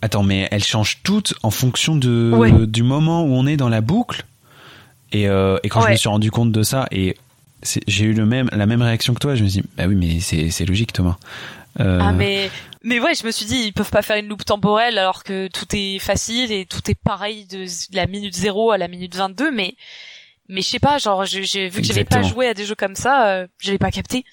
attends, 0.00 0.22
mais 0.22 0.48
elles 0.50 0.64
changent 0.64 1.00
toutes 1.02 1.34
en 1.42 1.50
fonction 1.50 1.94
de 1.96 2.64
du 2.66 2.82
moment 2.82 3.24
où 3.24 3.34
on 3.34 3.46
est 3.46 3.56
dans 3.56 3.68
la 3.68 3.82
boucle? 3.82 4.24
Et, 5.12 5.28
euh, 5.28 5.58
et 5.62 5.68
quand 5.68 5.82
je 5.82 5.90
me 5.90 5.96
suis 5.96 6.08
rendu 6.08 6.30
compte 6.30 6.52
de 6.52 6.62
ça, 6.62 6.86
et 6.90 7.16
j'ai 7.86 8.06
eu 8.06 8.12
le 8.12 8.26
même 8.26 8.48
la 8.52 8.66
même 8.66 8.82
réaction 8.82 9.14
que 9.14 9.20
toi, 9.20 9.34
je 9.34 9.44
me 9.44 9.48
suis 9.48 9.60
dit, 9.60 9.68
bah 9.76 9.84
oui, 9.86 9.94
mais 9.94 10.20
c'est 10.20 10.64
logique, 10.64 10.92
Thomas. 10.92 11.16
Euh... 11.80 12.00
Ah 12.02 12.12
mais 12.12 12.50
mais 12.82 13.00
ouais, 13.00 13.14
je 13.14 13.24
me 13.24 13.30
suis 13.30 13.46
dit 13.46 13.62
ils 13.66 13.72
peuvent 13.72 13.90
pas 13.90 14.02
faire 14.02 14.16
une 14.16 14.28
loupe 14.28 14.44
temporelle 14.44 14.98
alors 14.98 15.24
que 15.24 15.48
tout 15.48 15.66
est 15.72 15.98
facile 15.98 16.52
et 16.52 16.66
tout 16.66 16.90
est 16.90 16.94
pareil 16.94 17.46
de 17.46 17.64
la 17.94 18.06
minute 18.06 18.34
0 18.34 18.72
à 18.72 18.78
la 18.78 18.88
minute 18.88 19.14
22 19.14 19.50
mais 19.50 19.74
mais 20.48 20.60
je 20.60 20.68
sais 20.68 20.80
pas, 20.80 20.98
genre 20.98 21.24
j'ai 21.24 21.68
vu 21.68 21.80
que 21.80 21.86
j'avais 21.86 22.04
pas 22.04 22.22
joué 22.22 22.48
à 22.48 22.54
des 22.54 22.66
jeux 22.66 22.74
comme 22.74 22.96
ça, 22.96 23.28
euh, 23.28 23.46
je 23.58 23.70
l'ai 23.70 23.78
pas 23.78 23.90
capté. 23.90 24.24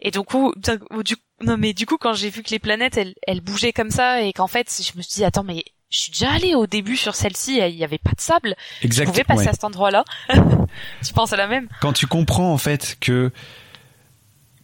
Et 0.00 0.12
du 0.12 0.20
coup, 0.20 0.52
du, 0.56 1.16
non 1.42 1.56
mais 1.56 1.72
du 1.72 1.84
coup 1.84 1.96
quand 1.98 2.12
j'ai 2.12 2.30
vu 2.30 2.44
que 2.44 2.50
les 2.50 2.60
planètes 2.60 2.96
elles, 2.96 3.14
elles 3.26 3.40
bougeaient 3.40 3.72
comme 3.72 3.90
ça 3.90 4.22
et 4.22 4.32
qu'en 4.32 4.46
fait 4.46 4.70
je 4.70 4.96
me 4.96 5.02
suis 5.02 5.14
dit 5.14 5.24
attends 5.24 5.42
mais 5.42 5.64
je 5.90 5.98
suis 5.98 6.12
déjà 6.12 6.32
allé 6.32 6.54
au 6.54 6.66
début 6.66 6.96
sur 6.96 7.14
celle-ci, 7.14 7.60
il 7.66 7.76
y 7.76 7.84
avait 7.84 7.98
pas 7.98 8.12
de 8.12 8.20
sable. 8.20 8.56
Exact, 8.82 9.06
je 9.06 9.10
pouvais 9.10 9.24
passer 9.24 9.48
à 9.48 9.52
cet 9.52 9.64
endroit-là. 9.64 10.04
tu 11.04 11.12
penses 11.14 11.32
à 11.32 11.36
la 11.36 11.46
même? 11.48 11.68
Quand 11.80 11.92
tu 11.92 12.06
comprends 12.06 12.52
en 12.52 12.58
fait 12.58 12.96
que 13.00 13.30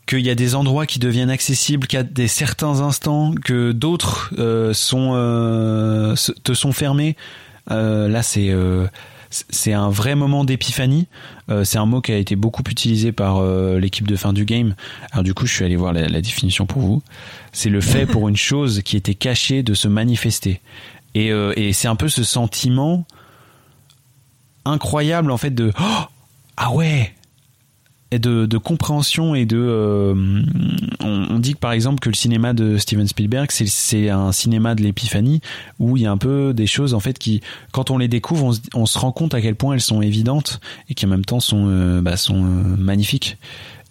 qu'il 0.07 0.21
y 0.21 0.31
a 0.31 0.35
des 0.35 0.55
endroits 0.55 0.85
qui 0.87 0.99
deviennent 0.99 1.31
accessibles 1.31 1.87
qu'à 1.87 2.03
des 2.03 2.29
certains 2.29 2.81
instants, 2.83 3.33
que 3.43 3.73
d'autres 3.73 4.35
euh, 4.39 4.75
sont 4.75 5.13
euh, 5.15 6.15
te 6.43 6.53
sont 6.53 6.73
fermés. 6.73 7.17
Euh, 7.71 8.09
là, 8.09 8.23
c'est 8.23 8.51
euh, 8.51 8.87
c'est 9.31 9.73
un 9.73 9.89
vrai 9.89 10.15
moment 10.15 10.45
d'épiphanie. 10.45 11.09
Euh, 11.51 11.65
c'est 11.65 11.79
un 11.79 11.87
mot 11.87 12.01
qui 12.01 12.13
a 12.13 12.17
été 12.19 12.37
beaucoup 12.37 12.63
utilisé 12.69 13.13
par 13.13 13.43
l'équipe 13.79 14.07
de 14.07 14.17
fin 14.17 14.33
du 14.33 14.45
game. 14.45 14.75
Alors 15.11 15.25
du 15.25 15.35
coup, 15.35 15.47
je 15.47 15.55
suis 15.55 15.65
allé 15.65 15.77
voir 15.77 15.93
la, 15.93 16.07
la 16.07 16.21
définition 16.21 16.67
pour 16.67 16.83
vous. 16.83 17.03
C'est 17.53 17.71
le 17.71 17.81
fait 17.81 18.05
pour 18.13 18.29
une 18.29 18.37
chose 18.37 18.83
qui 18.85 18.97
était 18.97 19.15
cachée 19.15 19.63
de 19.63 19.75
se 19.75 19.89
manifester. 19.89 20.61
Et, 21.15 21.29
et 21.29 21.73
c'est 21.73 21.89
un 21.89 21.97
peu 21.97 22.09
ce 22.09 22.25
sentiment 22.25 23.07
incroyable 24.65 25.31
en 25.31 25.37
fait 25.37 25.51
de 25.53 25.73
oh, 25.79 26.05
ah 26.57 26.73
ouais 26.73 27.15
de, 28.19 28.59
compréhension 28.59 29.35
et 29.35 29.45
de. 29.45 29.59
Euh, 29.59 30.43
on, 31.01 31.39
dit 31.39 31.55
que 31.55 31.59
par 31.59 31.73
exemple 31.73 32.01
que 32.01 32.09
le 32.09 32.15
cinéma 32.15 32.53
de 32.53 32.79
Steven 32.79 33.07
Spielberg, 33.07 33.51
c'est 33.51 34.11
un 34.11 34.33
cinéma 34.33 34.75
de 34.75 34.83
l'épiphanie 34.83 35.41
où 35.79 35.97
il 35.97 36.05
y 36.05 36.07
a 36.07 36.11
un 36.11 36.17
peu 36.17 36.53
des 36.55 36.67
choses 36.67 36.95
en 36.95 37.01
fait 37.01 37.19
qui, 37.19 37.41
quand 37.73 37.91
on 37.91 37.99
les 37.99 38.09
découvre, 38.09 38.55
on, 38.75 38.87
se 38.87 38.99
rend 38.99 39.13
compte 39.13 39.35
à 39.35 39.41
quel 39.41 39.55
point 39.55 39.75
elles 39.75 39.81
sont 39.81 40.03
évidentes 40.03 40.61
et 40.89 40.95
qui 40.95 41.07
en 41.07 41.09
même 41.09 41.25
temps 41.25 41.41
sont, 41.41 41.67
euh, 41.69 42.01
bah, 42.01 42.17
sont 42.17 42.45
euh, 42.45 42.77
magnifiques. 42.77 43.37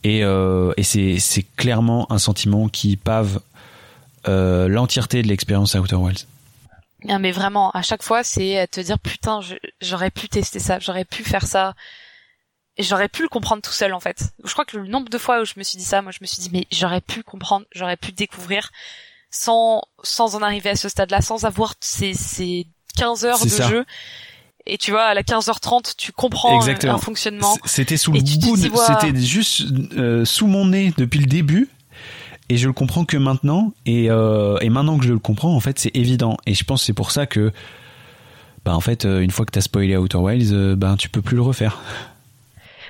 Et, 0.06 0.20
et 0.20 0.84
c'est 0.84 1.46
clairement 1.56 2.12
un 2.12 2.18
sentiment 2.18 2.68
qui 2.68 2.98
pave 2.98 3.40
l'entièreté 4.26 5.22
de 5.22 5.30
l'expérience 5.30 5.76
Outer 5.76 5.96
Wilds. 5.96 6.28
Non 7.06 7.20
mais 7.20 7.32
vraiment, 7.32 7.72
à 7.72 7.82
chaque 7.82 8.04
fois, 8.04 8.24
c'est 8.24 8.68
te 8.72 8.80
dire 8.80 9.00
putain, 9.00 9.40
j'aurais 9.82 10.12
pu 10.12 10.30
tester 10.30 10.60
ça, 10.60 10.80
j'aurais 10.80 11.06
pu 11.06 11.24
faire 11.24 11.46
ça, 11.46 11.74
j'aurais 12.78 13.10
pu 13.10 13.24
le 13.24 13.30
comprendre 13.30 13.62
tout 13.62 13.72
seul 13.72 13.94
en 13.94 14.00
fait. 14.00 14.24
Je 14.44 14.52
crois 14.54 14.66
que 14.66 14.78
le 14.78 14.88
nombre 14.88 15.10
de 15.10 15.18
fois 15.18 15.42
où 15.42 15.46
je 15.46 15.54
me 15.58 15.64
suis 15.64 15.78
dit 15.78 15.84
ça, 15.84 16.02
moi 16.02 16.12
je 16.12 16.20
me 16.22 16.28
suis 16.28 16.42
dit 16.42 16.50
mais 16.52 16.66
j'aurais 16.72 17.02
pu 17.02 17.24
comprendre, 17.24 17.66
j'aurais 17.74 17.98
pu 17.98 18.12
découvrir 18.12 18.72
sans 19.30 19.82
sans 20.04 20.36
en 20.36 20.42
arriver 20.42 20.70
à 20.70 20.76
ce 20.76 20.90
stade-là, 20.90 21.22
sans 21.22 21.46
avoir 21.46 21.74
ces, 21.82 22.14
ces 22.14 22.68
15 22.98 23.26
heures 23.26 23.44
de 23.44 23.50
jeu. 23.50 23.86
Et 24.66 24.78
tu 24.78 24.92
vois, 24.92 25.04
à 25.04 25.14
la 25.14 25.24
15h30, 25.24 25.96
tu 25.98 26.14
comprends 26.14 26.66
euh, 26.66 26.76
un 26.84 26.98
fonctionnement. 26.98 27.58
C'était 27.66 27.98
sous 27.98 28.14
le 28.14 28.22
bout, 28.22 28.56
c'était 28.56 29.20
juste 29.20 29.64
euh, 29.98 30.24
sous 30.24 30.48
mon 30.48 30.68
nez 30.68 30.94
depuis 30.98 31.20
le 31.20 31.26
début. 31.26 31.70
Et 32.50 32.58
je 32.58 32.68
le 32.68 32.74
comprends 32.74 33.06
que 33.06 33.18
maintenant. 33.18 33.74
Et, 33.86 34.10
euh, 34.10 34.58
et 34.62 34.70
maintenant 34.70 34.98
que 34.98 35.06
je 35.06 35.14
le 35.14 35.20
comprends, 35.20 35.56
en 35.56 35.60
fait, 35.60 35.80
c'est 35.80 35.96
évident. 35.96 36.38
Et 36.46 36.54
je 36.54 36.64
pense 36.64 36.82
que 36.82 36.86
c'est 36.86 36.94
pour 36.94 37.12
ça 37.12 37.26
que, 37.26 37.52
bah, 38.66 38.76
en 38.76 38.82
fait, 38.82 39.06
une 39.06 39.32
fois 39.32 39.46
que 39.46 39.52
t'as 39.52 39.62
spoilé 39.62 39.98
Outer 39.98 40.18
Wilds, 40.18 40.76
bah, 40.76 40.96
tu 40.98 41.10
peux 41.10 41.22
plus 41.22 41.36
le 41.36 41.42
refaire. 41.42 41.80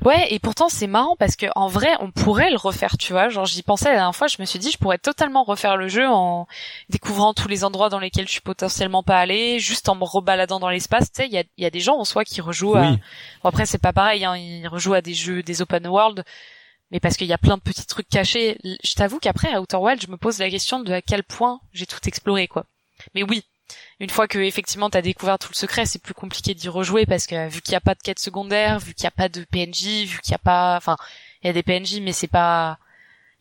Ouais, 0.04 0.34
et 0.34 0.40
pourtant 0.40 0.68
c'est 0.70 0.88
marrant 0.88 1.16
parce 1.18 1.36
que 1.36 1.46
en 1.56 1.68
vrai, 1.68 1.90
on 2.00 2.12
pourrait 2.12 2.50
le 2.50 2.58
refaire, 2.58 2.98
tu 2.98 3.14
vois. 3.14 3.30
Genre 3.30 3.46
j'y 3.46 3.64
pensais 3.64 3.86
la 3.86 3.96
dernière 3.96 4.16
fois, 4.16 4.28
je 4.28 4.38
me 4.40 4.46
suis 4.46 4.60
dit 4.60 4.72
je 4.72 4.78
pourrais 4.78 4.98
totalement 4.98 5.44
refaire 5.44 5.78
le 5.78 5.88
jeu 5.88 6.08
en 6.08 6.48
découvrant 6.90 7.34
tous 7.34 7.48
les 7.48 7.64
endroits 7.64 7.90
dans 7.90 8.00
lesquels 8.00 8.26
je 8.26 8.32
suis 8.32 8.42
potentiellement 8.42 9.04
pas 9.04 9.20
allé, 9.20 9.60
juste 9.60 9.88
en 9.88 9.96
me 9.96 10.04
rebaladant 10.04 10.60
dans 10.60 10.70
l'espace. 10.70 11.12
Tu 11.12 11.22
sais, 11.22 11.28
il 11.28 11.34
y 11.34 11.38
a, 11.38 11.44
y 11.58 11.66
a 11.66 11.70
des 11.70 11.80
gens 11.80 11.96
en 11.96 12.06
soi 12.06 12.26
qui 12.26 12.42
rejouent. 12.42 12.76
À... 12.76 12.92
Bon, 12.92 13.00
après 13.46 13.66
c'est 13.66 13.78
pas 13.78 13.94
pareil, 13.94 14.26
hein, 14.26 14.36
ils 14.36 14.68
rejouent 14.68 14.96
à 14.96 15.02
des 15.02 15.14
jeux, 15.14 15.42
des 15.42 15.62
open 15.62 15.88
world, 15.88 16.26
mais 16.94 17.00
parce 17.00 17.18
qu'il 17.18 17.28
y 17.28 17.34
a 17.34 17.40
plein 17.40 17.58
de 17.58 17.62
petits 17.62 17.88
trucs 17.88 18.08
cachés. 18.08 18.58
Je 18.64 18.94
t'avoue 18.94 19.20
qu'après 19.20 19.52
à 19.52 19.60
Outer 19.60 19.78
Wild, 19.78 20.02
je 20.02 20.12
me 20.12 20.16
pose 20.16 20.38
la 20.38 20.50
question 20.50 20.80
de 20.80 20.94
à 20.94 21.02
quel 21.02 21.24
point 21.24 21.60
j'ai 21.74 21.88
tout 21.88 22.00
exploré, 22.06 22.48
quoi. 22.48 22.66
Mais 23.16 23.24
oui, 23.24 23.44
une 24.00 24.12
fois 24.12 24.28
que 24.28 24.38
effectivement 24.38 24.92
t'as 24.92 25.02
découvert 25.02 25.40
tout 25.40 25.50
le 25.52 25.56
secret, 25.56 25.88
c'est 25.88 26.02
plus 26.02 26.14
compliqué 26.14 26.54
d'y 26.54 26.70
rejouer 26.70 27.08
parce 27.08 27.26
que 27.26 27.50
vu 27.50 27.62
qu'il 27.62 27.72
n'y 27.72 27.78
a 27.78 27.82
pas 27.82 27.96
de 27.96 28.02
quête 28.02 28.20
secondaire, 28.20 28.80
vu 28.80 28.94
qu'il 28.94 29.06
n'y 29.06 29.08
a 29.08 29.12
pas 29.12 29.28
de 29.28 29.44
PNJ, 29.44 30.06
vu 30.06 30.20
qu'il 30.22 30.32
n'y 30.32 30.36
a 30.36 30.44
pas, 30.44 30.78
enfin, 30.78 30.96
il 31.44 31.48
y 31.48 31.50
a 31.50 31.54
des 31.54 31.64
PNJ 31.64 32.00
mais 32.02 32.12
c'est 32.12 32.28
pas, 32.28 32.78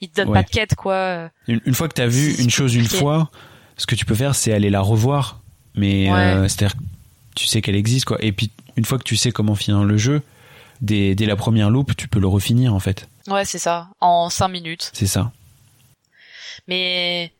ils 0.00 0.08
te 0.08 0.16
donnent 0.16 0.32
pas 0.32 0.42
de 0.42 0.50
quête 0.50 0.74
quoi. 0.74 1.30
Une, 1.46 1.74
fois 1.74 1.88
que 1.88 1.94
t'as 1.94 2.06
vu 2.06 2.34
une 2.36 2.50
chose 2.50 2.74
une 2.74 2.88
fois, 2.88 3.30
ce 3.76 3.86
que 3.86 3.94
tu 3.94 4.06
peux 4.06 4.14
faire 4.14 4.34
c'est 4.34 4.52
aller 4.52 4.70
la 4.70 4.80
revoir, 4.80 5.42
mais 5.74 6.10
euh, 6.10 6.48
c'est-à-dire 6.48 6.76
tu 7.34 7.46
sais 7.46 7.60
qu'elle 7.60 7.76
existe 7.76 8.06
quoi. 8.06 8.16
Et 8.24 8.32
puis 8.32 8.50
une 8.76 8.86
fois 8.86 8.96
que 8.96 9.04
tu 9.04 9.16
sais 9.16 9.30
comment 9.30 9.54
finir 9.54 9.84
le 9.84 9.98
jeu, 9.98 10.22
dès, 10.80 11.14
dès 11.14 11.26
la 11.26 11.36
première 11.36 11.68
loupe, 11.68 11.94
tu 11.96 12.08
peux 12.08 12.20
le 12.20 12.28
refinir 12.28 12.74
en 12.74 12.80
fait. 12.80 13.08
Ouais 13.28 13.44
c'est 13.44 13.58
ça, 13.58 13.88
en 14.00 14.30
5 14.30 14.48
minutes. 14.48 14.90
C'est 14.92 15.06
ça. 15.06 15.32
Mais 16.68 17.32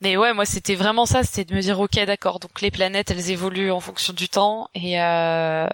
mais 0.00 0.16
ouais, 0.16 0.34
moi 0.34 0.44
c'était 0.44 0.74
vraiment 0.74 1.06
ça, 1.06 1.22
c'était 1.22 1.44
de 1.44 1.54
me 1.54 1.60
dire 1.60 1.78
ok 1.78 2.04
d'accord, 2.04 2.40
donc 2.40 2.60
les 2.60 2.72
planètes 2.72 3.10
elles 3.12 3.30
évoluent 3.30 3.70
en 3.70 3.78
fonction 3.78 4.12
du 4.12 4.28
temps 4.28 4.68
et 4.74 5.00
euh, 5.00 5.68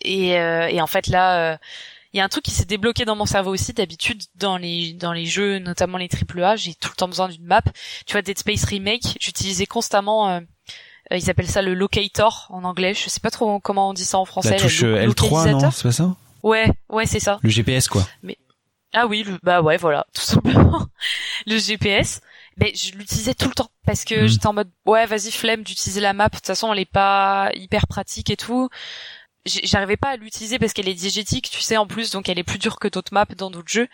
et, 0.00 0.38
euh, 0.38 0.68
et 0.68 0.80
en 0.80 0.86
fait 0.86 1.06
là 1.06 1.52
il 1.52 2.16
euh, 2.16 2.18
y 2.18 2.20
a 2.20 2.24
un 2.24 2.28
truc 2.28 2.44
qui 2.44 2.50
s'est 2.50 2.64
débloqué 2.64 3.04
dans 3.04 3.14
mon 3.14 3.26
cerveau 3.26 3.52
aussi 3.52 3.74
d'habitude 3.74 4.22
dans 4.36 4.56
les 4.56 4.94
dans 4.94 5.12
les 5.12 5.26
jeux 5.26 5.58
notamment 5.58 5.98
les 5.98 6.08
AAA, 6.08 6.56
j'ai 6.56 6.74
tout 6.74 6.88
le 6.90 6.96
temps 6.96 7.08
besoin 7.08 7.28
d'une 7.28 7.44
map. 7.44 7.60
Tu 8.06 8.12
vois 8.12 8.22
Dead 8.22 8.38
Space 8.38 8.64
Remake, 8.64 9.18
j'utilisais 9.20 9.66
constamment 9.66 10.30
euh, 10.30 10.40
ils 11.10 11.28
appellent 11.28 11.50
ça 11.50 11.60
le 11.60 11.74
locator 11.74 12.46
en 12.48 12.64
anglais, 12.64 12.94
je 12.94 13.08
sais 13.10 13.20
pas 13.20 13.30
trop 13.30 13.60
comment 13.60 13.90
on 13.90 13.92
dit 13.92 14.04
ça 14.04 14.18
en 14.18 14.24
français. 14.24 14.50
La 14.52 14.56
touche 14.56 14.82
L3 14.82 15.50
non, 15.50 15.70
c'est 15.70 15.82
pas 15.82 15.92
ça? 15.92 16.16
Ouais, 16.42 16.70
ouais, 16.88 17.06
c'est 17.06 17.20
ça. 17.20 17.38
Le 17.42 17.50
GPS 17.50 17.88
quoi. 17.88 18.06
Mais 18.22 18.38
ah 18.94 19.06
oui, 19.06 19.24
bah 19.42 19.60
ouais, 19.60 19.76
voilà, 19.76 20.06
tout 20.14 20.22
simplement. 20.22 20.86
le 21.46 21.58
GPS 21.58 22.20
ben 22.58 22.72
je 22.74 22.92
l'utilisais 22.92 23.34
tout 23.34 23.48
le 23.48 23.54
temps 23.54 23.70
parce 23.86 24.04
que 24.04 24.24
hmm. 24.24 24.26
j'étais 24.26 24.46
en 24.46 24.52
mode 24.52 24.70
ouais 24.84 25.06
vas-y 25.06 25.30
flemme 25.30 25.62
d'utiliser 25.62 26.00
la 26.00 26.12
map 26.12 26.28
de 26.28 26.34
toute 26.34 26.46
façon 26.46 26.72
elle 26.72 26.80
est 26.80 26.84
pas 26.90 27.50
hyper 27.54 27.86
pratique 27.86 28.30
et 28.30 28.36
tout 28.36 28.68
j'arrivais 29.46 29.96
pas 29.96 30.10
à 30.10 30.16
l'utiliser 30.16 30.58
parce 30.58 30.72
qu'elle 30.72 30.88
est 30.88 30.94
diégétique 30.94 31.48
tu 31.50 31.60
sais 31.60 31.76
en 31.76 31.86
plus 31.86 32.10
donc 32.10 32.28
elle 32.28 32.38
est 32.38 32.44
plus 32.44 32.58
dure 32.58 32.78
que 32.78 32.88
d'autres 32.88 33.14
maps 33.14 33.24
dans 33.36 33.50
d'autres 33.50 33.68
jeux 33.68 33.88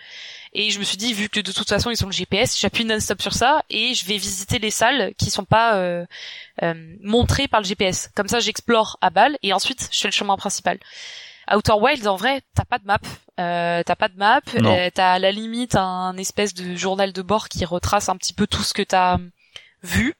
et 0.55 0.71
je 0.71 0.79
me 0.79 0.85
suis 0.85 0.97
dit 0.97 1.13
vu 1.13 1.29
que 1.29 1.41
de 1.41 1.53
toute 1.53 1.69
façon 1.69 1.91
ils 1.91 1.97
sont 1.97 2.07
le 2.07 2.13
GPS 2.13 2.59
j'appuie 2.59 2.87
non-stop 2.87 3.21
sur 3.21 3.35
ça 3.35 3.63
et 3.69 3.95
je 3.95 4.07
vais 4.07 4.17
visiter 4.17 4.59
les 4.59 4.71
salles 4.71 5.13
qui 5.19 5.31
sont 5.31 5.45
pas 5.45 5.77
euh, 5.77 6.07
euh, 6.63 6.97
montrées 7.03 7.47
par 7.47 7.61
le 7.61 7.67
GPS 7.67 8.11
comme 8.17 8.29
ça 8.29 8.41
j'explore 8.41 8.97
à 9.03 9.11
balle 9.11 9.37
et 9.43 9.53
ensuite 9.53 9.91
je 9.93 10.01
fais 10.01 10.09
le 10.09 10.13
chemin 10.13 10.37
principal 10.37 10.79
Outer 11.53 11.75
Wilds 11.81 12.07
en 12.07 12.17
vrai 12.17 12.43
t'as 12.55 12.65
pas 12.65 12.79
de 12.79 12.85
map. 12.85 12.99
Euh, 13.41 13.83
t'as 13.85 13.97
pas 13.97 14.09
de 14.09 14.17
map. 14.17 14.41
Euh, 14.55 14.91
t'as 14.95 15.13
à 15.13 15.19
la 15.19 15.33
limite 15.33 15.75
un 15.75 16.17
espèce 16.17 16.55
de 16.55 16.77
journal 16.77 17.13
de 17.13 17.23
bord 17.23 17.49
qui 17.49 17.65
retrace 17.65 18.09
un 18.09 18.17
petit 18.17 18.33
peu 18.33 18.47
tout 18.47 18.63
ce 18.63 18.75
que 18.75 18.83
t'as 18.83 19.19
vu. 19.83 20.15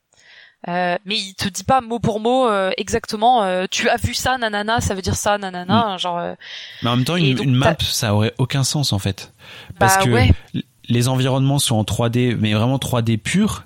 Euh, 0.67 0.97
mais 1.05 1.17
il 1.17 1.35
te 1.35 1.47
dit 1.47 1.65
pas 1.65 1.83
mot 1.83 1.99
pour 1.99 2.21
mot 2.21 2.49
euh, 2.49 2.71
exactement 2.79 3.43
euh, 3.43 3.67
tu 3.71 3.91
as 3.91 3.99
vu 3.99 4.15
ça 4.15 4.39
nanana 4.39 4.81
ça 4.81 4.95
veut 4.95 5.03
dire 5.03 5.15
ça 5.15 5.37
nanana 5.37 5.95
mm. 5.95 5.99
genre 5.99 6.37
mais 6.83 6.89
en 6.89 6.97
même 6.97 7.05
temps 7.05 7.17
une, 7.17 7.55
map 7.55 7.77
ça 7.81 8.15
aurait 8.15 8.33
aucun 8.39 8.65
sens 8.65 8.95
en 8.95 8.99
fait. 8.99 9.35
Parce 9.79 9.99
bah, 9.99 10.05
que 10.05 10.61
les 10.89 11.09
environnements 11.09 11.59
sont 11.59 11.77
en 11.77 11.83
3D 11.83 12.37
mais 12.41 12.55
vraiment 12.55 12.79
3D 12.79 13.19
pur. 13.19 13.65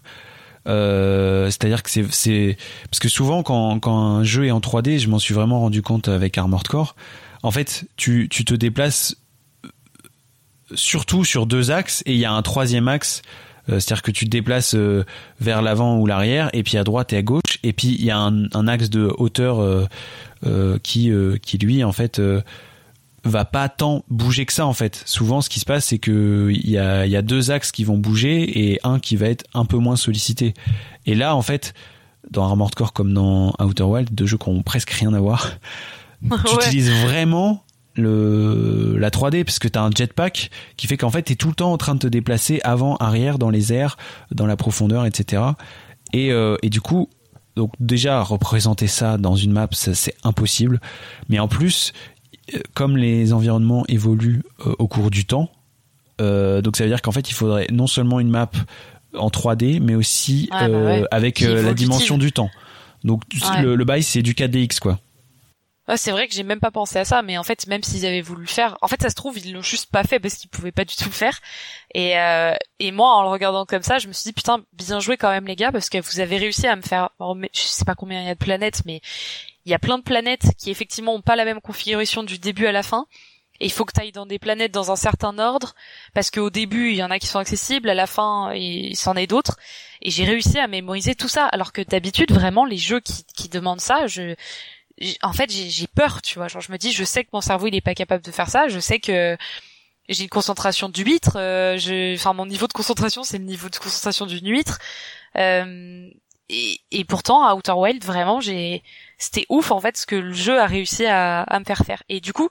C'est-à-dire 0.66 1.84
que 1.84 1.90
c'est 1.90 2.04
c'est 2.10 2.56
parce 2.90 2.98
que 2.98 3.08
souvent 3.08 3.44
quand 3.44 3.78
quand 3.78 3.96
un 3.96 4.24
jeu 4.24 4.46
est 4.46 4.50
en 4.50 4.60
3D 4.60 4.98
je 4.98 5.08
m'en 5.08 5.20
suis 5.20 5.34
vraiment 5.34 5.60
rendu 5.60 5.82
compte 5.82 6.08
avec 6.08 6.36
Armored 6.36 6.66
Core 6.66 6.96
en 7.42 7.50
fait, 7.50 7.84
tu, 7.96 8.28
tu 8.28 8.44
te 8.44 8.54
déplaces 8.54 9.16
surtout 10.74 11.24
sur 11.24 11.46
deux 11.46 11.70
axes 11.70 12.02
et 12.06 12.12
il 12.12 12.18
y 12.18 12.24
a 12.24 12.32
un 12.32 12.42
troisième 12.42 12.88
axe 12.88 13.22
euh, 13.70 13.80
c'est-à-dire 13.80 14.02
que 14.02 14.10
tu 14.10 14.24
te 14.24 14.30
déplaces 14.30 14.74
euh, 14.74 15.04
vers 15.40 15.62
l'avant 15.62 15.98
ou 15.98 16.06
l'arrière 16.06 16.48
et 16.52 16.62
puis 16.62 16.78
à 16.78 16.84
droite 16.84 17.12
et 17.12 17.18
à 17.18 17.22
gauche 17.22 17.58
et 17.62 17.72
puis 17.72 17.88
il 17.88 18.04
y 18.04 18.10
a 18.10 18.18
un, 18.18 18.44
un 18.52 18.68
axe 18.68 18.88
de 18.88 19.12
hauteur 19.18 19.60
euh, 19.60 20.78
qui 20.82 21.12
qui 21.42 21.58
lui 21.58 21.82
en 21.84 21.92
fait 21.92 22.20
va 23.24 23.44
pas 23.44 23.68
tant 23.68 24.04
bouger 24.08 24.46
que 24.46 24.52
ça 24.52 24.66
en 24.66 24.72
fait. 24.72 25.02
Souvent 25.04 25.40
ce 25.40 25.48
qui 25.48 25.60
se 25.60 25.64
passe 25.64 25.86
c'est 25.86 25.98
que 25.98 26.50
il 26.52 26.70
y 26.70 26.78
a 26.78 27.06
y 27.06 27.16
a 27.16 27.22
deux 27.22 27.50
axes 27.50 27.72
qui 27.72 27.84
vont 27.84 27.98
bouger 27.98 28.70
et 28.70 28.78
un 28.84 29.00
qui 29.00 29.16
va 29.16 29.26
être 29.26 29.44
un 29.52 29.64
peu 29.64 29.78
moins 29.78 29.96
sollicité. 29.96 30.54
Et 31.06 31.14
là 31.14 31.34
en 31.34 31.42
fait 31.42 31.74
dans 32.30 32.44
Armored 32.44 32.74
Core 32.74 32.92
comme 32.92 33.12
dans 33.12 33.54
Outer 33.58 33.84
Wild, 33.84 34.14
deux 34.14 34.26
jeux 34.26 34.38
qui 34.38 34.48
ont 34.48 34.62
presque 34.62 34.90
rien 34.90 35.12
à 35.14 35.20
voir, 35.20 35.50
tu 36.46 36.54
utilises 36.54 36.90
vraiment 36.90 37.64
le 37.94 38.96
la 38.98 39.10
3D 39.10 39.44
parce 39.44 39.58
que 39.58 39.68
tu 39.68 39.78
as 39.78 39.82
un 39.82 39.90
jetpack 39.90 40.50
qui 40.76 40.86
fait 40.86 40.96
qu'en 40.96 41.10
fait 41.10 41.22
tu 41.24 41.32
es 41.32 41.36
tout 41.36 41.48
le 41.48 41.54
temps 41.54 41.72
en 41.72 41.78
train 41.78 41.94
de 41.94 42.00
te 42.00 42.06
déplacer 42.06 42.60
avant 42.62 42.96
arrière 42.96 43.38
dans 43.38 43.50
les 43.50 43.72
airs 43.72 43.96
dans 44.30 44.46
la 44.46 44.56
profondeur 44.56 45.04
etc 45.04 45.42
et, 46.12 46.30
euh, 46.32 46.56
et 46.62 46.70
du 46.70 46.80
coup 46.80 47.08
donc 47.56 47.72
déjà 47.80 48.22
représenter 48.22 48.86
ça 48.86 49.18
dans 49.18 49.34
une 49.34 49.50
map 49.50 49.68
c'est 49.72 50.14
impossible. 50.22 50.80
Mais 51.28 51.40
en 51.40 51.48
plus 51.48 51.92
euh, 52.54 52.60
comme 52.74 52.96
les 52.96 53.32
environnements 53.32 53.84
évoluent 53.88 54.42
euh, 54.64 54.74
au 54.78 54.86
cours 54.86 55.10
du 55.10 55.24
temps 55.24 55.50
donc 56.20 56.76
ça 56.76 56.82
veut 56.82 56.90
dire 56.90 57.00
qu'en 57.00 57.12
fait 57.12 57.30
il 57.30 57.32
faudrait 57.32 57.68
non 57.70 57.86
seulement 57.86 58.18
une 58.18 58.28
map 58.28 58.50
en 59.16 59.28
3D 59.28 59.80
mais 59.80 59.94
aussi 59.94 60.48
ah, 60.50 60.68
bah 60.68 61.06
avec 61.12 61.40
la 61.40 61.74
dimension 61.74 62.18
du 62.18 62.32
temps. 62.32 62.50
Donc 63.04 63.22
le, 63.62 63.76
le 63.76 63.84
bail 63.84 64.02
c'est 64.02 64.22
du 64.22 64.34
4DX 64.34 64.80
quoi 64.80 64.98
c'est 65.96 66.10
vrai 66.10 66.28
que 66.28 66.34
j'ai 66.34 66.42
même 66.42 66.60
pas 66.60 66.70
pensé 66.70 66.98
à 66.98 67.04
ça, 67.04 67.22
mais 67.22 67.38
en 67.38 67.42
fait, 67.42 67.66
même 67.66 67.82
s'ils 67.82 68.04
avaient 68.04 68.20
voulu 68.20 68.42
le 68.42 68.48
faire, 68.48 68.76
en 68.82 68.88
fait, 68.88 69.00
ça 69.00 69.08
se 69.08 69.14
trouve, 69.14 69.38
ils 69.38 69.52
l'ont 69.52 69.62
juste 69.62 69.90
pas 69.90 70.04
fait 70.04 70.20
parce 70.20 70.34
qu'ils 70.34 70.50
pouvaient 70.50 70.72
pas 70.72 70.84
du 70.84 70.94
tout 70.94 71.06
le 71.06 71.10
faire. 71.10 71.40
Et, 71.94 72.18
euh, 72.18 72.54
et 72.78 72.92
moi, 72.92 73.14
en 73.14 73.22
le 73.22 73.28
regardant 73.28 73.64
comme 73.64 73.82
ça, 73.82 73.98
je 73.98 74.08
me 74.08 74.12
suis 74.12 74.24
dit, 74.24 74.32
putain, 74.34 74.62
bien 74.74 75.00
joué 75.00 75.16
quand 75.16 75.30
même, 75.30 75.46
les 75.46 75.56
gars, 75.56 75.72
parce 75.72 75.88
que 75.88 75.98
vous 75.98 76.20
avez 76.20 76.36
réussi 76.36 76.66
à 76.66 76.76
me 76.76 76.82
faire, 76.82 77.10
je 77.20 77.60
sais 77.60 77.86
pas 77.86 77.94
combien 77.94 78.20
il 78.20 78.26
y 78.26 78.30
a 78.30 78.34
de 78.34 78.38
planètes, 78.38 78.82
mais 78.84 79.00
il 79.64 79.70
y 79.70 79.74
a 79.74 79.78
plein 79.78 79.98
de 79.98 80.02
planètes 80.02 80.46
qui 80.58 80.70
effectivement 80.70 81.14
ont 81.14 81.22
pas 81.22 81.36
la 81.36 81.44
même 81.44 81.60
configuration 81.60 82.22
du 82.22 82.38
début 82.38 82.66
à 82.66 82.72
la 82.72 82.82
fin. 82.82 83.06
Et 83.60 83.66
il 83.66 83.72
faut 83.72 83.84
que 83.84 83.92
tu 83.92 84.00
ailles 84.00 84.12
dans 84.12 84.26
des 84.26 84.38
planètes 84.38 84.72
dans 84.72 84.92
un 84.92 84.96
certain 84.96 85.36
ordre, 85.38 85.74
parce 86.14 86.30
qu'au 86.30 86.48
début, 86.48 86.90
il 86.90 86.96
y 86.96 87.02
en 87.02 87.10
a 87.10 87.18
qui 87.18 87.26
sont 87.26 87.40
accessibles, 87.40 87.88
à 87.88 87.94
la 87.94 88.06
fin, 88.06 88.52
il 88.54 88.94
s'en 88.94 89.16
est 89.16 89.26
d'autres. 89.26 89.56
Et 90.00 90.10
j'ai 90.10 90.24
réussi 90.24 90.58
à 90.58 90.68
mémoriser 90.68 91.16
tout 91.16 91.26
ça, 91.28 91.46
alors 91.46 91.72
que 91.72 91.82
d'habitude, 91.82 92.30
vraiment, 92.30 92.64
les 92.64 92.76
jeux 92.76 93.00
qui, 93.00 93.24
qui 93.34 93.48
demandent 93.48 93.80
ça, 93.80 94.06
je 94.06 94.36
en 95.22 95.32
fait 95.32 95.50
j'ai 95.50 95.86
peur 95.86 96.22
tu 96.22 96.38
vois. 96.38 96.48
Genre 96.48 96.62
je 96.62 96.72
me 96.72 96.78
dis 96.78 96.92
je 96.92 97.04
sais 97.04 97.24
que 97.24 97.30
mon 97.32 97.40
cerveau 97.40 97.66
il 97.66 97.74
est 97.74 97.80
pas 97.80 97.94
capable 97.94 98.24
de 98.24 98.30
faire 98.30 98.48
ça. 98.48 98.68
Je 98.68 98.80
sais 98.80 98.98
que 98.98 99.36
j'ai 100.08 100.24
une 100.24 100.30
concentration 100.30 100.88
du 100.88 101.02
huître 101.04 101.36
euh, 101.36 102.14
enfin 102.14 102.32
mon 102.32 102.46
niveau 102.46 102.66
de 102.66 102.72
concentration 102.72 103.24
c'est 103.24 103.38
le 103.38 103.44
niveau 103.44 103.68
de 103.68 103.76
concentration 103.76 104.26
d'une 104.26 104.48
huître. 104.48 104.78
Euh, 105.36 106.08
et, 106.50 106.80
et, 106.90 107.04
pourtant 107.04 107.44
à 107.44 107.54
Outer 107.54 107.72
Wild 107.72 108.02
vraiment 108.04 108.40
j'ai 108.40 108.82
c'était 109.18 109.44
ouf 109.50 109.70
en 109.70 109.80
fait 109.80 109.98
ce 109.98 110.06
que 110.06 110.16
le 110.16 110.32
jeu 110.32 110.58
a 110.58 110.66
réussi 110.66 111.04
à, 111.06 111.42
à 111.42 111.60
me 111.60 111.64
faire 111.64 111.84
faire. 111.84 112.02
Et 112.08 112.20
du 112.20 112.32
coup 112.32 112.48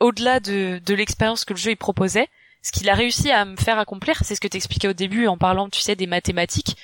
au-delà 0.00 0.40
de, 0.40 0.80
de 0.84 0.94
l'expérience 0.94 1.44
que 1.44 1.54
le 1.54 1.58
jeu 1.58 1.72
il 1.72 1.76
proposait 1.76 2.28
ce 2.62 2.72
qu'il 2.72 2.88
a 2.88 2.94
réussi 2.94 3.30
à 3.30 3.44
me 3.44 3.56
faire 3.56 3.78
accomplir 3.78 4.20
c'est 4.22 4.34
ce 4.34 4.40
que 4.40 4.48
t'expliquais 4.48 4.88
au 4.88 4.92
début 4.92 5.26
en 5.26 5.36
parlant 5.36 5.68
tu 5.68 5.80
sais 5.80 5.96
des 5.96 6.06
mathématiques 6.06 6.76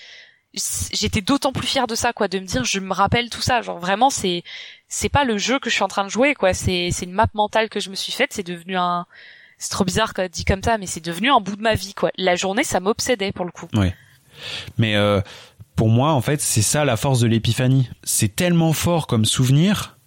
j'étais 0.92 1.20
d'autant 1.20 1.52
plus 1.52 1.66
fière 1.66 1.86
de 1.86 1.94
ça 1.94 2.12
quoi 2.12 2.28
de 2.28 2.38
me 2.38 2.44
dire 2.44 2.64
je 2.64 2.80
me 2.80 2.92
rappelle 2.92 3.30
tout 3.30 3.42
ça. 3.42 3.62
Genre 3.62 3.78
vraiment 3.78 4.10
c'est 4.10 4.44
c'est 4.88 5.08
pas 5.08 5.24
le 5.24 5.38
jeu 5.38 5.58
que 5.58 5.68
je 5.68 5.74
suis 5.74 5.82
en 5.82 5.88
train 5.88 6.04
de 6.04 6.10
jouer 6.10 6.34
quoi. 6.34 6.54
C'est 6.54 6.90
c'est 6.92 7.06
une 7.06 7.12
map 7.12 7.26
mentale 7.34 7.68
que 7.68 7.80
je 7.80 7.90
me 7.90 7.94
suis 7.94 8.12
faite. 8.12 8.32
C'est 8.32 8.46
devenu 8.46 8.76
un 8.76 9.06
c'est 9.58 9.70
trop 9.70 9.84
bizarre 9.84 10.12
dit 10.30 10.44
comme 10.44 10.62
ça 10.62 10.78
mais 10.78 10.86
c'est 10.86 11.04
devenu 11.04 11.30
un 11.30 11.40
bout 11.40 11.56
de 11.56 11.62
ma 11.62 11.74
vie 11.74 11.94
quoi. 11.94 12.10
La 12.16 12.36
journée 12.36 12.64
ça 12.64 12.80
m'obsédait 12.80 13.32
pour 13.32 13.44
le 13.44 13.50
coup. 13.50 13.68
Ouais. 13.74 13.94
Mais 14.78 14.96
euh, 14.96 15.20
pour 15.76 15.88
moi 15.88 16.12
en 16.12 16.20
fait 16.20 16.40
c'est 16.40 16.62
ça 16.62 16.84
la 16.84 16.96
force 16.96 17.20
de 17.20 17.26
l'épiphanie. 17.26 17.88
C'est 18.04 18.36
tellement 18.36 18.72
fort 18.72 19.06
comme 19.06 19.24
souvenir 19.24 19.98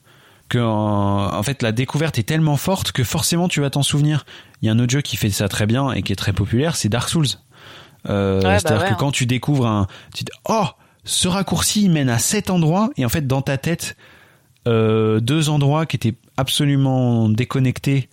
que 0.49 0.59
en 0.59 1.43
fait 1.43 1.61
la 1.61 1.73
découverte 1.73 2.17
est 2.19 2.23
tellement 2.23 2.55
forte 2.55 2.93
que 2.93 3.03
forcément 3.03 3.49
tu 3.49 3.59
vas 3.59 3.69
t'en 3.69 3.83
souvenir. 3.83 4.25
Il 4.61 4.67
y 4.67 4.69
a 4.69 4.71
un 4.71 4.79
autre 4.79 4.91
jeu 4.91 5.01
qui 5.01 5.17
fait 5.17 5.29
ça 5.29 5.49
très 5.49 5.65
bien 5.65 5.91
et 5.91 6.03
qui 6.03 6.13
est 6.13 6.17
très 6.17 6.33
populaire 6.33 6.77
c'est 6.77 6.87
Dark 6.87 7.09
Souls 7.09 7.27
Euh, 8.09 8.37
Ouais, 8.37 8.43
bah 8.43 8.59
C'est-à-dire 8.59 8.81
ouais, 8.83 8.89
que 8.89 8.93
hein. 8.93 8.97
quand 8.99 9.11
tu 9.11 9.25
découvres 9.25 9.67
un, 9.67 9.87
tu 10.13 10.23
dis, 10.23 10.31
oh, 10.49 10.65
ce 11.03 11.27
raccourci 11.27 11.89
mène 11.89 12.09
à 12.09 12.19
cet 12.19 12.49
endroit 12.49 12.89
et 12.97 13.05
en 13.05 13.09
fait 13.09 13.27
dans 13.27 13.41
ta 13.41 13.57
tête, 13.57 13.95
euh, 14.67 15.19
deux 15.19 15.49
endroits 15.49 15.85
qui 15.85 15.95
étaient 15.95 16.15
absolument 16.35 17.29
déconnectés 17.29 18.09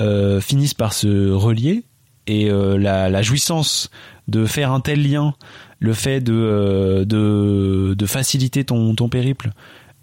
euh, 0.00 0.40
finissent 0.40 0.74
par 0.74 0.92
se 0.92 1.30
relier 1.30 1.84
et 2.26 2.48
la, 2.50 3.10
la 3.10 3.22
jouissance 3.22 3.90
de 4.28 4.46
faire 4.46 4.70
un 4.70 4.80
tel 4.80 5.02
lien, 5.02 5.34
le 5.80 5.92
fait 5.92 6.20
de 6.20 7.04
de, 7.04 7.94
de 7.98 8.06
faciliter 8.06 8.64
ton 8.64 8.94
ton 8.94 9.08
périple 9.08 9.50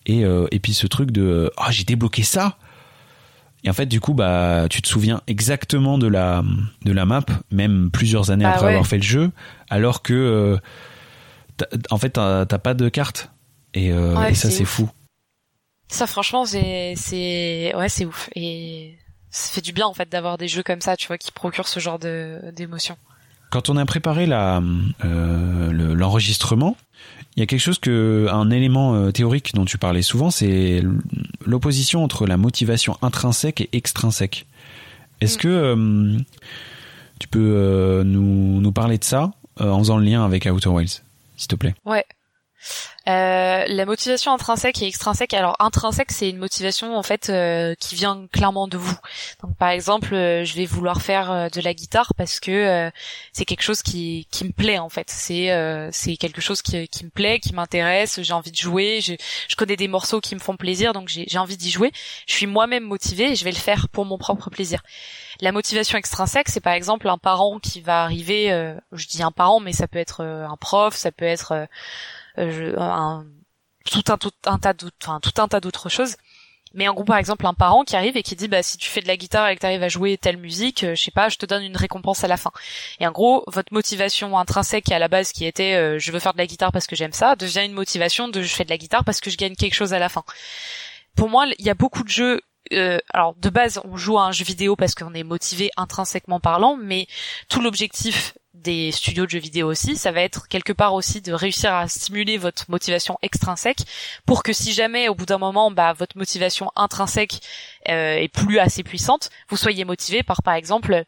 et 0.05 0.23
et 0.51 0.59
puis 0.59 0.73
ce 0.73 0.85
truc 0.85 1.11
de 1.11 1.49
ah 1.55 1.71
j'ai 1.71 1.85
débloqué 1.85 2.23
ça 2.23 2.57
et 3.63 3.69
en 3.69 3.73
fait 3.73 3.85
du 3.87 3.99
coup 3.99 4.13
bah 4.13 4.67
tu 4.69 4.81
te 4.81 4.87
souviens 4.87 5.21
exactement 5.27 5.97
de 5.97 6.07
la 6.07 6.43
de 6.85 6.91
la 6.91 7.05
map 7.05 7.23
même 7.51 7.89
plusieurs 7.91 8.31
années 8.31 8.45
Bah 8.45 8.51
après 8.51 8.65
ouais. 8.67 8.71
avoir 8.73 8.87
fait 8.87 8.97
le 8.97 9.03
jeu 9.03 9.31
alors 9.69 10.01
que 10.01 10.13
euh, 10.13 10.57
en 11.91 11.97
fait 11.97 12.11
t'as 12.11 12.45
pas 12.45 12.73
de 12.73 12.89
carte 12.89 13.31
et, 13.73 13.91
euh, 13.91 14.15
Ouais, 14.17 14.31
et 14.31 14.35
ça 14.35 14.49
c'est 14.49 14.65
fou 14.65 14.89
Ça, 15.89 16.07
franchement, 16.07 16.45
c'est, 16.45 16.93
c'est, 16.95 17.73
ouais, 17.75 17.89
c'est 17.89 18.05
ouf. 18.05 18.29
Et 18.35 18.97
ça 19.31 19.53
fait 19.53 19.61
du 19.61 19.73
bien, 19.73 19.85
en 19.87 19.93
fait, 19.93 20.07
d'avoir 20.09 20.37
des 20.37 20.47
jeux 20.47 20.63
comme 20.63 20.81
ça, 20.81 20.95
tu 20.97 21.07
vois, 21.07 21.17
qui 21.17 21.31
procurent 21.31 21.67
ce 21.67 21.79
genre 21.79 21.99
de, 21.99 22.39
d'émotions. 22.55 22.97
Quand 23.51 23.69
on 23.69 23.77
a 23.77 23.85
préparé 23.85 24.25
la, 24.27 24.61
euh, 25.05 25.71
le- 25.71 25.93
l'enregistrement, 25.95 26.77
il 27.39 27.43
y 27.43 27.43
a 27.43 27.45
quelque 27.45 27.61
chose 27.61 27.79
que, 27.79 28.27
un 28.29 28.51
élément 28.51 28.95
euh, 28.95 29.11
théorique 29.11 29.53
dont 29.55 29.63
tu 29.63 29.77
parlais 29.77 30.01
souvent, 30.01 30.29
c'est 30.29 30.83
l'opposition 31.45 32.03
entre 32.03 32.27
la 32.27 32.35
motivation 32.35 32.97
intrinsèque 33.01 33.61
et 33.61 33.69
extrinsèque. 33.71 34.45
Est-ce 35.21 35.37
Mm. 35.37 35.41
que 35.41 35.47
euh, 35.47 36.17
tu 37.17 37.29
peux 37.29 37.39
euh, 37.55 38.03
nous, 38.03 38.59
nous 38.59 38.71
parler 38.73 38.97
de 38.97 39.05
ça 39.05 39.31
euh, 39.61 39.69
en 39.69 39.79
faisant 39.79 39.97
le 39.97 40.03
lien 40.03 40.25
avec 40.25 40.45
Outer 40.51 40.67
Wilds, 40.67 41.01
s'il 41.37 41.47
te 41.47 41.55
plaît? 41.55 41.75
Ouais. 41.85 42.03
Euh, 43.07 43.65
la 43.67 43.85
motivation 43.85 44.31
intrinsèque 44.33 44.81
et 44.81 44.87
extrinsèque. 44.87 45.33
Alors 45.33 45.55
intrinsèque, 45.59 46.11
c'est 46.11 46.29
une 46.29 46.37
motivation 46.37 46.95
en 46.95 47.01
fait 47.01 47.29
euh, 47.29 47.73
qui 47.79 47.95
vient 47.95 48.27
clairement 48.31 48.67
de 48.67 48.77
vous. 48.77 48.95
Donc 49.41 49.55
par 49.57 49.69
exemple, 49.69 50.13
euh, 50.13 50.43
je 50.43 50.55
vais 50.55 50.65
vouloir 50.65 51.01
faire 51.01 51.31
euh, 51.31 51.49
de 51.49 51.61
la 51.61 51.73
guitare 51.73 52.13
parce 52.15 52.39
que 52.39 52.51
euh, 52.51 52.91
c'est 53.33 53.45
quelque 53.45 53.63
chose 53.63 53.81
qui 53.81 54.27
qui 54.31 54.45
me 54.45 54.51
plaît 54.51 54.77
en 54.77 54.89
fait. 54.89 55.09
C'est 55.09 55.49
c'est 55.91 56.17
quelque 56.17 56.41
chose 56.41 56.61
qui 56.61 56.87
qui 56.87 57.05
me 57.05 57.09
plaît, 57.09 57.39
qui 57.39 57.53
m'intéresse. 57.53 58.21
J'ai 58.21 58.33
envie 58.33 58.51
de 58.51 58.57
jouer. 58.57 58.99
Je 59.01 59.13
je 59.47 59.55
connais 59.55 59.75
des 59.75 59.87
morceaux 59.87 60.19
qui 60.21 60.35
me 60.35 60.39
font 60.39 60.57
plaisir, 60.57 60.93
donc 60.93 61.09
j'ai 61.09 61.37
envie 61.37 61.57
d'y 61.57 61.71
jouer. 61.71 61.91
Je 62.27 62.33
suis 62.33 62.47
moi-même 62.47 62.83
motivée 62.83 63.31
et 63.31 63.35
je 63.35 63.43
vais 63.43 63.51
le 63.51 63.57
faire 63.57 63.87
pour 63.89 64.05
mon 64.05 64.17
propre 64.17 64.49
plaisir. 64.49 64.81
La 65.41 65.51
motivation 65.51 65.97
extrinsèque, 65.97 66.49
c'est 66.49 66.59
par 66.59 66.73
exemple 66.73 67.07
un 67.07 67.17
parent 67.17 67.59
qui 67.59 67.81
va 67.81 68.03
arriver. 68.03 68.49
je 68.91 69.07
dis 69.07 69.23
un 69.23 69.31
parent, 69.31 69.59
mais 69.59 69.73
ça 69.73 69.87
peut 69.87 69.99
être 69.99 70.23
un 70.23 70.57
prof, 70.57 70.95
ça 70.95 71.11
peut 71.11 71.25
être 71.25 71.67
je- 72.39 72.77
un, 72.79 73.25
tout 73.85 74.03
un 74.09 74.17
tout 74.17 74.31
un 74.45 74.57
tas 74.59 74.73
d'autres 74.73 75.19
tout 75.21 75.41
un 75.41 75.47
tas 75.47 75.59
d'autres 75.59 75.89
choses. 75.89 76.15
Mais 76.75 76.87
en 76.87 76.93
gros 76.93 77.03
par 77.03 77.17
exemple 77.17 77.47
un 77.47 77.55
parent 77.55 77.83
qui 77.83 77.95
arrive 77.95 78.15
et 78.15 78.21
qui 78.21 78.35
dit 78.35 78.47
bah 78.47 78.61
si 78.61 78.77
tu 78.77 78.87
fais 78.89 79.01
de 79.01 79.07
la 79.07 79.17
guitare 79.17 79.47
et 79.49 79.55
que 79.55 79.61
tu 79.61 79.65
arrives 79.65 79.81
à 79.81 79.89
jouer 79.89 80.17
telle 80.19 80.37
musique 80.37 80.83
euh, 80.83 80.93
je 80.93 81.01
sais 81.03 81.09
pas 81.09 81.27
je 81.27 81.37
te 81.37 81.47
donne 81.47 81.63
une 81.63 81.75
récompense 81.75 82.23
à 82.23 82.27
la 82.27 82.37
fin. 82.37 82.51
Et 82.99 83.07
en 83.07 83.11
gros 83.11 83.43
votre 83.47 83.73
motivation 83.73 84.37
intrinsèque 84.37 84.91
à 84.91 84.99
la 84.99 85.07
base 85.07 85.31
qui 85.31 85.45
était 85.45 85.73
euh, 85.73 85.97
je 85.97 86.11
veux 86.11 86.19
faire 86.19 86.33
de 86.33 86.37
la 86.37 86.45
guitare 86.45 86.71
parce 86.71 86.85
que 86.85 86.95
j'aime 86.95 87.11
ça 87.11 87.35
devient 87.35 87.65
une 87.65 87.73
motivation 87.73 88.27
de 88.27 88.43
je 88.43 88.53
fais 88.53 88.65
de 88.65 88.69
la 88.69 88.77
guitare 88.77 89.03
parce 89.03 89.19
que 89.19 89.31
je 89.31 89.37
gagne 89.37 89.55
quelque 89.55 89.73
chose 89.73 89.93
à 89.93 89.99
la 89.99 90.09
fin. 90.09 90.23
Pour 91.15 91.27
moi 91.29 91.47
il 91.57 91.65
y 91.65 91.71
a 91.71 91.73
beaucoup 91.73 92.03
de 92.03 92.09
jeux 92.09 92.41
euh, 92.73 92.99
alors 93.15 93.33
de 93.33 93.49
base 93.49 93.81
on 93.83 93.97
joue 93.97 94.19
à 94.19 94.25
un 94.25 94.31
jeu 94.31 94.45
vidéo 94.45 94.75
parce 94.75 94.93
qu'on 94.93 95.15
est 95.15 95.23
motivé 95.23 95.71
intrinsèquement 95.75 96.39
parlant 96.39 96.77
mais 96.77 97.07
tout 97.49 97.61
l'objectif 97.61 98.35
des 98.61 98.91
studios 98.91 99.25
de 99.25 99.31
jeux 99.31 99.39
vidéo 99.39 99.67
aussi, 99.67 99.95
ça 99.95 100.11
va 100.11 100.21
être 100.21 100.47
quelque 100.47 100.73
part 100.73 100.93
aussi 100.93 101.21
de 101.21 101.33
réussir 101.33 101.73
à 101.73 101.87
stimuler 101.87 102.37
votre 102.37 102.65
motivation 102.69 103.17
extrinsèque 103.21 103.81
pour 104.25 104.43
que 104.43 104.53
si 104.53 104.73
jamais 104.73 105.09
au 105.09 105.15
bout 105.15 105.25
d'un 105.25 105.37
moment 105.37 105.71
bah, 105.71 105.93
votre 105.93 106.17
motivation 106.17 106.71
intrinsèque 106.75 107.41
euh, 107.89 108.15
est 108.15 108.27
plus 108.27 108.59
assez 108.59 108.83
puissante, 108.83 109.29
vous 109.49 109.57
soyez 109.57 109.85
motivé 109.85 110.23
par 110.23 110.43
par 110.43 110.53
exemple 110.53 111.05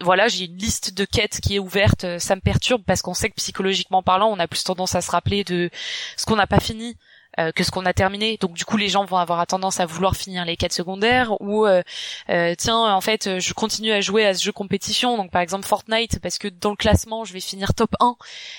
voilà, 0.00 0.28
j'ai 0.28 0.46
une 0.46 0.56
liste 0.56 0.94
de 0.94 1.04
quêtes 1.04 1.40
qui 1.40 1.56
est 1.56 1.58
ouverte, 1.58 2.04
euh, 2.04 2.18
ça 2.18 2.34
me 2.34 2.40
perturbe 2.40 2.82
parce 2.86 3.02
qu'on 3.02 3.14
sait 3.14 3.28
que 3.28 3.34
psychologiquement 3.34 4.02
parlant, 4.02 4.28
on 4.28 4.38
a 4.38 4.48
plus 4.48 4.64
tendance 4.64 4.94
à 4.94 5.00
se 5.00 5.10
rappeler 5.10 5.44
de 5.44 5.70
ce 6.16 6.24
qu'on 6.24 6.36
n'a 6.36 6.46
pas 6.46 6.60
fini 6.60 6.96
euh, 7.40 7.50
que 7.50 7.64
ce 7.64 7.70
qu'on 7.70 7.86
a 7.86 7.94
terminé. 7.94 8.36
Donc 8.38 8.52
du 8.52 8.66
coup, 8.66 8.76
les 8.76 8.88
gens 8.88 9.06
vont 9.06 9.16
avoir 9.16 9.46
tendance 9.46 9.80
à 9.80 9.86
vouloir 9.86 10.16
finir 10.16 10.44
les 10.44 10.56
quêtes 10.56 10.74
secondaires 10.74 11.40
ou 11.40 11.66
euh, 11.66 11.82
euh, 12.28 12.54
tiens, 12.58 12.94
en 12.94 13.00
fait, 13.00 13.38
je 13.40 13.54
continue 13.54 13.90
à 13.90 14.02
jouer 14.02 14.26
à 14.26 14.34
ce 14.34 14.44
jeu 14.44 14.52
compétition. 14.52 15.16
Donc 15.16 15.30
par 15.30 15.40
exemple 15.40 15.66
Fortnite 15.66 16.18
parce 16.20 16.36
que 16.36 16.48
dans 16.48 16.70
le 16.70 16.76
classement, 16.76 17.24
je 17.24 17.32
vais 17.32 17.40
finir 17.40 17.72
top 17.72 17.94
1 18.00 18.16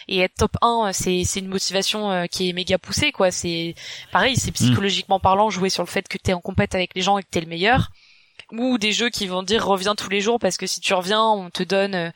et 0.08 0.22
être 0.22 0.34
top 0.36 0.58
1, 0.62 0.88
euh, 0.88 0.92
c'est 0.92 1.40
une 1.40 1.50
motivation 1.50 2.28
qui 2.32 2.50
est 2.50 2.54
méga 2.54 2.80
poussée 2.80 3.12
quoi. 3.12 3.30
C'est 3.30 3.76
pareil, 4.12 4.38
c'est 4.38 4.52
psychologiquement 4.52 5.20
parlant 5.20 5.52
jouer 5.52 5.70
sur 5.70 5.84
le 5.84 5.88
fait 5.88 6.08
que 6.08 6.18
t'es 6.18 6.34
en 6.34 6.42
compète 6.42 6.74
avec 6.74 6.96
les 6.96 7.04
gens 7.04 7.20
et 7.20 7.24
que 7.24 7.30
t'es 7.30 7.42
le 7.42 7.48
meilleur 7.48 7.92
ou 8.52 8.78
des 8.78 8.92
jeux 8.92 9.10
qui 9.10 9.28
vont 9.28 9.42
dire 9.42 9.66
reviens 9.66 9.96
tous 9.96 10.10
les 10.10 10.22
jours 10.22 10.40
parce 10.40 10.58
que 10.58 10.68
si 10.68 10.80
tu 10.80 10.94
reviens 10.94 11.24
on 11.24 11.50
te 11.50 11.64
donne 11.64 12.12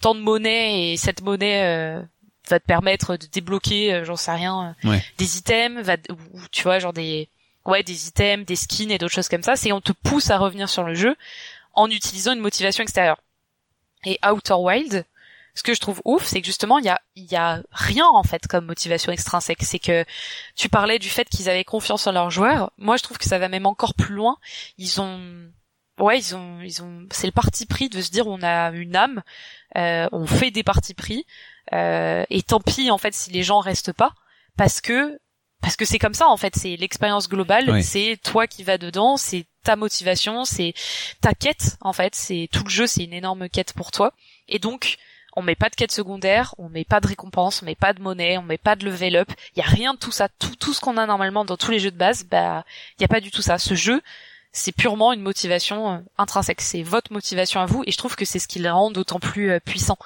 tant 0.00 0.14
de 0.14 0.20
monnaie 0.20 0.92
et 0.92 0.96
cette 0.96 1.22
monnaie 1.22 2.00
va 2.50 2.60
te 2.60 2.66
permettre 2.66 3.16
de 3.16 3.26
débloquer 3.26 3.94
euh, 3.94 4.04
j'en 4.04 4.16
sais 4.16 4.32
rien 4.32 4.74
euh, 4.84 4.88
Ouais. 4.88 5.04
des 5.18 5.38
items 5.38 5.82
va 5.84 5.96
ou 6.10 6.40
tu 6.52 6.62
vois 6.64 6.78
genre 6.78 6.92
des 6.92 7.28
ouais 7.64 7.82
des 7.82 8.08
items 8.08 8.44
des 8.46 8.56
skins 8.56 8.90
et 8.90 8.98
d'autres 8.98 9.14
choses 9.14 9.28
comme 9.28 9.42
ça 9.42 9.56
c'est 9.56 9.72
on 9.72 9.80
te 9.80 9.92
pousse 9.92 10.30
à 10.30 10.38
revenir 10.38 10.68
sur 10.68 10.82
le 10.84 10.94
jeu 10.94 11.16
en 11.74 11.88
utilisant 11.90 12.32
une 12.32 12.40
motivation 12.40 12.82
extérieure 12.82 13.20
et 14.04 14.18
Outer 14.30 14.54
Wild 14.54 15.04
ce 15.56 15.64
que 15.64 15.74
je 15.74 15.80
trouve 15.80 16.00
ouf, 16.04 16.24
c'est 16.24 16.40
que 16.40 16.46
justement 16.46 16.78
il 16.78 16.84
y 16.84 16.88
a 16.88 17.00
il 17.16 17.24
y 17.30 17.34
a 17.36 17.60
rien 17.72 18.06
en 18.06 18.22
fait 18.22 18.46
comme 18.46 18.66
motivation 18.66 19.10
extrinsèque. 19.10 19.58
C'est 19.62 19.80
que 19.80 20.04
tu 20.54 20.68
parlais 20.68 21.00
du 21.00 21.10
fait 21.10 21.28
qu'ils 21.28 21.50
avaient 21.50 21.64
confiance 21.64 22.06
en 22.06 22.12
leurs 22.12 22.30
joueurs. 22.30 22.70
Moi, 22.78 22.96
je 22.96 23.02
trouve 23.02 23.18
que 23.18 23.24
ça 23.24 23.38
va 23.38 23.48
même 23.48 23.66
encore 23.66 23.94
plus 23.94 24.14
loin. 24.14 24.36
Ils 24.78 25.00
ont 25.00 25.20
ouais, 25.98 26.18
ils 26.20 26.36
ont 26.36 26.60
ils 26.60 26.82
ont 26.82 27.04
c'est 27.10 27.26
le 27.26 27.32
parti 27.32 27.66
pris 27.66 27.88
de 27.88 28.00
se 28.00 28.10
dire 28.12 28.28
on 28.28 28.40
a 28.42 28.70
une 28.70 28.94
âme, 28.94 29.22
euh, 29.76 30.08
on 30.12 30.24
fait 30.24 30.52
des 30.52 30.62
partis 30.62 30.94
pris 30.94 31.26
et 31.72 32.42
tant 32.46 32.60
pis 32.60 32.90
en 32.90 32.98
fait 32.98 33.14
si 33.14 33.30
les 33.30 33.42
gens 33.42 33.60
restent 33.60 33.92
pas 33.92 34.12
parce 34.56 34.80
que 34.80 35.18
parce 35.62 35.76
que 35.76 35.84
c'est 35.84 35.98
comme 35.98 36.14
ça 36.14 36.28
en 36.28 36.36
fait, 36.36 36.56
c'est 36.56 36.76
l'expérience 36.76 37.28
globale, 37.28 37.82
c'est 37.84 38.18
toi 38.22 38.46
qui 38.46 38.64
vas 38.64 38.78
dedans, 38.78 39.16
c'est 39.16 39.44
ta 39.62 39.76
motivation, 39.76 40.44
c'est 40.44 40.72
ta 41.20 41.34
quête 41.34 41.76
en 41.82 41.92
fait, 41.92 42.14
c'est 42.14 42.48
tout 42.50 42.64
le 42.64 42.70
jeu, 42.70 42.86
c'est 42.86 43.04
une 43.04 43.12
énorme 43.12 43.48
quête 43.48 43.74
pour 43.74 43.90
toi 43.90 44.12
et 44.48 44.58
donc 44.58 44.96
on 45.36 45.42
met 45.42 45.54
pas 45.54 45.68
de 45.68 45.74
quête 45.74 45.92
secondaire, 45.92 46.54
on 46.58 46.68
met 46.68 46.84
pas 46.84 47.00
de 47.00 47.06
récompense, 47.06 47.62
on 47.62 47.66
met 47.66 47.74
pas 47.74 47.92
de 47.92 48.02
monnaie, 48.02 48.38
on 48.38 48.42
met 48.42 48.58
pas 48.58 48.76
de 48.76 48.84
level 48.84 49.16
up. 49.16 49.30
Il 49.54 49.60
y 49.60 49.62
a 49.62 49.68
rien 49.68 49.94
de 49.94 49.98
tout 49.98 50.10
ça. 50.10 50.28
Tout, 50.28 50.56
tout 50.56 50.72
ce 50.72 50.80
qu'on 50.80 50.96
a 50.96 51.06
normalement 51.06 51.44
dans 51.44 51.56
tous 51.56 51.70
les 51.70 51.78
jeux 51.78 51.90
de 51.90 51.96
base, 51.96 52.24
bah, 52.24 52.64
il 52.98 53.02
y 53.02 53.04
a 53.04 53.08
pas 53.08 53.20
du 53.20 53.30
tout 53.30 53.42
ça. 53.42 53.58
Ce 53.58 53.74
jeu, 53.74 54.02
c'est 54.52 54.72
purement 54.72 55.12
une 55.12 55.20
motivation 55.20 55.92
euh, 55.92 55.98
intrinsèque. 56.18 56.60
C'est 56.60 56.82
votre 56.82 57.12
motivation 57.12 57.60
à 57.60 57.66
vous, 57.66 57.84
et 57.86 57.92
je 57.92 57.96
trouve 57.96 58.16
que 58.16 58.24
c'est 58.24 58.38
ce 58.40 58.48
qui 58.48 58.58
le 58.58 58.70
rend 58.70 58.90
d'autant 58.90 59.20
plus 59.20 59.52
euh, 59.52 59.60
puissant. 59.60 59.98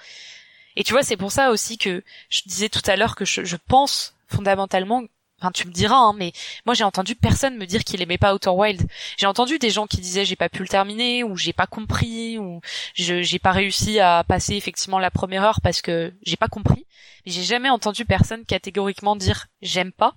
Et 0.76 0.84
tu 0.84 0.92
vois, 0.92 1.02
c'est 1.02 1.16
pour 1.16 1.32
ça 1.32 1.50
aussi 1.50 1.78
que 1.78 2.02
je 2.30 2.42
disais 2.46 2.68
tout 2.68 2.82
à 2.86 2.96
l'heure 2.96 3.16
que 3.16 3.24
je, 3.24 3.44
je 3.44 3.56
pense 3.68 4.14
fondamentalement. 4.28 5.02
Enfin, 5.40 5.50
tu 5.52 5.66
me 5.66 5.72
diras, 5.72 5.96
hein, 5.96 6.14
mais 6.16 6.32
moi 6.64 6.74
j'ai 6.74 6.84
entendu 6.84 7.14
personne 7.14 7.56
me 7.56 7.66
dire 7.66 7.84
qu'il 7.84 8.00
aimait 8.00 8.18
pas 8.18 8.34
Outer 8.34 8.50
Wild. 8.50 8.82
J'ai 9.18 9.26
entendu 9.26 9.58
des 9.58 9.70
gens 9.70 9.86
qui 9.86 9.98
disaient 10.00 10.24
j'ai 10.24 10.36
pas 10.36 10.48
pu 10.48 10.62
le 10.62 10.68
terminer 10.68 11.22
ou 11.24 11.36
j'ai 11.36 11.52
pas 11.52 11.66
compris 11.66 12.38
ou 12.38 12.60
j'ai 12.94 13.38
pas 13.38 13.52
réussi 13.52 14.00
à 14.00 14.24
passer 14.26 14.54
effectivement 14.54 14.98
la 14.98 15.10
première 15.10 15.42
heure 15.42 15.60
parce 15.60 15.82
que 15.82 16.14
j'ai 16.22 16.36
pas 16.36 16.48
compris. 16.48 16.86
Mais 17.26 17.32
j'ai 17.32 17.42
jamais 17.42 17.68
entendu 17.68 18.04
personne 18.04 18.44
catégoriquement 18.44 19.16
dire 19.16 19.46
j'aime 19.60 19.92
pas. 19.92 20.14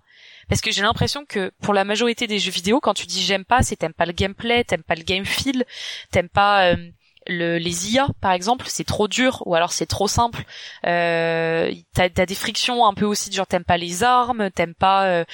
Parce 0.49 0.61
que 0.61 0.71
j'ai 0.71 0.81
l'impression 0.81 1.25
que 1.25 1.51
pour 1.61 1.73
la 1.73 1.83
majorité 1.83 2.27
des 2.27 2.39
jeux 2.39 2.51
vidéo, 2.51 2.79
quand 2.79 2.93
tu 2.93 3.05
dis 3.05 3.21
j'aime 3.21 3.43
pas, 3.43 3.63
c'est 3.63 3.75
t'aimes 3.75 3.93
pas 3.93 4.05
le 4.05 4.13
gameplay, 4.13 4.63
t'aimes 4.63 4.83
pas 4.83 4.95
le 4.95 5.03
game 5.03 5.25
feel, 5.25 5.65
t'aimes 6.11 6.29
pas 6.29 6.71
euh, 6.71 6.89
le, 7.27 7.57
les 7.57 7.93
IA 7.93 8.07
par 8.21 8.31
exemple, 8.31 8.65
c'est 8.69 8.83
trop 8.83 9.07
dur 9.07 9.43
ou 9.45 9.55
alors 9.55 9.71
c'est 9.71 9.85
trop 9.85 10.07
simple. 10.07 10.43
Euh, 10.85 11.73
t'as, 11.93 12.09
t'as 12.09 12.25
des 12.25 12.35
frictions 12.35 12.85
un 12.85 12.93
peu 12.93 13.05
aussi, 13.05 13.31
genre 13.31 13.47
t'aimes 13.47 13.63
pas 13.63 13.77
les 13.77 14.03
armes, 14.03 14.49
t'aimes 14.51 14.75
pas, 14.75 15.05
euh, 15.07 15.25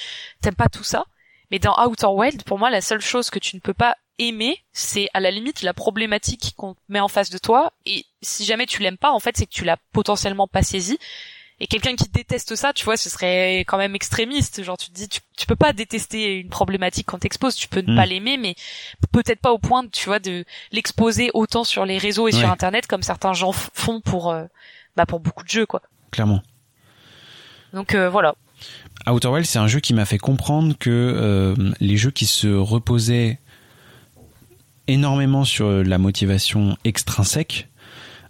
t'aimes 0.41 0.55
pas 0.55 0.69
tout 0.69 0.83
ça. 0.83 1.05
Mais 1.51 1.59
dans 1.59 1.75
Outer 1.85 2.07
Wild, 2.07 2.43
pour 2.43 2.57
moi, 2.57 2.69
la 2.69 2.81
seule 2.81 3.01
chose 3.01 3.29
que 3.29 3.39
tu 3.39 3.55
ne 3.55 3.61
peux 3.61 3.75
pas 3.75 3.95
aimer, 4.19 4.63
c'est 4.71 5.07
à 5.13 5.19
la 5.19 5.31
limite 5.31 5.61
la 5.61 5.73
problématique 5.73 6.53
qu'on 6.57 6.75
met 6.89 6.99
en 6.99 7.07
face 7.07 7.29
de 7.29 7.37
toi. 7.37 7.73
Et 7.85 8.05
si 8.21 8.45
jamais 8.45 8.65
tu 8.65 8.81
l'aimes 8.81 8.97
pas, 8.97 9.11
en 9.11 9.19
fait, 9.19 9.37
c'est 9.37 9.45
que 9.45 9.53
tu 9.53 9.63
l'as 9.63 9.77
potentiellement 9.91 10.47
pas 10.47 10.63
saisi. 10.63 10.97
Et 11.59 11.67
quelqu'un 11.67 11.95
qui 11.95 12.09
déteste 12.09 12.55
ça, 12.55 12.73
tu 12.73 12.83
vois, 12.83 12.97
ce 12.97 13.09
serait 13.09 13.59
quand 13.67 13.77
même 13.77 13.95
extrémiste. 13.95 14.63
Genre, 14.63 14.77
tu 14.77 14.89
te 14.89 14.93
dis, 14.95 15.07
tu, 15.07 15.19
tu 15.37 15.45
peux 15.45 15.55
pas 15.55 15.71
détester 15.71 16.39
une 16.39 16.49
problématique 16.49 17.05
qu'on 17.07 17.19
t'expose. 17.19 17.55
Tu 17.55 17.67
peux 17.67 17.81
ne 17.81 17.93
Mm. 17.93 17.95
pas 17.95 18.05
l'aimer, 18.05 18.37
mais 18.37 18.55
peut-être 19.11 19.39
pas 19.39 19.51
au 19.51 19.59
point, 19.59 19.87
tu 19.87 20.05
vois, 20.05 20.19
de 20.19 20.45
l'exposer 20.71 21.29
autant 21.33 21.63
sur 21.63 21.85
les 21.85 21.97
réseaux 21.97 22.27
et 22.27 22.33
Ouais. 22.33 22.39
sur 22.39 22.49
Internet 22.51 22.87
comme 22.87 23.03
certains 23.03 23.33
gens 23.33 23.51
font 23.53 24.01
pour, 24.01 24.31
euh, 24.31 24.45
bah, 24.95 25.05
pour 25.05 25.19
beaucoup 25.19 25.43
de 25.43 25.49
jeux, 25.49 25.65
quoi. 25.65 25.81
Clairement. 26.11 26.41
Donc 27.71 27.95
euh, 27.95 28.09
voilà. 28.09 28.35
Outer 29.07 29.43
c'est 29.43 29.59
un 29.59 29.67
jeu 29.67 29.79
qui 29.79 29.93
m'a 29.93 30.05
fait 30.05 30.17
comprendre 30.19 30.75
que 30.77 30.89
euh, 30.89 31.55
les 31.79 31.97
jeux 31.97 32.11
qui 32.11 32.25
se 32.25 32.47
reposaient 32.47 33.39
énormément 34.87 35.45
sur 35.45 35.69
la 35.83 35.97
motivation 35.97 36.77
extrinsèque, 36.83 37.67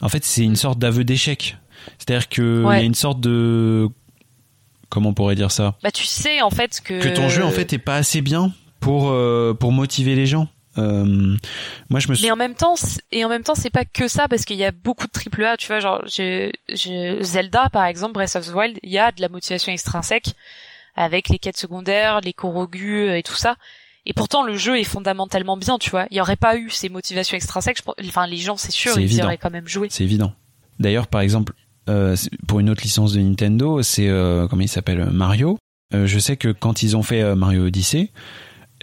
en 0.01 0.09
fait, 0.09 0.23
c'est 0.23 0.43
une 0.43 0.55
sorte 0.55 0.79
d'aveu 0.79 1.03
d'échec. 1.03 1.57
C'est-à-dire 1.97 2.29
que 2.29 2.63
il 2.71 2.77
y 2.77 2.81
a 2.81 2.83
une 2.83 2.95
sorte 2.95 3.19
de 3.19 3.89
comment 4.89 5.09
on 5.09 5.13
pourrait 5.13 5.35
dire 5.35 5.51
ça? 5.51 5.75
Bah 5.83 5.91
tu 5.91 6.05
sais 6.05 6.41
en 6.41 6.51
fait 6.51 6.81
que 6.83 7.01
que 7.01 7.09
ton 7.09 7.29
jeu 7.29 7.43
en 7.43 7.51
fait 7.51 7.73
est 7.73 7.79
pas 7.79 7.95
assez 7.95 8.21
bien 8.21 8.53
pour 8.79 9.09
euh, 9.09 9.53
pour 9.53 9.71
motiver 9.71 10.15
les 10.15 10.25
gens. 10.25 10.47
Euh, 10.77 11.35
moi 11.89 11.99
je 11.99 12.07
me 12.07 12.15
mais 12.21 12.31
en 12.31 12.35
même 12.35 12.55
temps 12.55 12.73
et 13.11 13.23
en 13.23 13.29
même 13.29 13.43
temps 13.43 13.53
c'est 13.53 13.69
pas 13.69 13.85
que 13.85 14.07
ça 14.07 14.27
parce 14.27 14.43
qu'il 14.43 14.55
y 14.57 14.65
a 14.65 14.71
beaucoup 14.71 15.05
de 15.05 15.11
triple 15.11 15.43
A 15.43 15.55
tu 15.55 15.67
vois 15.67 15.79
genre 15.79 16.01
je, 16.07 16.49
je, 16.67 17.21
Zelda 17.21 17.69
par 17.69 17.85
exemple 17.85 18.13
Breath 18.13 18.35
of 18.35 18.47
the 18.47 18.55
Wild 18.55 18.79
il 18.81 18.89
y 18.89 18.97
a 18.97 19.11
de 19.11 19.21
la 19.21 19.29
motivation 19.29 19.71
extrinsèque 19.71 20.33
avec 20.95 21.29
les 21.29 21.37
quêtes 21.37 21.57
secondaires 21.57 22.21
les 22.21 22.33
Korogu 22.33 23.15
et 23.15 23.21
tout 23.21 23.35
ça. 23.35 23.55
Et 24.07 24.13
pourtant 24.13 24.43
le 24.43 24.57
jeu 24.57 24.79
est 24.79 24.83
fondamentalement 24.83 25.57
bien 25.57 25.77
tu 25.77 25.91
vois. 25.91 26.07
Il 26.09 26.17
y 26.17 26.21
aurait 26.21 26.35
pas 26.35 26.57
eu 26.57 26.71
ces 26.71 26.89
motivations 26.89 27.37
extrinsèques 27.37 27.81
enfin 28.07 28.25
les 28.25 28.37
gens 28.37 28.57
c'est 28.57 28.71
sûr 28.71 28.99
ils 28.99 29.21
auraient 29.21 29.37
quand 29.37 29.51
même 29.51 29.67
joué 29.67 29.89
c'est 29.91 30.03
évident. 30.03 30.33
D'ailleurs 30.79 31.05
par 31.05 31.21
exemple 31.21 31.53
euh, 31.53 31.62
pour 32.47 32.59
une 32.59 32.69
autre 32.69 32.83
licence 32.83 33.13
de 33.13 33.19
Nintendo 33.21 33.81
c'est 33.81 34.07
euh, 34.07 34.47
comment 34.47 34.61
il 34.61 34.69
s'appelle 34.69 35.09
Mario 35.11 35.57
euh, 35.93 36.07
je 36.07 36.19
sais 36.19 36.37
que 36.37 36.49
quand 36.49 36.81
ils 36.81 36.95
ont 36.95 37.03
fait 37.03 37.35
Mario 37.35 37.65
Odyssey 37.65 38.11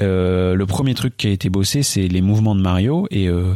euh, 0.00 0.54
le 0.54 0.66
premier 0.66 0.94
truc 0.94 1.16
qui 1.16 1.26
a 1.26 1.30
été 1.30 1.50
bossé, 1.50 1.82
c'est 1.82 2.08
les 2.08 2.20
mouvements 2.20 2.54
de 2.54 2.60
Mario 2.60 3.06
et 3.10 3.28
euh, 3.28 3.54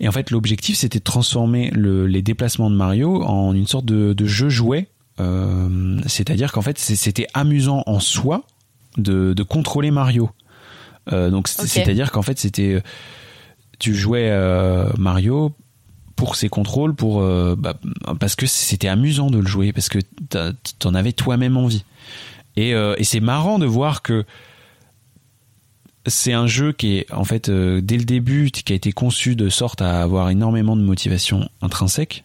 et 0.00 0.08
en 0.08 0.12
fait 0.12 0.30
l'objectif 0.30 0.76
c'était 0.76 0.98
de 0.98 1.04
transformer 1.04 1.70
le, 1.70 2.06
les 2.06 2.22
déplacements 2.22 2.70
de 2.70 2.76
Mario 2.76 3.22
en 3.24 3.54
une 3.54 3.66
sorte 3.66 3.84
de, 3.84 4.12
de 4.12 4.26
jeu 4.26 4.48
jouet. 4.48 4.88
Euh, 5.20 5.98
c'est-à-dire 6.06 6.52
qu'en 6.52 6.62
fait 6.62 6.78
c'était 6.78 7.26
amusant 7.34 7.82
en 7.86 7.98
soi 7.98 8.44
de, 8.96 9.32
de 9.32 9.42
contrôler 9.42 9.90
Mario. 9.90 10.30
donc 11.10 11.48
c'est-à-dire 11.48 12.12
qu'en 12.12 12.22
fait 12.22 12.38
c'était 12.38 12.82
tu 13.78 13.94
jouais 13.94 14.30
Mario 14.96 15.52
pour 16.18 16.36
ses 16.36 16.50
contrôles, 16.50 16.94
pour 16.94 17.22
bah, 17.56 17.78
parce 18.20 18.34
que 18.34 18.44
c'était 18.46 18.88
amusant 18.88 19.30
de 19.30 19.38
le 19.38 19.46
jouer, 19.46 19.72
parce 19.72 19.88
que 19.88 20.00
t'en 20.78 20.94
avais 20.94 21.12
toi-même 21.12 21.56
envie. 21.56 21.84
Et, 22.56 22.72
et 22.72 23.04
c'est 23.04 23.20
marrant 23.20 23.58
de 23.58 23.66
voir 23.66 24.02
que 24.02 24.26
c'est 26.08 26.32
un 26.32 26.46
jeu 26.46 26.72
qui 26.72 26.98
est 26.98 27.12
en 27.12 27.24
fait 27.24 27.48
euh, 27.48 27.80
dès 27.80 27.96
le 27.96 28.04
début 28.04 28.50
qui 28.50 28.72
a 28.72 28.76
été 28.76 28.92
conçu 28.92 29.36
de 29.36 29.48
sorte 29.48 29.82
à 29.82 30.02
avoir 30.02 30.30
énormément 30.30 30.76
de 30.76 30.82
motivation 30.82 31.48
intrinsèque 31.62 32.24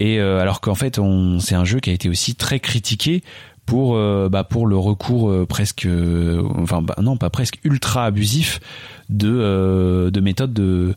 et 0.00 0.18
euh, 0.20 0.40
alors 0.40 0.60
qu'en 0.60 0.74
fait 0.74 1.00
c'est 1.40 1.54
un 1.54 1.64
jeu 1.64 1.80
qui 1.80 1.90
a 1.90 1.92
été 1.92 2.08
aussi 2.08 2.34
très 2.34 2.60
critiqué 2.60 3.22
pour 3.66 3.96
euh, 3.96 4.28
bah, 4.28 4.44
pour 4.44 4.66
le 4.66 4.76
recours 4.76 5.46
presque 5.46 5.86
enfin 6.56 6.82
bah, 6.82 6.94
non 7.00 7.16
pas 7.16 7.30
presque 7.30 7.58
ultra 7.64 8.06
abusif 8.06 8.60
de 9.08 10.10
de 10.12 10.20
méthodes 10.20 10.52
de 10.52 10.94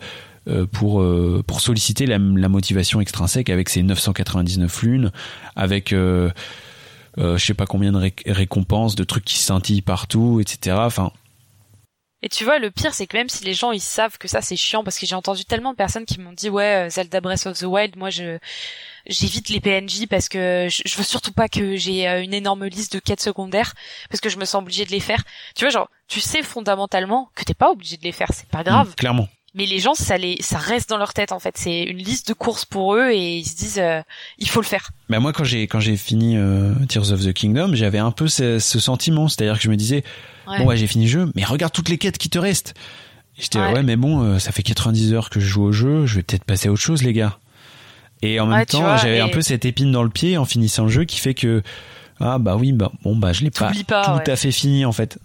pour 0.72 1.06
pour 1.46 1.62
solliciter 1.62 2.06
la, 2.06 2.20
motivation 2.20 3.00
extrinsèque 3.02 3.50
avec 3.50 3.70
ses 3.70 3.84
999 3.84 4.82
lunes 4.84 5.12
avec 5.56 5.92
je 5.92 6.32
sais 7.38 7.54
pas 7.54 7.66
combien 7.66 7.92
de 7.92 8.12
récompenses 8.26 8.96
de 8.96 9.04
trucs 9.04 9.26
qui 9.26 9.38
scintillent 9.38 9.82
partout 9.82 10.40
etc 10.42 10.78
enfin 10.80 11.12
et 12.24 12.30
tu 12.30 12.44
vois, 12.44 12.60
le 12.60 12.70
pire, 12.70 12.94
c'est 12.94 13.08
que 13.08 13.18
même 13.18 13.30
si 13.30 13.44
les 13.46 13.56
gens 13.56 13.72
ils 13.72 13.82
savent 13.82 14.18
que 14.20 14.28
ça 14.28 14.42
c'est 14.42 14.56
chiant, 14.56 14.84
parce 14.84 15.00
que 15.00 15.08
j'ai 15.08 15.16
entendu 15.16 15.44
tellement 15.44 15.72
de 15.72 15.76
personnes 15.76 16.06
qui 16.06 16.20
m'ont 16.20 16.34
dit 16.34 16.50
ouais, 16.50 16.86
euh, 16.86 16.90
Zelda 16.90 17.20
Breath 17.20 17.48
of 17.48 17.58
the 17.58 17.64
Wild, 17.64 17.96
moi 17.96 18.12
je 18.12 18.38
j'évite 19.08 19.50
les 19.50 19.60
PNJ 19.60 20.06
parce 20.08 20.30
que 20.30 20.68
je, 20.70 20.96
veux 20.96 21.04
surtout 21.04 21.32
pas 21.32 21.50
que 21.50 21.76
j'ai 21.76 22.08
euh, 22.08 22.22
une 22.22 22.36
énorme 22.36 22.66
liste 22.66 22.94
de 22.94 23.00
quêtes 23.00 23.22
secondaires 23.22 23.74
parce 24.12 24.22
que 24.22 24.30
je 24.30 24.38
me 24.38 24.46
sens 24.46 24.62
obligée 24.62 24.86
de 24.86 24.92
les 24.92 25.00
faire. 25.00 25.24
Tu 25.56 25.66
vois, 25.66 25.72
genre, 25.72 25.90
tu 26.08 26.20
sais 26.20 26.44
fondamentalement 26.44 27.32
que 27.34 27.44
t'es 27.44 27.56
pas 27.56 27.72
obligé 27.72 27.98
de 27.98 28.04
les 28.04 28.12
faire, 28.12 28.30
c'est 28.32 28.50
pas 28.50 28.64
grave. 28.64 28.90
Mmh, 28.90 28.96
clairement. 28.96 29.28
Mais 29.53 29.65
les 29.65 29.80
gens, 29.80 29.94
ça 29.94 30.18
les, 30.18 30.38
ça 30.41 30.57
reste 30.57 30.90
dans 30.90 30.98
leur 30.98 31.14
tête 31.14 31.34
en 31.34 31.40
fait. 31.40 31.57
C'est 31.57 31.84
une 31.84 31.98
liste 31.98 32.30
de 32.30 32.34
courses 32.34 32.64
pour 32.64 32.95
eux 32.95 33.11
et 33.11 33.38
ils 33.38 33.45
se 33.45 33.56
disent, 33.56 33.80
euh, 33.80 34.02
il 34.38 34.48
faut 34.48 34.61
le 34.61 34.65
faire. 34.65 34.91
Mais 35.10 35.19
moi, 35.19 35.34
quand 35.34 35.44
j'ai 35.44 35.64
quand 35.68 35.82
j'ai 35.82 35.98
fini 35.98 36.38
Tears 36.88 37.11
of 37.11 37.26
the 37.26 37.34
Kingdom, 37.34 37.72
j'avais 37.73 37.99
un 37.99 38.11
peu 38.11 38.28
ce, 38.28 38.60
ce 38.60 38.80
sentiment, 38.80 39.28
c'est-à-dire 39.28 39.57
que 39.57 39.64
je 39.64 39.69
me 39.69 39.76
disais, 39.76 40.03
Bon, 40.57 40.65
ouais, 40.65 40.78
j'ai 40.78 40.88
fini 40.88 41.06
le 41.06 41.11
jeu, 41.11 41.32
mais 41.36 41.44
regarde 41.44 41.73
toutes 41.73 41.90
les 41.90 41.98
quêtes 41.98 42.18
qui 42.18 42.30
te 42.30 42.40
restent. 42.40 42.73
J'étais 43.38 43.60
ouais. 43.60 43.73
ouais. 43.73 43.84
mais 43.84 43.95
bon, 43.95 44.22
euh, 44.22 44.40
ça 44.40 44.52
fait 44.52 44.64
90 44.64 45.14
heures 45.14 45.30
que 45.30 45.40
je 45.40 45.48
joue 45.48 45.64
au 45.64 45.72
jeu, 45.72 46.06
je 46.06 46.15
vais 46.15 46.23
peut-être 46.23 46.44
passer 46.44 46.68
à 46.68 46.72
autre 46.72 46.82
chose, 46.82 47.03
les 47.03 47.14
gars. 47.14 47.38
Et 48.22 48.40
en 48.40 48.45
même 48.45 48.65
temps, 48.65 48.98
j'avais 48.98 49.19
un 49.19 49.30
peu 49.30 49.41
cette 49.41 49.65
épine 49.65 49.91
dans 49.91 50.03
le 50.03 50.10
pied 50.10 50.38
en 50.38 50.45
finissant 50.45 50.84
le 50.84 50.91
jeu 50.91 51.06
qui 51.06 51.18
fait 51.18 51.34
que 51.34 51.64
ah 52.19 52.38
bah 52.38 52.56
oui, 52.56 52.72
bah 52.72 52.91
bon 53.03 53.15
bah 53.15 53.34
je 53.34 53.41
l'ai 53.41 53.49
pas, 53.49 53.72
tout 53.72 54.32
à 54.32 54.36
fait 54.36 54.52
fini 54.52 54.86
en 54.86 54.91
fait. 54.91 55.18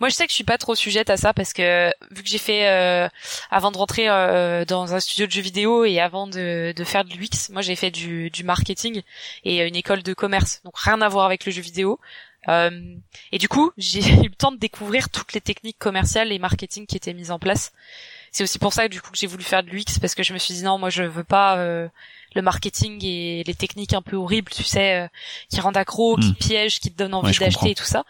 Moi, 0.00 0.08
je 0.08 0.14
sais 0.14 0.24
que 0.26 0.30
je 0.30 0.36
suis 0.36 0.44
pas 0.44 0.58
trop 0.58 0.74
sujette 0.74 1.10
à 1.10 1.16
ça 1.16 1.34
parce 1.34 1.52
que 1.52 1.90
vu 2.10 2.22
que 2.22 2.28
j'ai 2.28 2.38
fait 2.38 2.68
euh, 2.68 3.08
avant 3.50 3.72
de 3.72 3.78
rentrer 3.78 4.08
euh, 4.08 4.64
dans 4.64 4.94
un 4.94 5.00
studio 5.00 5.26
de 5.26 5.32
jeux 5.32 5.42
vidéo 5.42 5.84
et 5.84 6.00
avant 6.00 6.26
de, 6.26 6.72
de 6.76 6.84
faire 6.84 7.04
de 7.04 7.12
l'UX, 7.14 7.50
moi 7.50 7.62
j'ai 7.62 7.74
fait 7.74 7.90
du, 7.90 8.30
du 8.30 8.44
marketing 8.44 9.02
et 9.44 9.66
une 9.66 9.76
école 9.76 10.02
de 10.02 10.14
commerce, 10.14 10.60
donc 10.64 10.78
rien 10.78 11.00
à 11.00 11.08
voir 11.08 11.26
avec 11.26 11.44
le 11.46 11.52
jeu 11.52 11.62
vidéo. 11.62 11.98
Euh, 12.48 12.96
et 13.32 13.38
du 13.38 13.48
coup, 13.48 13.72
j'ai 13.78 14.00
eu 14.00 14.28
le 14.28 14.34
temps 14.34 14.52
de 14.52 14.58
découvrir 14.58 15.10
toutes 15.10 15.32
les 15.32 15.40
techniques 15.40 15.78
commerciales 15.78 16.32
et 16.32 16.38
marketing 16.38 16.86
qui 16.86 16.96
étaient 16.96 17.14
mises 17.14 17.30
en 17.30 17.38
place. 17.38 17.72
C'est 18.30 18.42
aussi 18.42 18.58
pour 18.58 18.72
ça 18.72 18.86
que 18.86 18.92
du 18.92 19.00
coup 19.00 19.10
que 19.10 19.18
j'ai 19.18 19.26
voulu 19.26 19.42
faire 19.42 19.62
de 19.62 19.70
l'UX 19.70 19.98
parce 20.00 20.14
que 20.14 20.22
je 20.22 20.34
me 20.34 20.38
suis 20.38 20.54
dit 20.54 20.62
non, 20.62 20.78
moi 20.78 20.90
je 20.90 21.02
veux 21.02 21.24
pas 21.24 21.56
euh, 21.56 21.88
le 22.34 22.42
marketing 22.42 23.02
et 23.02 23.42
les 23.44 23.54
techniques 23.54 23.94
un 23.94 24.02
peu 24.02 24.16
horribles, 24.16 24.52
tu 24.52 24.64
sais, 24.64 24.96
euh, 24.96 25.08
qui 25.48 25.60
rendent 25.60 25.78
accro, 25.78 26.16
qui 26.16 26.30
hmm. 26.30 26.34
piègent, 26.34 26.78
qui 26.78 26.92
te 26.92 26.98
donnent 26.98 27.14
envie 27.14 27.36
d'acheter 27.38 27.70
et 27.70 27.74
tout 27.74 27.84
ça. 27.84 28.04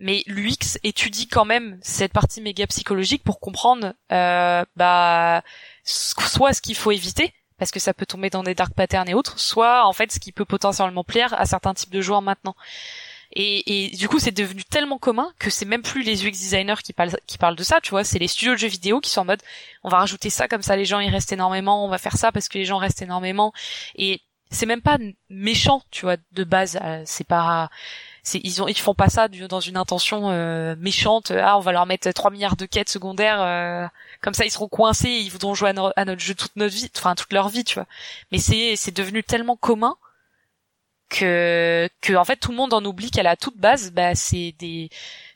Mais 0.00 0.22
l'UX 0.26 0.78
étudie 0.84 1.26
quand 1.26 1.44
même 1.44 1.78
cette 1.82 2.12
partie 2.12 2.40
méga 2.40 2.66
psychologique 2.66 3.24
pour 3.24 3.40
comprendre 3.40 3.94
euh, 4.12 4.64
bah 4.76 5.42
soit 5.82 6.52
ce 6.52 6.60
qu'il 6.60 6.76
faut 6.76 6.92
éviter 6.92 7.32
parce 7.58 7.70
que 7.72 7.80
ça 7.80 7.92
peut 7.92 8.06
tomber 8.06 8.30
dans 8.30 8.44
des 8.44 8.54
dark 8.54 8.72
patterns 8.72 9.08
et 9.08 9.14
autres, 9.14 9.40
soit 9.40 9.84
en 9.84 9.92
fait 9.92 10.12
ce 10.12 10.20
qui 10.20 10.30
peut 10.32 10.44
potentiellement 10.44 11.04
plaire 11.04 11.34
à 11.38 11.44
certains 11.44 11.74
types 11.74 11.92
de 11.92 12.00
joueurs 12.00 12.22
maintenant. 12.22 12.54
Et, 13.32 13.86
et 13.90 13.96
du 13.96 14.08
coup, 14.08 14.18
c'est 14.18 14.34
devenu 14.34 14.64
tellement 14.64 14.98
commun 14.98 15.32
que 15.38 15.50
c'est 15.50 15.66
même 15.66 15.82
plus 15.82 16.02
les 16.02 16.24
UX 16.24 16.30
designers 16.30 16.82
qui 16.82 16.92
parlent, 16.92 17.18
qui 17.26 17.36
parlent 17.36 17.56
de 17.56 17.62
ça, 17.62 17.80
tu 17.82 17.90
vois. 17.90 18.04
C'est 18.04 18.18
les 18.18 18.28
studios 18.28 18.52
de 18.52 18.58
jeux 18.58 18.68
vidéo 18.68 19.00
qui 19.00 19.10
sont 19.10 19.20
en 19.20 19.26
mode, 19.26 19.42
on 19.84 19.90
va 19.90 19.98
rajouter 19.98 20.30
ça 20.30 20.48
comme 20.48 20.62
ça, 20.62 20.76
les 20.76 20.86
gens 20.86 21.00
y 21.00 21.10
restent 21.10 21.32
énormément. 21.32 21.84
On 21.84 21.88
va 21.88 21.98
faire 21.98 22.16
ça 22.16 22.32
parce 22.32 22.48
que 22.48 22.56
les 22.56 22.64
gens 22.64 22.78
restent 22.78 23.02
énormément. 23.02 23.52
Et 23.96 24.22
c'est 24.50 24.66
même 24.66 24.80
pas 24.80 24.96
méchant, 25.28 25.82
tu 25.90 26.06
vois, 26.06 26.16
de 26.32 26.44
base. 26.44 26.78
Euh, 26.82 27.02
c'est 27.04 27.26
pas, 27.26 27.68
c'est 28.28 28.40
ils 28.44 28.62
ont, 28.62 28.68
ils 28.68 28.78
font 28.78 28.94
pas 28.94 29.08
ça 29.08 29.28
dans 29.28 29.60
une 29.60 29.76
intention 29.76 30.30
euh, 30.30 30.76
méchante. 30.78 31.32
Ah, 31.32 31.56
on 31.56 31.60
va 31.60 31.72
leur 31.72 31.86
mettre 31.86 32.10
3 32.10 32.30
milliards 32.30 32.56
de 32.56 32.66
quêtes 32.66 32.90
secondaires. 32.90 33.40
Euh, 33.40 33.86
comme 34.20 34.34
ça, 34.34 34.44
ils 34.44 34.50
seront 34.50 34.68
coincés. 34.68 35.08
Ils 35.08 35.30
voudront 35.30 35.54
jouer 35.54 35.70
à, 35.96 36.04
notre 36.04 36.20
jeu 36.20 36.34
toute 36.34 36.54
notre 36.56 36.74
vie, 36.74 36.90
enfin 36.96 37.14
toute 37.14 37.32
leur 37.32 37.48
vie, 37.48 37.64
tu 37.64 37.74
vois. 37.74 37.86
Mais 38.32 38.38
c'est, 38.38 38.76
c'est 38.76 38.94
devenu 38.94 39.24
tellement 39.24 39.56
commun 39.56 39.96
que 41.08 41.88
que 42.02 42.12
en 42.14 42.24
fait 42.24 42.36
tout 42.36 42.50
le 42.50 42.56
monde 42.58 42.74
en 42.74 42.84
oublie 42.84 43.10
qu'à 43.10 43.22
la 43.22 43.34
toute 43.34 43.56
base 43.56 43.92
bah 43.92 44.14
c'est 44.14 44.54
des 44.58 44.90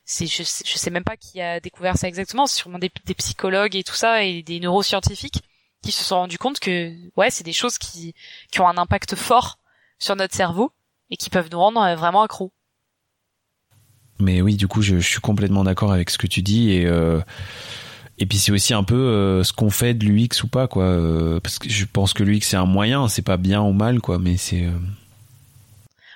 c'est 0.04 0.26
je, 0.26 0.42
je 0.42 0.78
sais 0.78 0.90
même 0.90 1.04
pas 1.04 1.16
qui 1.16 1.40
a 1.40 1.60
découvert 1.60 1.96
ça 1.96 2.08
exactement 2.08 2.46
sûrement 2.46 2.78
des, 2.78 2.90
des 3.06 3.14
psychologues 3.14 3.74
et 3.74 3.82
tout 3.82 3.94
ça 3.94 4.22
et 4.22 4.42
des 4.42 4.60
neuroscientifiques 4.60 5.40
qui 5.82 5.90
se 5.90 6.04
sont 6.04 6.16
rendus 6.16 6.36
compte 6.36 6.60
que 6.60 6.92
ouais 7.16 7.30
c'est 7.30 7.44
des 7.44 7.54
choses 7.54 7.78
qui 7.78 8.14
qui 8.50 8.60
ont 8.60 8.68
un 8.68 8.76
impact 8.76 9.14
fort 9.14 9.58
sur 9.98 10.14
notre 10.14 10.34
cerveau 10.34 10.72
et 11.10 11.16
qui 11.16 11.30
peuvent 11.30 11.48
nous 11.50 11.58
rendre 11.58 11.80
euh, 11.80 11.96
vraiment 11.96 12.22
accros 12.22 12.52
mais 14.22 14.40
oui 14.40 14.56
du 14.56 14.68
coup 14.68 14.82
je, 14.82 14.98
suis 14.98 15.20
complètement 15.20 15.64
d'accord 15.64 15.92
avec 15.92 16.10
ce 16.10 16.18
que 16.18 16.26
tu 16.26 16.42
dis 16.42 16.72
et 16.72 16.86
euh... 16.86 17.20
Et 18.18 18.26
puis 18.26 18.38
c'est 18.38 18.52
aussi 18.52 18.72
un 18.72 18.84
peu 18.84 18.94
euh, 18.94 19.42
ce 19.42 19.52
qu'on 19.52 19.70
fait 19.70 19.94
de 19.94 20.04
l'UX 20.04 20.44
ou 20.44 20.46
pas 20.46 20.68
quoi 20.68 20.84
euh, 20.84 21.40
parce 21.40 21.58
que 21.58 21.68
je 21.68 21.84
pense 21.86 22.12
que 22.12 22.22
l'UX 22.22 22.42
c'est 22.42 22.56
un 22.56 22.66
moyen, 22.66 23.08
c'est 23.08 23.22
pas 23.22 23.36
bien 23.36 23.62
ou 23.62 23.72
mal 23.72 24.00
quoi 24.00 24.18
mais 24.18 24.36
c'est 24.36 24.68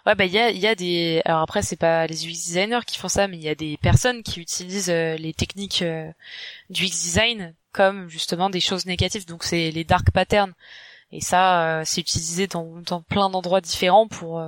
Ouais, 0.06 0.14
bah 0.14 0.24
il 0.24 0.32
y 0.32 0.66
a, 0.68 0.74
des. 0.76 1.20
Alors 1.24 1.40
après, 1.40 1.62
c'est 1.62 1.74
pas 1.74 2.06
les 2.06 2.26
UX 2.28 2.30
designers 2.30 2.84
qui 2.86 2.96
font 2.96 3.08
ça, 3.08 3.26
mais 3.26 3.38
il 3.38 3.42
y 3.42 3.48
a 3.48 3.56
des 3.56 3.76
personnes 3.78 4.22
qui 4.22 4.38
utilisent 4.40 4.88
les 4.88 5.34
techniques 5.34 5.82
euh, 5.82 6.08
du 6.70 6.84
UX 6.84 6.90
design 6.90 7.54
comme 7.72 8.08
justement 8.08 8.48
des 8.48 8.60
choses 8.60 8.86
négatives. 8.86 9.26
Donc 9.26 9.42
c'est 9.42 9.72
les 9.72 9.82
dark 9.82 10.12
patterns. 10.12 10.52
Et 11.10 11.20
ça, 11.20 11.82
c'est 11.84 12.00
utilisé 12.00 12.46
dans 12.46 13.02
plein 13.08 13.30
d'endroits 13.30 13.60
différents 13.60 14.06
pour. 14.06 14.40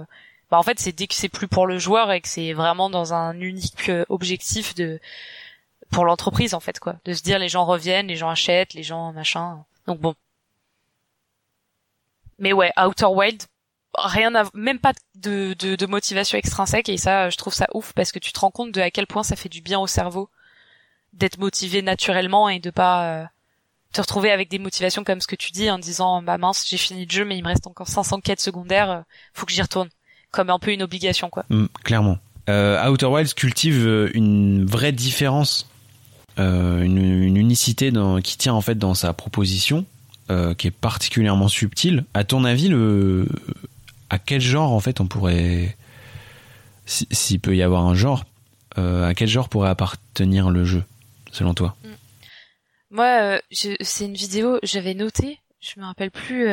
Bah 0.51 0.59
en 0.59 0.63
fait, 0.63 0.79
c'est 0.79 0.93
dès 0.93 1.07
que 1.07 1.15
c'est 1.15 1.29
plus 1.29 1.49
pour 1.49 1.67
le 1.67 1.79
joueur 1.79 2.11
et 2.13 2.21
que 2.21 2.29
c'est 2.29 2.53
vraiment 2.53 2.89
dans 2.91 3.13
un 3.15 3.39
unique 3.41 3.91
objectif 4.09 4.75
de 4.75 5.01
pour 5.91 6.05
l'entreprise 6.05 6.55
en 6.55 6.61
fait 6.61 6.79
quoi, 6.81 6.97
de 7.05 7.13
se 7.15 7.23
dire 7.23 7.39
les 7.39 7.49
gens 7.49 7.65
reviennent, 7.65 8.09
les 8.09 8.17
gens 8.17 8.31
achètent, 8.31 8.75
les 8.75 8.83
gens 8.83 9.13
machin. 9.13 9.65
Donc 9.87 10.01
bon. 10.01 10.15
Mais 12.39 12.53
ouais, 12.53 12.73
Outer 12.79 13.07
Wild, 13.07 13.43
rien 13.97 14.35
à, 14.35 14.45
même 14.55 14.79
pas 14.79 14.93
de, 15.17 15.55
de, 15.59 15.77
de, 15.77 15.87
motivation 15.87 16.39
extrinsèque 16.39 16.89
et 16.89 16.97
ça 16.97 17.31
je 17.31 17.37
trouve 17.37 17.55
ça 17.55 17.67
ouf 17.75 17.93
parce 17.95 18.13
que 18.13 18.19
tu 18.19 18.33
te 18.33 18.41
rends 18.41 18.51
compte 18.51 18.73
de 18.73 18.81
à 18.81 18.91
quel 18.91 19.07
point 19.07 19.23
ça 19.23 19.37
fait 19.37 19.49
du 19.49 19.61
bien 19.61 19.79
au 19.81 19.87
cerveau 19.87 20.31
d'être 21.15 21.39
motivé 21.39 21.83
naturellement 21.83 22.49
et 22.49 22.61
de 22.61 22.71
pas 22.71 23.23
euh, 23.23 23.25
te 23.93 24.01
retrouver 24.01 24.31
avec 24.31 24.49
des 24.51 24.59
motivations 24.59 25.05
comme 25.05 25.21
ce 25.21 25.27
que 25.27 25.37
tu 25.37 25.53
dis 25.53 25.71
en 25.71 25.79
disant 25.79 26.23
bah 26.23 26.39
mince 26.39 26.67
j'ai 26.69 26.77
fini 26.77 27.07
le 27.07 27.11
jeu 27.11 27.25
mais 27.25 27.37
il 27.37 27.43
me 27.43 27.49
reste 27.49 27.67
encore 27.67 27.89
500 27.89 28.21
quêtes 28.21 28.41
secondaires 28.41 28.91
euh, 28.91 29.01
faut 29.33 29.47
que 29.47 29.53
j'y 29.53 29.63
retourne 29.63 29.89
comme 30.31 30.51
un 30.51 30.59
peu 30.59 30.73
une 30.73 30.83
obligation 30.83 31.31
quoi 31.31 31.45
mm, 31.51 31.67
clairement 31.85 32.19
euh, 32.49 32.89
Outer 32.89 33.07
Wilds 33.07 33.35
cultive 33.35 33.87
euh, 33.87 34.11
une 34.15 34.65
vraie 34.65 34.93
différence 34.93 35.69
une, 36.39 36.99
une, 36.99 37.37
unicité 37.37 37.91
dans, 37.91 38.21
qui 38.21 38.39
tient 38.39 38.55
en 38.55 38.61
fait 38.61 38.77
dans 38.77 38.95
sa 38.95 39.13
proposition 39.13 39.85
euh, 40.31 40.53
qui 40.53 40.67
est 40.67 40.71
particulièrement 40.71 41.49
subtil. 41.49 42.05
À 42.13 42.23
ton 42.23 42.45
avis, 42.45 42.69
le 42.69 43.27
à 44.11 44.19
quel 44.19 44.43
genre 44.43 44.73
en 44.73 44.81
fait 44.81 45.01
on 45.01 45.07
pourrait, 45.07 45.75
s'il 46.85 47.41
peut 47.41 47.57
y 47.57 47.63
avoir 47.63 47.87
un 47.87 47.95
genre, 47.95 48.27
euh, 48.77 49.09
à 49.09 49.15
quel 49.15 49.29
genre 49.29 49.49
pourrait 49.49 49.71
appartenir 49.71 50.51
le 50.51 50.67
jeu, 50.67 50.85
selon 51.33 51.55
toi? 51.55 51.77
Mm. 51.83 51.89
Moi, 52.91 53.41
c'est 53.51 54.05
une 54.05 54.13
vidéo, 54.13 54.59
j'avais 54.63 54.93
noté, 54.93 55.41
je 55.61 55.81
me 55.81 55.87
rappelle 55.87 56.11
plus 56.11 56.47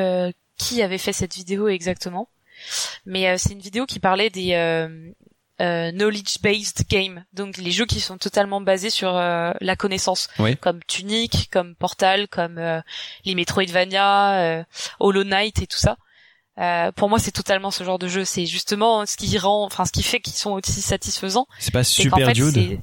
qui 0.57 0.81
avait 0.81 0.97
fait 0.97 1.13
cette 1.13 1.35
vidéo 1.35 1.67
exactement, 1.67 2.29
mais 3.05 3.37
c'est 3.37 3.53
une 3.53 3.59
vidéo 3.59 3.85
qui 3.85 3.99
parlait 3.99 4.29
des 4.29 4.53
euh, 5.61 5.89
knowledge-based 5.93 6.85
game, 6.89 7.23
donc 7.31 7.55
les 7.55 7.71
jeux 7.71 7.85
qui 7.85 8.01
sont 8.01 8.17
totalement 8.17 8.59
basés 8.59 8.89
sur 8.89 9.15
euh, 9.15 9.53
la 9.61 9.77
connaissance, 9.77 10.27
comme 10.59 10.81
Tunic, 10.85 11.49
comme 11.49 11.75
Portal, 11.75 12.27
comme 12.27 12.57
euh, 12.57 12.81
les 13.23 13.35
Metroidvania, 13.35 14.65
Hollow 14.99 15.23
Knight 15.23 15.61
et 15.61 15.67
tout 15.67 15.77
ça. 15.77 15.95
pour 16.97 17.07
moi, 17.07 17.19
c'est 17.19 17.31
totalement 17.31 17.71
ce 17.71 17.85
genre 17.85 17.99
de 17.99 18.09
jeu. 18.09 18.25
C'est 18.25 18.45
justement 18.45 19.05
ce 19.05 19.15
qui 19.15 19.37
rend, 19.37 19.63
enfin, 19.63 19.85
ce 19.85 19.93
qui 19.93 20.03
fait 20.03 20.19
qu'ils 20.19 20.33
sont 20.33 20.51
aussi 20.51 20.81
satisfaisants. 20.81 21.47
C'est 21.59 21.71
pas 21.71 21.85
super 21.85 22.33
dude. 22.33 22.81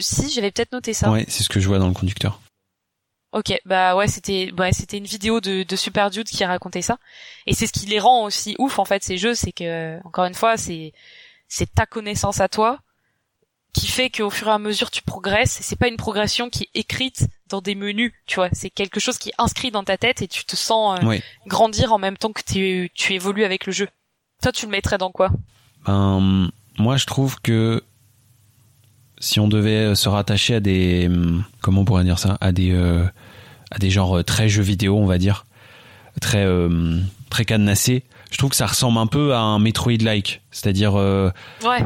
si, 0.00 0.30
j'avais 0.32 0.50
peut-être 0.50 0.72
noté 0.72 0.92
ça. 0.92 1.08
Ouais, 1.12 1.24
c'est 1.28 1.44
ce 1.44 1.48
que 1.48 1.60
je 1.60 1.68
vois 1.68 1.78
dans 1.78 1.88
le 1.88 1.94
conducteur. 1.94 2.40
Ok, 3.32 3.56
bah 3.64 3.94
ouais, 3.94 4.08
c'était 4.08 4.50
ouais, 4.58 4.72
c'était 4.72 4.98
une 4.98 5.04
vidéo 5.04 5.40
de, 5.40 5.62
de 5.62 5.76
Super 5.76 6.10
Dude 6.10 6.26
qui 6.26 6.44
racontait 6.44 6.82
ça, 6.82 6.98
et 7.46 7.54
c'est 7.54 7.68
ce 7.68 7.72
qui 7.72 7.86
les 7.86 8.00
rend 8.00 8.24
aussi 8.24 8.56
ouf 8.58 8.80
en 8.80 8.84
fait 8.84 9.04
ces 9.04 9.18
jeux, 9.18 9.34
c'est 9.34 9.52
que 9.52 10.04
encore 10.04 10.24
une 10.24 10.34
fois 10.34 10.56
c'est 10.56 10.92
c'est 11.46 11.72
ta 11.72 11.86
connaissance 11.86 12.40
à 12.40 12.48
toi 12.48 12.80
qui 13.72 13.86
fait 13.86 14.10
qu'au 14.10 14.30
fur 14.30 14.48
et 14.48 14.50
à 14.50 14.58
mesure 14.58 14.90
tu 14.90 15.02
progresses, 15.02 15.60
c'est 15.62 15.78
pas 15.78 15.86
une 15.86 15.96
progression 15.96 16.50
qui 16.50 16.64
est 16.64 16.80
écrite 16.80 17.28
dans 17.48 17.60
des 17.60 17.76
menus, 17.76 18.12
tu 18.26 18.34
vois, 18.34 18.48
c'est 18.52 18.70
quelque 18.70 18.98
chose 18.98 19.16
qui 19.16 19.28
est 19.28 19.34
inscrit 19.38 19.70
dans 19.70 19.84
ta 19.84 19.96
tête 19.96 20.22
et 20.22 20.28
tu 20.28 20.44
te 20.44 20.56
sens 20.56 20.98
euh, 21.00 21.18
grandir 21.46 21.92
en 21.92 21.98
même 21.98 22.16
temps 22.16 22.32
que 22.32 22.42
tu 22.42 22.90
tu 22.94 23.14
évolues 23.14 23.44
avec 23.44 23.66
le 23.66 23.72
jeu. 23.72 23.88
Toi, 24.42 24.50
tu 24.50 24.66
le 24.66 24.72
mettrais 24.72 24.98
dans 24.98 25.12
quoi? 25.12 25.30
Ben 25.86 26.50
moi 26.78 26.96
je 26.96 27.06
trouve 27.06 27.40
que 27.40 27.84
si 29.20 29.38
on 29.38 29.46
devait 29.48 29.94
se 29.94 30.08
rattacher 30.08 30.56
à 30.56 30.60
des 30.60 31.08
comment 31.60 31.82
on 31.82 31.84
pourrait 31.84 32.04
dire 32.04 32.18
ça? 32.18 32.38
À 32.40 32.50
des 32.52 32.72
euh, 32.72 33.04
à 33.70 33.78
des 33.78 33.90
genres 33.90 34.18
euh, 34.18 34.22
très 34.22 34.48
jeux 34.48 34.62
vidéo 34.62 34.96
on 34.96 35.06
va 35.06 35.18
dire 35.18 35.46
très 36.20 36.44
euh, 36.44 36.98
très 37.30 37.44
cadenassés 37.44 38.04
je 38.30 38.38
trouve 38.38 38.50
que 38.50 38.56
ça 38.56 38.66
ressemble 38.66 38.98
un 38.98 39.08
peu 39.08 39.34
à 39.34 39.40
un 39.40 39.58
Metroid-like, 39.58 40.40
c'est-à-dire 40.52 40.94
ouais. 40.94 41.32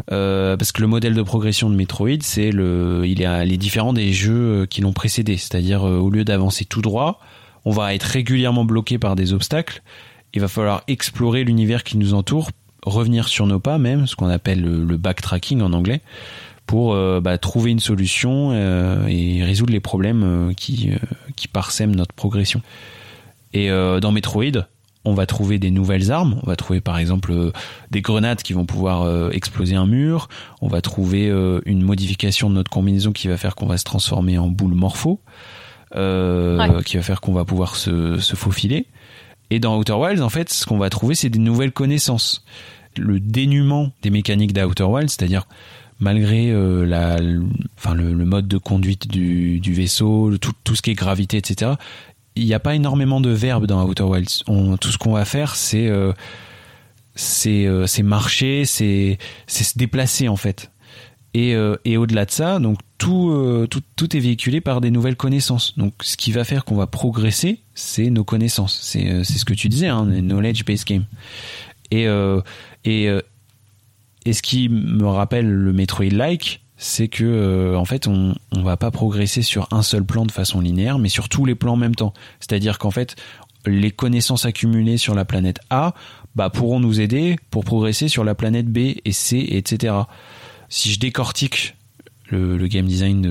parce 0.07 0.73
que 0.73 0.83
le 0.83 0.87
modèle 0.87 1.15
de 1.15 1.23
progression 1.23 1.71
de 1.71 1.75
Metroid, 1.75 2.21
c'est 2.21 2.51
le, 2.51 3.05
il 3.07 3.23
est, 3.23 3.47
il 3.47 3.51
est 3.55 3.57
différent 3.57 3.95
des 3.95 4.13
jeux 4.13 4.67
qui 4.69 4.83
l'ont 4.83 4.93
précédé, 4.93 5.39
c'est-à-dire 5.39 5.85
au 5.85 6.11
lieu 6.11 6.23
d'avancer 6.23 6.67
tout 6.67 6.83
droit, 6.83 7.19
on 7.65 7.71
va 7.71 7.95
être 7.95 8.03
régulièrement 8.03 8.67
bloqué 8.67 8.99
par 8.99 9.17
des 9.17 9.33
obstacles. 9.33 9.83
Il 10.35 10.43
va 10.43 10.49
falloir 10.49 10.83
explorer 10.87 11.45
l'univers 11.45 11.83
qui 11.83 11.97
nous 11.97 12.13
entoure, 12.13 12.51
revenir 12.85 13.27
sur 13.27 13.47
nos 13.47 13.59
pas 13.59 13.79
même, 13.79 14.07
ce 14.07 14.15
qu'on 14.15 14.29
appelle 14.29 14.61
le 14.61 14.97
backtracking 14.99 15.63
en 15.63 15.73
anglais, 15.73 16.03
pour 16.67 16.95
euh, 16.95 17.21
bah, 17.21 17.37
trouver 17.39 17.71
une 17.71 17.81
solution 17.81 18.51
euh, 18.53 19.07
et 19.07 19.43
résoudre 19.43 19.73
les 19.73 19.81
problèmes 19.81 20.23
euh, 20.25 20.53
qui, 20.55 20.91
qui 21.37 21.49
parsèment 21.49 21.95
notre 21.95 22.15
progression. 22.15 22.63
Et 23.53 23.69
dans 23.69 24.11
Metroid, 24.11 24.67
on 25.05 25.15
va 25.15 25.27
trouver 25.27 25.59
des 25.59 25.71
nouvelles 25.71 26.11
armes. 26.11 26.41
On 26.43 26.47
va 26.47 26.57
trouver 26.57 26.81
par 26.81 26.99
exemple 26.99 27.53
des 27.93 28.03
grenades 28.03 28.43
qui 28.43 28.53
vont 28.53 28.67
pouvoir 28.67 29.31
exploser 29.33 29.77
un 29.77 29.87
mur. 29.87 30.29
On 30.61 30.67
va 30.67 30.81
trouver 30.81 31.29
une 31.65 31.83
modification 31.83 32.51
de 32.51 32.55
notre 32.57 32.71
combinaison 32.71 33.13
qui 33.13 33.29
va 33.29 33.37
faire 33.37 33.55
qu'on 33.55 33.67
va 33.67 33.79
se 33.79 33.85
transformer 33.85 34.39
en 34.39 34.49
boule 34.49 34.75
morpho, 34.75 35.21
euh, 35.97 36.83
qui 36.83 36.97
va 36.97 37.03
faire 37.05 37.21
qu'on 37.21 37.33
va 37.33 37.45
pouvoir 37.45 37.77
se, 37.77 38.19
se 38.19 38.35
faufiler. 38.35 38.87
Et 39.51 39.61
dans 39.61 39.79
Outer 39.79 39.93
Wilds, 39.93 40.23
en 40.23 40.29
fait, 40.29 40.53
ce 40.53 40.67
qu'on 40.67 40.79
va 40.79 40.91
trouver, 40.91 41.15
c'est 41.15 41.29
des 41.29 41.39
nouvelles 41.39 41.71
connaissances. 41.71 42.45
Le 42.97 43.21
dénuement 43.21 43.93
des 44.03 44.11
mécaniques 44.11 44.53
d'Outer 44.53 44.85
Wilds, 44.85 45.11
c'est-à-dire 45.11 45.47
malgré 46.01 46.51
euh, 46.51 46.85
la, 46.85 47.19
enfin 47.77 47.95
le, 47.95 48.13
mode 48.25 48.49
de 48.49 48.59
conduite 48.59 49.09
du, 49.09 49.61
vaisseau, 49.73 50.37
tout, 50.39 50.75
ce 50.75 50.83
qui 50.83 50.91
est 50.91 50.95
gravité, 50.95 51.37
etc. 51.37 51.73
Il 52.37 52.45
n'y 52.45 52.55
a 52.55 52.61
pas 52.61 52.75
énormément 52.75 53.21
de 53.21 53.31
verbes 53.31 53.67
dans 53.67 53.85
Outer 53.85 54.03
Wilds. 54.03 54.45
Tout 54.81 54.89
ce 54.91 54.99
qu'on 54.99 55.13
va 55.13 55.25
faire, 55.25 55.55
c'est 55.55 55.87
euh, 55.89 56.13
euh, 57.47 57.87
marcher, 58.03 58.65
c'est 58.65 59.19
se 59.47 59.79
déplacer 59.79 60.29
en 60.29 60.37
fait. 60.37 60.71
Et, 61.37 61.57
au-delà 61.97 62.27
de 62.27 62.31
ça, 62.31 62.61
donc 62.61 62.79
tout, 62.99 64.17
est 64.17 64.21
véhiculé 64.21 64.61
par 64.61 64.81
des 64.81 64.91
nouvelles 64.91 65.17
connaissances. 65.17 65.77
Donc 65.77 65.95
ce 66.01 66.17
qui 66.17 66.31
va 66.31 66.45
faire 66.45 66.65
qu'on 66.65 66.77
va 66.77 66.87
progresser, 66.87 67.61
c'est 67.75 68.11
nos 68.11 68.25
connaissances. 68.25 68.79
C'est 68.83 69.25
ce 69.25 69.45
que 69.45 69.55
tu 69.55 69.69
disais, 69.69 69.89
hein, 69.89 70.05
knowledge 70.05 70.65
based 70.65 70.87
game. 70.87 71.07
Et 71.91 72.07
et 74.25 74.33
ce 74.33 74.43
qui 74.43 74.69
me 74.69 75.07
rappelle 75.07 75.51
le 75.51 75.73
Metroid-like, 75.73 76.63
c'est 76.77 77.09
que 77.09 77.25
euh, 77.25 77.79
en 77.79 77.85
fait 77.85 78.09
on 78.09 78.35
on 78.53 78.63
va 78.63 78.77
pas 78.77 78.91
progresser 78.91 79.43
sur 79.43 79.69
un 79.71 79.83
seul 79.83 80.05
plan 80.05 80.27
de 80.27 80.33
façon 80.33 80.61
linéaire, 80.61 80.99
mais 80.99 81.09
sur 81.09 81.29
tous 81.29 81.45
les 81.45 81.55
plans 81.55 81.75
en 81.75 81.77
même 81.77 81.95
temps. 81.95 82.13
C'est-à-dire 82.41 82.79
qu'en 82.79 82.91
fait 82.91 83.17
les 83.67 83.91
connaissances 83.91 84.45
accumulées 84.45 84.99
sur 84.99 85.15
la 85.15 85.25
planète 85.25 85.61
A 85.71 85.95
bah, 86.35 86.51
pourront 86.51 86.81
nous 86.81 87.01
aider 87.01 87.37
pour 87.51 87.65
progresser 87.65 88.09
sur 88.09 88.25
la 88.25 88.35
planète 88.35 88.67
B 88.67 88.97
et 89.05 89.13
C, 89.13 89.47
etc. 89.51 89.95
Si 90.69 90.93
je 90.93 90.99
décortique 90.99 91.77
le, 92.29 92.67
game 92.67 92.87
design 92.87 93.23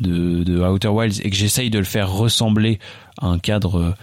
de, 0.00 0.64
Outer 0.66 0.88
Wilds 0.88 1.20
et 1.22 1.30
que 1.30 1.36
j'essaye 1.36 1.70
de 1.70 1.78
le 1.78 1.84
faire 1.84 2.10
ressembler 2.10 2.78
à 3.20 3.26
un 3.26 3.38
cadre 3.38 3.94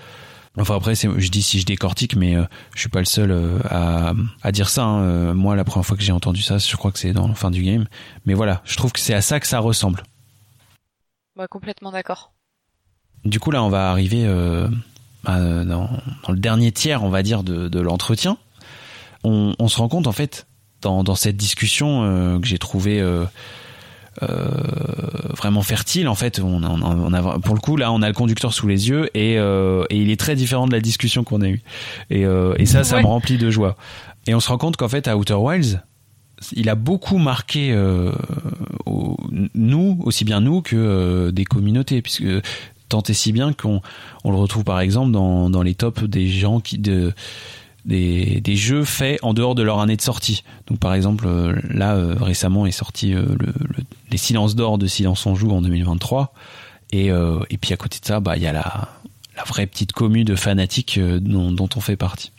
Enfin 0.59 0.75
après, 0.75 0.95
je 0.95 1.29
dis 1.29 1.43
si 1.43 1.59
je 1.59 1.65
décortique, 1.65 2.15
mais 2.15 2.35
euh, 2.35 2.43
je 2.73 2.79
suis 2.79 2.89
pas 2.89 2.99
le 2.99 3.05
seul 3.05 3.31
euh, 3.31 3.59
à, 3.69 4.13
à, 4.41 4.51
dire 4.51 4.69
ça. 4.69 4.83
Hein. 4.83 5.01
Euh, 5.03 5.33
moi, 5.33 5.55
la 5.55 5.63
première 5.63 5.85
fois 5.85 5.95
que 5.95 6.03
j'ai 6.03 6.11
entendu 6.11 6.41
ça, 6.41 6.57
je 6.57 6.75
crois 6.75 6.91
que 6.91 6.97
c'est 6.97 7.13
dans 7.13 7.27
la 7.27 7.35
fin 7.35 7.51
du 7.51 7.61
game. 7.63 7.85
Mais 8.25 8.33
voilà, 8.33 8.61
je 8.65 8.75
trouve 8.75 8.91
que 8.91 8.99
c'est 8.99 9.13
à 9.13 9.21
ça 9.21 9.39
que 9.39 9.45
ça 9.45 9.59
ressemble. 9.59 10.03
Bah, 11.35 11.47
complètement 11.47 11.91
d'accord. 11.91 12.31
Du 13.23 13.39
coup, 13.39 13.51
là, 13.51 13.61
on 13.61 13.69
va 13.69 13.91
arriver 13.91 14.25
dans, 15.25 15.63
dans, 15.63 15.89
le 16.29 16.39
dernier 16.39 16.71
tiers, 16.71 17.03
on 17.03 17.09
va 17.09 17.21
dire, 17.21 17.43
de, 17.43 17.67
de 17.67 17.79
l'entretien. 17.79 18.37
On, 19.23 19.53
on, 19.59 19.67
se 19.67 19.77
rend 19.77 19.89
compte, 19.89 20.07
en 20.07 20.11
fait, 20.11 20.47
dans, 20.81 21.03
dans 21.03 21.15
cette 21.15 21.37
discussion 21.37 22.39
que 22.41 22.47
j'ai 22.47 22.57
trouvé 22.57 23.03
euh, 24.23 24.47
vraiment 25.35 25.61
fertile 25.61 26.07
en 26.07 26.15
fait 26.15 26.39
on 26.39 26.63
a, 26.63 26.69
on 26.69 27.13
a, 27.13 27.39
pour 27.39 27.53
le 27.53 27.59
coup 27.59 27.77
là 27.77 27.91
on 27.91 28.01
a 28.01 28.07
le 28.07 28.13
conducteur 28.13 28.51
sous 28.51 28.67
les 28.67 28.89
yeux 28.89 29.09
et, 29.15 29.37
euh, 29.37 29.85
et 29.91 29.97
il 29.97 30.09
est 30.09 30.19
très 30.19 30.35
différent 30.35 30.65
de 30.65 30.71
la 30.71 30.79
discussion 30.79 31.23
qu'on 31.23 31.41
a 31.41 31.47
eue. 31.47 31.61
Et, 32.09 32.25
euh, 32.25 32.55
et 32.57 32.65
ça 32.65 32.83
ça 32.83 32.99
me 32.99 33.05
remplit 33.05 33.37
de 33.37 33.49
joie. 33.51 33.75
Et 34.25 34.33
on 34.33 34.39
se 34.39 34.49
rend 34.49 34.57
compte 34.57 34.75
qu'en 34.75 34.89
fait 34.89 35.07
à 35.07 35.17
Outer 35.17 35.35
Wilds 35.35 35.81
il 36.55 36.69
a 36.69 36.75
beaucoup 36.75 37.17
marqué 37.17 37.75
nous 39.55 39.99
aussi 40.03 40.23
bien 40.23 40.41
nous 40.41 40.61
que 40.61 41.31
des 41.31 41.45
communautés 41.45 42.01
puisque 42.01 42.25
tant 42.89 43.01
et 43.01 43.13
si 43.13 43.31
bien 43.31 43.53
qu'on 43.53 43.81
on 44.23 44.31
le 44.31 44.37
retrouve 44.37 44.63
par 44.63 44.79
exemple 44.79 45.11
dans, 45.11 45.49
dans 45.49 45.61
les 45.61 45.75
tops 45.75 46.03
des 46.03 46.27
gens 46.27 46.59
qui 46.59 46.77
de 46.77 47.13
des, 47.87 48.41
des, 48.41 48.55
jeux 48.55 48.83
faits 48.83 49.19
en 49.23 49.33
dehors 49.33 49.55
de 49.55 49.63
leur 49.63 49.79
année 49.79 49.95
de 49.95 50.01
sortie. 50.01 50.43
Donc 50.67 50.79
par 50.79 50.93
exemple, 50.93 51.27
là 51.69 51.95
euh, 51.95 52.15
récemment 52.19 52.65
est 52.65 52.71
sorti 52.71 53.13
euh, 53.13 53.25
le, 53.39 53.53
les 54.09 54.17
Silences 54.17 54.55
d'or 54.55 54.77
de 54.77 54.87
Silence 54.87 55.25
on 55.25 55.35
joue 55.35 55.51
en 55.51 55.61
2023. 55.61 56.33
Et, 56.91 57.07
et 57.07 57.57
puis 57.57 57.73
à 57.73 57.77
côté 57.77 57.99
de 57.99 58.05
ça, 58.05 58.21
bah 58.21 58.37
il 58.37 58.43
y 58.43 58.47
a 58.47 58.53
la, 58.53 58.87
la 59.35 59.43
vraie 59.43 59.67
petite 59.67 59.91
commu 59.91 60.23
de 60.23 60.35
fanatiques 60.35 60.97
dont, 60.99 61.51
dont 61.51 61.67
on 61.75 61.81
fait 61.81 61.97
partie. 61.97 62.31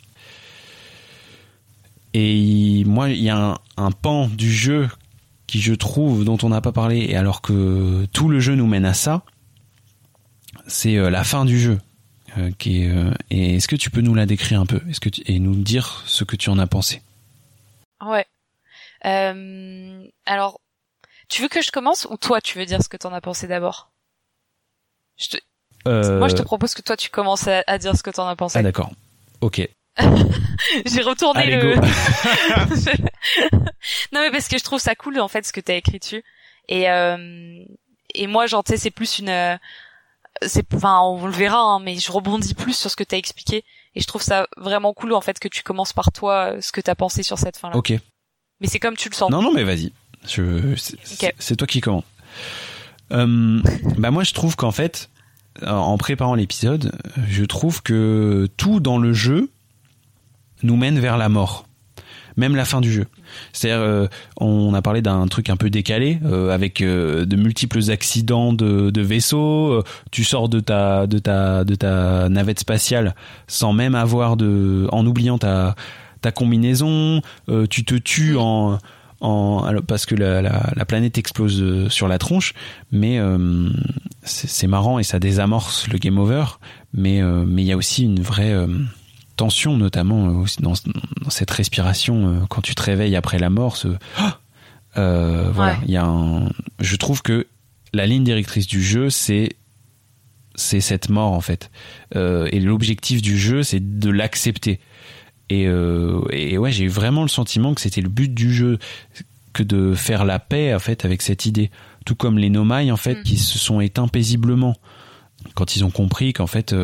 Et 2.15 2.83
moi, 2.85 3.09
il 3.09 3.21
y 3.21 3.29
a 3.29 3.59
un, 3.77 3.91
pan 3.91 4.27
du 4.27 4.51
jeu 4.51 4.89
qui 5.45 5.61
je 5.61 5.75
trouve 5.75 6.25
dont 6.25 6.39
on 6.41 6.49
n'a 6.49 6.61
pas 6.61 6.71
parlé, 6.71 7.05
et 7.09 7.15
alors 7.15 7.41
que 7.41 8.07
tout 8.11 8.27
le 8.27 8.39
jeu 8.39 8.55
nous 8.55 8.65
mène 8.65 8.85
à 8.85 8.95
ça, 8.95 9.21
c'est 10.65 10.95
la 10.95 11.23
fin 11.23 11.45
du 11.45 11.59
jeu. 11.59 11.79
Euh, 12.37 12.51
qui 12.57 12.83
est, 12.83 12.89
euh, 12.89 13.11
et 13.31 13.55
est-ce 13.55 13.67
que 13.67 13.75
tu 13.75 13.89
peux 13.89 14.01
nous 14.01 14.13
la 14.13 14.25
décrire 14.25 14.61
un 14.61 14.65
peu 14.65 14.81
est-ce 14.87 14.99
que 14.99 15.09
et 15.25 15.39
nous 15.39 15.55
dire 15.55 16.03
ce 16.05 16.23
que 16.23 16.35
tu 16.35 16.49
en 16.49 16.59
as 16.59 16.67
pensé? 16.67 17.01
Ouais. 18.05 18.25
Euh, 19.05 20.03
alors, 20.25 20.61
tu 21.29 21.41
veux 21.41 21.47
que 21.47 21.61
je 21.61 21.71
commence 21.71 22.05
ou 22.09 22.17
toi 22.17 22.41
tu 22.41 22.57
veux 22.57 22.65
dire 22.65 22.83
ce 22.83 22.89
que 22.89 22.97
tu 22.97 23.07
en 23.07 23.13
as 23.13 23.21
pensé 23.21 23.47
d'abord? 23.47 23.91
Je 25.15 25.29
te... 25.29 25.37
Moi 25.85 26.27
je 26.27 26.35
te 26.35 26.41
propose 26.41 26.73
que 26.73 26.81
toi 26.81 26.97
tu 26.97 27.09
commences 27.09 27.47
à, 27.47 27.77
dire 27.77 27.95
ce 27.95 28.03
que 28.03 28.09
tu 28.09 28.19
en 28.19 28.27
as 28.27 28.35
pensé. 28.35 28.59
Ah 28.59 28.63
d'accord. 28.63 28.91
Ok. 29.41 29.61
J'ai 30.85 31.01
retourné 31.01 31.45
le. 31.45 31.75
non 34.11 34.21
mais 34.21 34.31
parce 34.31 34.47
que 34.47 34.57
je 34.57 34.63
trouve 34.63 34.79
ça 34.79 34.95
cool 34.95 35.19
en 35.19 35.27
fait 35.27 35.45
ce 35.45 35.53
que 35.53 35.61
tu 35.61 35.71
as 35.71 35.75
écrit 35.75 35.99
dessus 35.99 36.23
et 36.67 36.85
et 38.15 38.27
moi 38.27 38.47
tu 38.47 38.55
sais 38.65 38.77
c'est 38.77 38.91
plus 38.91 39.19
une 39.19 39.59
c'est 40.41 40.73
enfin 40.73 40.99
on 41.01 41.25
le 41.25 41.31
verra 41.31 41.59
hein, 41.59 41.79
mais 41.79 41.97
je 41.97 42.11
rebondis 42.11 42.53
plus 42.53 42.73
sur 42.73 42.89
ce 42.89 42.95
que 42.95 43.03
tu 43.03 43.15
as 43.15 43.17
expliqué 43.17 43.63
et 43.95 44.01
je 44.01 44.07
trouve 44.07 44.21
ça 44.21 44.47
vraiment 44.57 44.93
cool 44.93 45.13
en 45.13 45.21
fait 45.21 45.39
que 45.39 45.47
tu 45.47 45.63
commences 45.63 45.93
par 45.93 46.11
toi 46.11 46.61
ce 46.61 46.71
que 46.71 46.81
tu 46.81 46.89
as 46.89 46.95
pensé 46.95 47.23
sur 47.23 47.37
cette 47.37 47.57
fin 47.57 47.69
là. 47.69 47.77
OK. 47.77 47.93
Mais 48.61 48.67
c'est 48.67 48.79
comme 48.79 48.97
tu 48.97 49.09
le 49.09 49.15
sens. 49.15 49.31
Non 49.31 49.41
non 49.41 49.51
mais 49.51 49.63
vas-y. 49.63 49.93
C'est 50.25 51.55
toi 51.55 51.67
qui 51.67 51.81
commence. 51.81 52.03
Euh, 53.11 53.61
bah 53.97 54.11
moi 54.11 54.23
je 54.23 54.33
trouve 54.33 54.55
qu'en 54.55 54.71
fait 54.71 55.09
en 55.65 55.97
préparant 55.97 56.35
l'épisode, 56.35 56.91
je 57.27 57.43
trouve 57.43 57.81
que 57.81 58.47
tout 58.55 58.79
dans 58.79 58.97
le 58.97 59.13
jeu 59.13 59.49
nous 60.63 60.77
mène 60.77 60.99
vers 60.99 61.17
la 61.17 61.29
mort 61.29 61.65
même 62.37 62.55
la 62.55 62.63
fin 62.63 62.79
du 62.79 62.89
jeu. 62.89 63.05
C'est-à-dire, 63.51 63.81
euh, 63.81 64.07
on 64.39 64.73
a 64.73 64.81
parlé 64.81 65.01
d'un 65.01 65.27
truc 65.27 65.49
un 65.49 65.57
peu 65.57 65.69
décalé, 65.69 66.19
euh, 66.23 66.51
avec 66.51 66.81
de 66.81 67.35
multiples 67.35 67.91
accidents 67.91 68.53
de, 68.53 68.91
de 68.91 69.01
vaisseaux. 69.01 69.83
tu 70.11 70.23
sors 70.23 70.47
de 70.47 70.61
ta 70.61 71.05
de 71.05 71.19
ta 71.19 71.65
de 71.65 71.75
ta 71.75 72.29
navette 72.29 72.59
spatiale 72.59 73.15
sans 73.47 73.73
même 73.73 73.93
avoir 73.93 74.37
de, 74.37 74.87
en 74.93 75.05
oubliant 75.05 75.37
ta 75.37 75.75
ta 76.21 76.31
combinaison. 76.31 77.21
tu 77.69 77.83
te 77.83 77.95
tues 77.95 78.37
en 78.37 78.77
en, 79.21 79.81
parce 79.87 80.05
que 80.05 80.15
la, 80.15 80.41
la, 80.41 80.71
la, 80.75 80.85
planète 80.85 81.17
explose 81.17 81.89
sur 81.89 82.07
la 82.07 82.17
tronche, 82.17 82.53
mais 82.91 83.19
c'est 84.23 84.67
marrant 84.67 84.99
et 84.99 85.03
ça 85.03 85.19
désamorce 85.19 85.87
le 85.87 85.97
game 85.97 86.17
over. 86.17 86.45
Mais 86.93 87.21
mais 87.21 87.63
il 87.63 87.67
y 87.67 87.71
a 87.71 87.77
aussi 87.77 88.03
une 88.03 88.21
vraie 88.21 88.55
tension, 89.39 89.77
notamment 89.77 90.41
euh, 90.41 90.45
dans, 90.59 90.73
dans 91.23 91.29
cette 91.29 91.49
respiration 91.51 92.27
euh, 92.27 92.39
quand 92.49 92.61
tu 92.61 92.75
te 92.75 92.81
réveilles 92.81 93.15
après 93.15 93.39
la 93.39 93.49
mort. 93.49 93.77
Ce, 93.77 93.87
euh, 94.97 95.49
voilà, 95.53 95.79
il 95.85 95.91
y 95.91 95.97
a 95.97 96.05
un, 96.05 96.49
je 96.79 96.95
trouve 96.97 97.21
que 97.21 97.47
la 97.93 98.05
ligne 98.05 98.25
directrice 98.25 98.67
du 98.67 98.83
jeu, 98.83 99.09
c'est 99.09 99.55
c'est 100.55 100.81
cette 100.81 101.07
mort 101.07 101.31
en 101.31 101.39
fait. 101.39 101.71
et 102.13 102.59
l'objectif 102.59 103.21
du 103.21 103.37
jeu, 103.37 103.63
c'est 103.63 103.79
de 103.99 104.09
l'accepter. 104.09 104.81
Et, 105.49 105.63
et 105.63 106.57
ouais, 106.57 106.71
j'ai 106.71 106.83
eu 106.83 106.89
vraiment 106.89 107.23
le 107.23 107.27
sentiment 107.27 107.73
que 107.73 107.81
c'était 107.81 108.01
le 108.01 108.09
but 108.09 108.31
du 108.31 108.53
jeu, 108.53 108.77
que 109.53 109.63
de 109.63 109.95
faire 109.95 110.23
la 110.23 110.37
paix 110.37 110.73
en 110.75 110.79
fait 110.79 111.05
avec 111.05 111.21
cette 111.21 111.45
idée. 111.45 111.71
Tout 112.05 112.15
comme 112.15 112.37
les 112.37 112.49
Nomai 112.49 112.91
en 112.91 112.97
fait, 112.97 113.15
mm. 113.15 113.23
qui 113.23 113.37
se 113.37 113.57
sont 113.57 113.81
éteints 113.81 114.07
paisiblement 114.07 114.75
quand 115.55 115.75
ils 115.75 115.83
ont 115.85 115.89
compris 115.89 116.33
qu'en 116.33 116.47
fait 116.47 116.75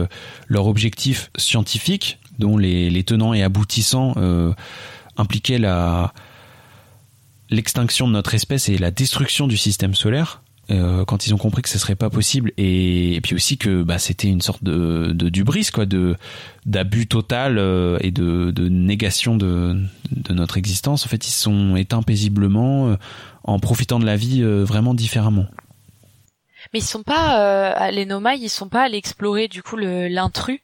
leur 0.47 0.67
objectif 0.67 1.29
scientifique 1.37 2.19
dont 2.39 2.57
les, 2.57 3.03
tenants 3.03 3.33
et 3.33 3.43
aboutissants 3.43 4.13
euh, 4.17 4.53
impliquaient 5.17 5.59
la 5.59 6.13
l'extinction 7.51 8.07
de 8.07 8.13
notre 8.13 8.33
espèce 8.33 8.69
et 8.69 8.77
la 8.77 8.89
destruction 8.89 9.47
du 9.47 9.55
système 9.55 9.93
solaire. 9.93 10.41
Euh, 10.71 11.05
quand 11.05 11.27
ils 11.27 11.33
ont 11.33 11.37
compris 11.37 11.61
que 11.61 11.69
ce 11.69 11.77
serait 11.77 11.95
pas 11.95 12.09
possible 12.09 12.51
et, 12.57 13.19
puis 13.21 13.35
aussi 13.35 13.59
que 13.59 13.83
bah, 13.83 13.99
c'était 13.99 14.27
une 14.27 14.41
sorte 14.41 14.63
de, 14.63 15.11
de 15.13 15.29
dubris 15.29 15.69
quoi 15.71 15.85
de 15.85 16.15
d'abus 16.65 17.05
total 17.05 17.59
euh, 17.59 17.99
et 18.01 18.09
de, 18.09 18.49
de 18.49 18.67
négation 18.67 19.37
de, 19.37 19.79
de 20.09 20.33
notre 20.33 20.57
existence 20.57 21.05
en 21.05 21.09
fait 21.09 21.27
ils 21.27 21.33
sont 21.33 21.75
éteints 21.75 22.01
paisiblement 22.01 22.97
en 23.43 23.59
profitant 23.59 23.99
de 23.99 24.07
la 24.07 24.15
vie 24.15 24.41
vraiment 24.41 24.95
différemment 24.95 25.45
mais 26.73 26.79
ils 26.79 26.85
sont 26.85 27.03
pas 27.03 27.91
les 27.91 28.07
Nomai 28.07 28.37
ils 28.39 28.49
sont 28.49 28.69
pas 28.69 28.85
allés 28.85 28.97
explorer 28.97 29.47
du 29.47 29.61
coup 29.61 29.77
l'intrus 29.77 30.61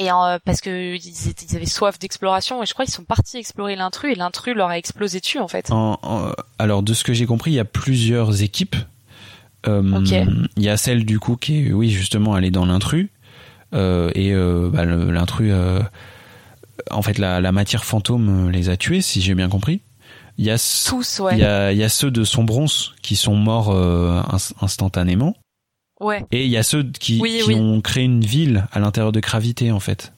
et 0.00 0.10
euh, 0.10 0.38
parce 0.44 0.60
que 0.60 0.96
ils, 0.96 1.56
avaient 1.56 1.66
soif 1.66 1.98
d'exploration 1.98 2.62
et 2.62 2.66
je 2.66 2.72
crois 2.72 2.86
qu'ils 2.86 2.94
sont 2.94 3.04
partis 3.04 3.36
explorer 3.36 3.76
l'intrus 3.76 4.12
et 4.12 4.14
l'intrus 4.14 4.54
leur 4.54 4.68
a 4.68 4.78
explosé 4.78 5.20
dessus 5.20 5.38
en 5.38 5.48
fait. 5.48 5.70
alors 6.58 6.82
de 6.82 6.94
ce 6.94 7.04
que 7.04 7.12
j'ai 7.12 7.26
compris, 7.26 7.50
il 7.50 7.54
y 7.54 7.60
a 7.60 7.64
plusieurs 7.64 8.42
équipes. 8.42 8.76
Euh, 9.66 9.82
Il 10.56 10.62
y 10.62 10.68
a 10.68 10.76
celle 10.76 11.04
du 11.04 11.18
coup 11.18 11.36
qui 11.36 11.66
est 11.66 11.72
oui 11.72 11.90
justement 11.90 12.36
elle 12.36 12.44
est 12.44 12.50
dans 12.50 12.64
l'intrus 12.64 13.08
euh, 13.74 14.10
et 14.14 14.32
euh, 14.32 14.70
bah, 14.72 14.84
l'intrus 14.84 15.52
en 16.90 17.02
fait 17.02 17.18
la, 17.18 17.40
la, 17.40 17.52
matière 17.52 17.84
fantôme 17.84 18.50
les 18.50 18.70
a 18.70 18.76
tués 18.76 19.00
si 19.00 19.20
j'ai 19.20 19.34
bien 19.34 19.48
compris. 19.48 19.82
Il 20.38 20.46
y 20.46 20.50
a 20.50 20.56
tous 20.88 21.20
ouais. 21.20 21.34
Il 21.34 21.40
y 21.40 21.44
a, 21.44 21.72
il 21.72 21.78
y 21.78 21.84
a 21.84 21.90
ceux 21.90 22.10
de 22.10 22.24
son 22.24 22.44
bronze 22.44 22.94
qui 23.02 23.16
sont 23.16 23.36
morts 23.36 23.70
instantanément. 24.62 25.36
Ouais. 26.00 26.24
Et 26.32 26.46
il 26.46 26.50
y 26.50 26.56
a 26.56 26.62
ceux 26.62 26.82
qui, 26.82 27.20
qui 27.20 27.54
ont 27.54 27.80
créé 27.82 28.04
une 28.04 28.24
ville 28.24 28.66
à 28.72 28.80
l'intérieur 28.80 29.12
de 29.12 29.20
Gravité, 29.20 29.70
en 29.70 29.80
fait. 29.80 30.14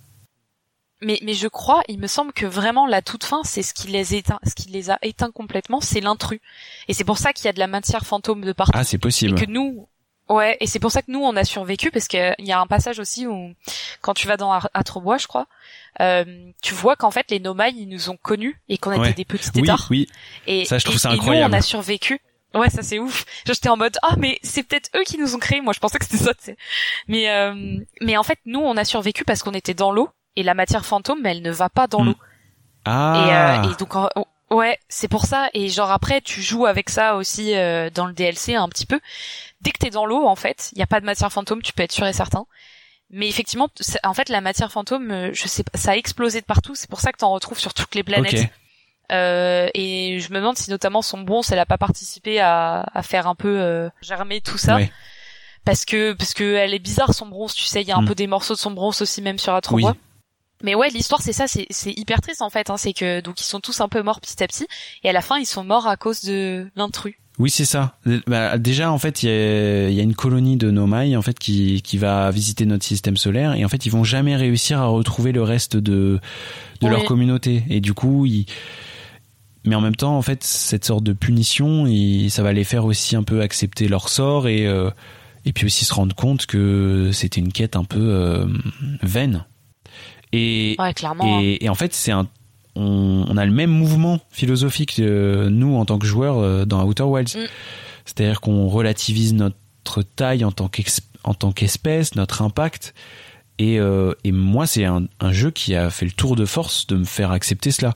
Mais, 1.02 1.18
mais 1.22 1.34
je 1.34 1.48
crois, 1.48 1.82
il 1.88 1.98
me 1.98 2.06
semble 2.06 2.32
que 2.32 2.46
vraiment 2.46 2.86
la 2.86 3.02
toute 3.02 3.24
fin, 3.24 3.42
c'est 3.44 3.62
ce 3.62 3.74
qui 3.74 3.88
les 3.88 4.14
éteint, 4.14 4.38
ce 4.46 4.54
qui 4.54 4.70
les 4.70 4.90
a 4.90 4.98
éteints 5.02 5.32
complètement, 5.32 5.80
c'est 5.80 6.00
l'intrus. 6.00 6.40
Et 6.88 6.94
c'est 6.94 7.04
pour 7.04 7.18
ça 7.18 7.32
qu'il 7.32 7.46
y 7.46 7.48
a 7.48 7.52
de 7.52 7.58
la 7.58 7.66
matière 7.66 8.06
fantôme 8.06 8.42
de 8.42 8.52
partout. 8.52 8.72
Ah, 8.74 8.84
c'est 8.84 8.98
possible. 8.98 9.38
Et 9.38 9.44
que 9.44 9.50
nous, 9.50 9.88
ouais, 10.28 10.56
et 10.60 10.66
c'est 10.66 10.78
pour 10.78 10.92
ça 10.92 11.02
que 11.02 11.10
nous 11.10 11.20
on 11.20 11.36
a 11.36 11.44
survécu 11.44 11.90
parce 11.90 12.08
qu'il 12.08 12.34
y 12.38 12.52
a 12.52 12.60
un 12.60 12.66
passage 12.66 13.00
aussi 13.00 13.26
où, 13.26 13.52
quand 14.00 14.14
tu 14.14 14.26
vas 14.26 14.36
dans 14.36 14.52
Atrobois, 14.74 15.18
je 15.18 15.26
crois, 15.26 15.46
euh, 16.00 16.50
tu 16.62 16.74
vois 16.74 16.96
qu'en 16.96 17.10
fait 17.10 17.30
les 17.30 17.40
Nomai 17.40 17.72
ils 17.76 17.88
nous 17.88 18.08
ont 18.08 18.16
connus 18.16 18.60
et 18.68 18.78
qu'on 18.78 18.92
était 18.92 19.12
des 19.12 19.24
petits 19.24 19.50
tétards. 19.50 19.88
Oui, 19.90 20.08
oui. 20.08 20.52
Et 20.52 20.64
ça 20.64 20.78
je 20.78 20.84
trouve 20.84 20.98
ça 20.98 21.10
incroyable. 21.10 21.46
Et 21.46 21.48
nous 21.48 21.54
on 21.54 21.58
a 21.58 21.62
survécu. 21.62 22.20
Ouais, 22.54 22.68
ça 22.68 22.82
c'est 22.82 22.98
ouf. 22.98 23.24
J'étais 23.46 23.70
en 23.70 23.76
mode 23.76 23.96
ah 24.02 24.14
mais 24.18 24.38
c'est 24.42 24.62
peut-être 24.62 24.90
eux 24.94 25.04
qui 25.04 25.18
nous 25.18 25.34
ont 25.34 25.38
créés. 25.38 25.60
Moi 25.60 25.72
je 25.72 25.80
pensais 25.80 25.98
que 25.98 26.04
c'était 26.04 26.22
ça. 26.22 26.32
sais. 26.38 26.56
Mais 27.08 27.30
euh, 27.30 27.78
mais 28.00 28.16
en 28.16 28.22
fait 28.22 28.38
nous 28.44 28.60
on 28.60 28.76
a 28.76 28.84
survécu 28.84 29.24
parce 29.24 29.42
qu'on 29.42 29.54
était 29.54 29.74
dans 29.74 29.90
l'eau 29.90 30.10
et 30.36 30.42
la 30.42 30.54
matière 30.54 30.84
fantôme 30.84 31.20
mais 31.22 31.32
elle 31.32 31.42
ne 31.42 31.50
va 31.50 31.68
pas 31.68 31.86
dans 31.86 32.02
hmm. 32.02 32.06
l'eau. 32.09 32.16
Ah. 32.84 33.62
Et, 33.62 33.68
euh, 33.68 33.72
et 33.72 33.76
donc 33.76 33.94
ouais 34.50 34.78
c'est 34.88 35.09
pour 35.09 35.24
ça 35.24 35.48
et 35.54 35.68
genre 35.68 35.90
après 35.90 36.20
tu 36.20 36.42
joues 36.42 36.66
avec 36.66 36.90
ça 36.90 37.16
aussi 37.16 37.54
euh, 37.54 37.90
dans 37.90 38.06
le 38.06 38.12
DLC 38.12 38.54
un 38.54 38.68
petit 38.68 38.86
peu. 38.86 39.00
Dès 39.60 39.70
que 39.70 39.78
t'es 39.78 39.90
dans 39.90 40.06
l'eau 40.06 40.26
en 40.26 40.36
fait 40.36 40.70
il 40.72 40.78
y 40.78 40.82
a 40.82 40.86
pas 40.86 41.00
de 41.00 41.06
matière 41.06 41.32
fantôme 41.32 41.62
tu 41.62 41.72
peux 41.72 41.82
être 41.82 41.92
sûr 41.92 42.06
et 42.06 42.12
certain. 42.12 42.46
Mais 43.14 43.28
effectivement, 43.28 43.68
en 44.04 44.14
fait, 44.14 44.30
la 44.30 44.40
matière 44.40 44.72
fantôme, 44.72 45.34
je 45.34 45.46
sais 45.46 45.64
pas, 45.64 45.76
ça 45.76 45.90
a 45.90 45.96
explosé 45.96 46.40
de 46.40 46.46
partout. 46.46 46.74
C'est 46.74 46.88
pour 46.88 47.00
ça 47.00 47.12
que 47.12 47.18
t'en 47.18 47.30
retrouves 47.30 47.59
sur 47.59 47.74
toutes 47.74 47.94
les 47.94 48.02
planètes. 48.02 48.50
Euh, 49.12 49.68
et 49.74 50.18
je 50.20 50.32
me 50.32 50.38
demande 50.38 50.56
si 50.56 50.70
notamment 50.70 51.02
son 51.02 51.20
bronze, 51.20 51.52
elle 51.52 51.59
a 51.59 51.66
pas 51.66 51.76
participé 51.76 52.40
à, 52.40 52.86
à 52.94 53.02
faire 53.02 53.26
un 53.26 53.34
peu 53.34 53.60
euh, 53.60 53.90
germer 54.00 54.40
tout 54.40 54.59
ça. 54.59 54.78
Parce 55.64 55.84
que 55.84 56.12
parce 56.14 56.34
que 56.34 56.54
elle 56.54 56.74
est 56.74 56.80
bizarre 56.80 57.14
son 57.14 57.26
bronze, 57.26 57.54
tu 57.54 57.64
sais, 57.64 57.82
il 57.82 57.88
y 57.88 57.92
a 57.92 57.96
un 57.96 58.02
mm. 58.02 58.09
peu 58.09 58.14
des 58.16 58.26
morceaux 58.26 58.54
de 58.54 58.59
son 58.59 58.72
bronze 58.72 59.00
aussi 59.00 59.22
même 59.22 59.38
sur 59.38 59.54
Atrobois. 59.54 59.94
Mais 60.62 60.74
ouais, 60.74 60.90
l'histoire 60.90 61.20
c'est 61.22 61.32
ça, 61.32 61.47
c'est 61.47 61.93
hyper 61.97 62.20
triste 62.20 62.43
en 62.43 62.51
fait. 62.51 62.70
Hein, 62.70 62.76
c'est 62.76 62.93
que 62.93 63.20
donc 63.20 63.40
ils 63.40 63.44
sont 63.44 63.60
tous 63.60 63.80
un 63.80 63.89
peu 63.89 64.02
morts 64.02 64.20
petit 64.20 64.43
à 64.43 64.47
petit, 64.47 64.66
et 65.02 65.09
à 65.09 65.12
la 65.12 65.22
fin 65.22 65.39
ils 65.39 65.47
sont 65.47 65.64
morts 65.64 65.86
à 65.86 65.97
cause 65.97 66.22
de 66.22 66.70
l'intrus. 66.76 67.14
Oui, 67.39 67.48
c'est 67.51 67.64
ça. 67.64 67.97
Bah, 68.26 68.59
déjà, 68.59 68.93
en 68.93 68.98
fait, 68.98 69.22
il 69.22 69.30
y 69.30 69.32
a, 69.32 69.89
y 69.89 70.01
a, 70.01 70.02
une 70.02 70.14
colonie 70.14 70.59
de 70.59 70.70
Nomai 70.70 71.16
en 71.16 71.22
fait 71.22 71.39
qui, 71.39 71.80
qui 71.80 71.97
va 71.97 72.30
visiter 72.30 72.66
notre 72.66 72.84
système 72.84 73.16
solaire 73.16 73.55
et 73.55 73.64
en 73.64 73.68
fait, 73.68 73.86
ils 73.86 73.90
vont 73.90 74.05
jamais 74.05 74.36
réussir 74.36 74.78
à 74.78 74.86
retrouver 74.86 75.32
le 75.32 75.43
reste 75.43 75.76
de 75.76 76.20
de 76.80 76.89
leur 76.89 77.05
communauté 77.05 77.64
et 77.70 77.80
du 77.80 77.94
coup, 77.94 78.26
ils 78.26 78.47
mais 79.64 79.76
en 79.76 79.80
même 79.80 79.97
temps 79.97 80.16
en 80.16 80.22
fait 80.22 80.43
cette 80.43 80.84
sorte 80.84 81.05
de 81.05 81.12
punition 81.12 81.86
et 81.86 82.28
ça 82.28 82.43
va 82.43 82.52
les 82.52 82.64
faire 82.64 82.84
aussi 82.84 83.16
un 83.16 83.22
peu 83.22 83.40
accepter 83.40 83.89
leur 83.89 84.09
sort 84.09 84.48
et 84.48 84.66
euh, 84.66 84.90
et 85.44 85.52
puis 85.52 85.66
aussi 85.66 85.84
se 85.84 85.94
rendre 85.94 86.14
compte 86.14 86.47
que 86.47 87.10
c'était 87.12 87.40
une 87.40 87.52
quête 87.52 87.76
un 87.76 87.84
peu 87.84 88.01
euh, 88.01 88.47
vaine 89.02 89.44
et, 90.32 90.76
ouais, 90.78 90.94
clairement, 90.94 91.40
et, 91.40 91.54
hein. 91.54 91.59
et 91.60 91.68
en 91.68 91.74
fait 91.74 91.94
c'est 91.94 92.12
un 92.12 92.28
on, 92.74 93.26
on, 93.28 93.36
a 93.36 93.44
le 93.44 93.52
même 93.52 93.70
mouvement 93.70 94.18
philosophique 94.30 94.98
euh, 94.98 95.50
nous 95.50 95.76
en 95.76 95.84
tant 95.84 95.98
que 95.98 96.06
joueurs 96.06 96.66
dans 96.66 96.84
Outer 96.84 97.02
Wilds 97.02 97.36
mm. 97.36 97.46
c'est-à-dire 98.06 98.40
qu'on 98.40 98.68
relativise 98.68 99.34
notre 99.34 100.02
taille 100.02 100.44
en 100.44 100.52
tant 100.52 100.70
en 101.24 101.34
tant 101.34 101.52
qu'espèce 101.52 102.14
notre 102.14 102.40
impact 102.42 102.94
et, 103.59 103.76
et 103.76 104.32
moi 104.32 104.66
c'est 104.66 104.86
un, 104.86 105.04
un 105.20 105.32
jeu 105.32 105.50
qui 105.50 105.74
a 105.74 105.90
fait 105.90 106.06
le 106.06 106.12
tour 106.12 106.34
de 106.34 106.46
force 106.46 106.86
de 106.86 106.96
me 106.96 107.04
faire 107.04 107.30
accepter 107.30 107.70
cela 107.70 107.92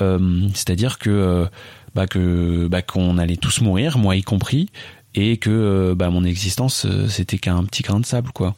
euh, 0.00 0.48
c'est-à-dire 0.54 0.98
que 0.98 1.10
euh, 1.10 1.46
bah, 1.94 2.06
que 2.06 2.66
bah, 2.68 2.82
qu'on 2.82 3.18
allait 3.18 3.36
tous 3.36 3.60
mourir, 3.60 3.98
moi 3.98 4.16
y 4.16 4.22
compris, 4.22 4.68
et 5.14 5.38
que 5.38 5.50
euh, 5.50 5.94
bah, 5.94 6.10
mon 6.10 6.24
existence 6.24 6.86
c'était 7.08 7.38
qu'un 7.38 7.64
petit 7.64 7.82
grain 7.82 8.00
de 8.00 8.06
sable 8.06 8.30
quoi. 8.32 8.54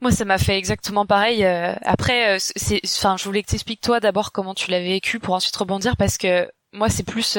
Moi, 0.00 0.10
ça 0.10 0.24
m'a 0.24 0.38
fait 0.38 0.56
exactement 0.56 1.06
pareil. 1.06 1.44
après, 1.44 2.38
c'est, 2.38 2.80
enfin, 2.84 3.16
je 3.18 3.24
voulais 3.24 3.42
que 3.42 3.50
t'expliques 3.50 3.80
toi 3.80 4.00
d'abord 4.00 4.32
comment 4.32 4.54
tu 4.54 4.70
l'as 4.70 4.80
vécu 4.80 5.18
pour 5.18 5.34
ensuite 5.34 5.56
rebondir 5.56 5.96
parce 5.96 6.16
que 6.16 6.50
moi, 6.72 6.88
c'est 6.88 7.02
plus, 7.02 7.36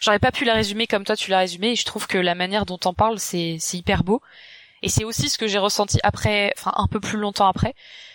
j'aurais 0.00 0.18
pas 0.18 0.32
pu 0.32 0.44
la 0.44 0.54
résumer 0.54 0.86
comme 0.86 1.04
toi 1.04 1.16
tu 1.16 1.30
l'as 1.30 1.38
résumé. 1.38 1.72
Et 1.72 1.76
je 1.76 1.84
trouve 1.84 2.06
que 2.06 2.18
la 2.18 2.34
manière 2.34 2.64
dont 2.64 2.78
t'en 2.78 2.94
parles, 2.94 3.18
c'est, 3.18 3.56
c'est 3.60 3.76
hyper 3.76 4.04
beau. 4.04 4.22
Et 4.82 4.88
c'est 4.88 5.04
aussi 5.04 5.28
ce 5.28 5.38
que 5.38 5.46
j'ai 5.46 5.58
ressenti 5.58 5.98
après, 6.02 6.52
enfin, 6.58 6.72
un 6.76 6.88
peu 6.88 6.98
plus 6.98 7.18
longtemps 7.18 7.46
après 7.46 7.74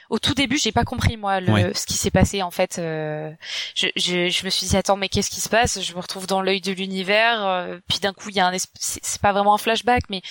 au 0.09 0.19
tout 0.19 0.33
début, 0.33 0.57
j'ai 0.57 0.71
pas 0.71 0.83
compris 0.83 1.17
moi 1.17 1.39
le, 1.39 1.73
ce 1.73 1.85
qui 1.85 1.93
s'est 1.93 2.11
passé 2.11 2.41
en 2.41 2.51
fait. 2.51 2.79
Euh, 2.79 3.31
je, 3.75 3.87
je, 3.95 4.29
je, 4.29 4.45
me 4.45 4.49
suis 4.49 4.67
dit 4.67 4.77
attends 4.77 4.95
mais 4.95 5.09
qu'est-ce 5.09 5.29
qui 5.29 5.41
se 5.41 5.49
passe? 5.49 5.81
Je 5.81 5.93
me 5.93 5.99
retrouve 5.99 6.27
dans 6.27 6.41
l'œil 6.41 6.61
de 6.61 6.71
l'univers. 6.71 7.45
Euh, 7.45 7.79
puis 7.87 7.99
d'un 7.99 8.13
coup 8.13 8.29
il 8.29 8.35
y 8.35 8.39
a 8.39 8.47
un 8.47 8.57
c'est 8.79 9.21
pas 9.21 9.33
vraiment 9.33 9.55
un 9.55 9.57
flashback 9.57 10.03
mais 10.09 10.21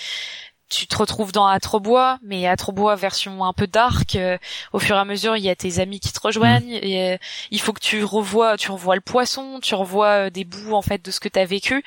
tu 0.69 0.87
te 0.87 0.97
retrouves 0.97 1.31
dans 1.31 1.47
Atrobois, 1.47 2.19
mais 2.23 2.47
Atrobois 2.47 2.95
version 2.95 3.43
un 3.45 3.53
peu 3.53 3.67
dark. 3.67 4.15
Euh, 4.15 4.37
au 4.73 4.79
fur 4.79 4.95
et 4.95 4.99
à 4.99 5.05
mesure, 5.05 5.37
il 5.37 5.43
y 5.43 5.49
a 5.49 5.55
tes 5.55 5.79
amis 5.79 5.99
qui 5.99 6.11
te 6.11 6.19
rejoignent. 6.19 6.79
Mm. 6.79 6.83
Et 6.83 7.19
il 7.51 7.61
faut 7.61 7.73
que 7.73 7.79
tu 7.79 8.03
revois, 8.03 8.57
tu 8.57 8.71
revois 8.71 8.95
le 8.95 9.01
poisson, 9.01 9.59
tu 9.61 9.75
revois 9.75 10.29
des 10.29 10.43
bouts 10.43 10.73
en 10.73 10.81
fait 10.81 11.03
de 11.03 11.11
ce 11.11 11.19
que 11.19 11.29
t'as 11.29 11.45
vécu. 11.45 11.83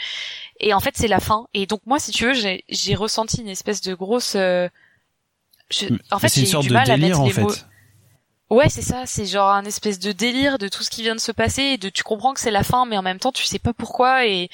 Et 0.60 0.72
en 0.74 0.80
fait, 0.80 0.96
c'est 0.96 1.08
la 1.08 1.20
fin. 1.20 1.46
Et 1.54 1.66
donc 1.66 1.80
moi, 1.86 1.98
si 1.98 2.10
tu 2.10 2.26
veux, 2.26 2.34
j'ai 2.68 2.94
ressenti 2.94 3.40
une 3.40 3.48
espèce 3.48 3.80
de 3.82 3.94
grosse. 3.94 4.32
Je, 4.34 4.70
en 6.10 6.18
fait, 6.18 6.32
j'ai 6.34 6.58
du 6.58 6.70
mal 6.70 6.90
à 6.90 6.96
mettre 6.96 7.22
les 7.22 7.34
mots. 7.34 7.52
Ouais, 8.50 8.68
c'est 8.68 8.82
ça, 8.82 9.06
c'est 9.06 9.26
genre 9.26 9.50
un 9.50 9.64
espèce 9.64 10.00
de 10.00 10.10
délire 10.10 10.58
de 10.58 10.66
tout 10.66 10.82
ce 10.82 10.90
qui 10.90 11.02
vient 11.02 11.14
de 11.14 11.20
se 11.20 11.30
passer 11.30 11.62
et 11.62 11.78
de 11.78 11.88
tu 11.88 12.02
comprends 12.02 12.34
que 12.34 12.40
c'est 12.40 12.50
la 12.50 12.64
fin 12.64 12.84
mais 12.84 12.98
en 12.98 13.02
même 13.02 13.20
temps 13.20 13.30
tu 13.30 13.44
sais 13.44 13.60
pas 13.60 13.72
pourquoi 13.72 14.26
et 14.26 14.50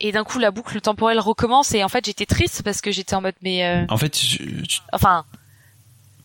et 0.00 0.12
d'un 0.12 0.24
coup 0.24 0.38
la 0.38 0.50
boucle 0.50 0.80
temporelle 0.80 1.18
recommence 1.20 1.74
et 1.74 1.82
en 1.84 1.88
fait 1.88 2.04
j'étais 2.04 2.26
triste 2.26 2.62
parce 2.62 2.80
que 2.80 2.90
j'étais 2.90 3.14
en 3.14 3.20
mode 3.22 3.34
mais 3.42 3.64
euh, 3.64 3.84
En 3.88 3.96
fait, 3.96 4.18
je- 4.18 4.38
enfin 4.92 5.24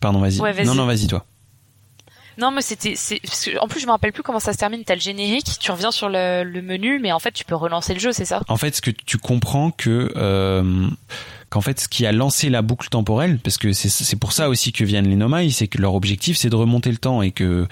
pardon, 0.00 0.18
vas-y. 0.20 0.40
Ouais, 0.40 0.52
vas-y. 0.52 0.66
non, 0.66 0.74
non, 0.74 0.84
vas-y 0.86 1.06
toi. 1.06 1.24
non 2.38 2.50
mais 2.50 2.62
c'était 2.62 2.94
c'est 2.96 3.20
en 3.60 3.68
plus 3.68 3.80
je 3.80 3.86
me 3.86 3.90
rappelle 3.92 4.12
plus 4.12 4.22
comment 4.22 4.40
ça 4.40 4.52
se 4.52 4.58
termine 4.58 4.82
t'as 4.84 4.94
le 4.94 5.00
générique 5.00 5.58
tu 5.60 5.70
reviens 5.70 5.90
sur 5.92 6.08
le, 6.08 6.42
le 6.44 6.62
menu 6.62 6.98
mais 6.98 7.12
en 7.12 7.18
fait 7.18 7.32
tu 7.32 7.44
peux 7.44 7.54
relancer 7.54 7.94
le 7.94 8.00
jeu 8.00 8.12
c'est 8.12 8.24
ça? 8.24 8.40
En 8.48 8.56
fait, 8.56 8.74
ce 8.76 8.80
que 8.82 8.90
tu 8.90 9.18
comprends 9.18 9.70
que 9.70 10.12
euh, 10.16 10.88
qu'en 11.50 11.60
fait, 11.60 11.78
ce 11.80 11.86
qui 11.88 12.06
a 12.06 12.12
lancé 12.12 12.48
la 12.48 12.62
boucle 12.62 12.88
temporelle, 12.88 13.38
parce 13.38 13.58
que 13.58 13.72
c'est 13.74 14.16
pour 14.16 14.32
ça 14.32 14.48
aussi 14.48 14.72
que 14.72 14.84
viennent 14.84 15.06
les 15.06 15.16
Nomai, 15.16 15.50
c'est 15.50 15.68
que 15.68 15.76
leur 15.78 15.94
objectif 15.94 16.38
c'est 16.38 16.48
de 16.48 16.56
remonter 16.56 16.90
le 16.90 16.96
temps 16.96 17.20
et 17.20 17.30
que 17.30 17.68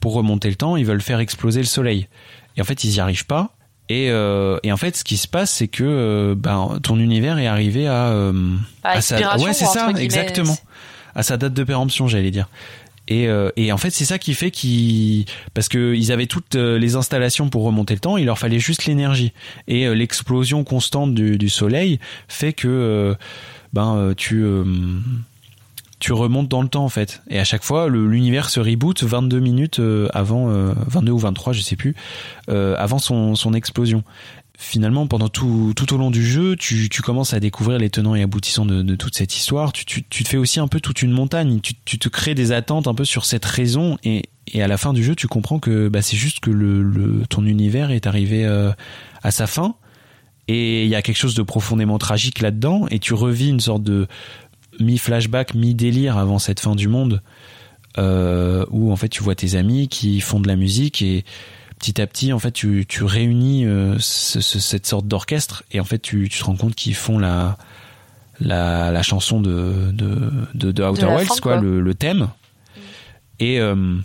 pour 0.00 0.14
remonter 0.14 0.48
le 0.50 0.56
temps, 0.56 0.74
ils 0.76 0.84
veulent 0.84 1.00
faire 1.00 1.20
exploser 1.20 1.60
le 1.60 1.66
soleil. 1.66 2.08
Et 2.56 2.60
en 2.60 2.64
fait, 2.64 2.82
ils 2.82 2.92
y 2.96 2.98
arrivent 3.00 3.26
pas. 3.26 3.54
Et, 3.90 4.08
euh, 4.08 4.58
et 4.62 4.70
en 4.70 4.76
fait, 4.76 4.96
ce 4.96 5.02
qui 5.02 5.16
se 5.16 5.26
passe, 5.26 5.50
c'est 5.50 5.66
que 5.66 5.82
euh, 5.82 6.34
ben, 6.36 6.78
ton 6.80 7.00
univers 7.00 7.38
est 7.38 7.48
arrivé 7.48 7.88
à, 7.88 8.10
euh, 8.10 8.54
À 8.84 8.90
à 8.90 9.00
sa, 9.00 9.36
ouais, 9.38 9.52
c'est 9.52 9.64
ça, 9.66 9.90
exactement, 9.98 10.56
à 11.16 11.24
sa 11.24 11.36
date 11.36 11.54
de 11.54 11.64
péremption, 11.64 12.06
j'allais 12.06 12.30
dire. 12.30 12.48
Et, 13.08 13.26
euh, 13.26 13.50
et 13.56 13.72
en 13.72 13.78
fait, 13.78 13.90
c'est 13.90 14.04
ça 14.04 14.20
qui 14.20 14.34
fait 14.34 14.52
qu'ils, 14.52 15.24
parce 15.54 15.68
que 15.68 15.96
ils 15.96 16.12
avaient 16.12 16.28
toutes 16.28 16.54
euh, 16.54 16.78
les 16.78 16.94
installations 16.94 17.48
pour 17.48 17.64
remonter 17.64 17.94
le 17.94 17.98
temps, 17.98 18.16
il 18.16 18.26
leur 18.26 18.38
fallait 18.38 18.60
juste 18.60 18.84
l'énergie. 18.84 19.32
Et 19.66 19.88
euh, 19.88 19.94
l'explosion 19.94 20.62
constante 20.62 21.12
du, 21.12 21.36
du 21.36 21.48
soleil 21.48 21.98
fait 22.28 22.52
que, 22.52 23.16
ben, 23.72 24.14
tu, 24.16 24.44
euh, 24.44 24.62
tu 26.00 26.12
remontes 26.12 26.48
dans 26.48 26.62
le 26.62 26.68
temps 26.68 26.84
en 26.84 26.88
fait. 26.88 27.22
Et 27.28 27.38
à 27.38 27.44
chaque 27.44 27.62
fois, 27.62 27.88
l'univers 27.88 28.50
se 28.50 28.58
reboot 28.58 29.02
22 29.04 29.38
minutes 29.38 29.78
euh, 29.78 30.08
avant, 30.12 30.50
euh, 30.50 30.72
22 30.88 31.12
ou 31.12 31.18
23, 31.18 31.52
je 31.52 31.60
sais 31.60 31.76
plus, 31.76 31.94
euh, 32.48 32.74
avant 32.78 32.98
son, 32.98 33.36
son 33.36 33.54
explosion. 33.54 34.02
Finalement, 34.58 35.06
pendant 35.06 35.28
tout, 35.28 35.72
tout 35.74 35.94
au 35.94 35.96
long 35.96 36.10
du 36.10 36.22
jeu, 36.22 36.54
tu, 36.54 36.90
tu 36.90 37.00
commences 37.00 37.32
à 37.32 37.40
découvrir 37.40 37.78
les 37.78 37.88
tenants 37.88 38.14
et 38.14 38.22
aboutissants 38.22 38.66
de, 38.66 38.94
toute 38.94 39.14
cette 39.14 39.34
histoire. 39.34 39.72
Tu, 39.72 39.86
tu, 39.86 40.02
te 40.02 40.28
fais 40.28 40.36
aussi 40.36 40.60
un 40.60 40.68
peu 40.68 40.80
toute 40.80 41.00
une 41.00 41.12
montagne. 41.12 41.60
Tu, 41.60 41.72
tu 41.86 41.98
te 41.98 42.10
crées 42.10 42.34
des 42.34 42.52
attentes 42.52 42.86
un 42.86 42.92
peu 42.92 43.06
sur 43.06 43.24
cette 43.24 43.46
raison. 43.46 43.96
Et, 44.04 44.24
et 44.52 44.62
à 44.62 44.68
la 44.68 44.76
fin 44.76 44.92
du 44.92 45.02
jeu, 45.02 45.14
tu 45.14 45.28
comprends 45.28 45.60
que 45.60 45.88
bah, 45.88 46.02
c'est 46.02 46.18
juste 46.18 46.40
que 46.40 46.50
le, 46.50 46.82
le, 46.82 47.22
ton 47.26 47.46
univers 47.46 47.90
est 47.90 48.06
arrivé 48.06 48.44
euh, 48.44 48.70
à 49.22 49.30
sa 49.30 49.46
fin. 49.46 49.76
Et 50.46 50.84
il 50.84 50.90
y 50.90 50.94
a 50.94 51.00
quelque 51.00 51.16
chose 51.16 51.34
de 51.34 51.42
profondément 51.42 51.96
tragique 51.96 52.40
là-dedans. 52.40 52.86
Et 52.90 52.98
tu 52.98 53.14
revis 53.14 53.48
une 53.48 53.60
sorte 53.60 53.82
de 53.82 54.08
mi-flashback, 54.80 55.54
mi-délire 55.54 56.16
avant 56.18 56.38
cette 56.38 56.60
fin 56.60 56.74
du 56.74 56.88
monde. 56.88 57.22
Euh, 57.98 58.64
où 58.70 58.92
en 58.92 58.96
fait 58.96 59.08
tu 59.08 59.20
vois 59.22 59.34
tes 59.34 59.56
amis 59.56 59.88
qui 59.88 60.20
font 60.20 60.38
de 60.38 60.46
la 60.46 60.54
musique 60.54 61.02
et 61.02 61.24
petit 61.80 62.00
à 62.00 62.06
petit 62.06 62.32
en 62.32 62.38
fait 62.38 62.52
tu, 62.52 62.86
tu 62.88 63.02
réunis 63.02 63.66
euh, 63.66 63.96
ce- 63.98 64.40
ce- 64.40 64.60
cette 64.60 64.86
sorte 64.86 65.08
d'orchestre 65.08 65.64
et 65.72 65.80
en 65.80 65.84
fait 65.84 65.98
tu, 65.98 66.28
tu 66.28 66.38
te 66.38 66.44
rends 66.44 66.54
compte 66.54 66.76
qu'ils 66.76 66.94
font 66.94 67.18
la, 67.18 67.58
la 68.38 68.92
la 68.92 69.02
chanson 69.02 69.40
de 69.40 69.90
de, 69.90 70.30
de, 70.54 70.70
de 70.70 70.82
Outer 70.84 71.06
Wilds 71.16 71.40
quoi, 71.40 71.54
quoi. 71.54 71.60
Le, 71.60 71.80
le 71.80 71.94
thème 71.94 72.28
et 73.40 73.58
euh, 73.58 73.96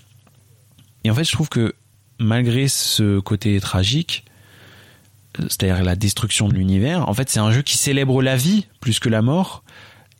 et 1.03 1.11
en 1.11 1.13
fait 1.13 1.23
je 1.23 1.31
trouve 1.31 1.49
que 1.49 1.75
malgré 2.19 2.67
ce 2.67 3.19
côté 3.19 3.59
tragique 3.59 4.25
c'est-à-dire 5.37 5.83
la 5.83 5.95
destruction 5.95 6.47
de 6.49 6.55
l'univers 6.55 7.07
en 7.07 7.13
fait 7.13 7.29
c'est 7.29 7.39
un 7.39 7.51
jeu 7.51 7.61
qui 7.61 7.77
célèbre 7.77 8.23
la 8.23 8.35
vie 8.35 8.65
plus 8.79 8.97
que 8.99 9.09
la 9.09 9.21
mort 9.21 9.63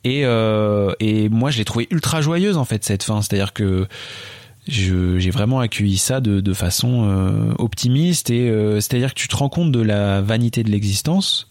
et, 0.05 0.21
euh, 0.23 0.93
et 1.01 1.27
moi, 1.27 1.51
je 1.51 1.57
l'ai 1.57 1.65
trouvé 1.65 1.87
ultra 1.91 2.21
joyeuse 2.21 2.55
en 2.57 2.63
fait 2.63 2.85
cette 2.85 3.03
fin. 3.03 3.21
C'est-à-dire 3.21 3.51
que 3.53 3.87
je- 4.67 5.19
j'ai 5.19 5.31
vraiment 5.31 5.59
accueilli 5.59 5.97
ça 5.97 6.21
de, 6.21 6.39
de 6.39 6.53
façon 6.53 7.09
euh, 7.09 7.53
optimiste 7.59 8.29
et 8.29 8.49
euh, 8.49 8.75
c'est-à-dire 8.79 9.13
que 9.13 9.19
tu 9.19 9.27
te 9.27 9.35
rends 9.35 9.49
compte 9.49 9.71
de 9.71 9.81
la 9.81 10.21
vanité 10.21 10.63
de 10.63 10.69
l'existence, 10.71 11.49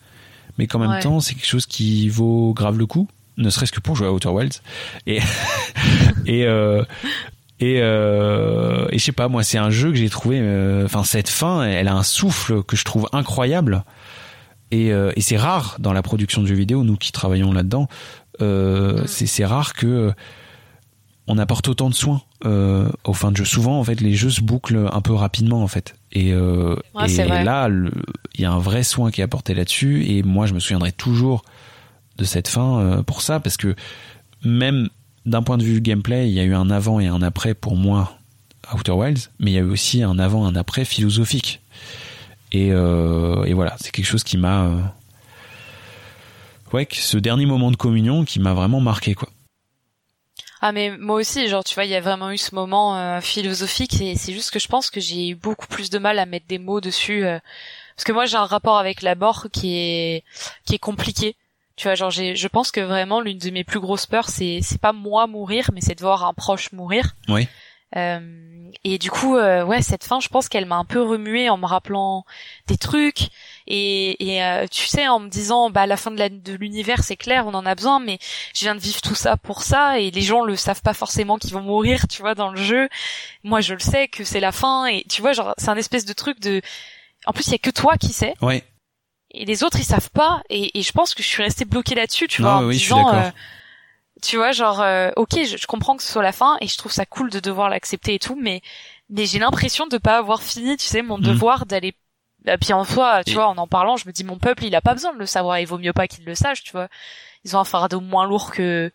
mais 0.56 0.66
qu'en 0.66 0.78
même 0.78 0.90
Ouais. 0.90 1.00
temps, 1.00 1.20
c'est 1.20 1.34
quelque 1.34 1.46
chose 1.48 1.66
qui 1.66 2.08
vaut 2.08 2.52
grave 2.54 2.78
le 2.78 2.86
coup, 2.86 3.08
ne 3.36 3.50
serait-ce 3.50 3.72
que 3.72 3.80
pour 3.80 3.96
jouer 3.96 4.06
à 4.06 4.12
Outer 4.12 4.28
Wilds. 4.30 4.62
Et 5.06 5.18
et 6.26 6.46
euh, 6.46 6.82
et, 7.60 7.74
et 7.76 8.98
je 8.98 9.02
sais 9.04 9.12
pas, 9.12 9.28
moi, 9.28 9.42
c'est 9.44 9.58
un 9.58 9.70
jeu 9.70 9.90
que 9.90 9.96
j'ai 9.96 10.10
trouvé. 10.10 10.40
Enfin, 10.84 11.02
cette 11.04 11.28
fin, 11.28 11.64
elle 11.64 11.88
a 11.88 11.94
un 11.94 12.02
souffle 12.02 12.62
que 12.64 12.76
je 12.76 12.84
trouve 12.84 13.08
incroyable. 13.12 13.84
Et, 14.70 14.88
et 14.88 15.20
c'est 15.20 15.36
rare 15.36 15.76
dans 15.78 15.92
la 15.92 16.02
production 16.02 16.42
de 16.42 16.46
jeux 16.48 16.56
vidéo, 16.56 16.82
nous 16.82 16.96
qui 16.96 17.12
travaillons 17.12 17.52
là-dedans. 17.52 17.88
C'est 18.40 19.26
c'est 19.26 19.44
rare 19.44 19.74
que 19.74 19.86
euh, 19.86 20.12
on 21.26 21.38
apporte 21.38 21.68
autant 21.68 21.88
de 21.88 21.94
soins 21.94 22.22
euh, 22.44 22.88
aux 23.04 23.14
fins 23.14 23.32
de 23.32 23.36
jeu. 23.36 23.44
Souvent, 23.44 23.78
en 23.78 23.84
fait, 23.84 24.00
les 24.00 24.14
jeux 24.14 24.30
se 24.30 24.42
bouclent 24.42 24.88
un 24.92 25.00
peu 25.00 25.14
rapidement, 25.14 25.62
en 25.62 25.68
fait. 25.68 25.96
Et, 26.12 26.32
euh, 26.32 26.76
Ouais, 26.94 27.10
et 27.10 27.26
là, 27.26 27.68
il 28.34 28.40
y 28.40 28.44
a 28.44 28.52
un 28.52 28.58
vrai 28.58 28.82
soin 28.82 29.10
qui 29.10 29.20
est 29.20 29.24
apporté 29.24 29.54
là-dessus. 29.54 30.04
Et 30.06 30.22
moi, 30.22 30.46
je 30.46 30.54
me 30.54 30.60
souviendrai 30.60 30.92
toujours 30.92 31.42
de 32.18 32.24
cette 32.24 32.48
fin 32.48 32.78
euh, 32.78 33.02
pour 33.02 33.22
ça, 33.22 33.40
parce 33.40 33.56
que 33.56 33.74
même 34.44 34.88
d'un 35.24 35.42
point 35.42 35.56
de 35.56 35.64
vue 35.64 35.80
gameplay, 35.80 36.28
il 36.28 36.34
y 36.34 36.40
a 36.40 36.44
eu 36.44 36.54
un 36.54 36.70
avant 36.70 37.00
et 37.00 37.06
un 37.06 37.22
après 37.22 37.54
pour 37.54 37.76
moi 37.76 38.18
à 38.68 38.76
Outer 38.76 38.92
Wilds, 38.92 39.30
mais 39.40 39.50
il 39.50 39.54
y 39.54 39.58
a 39.58 39.62
eu 39.62 39.70
aussi 39.70 40.02
un 40.02 40.18
avant 40.18 40.46
et 40.46 40.52
un 40.52 40.56
après 40.56 40.84
philosophique. 40.84 41.60
Et, 42.52 42.70
euh, 42.70 43.44
et 43.44 43.54
voilà, 43.54 43.74
c'est 43.80 43.90
quelque 43.90 44.06
chose 44.06 44.22
qui 44.22 44.36
m'a 44.36 44.64
euh, 44.64 44.76
ouais, 46.74 46.88
ce 46.90 47.16
dernier 47.16 47.46
moment 47.46 47.70
de 47.70 47.76
communion 47.76 48.24
qui 48.24 48.40
m'a 48.40 48.52
vraiment 48.52 48.80
marqué 48.80 49.14
quoi. 49.14 49.28
Ah 50.60 50.72
mais 50.72 50.96
moi 50.96 51.16
aussi, 51.16 51.46
genre 51.46 51.62
tu 51.62 51.74
vois, 51.74 51.84
il 51.84 51.90
y 51.90 51.94
a 51.94 52.00
vraiment 52.00 52.30
eu 52.30 52.38
ce 52.38 52.54
moment 52.54 52.96
euh, 52.96 53.20
philosophique 53.20 54.00
et 54.00 54.16
c'est 54.16 54.32
juste 54.32 54.50
que 54.50 54.58
je 54.58 54.66
pense 54.66 54.90
que 54.90 54.98
j'ai 55.00 55.28
eu 55.28 55.34
beaucoup 55.34 55.66
plus 55.66 55.90
de 55.90 55.98
mal 55.98 56.18
à 56.18 56.26
mettre 56.26 56.46
des 56.46 56.58
mots 56.58 56.80
dessus 56.80 57.24
euh, 57.24 57.38
parce 57.94 58.04
que 58.04 58.12
moi 58.12 58.26
j'ai 58.26 58.36
un 58.36 58.46
rapport 58.46 58.78
avec 58.78 59.02
la 59.02 59.14
mort 59.14 59.46
qui 59.52 59.76
est 59.76 60.24
qui 60.64 60.74
est 60.74 60.78
compliqué. 60.78 61.36
Tu 61.76 61.86
vois, 61.86 61.94
genre 61.94 62.10
j'ai 62.10 62.34
je 62.34 62.48
pense 62.48 62.70
que 62.70 62.80
vraiment 62.80 63.20
l'une 63.20 63.38
de 63.38 63.50
mes 63.50 63.62
plus 63.62 63.80
grosses 63.80 64.06
peurs 64.06 64.28
c'est 64.28 64.60
c'est 64.62 64.80
pas 64.80 64.92
moi 64.92 65.26
mourir 65.26 65.70
mais 65.74 65.80
c'est 65.80 65.94
de 65.94 66.00
voir 66.00 66.24
un 66.24 66.32
proche 66.34 66.72
mourir. 66.72 67.14
Oui. 67.28 67.46
Euh, 67.96 68.70
et 68.82 68.98
du 68.98 69.08
coup, 69.10 69.36
euh, 69.36 69.64
ouais, 69.64 69.80
cette 69.80 70.02
fin, 70.02 70.18
je 70.18 70.28
pense 70.28 70.48
qu'elle 70.48 70.66
m'a 70.66 70.76
un 70.76 70.84
peu 70.84 71.00
remué 71.00 71.48
en 71.48 71.56
me 71.56 71.66
rappelant 71.66 72.24
des 72.66 72.76
trucs 72.76 73.28
et, 73.68 74.32
et 74.34 74.42
euh, 74.42 74.66
tu 74.68 74.86
sais, 74.86 75.06
en 75.06 75.20
me 75.20 75.28
disant, 75.28 75.70
bah 75.70 75.86
la 75.86 75.96
fin 75.96 76.10
de 76.10 76.52
l'univers, 76.54 77.04
c'est 77.04 77.14
clair, 77.16 77.46
on 77.46 77.54
en 77.54 77.64
a 77.66 77.74
besoin, 77.76 78.00
mais 78.00 78.18
je 78.52 78.62
viens 78.62 78.74
de 78.74 78.80
vivre 78.80 79.00
tout 79.00 79.14
ça 79.14 79.36
pour 79.36 79.62
ça 79.62 80.00
et 80.00 80.10
les 80.10 80.22
gens 80.22 80.42
le 80.42 80.56
savent 80.56 80.82
pas 80.82 80.92
forcément 80.94 81.38
qu'ils 81.38 81.52
vont 81.52 81.60
mourir, 81.60 82.08
tu 82.08 82.20
vois, 82.20 82.34
dans 82.34 82.50
le 82.50 82.60
jeu. 82.60 82.88
Moi, 83.44 83.60
je 83.60 83.74
le 83.74 83.80
sais 83.80 84.08
que 84.08 84.24
c'est 84.24 84.40
la 84.40 84.50
fin 84.52 84.86
et 84.86 85.04
tu 85.08 85.22
vois, 85.22 85.32
genre, 85.32 85.54
c'est 85.56 85.68
un 85.68 85.76
espèce 85.76 86.04
de 86.04 86.12
truc 86.12 86.40
de. 86.40 86.60
En 87.26 87.32
plus, 87.32 87.46
il 87.46 87.52
y 87.52 87.54
a 87.54 87.58
que 87.58 87.70
toi 87.70 87.96
qui 87.96 88.12
sais 88.12 88.34
Ouais. 88.42 88.64
et 89.30 89.44
les 89.44 89.62
autres 89.62 89.78
ils 89.78 89.84
savent 89.84 90.10
pas 90.10 90.42
et, 90.50 90.76
et 90.78 90.82
je 90.82 90.90
pense 90.92 91.14
que 91.14 91.22
je 91.22 91.28
suis 91.28 91.42
restée 91.44 91.64
bloquée 91.64 91.94
là-dessus, 91.94 92.26
tu 92.26 92.42
Non, 92.42 92.48
vois, 92.48 92.56
en 92.58 92.60
oui, 92.62 92.66
me 92.66 92.72
je 92.72 92.78
suis 92.78 92.86
disant. 92.88 93.32
Tu 94.24 94.36
vois, 94.36 94.52
genre, 94.52 94.80
euh, 94.80 95.10
ok, 95.16 95.44
je, 95.44 95.56
je 95.56 95.66
comprends 95.66 95.96
que 95.96 96.02
ce 96.02 96.10
soit 96.12 96.22
la 96.22 96.32
fin 96.32 96.56
et 96.60 96.66
je 96.66 96.76
trouve 96.78 96.92
ça 96.92 97.04
cool 97.06 97.30
de 97.30 97.40
devoir 97.40 97.68
l'accepter 97.68 98.14
et 98.14 98.18
tout, 98.18 98.36
mais 98.40 98.60
mais 99.10 99.26
j'ai 99.26 99.38
l'impression 99.38 99.86
de 99.86 99.98
pas 99.98 100.16
avoir 100.18 100.42
fini, 100.42 100.76
tu 100.78 100.86
sais, 100.86 101.02
mon 101.02 101.18
Mhm. 101.18 101.24
devoir 101.24 101.66
d'aller. 101.66 101.94
Et 102.46 102.56
puis 102.58 102.72
en 102.72 102.84
soi, 102.84 103.22
tu 103.24 103.32
Et- 103.32 103.34
vois, 103.34 103.46
en 103.48 103.56
en 103.58 103.66
parlant, 103.66 103.96
je 103.96 104.06
me 104.06 104.12
dis 104.12 104.24
mon 104.24 104.38
peuple, 104.38 104.64
il 104.64 104.74
a 104.74 104.80
pas 104.80 104.94
besoin 104.94 105.12
de 105.14 105.18
le 105.18 105.26
savoir, 105.26 105.58
il 105.60 105.66
vaut 105.66 105.78
mieux 105.78 105.92
pas 105.92 106.08
qu'il 106.08 106.24
le 106.24 106.34
sache, 106.34 106.62
tu 106.62 106.72
vois. 106.72 106.88
Ils 107.44 107.56
ont 107.56 107.60
un 107.60 107.64
fardeau 107.64 108.00
moins 108.00 108.26
lourd 108.26 108.50
que 108.50 108.90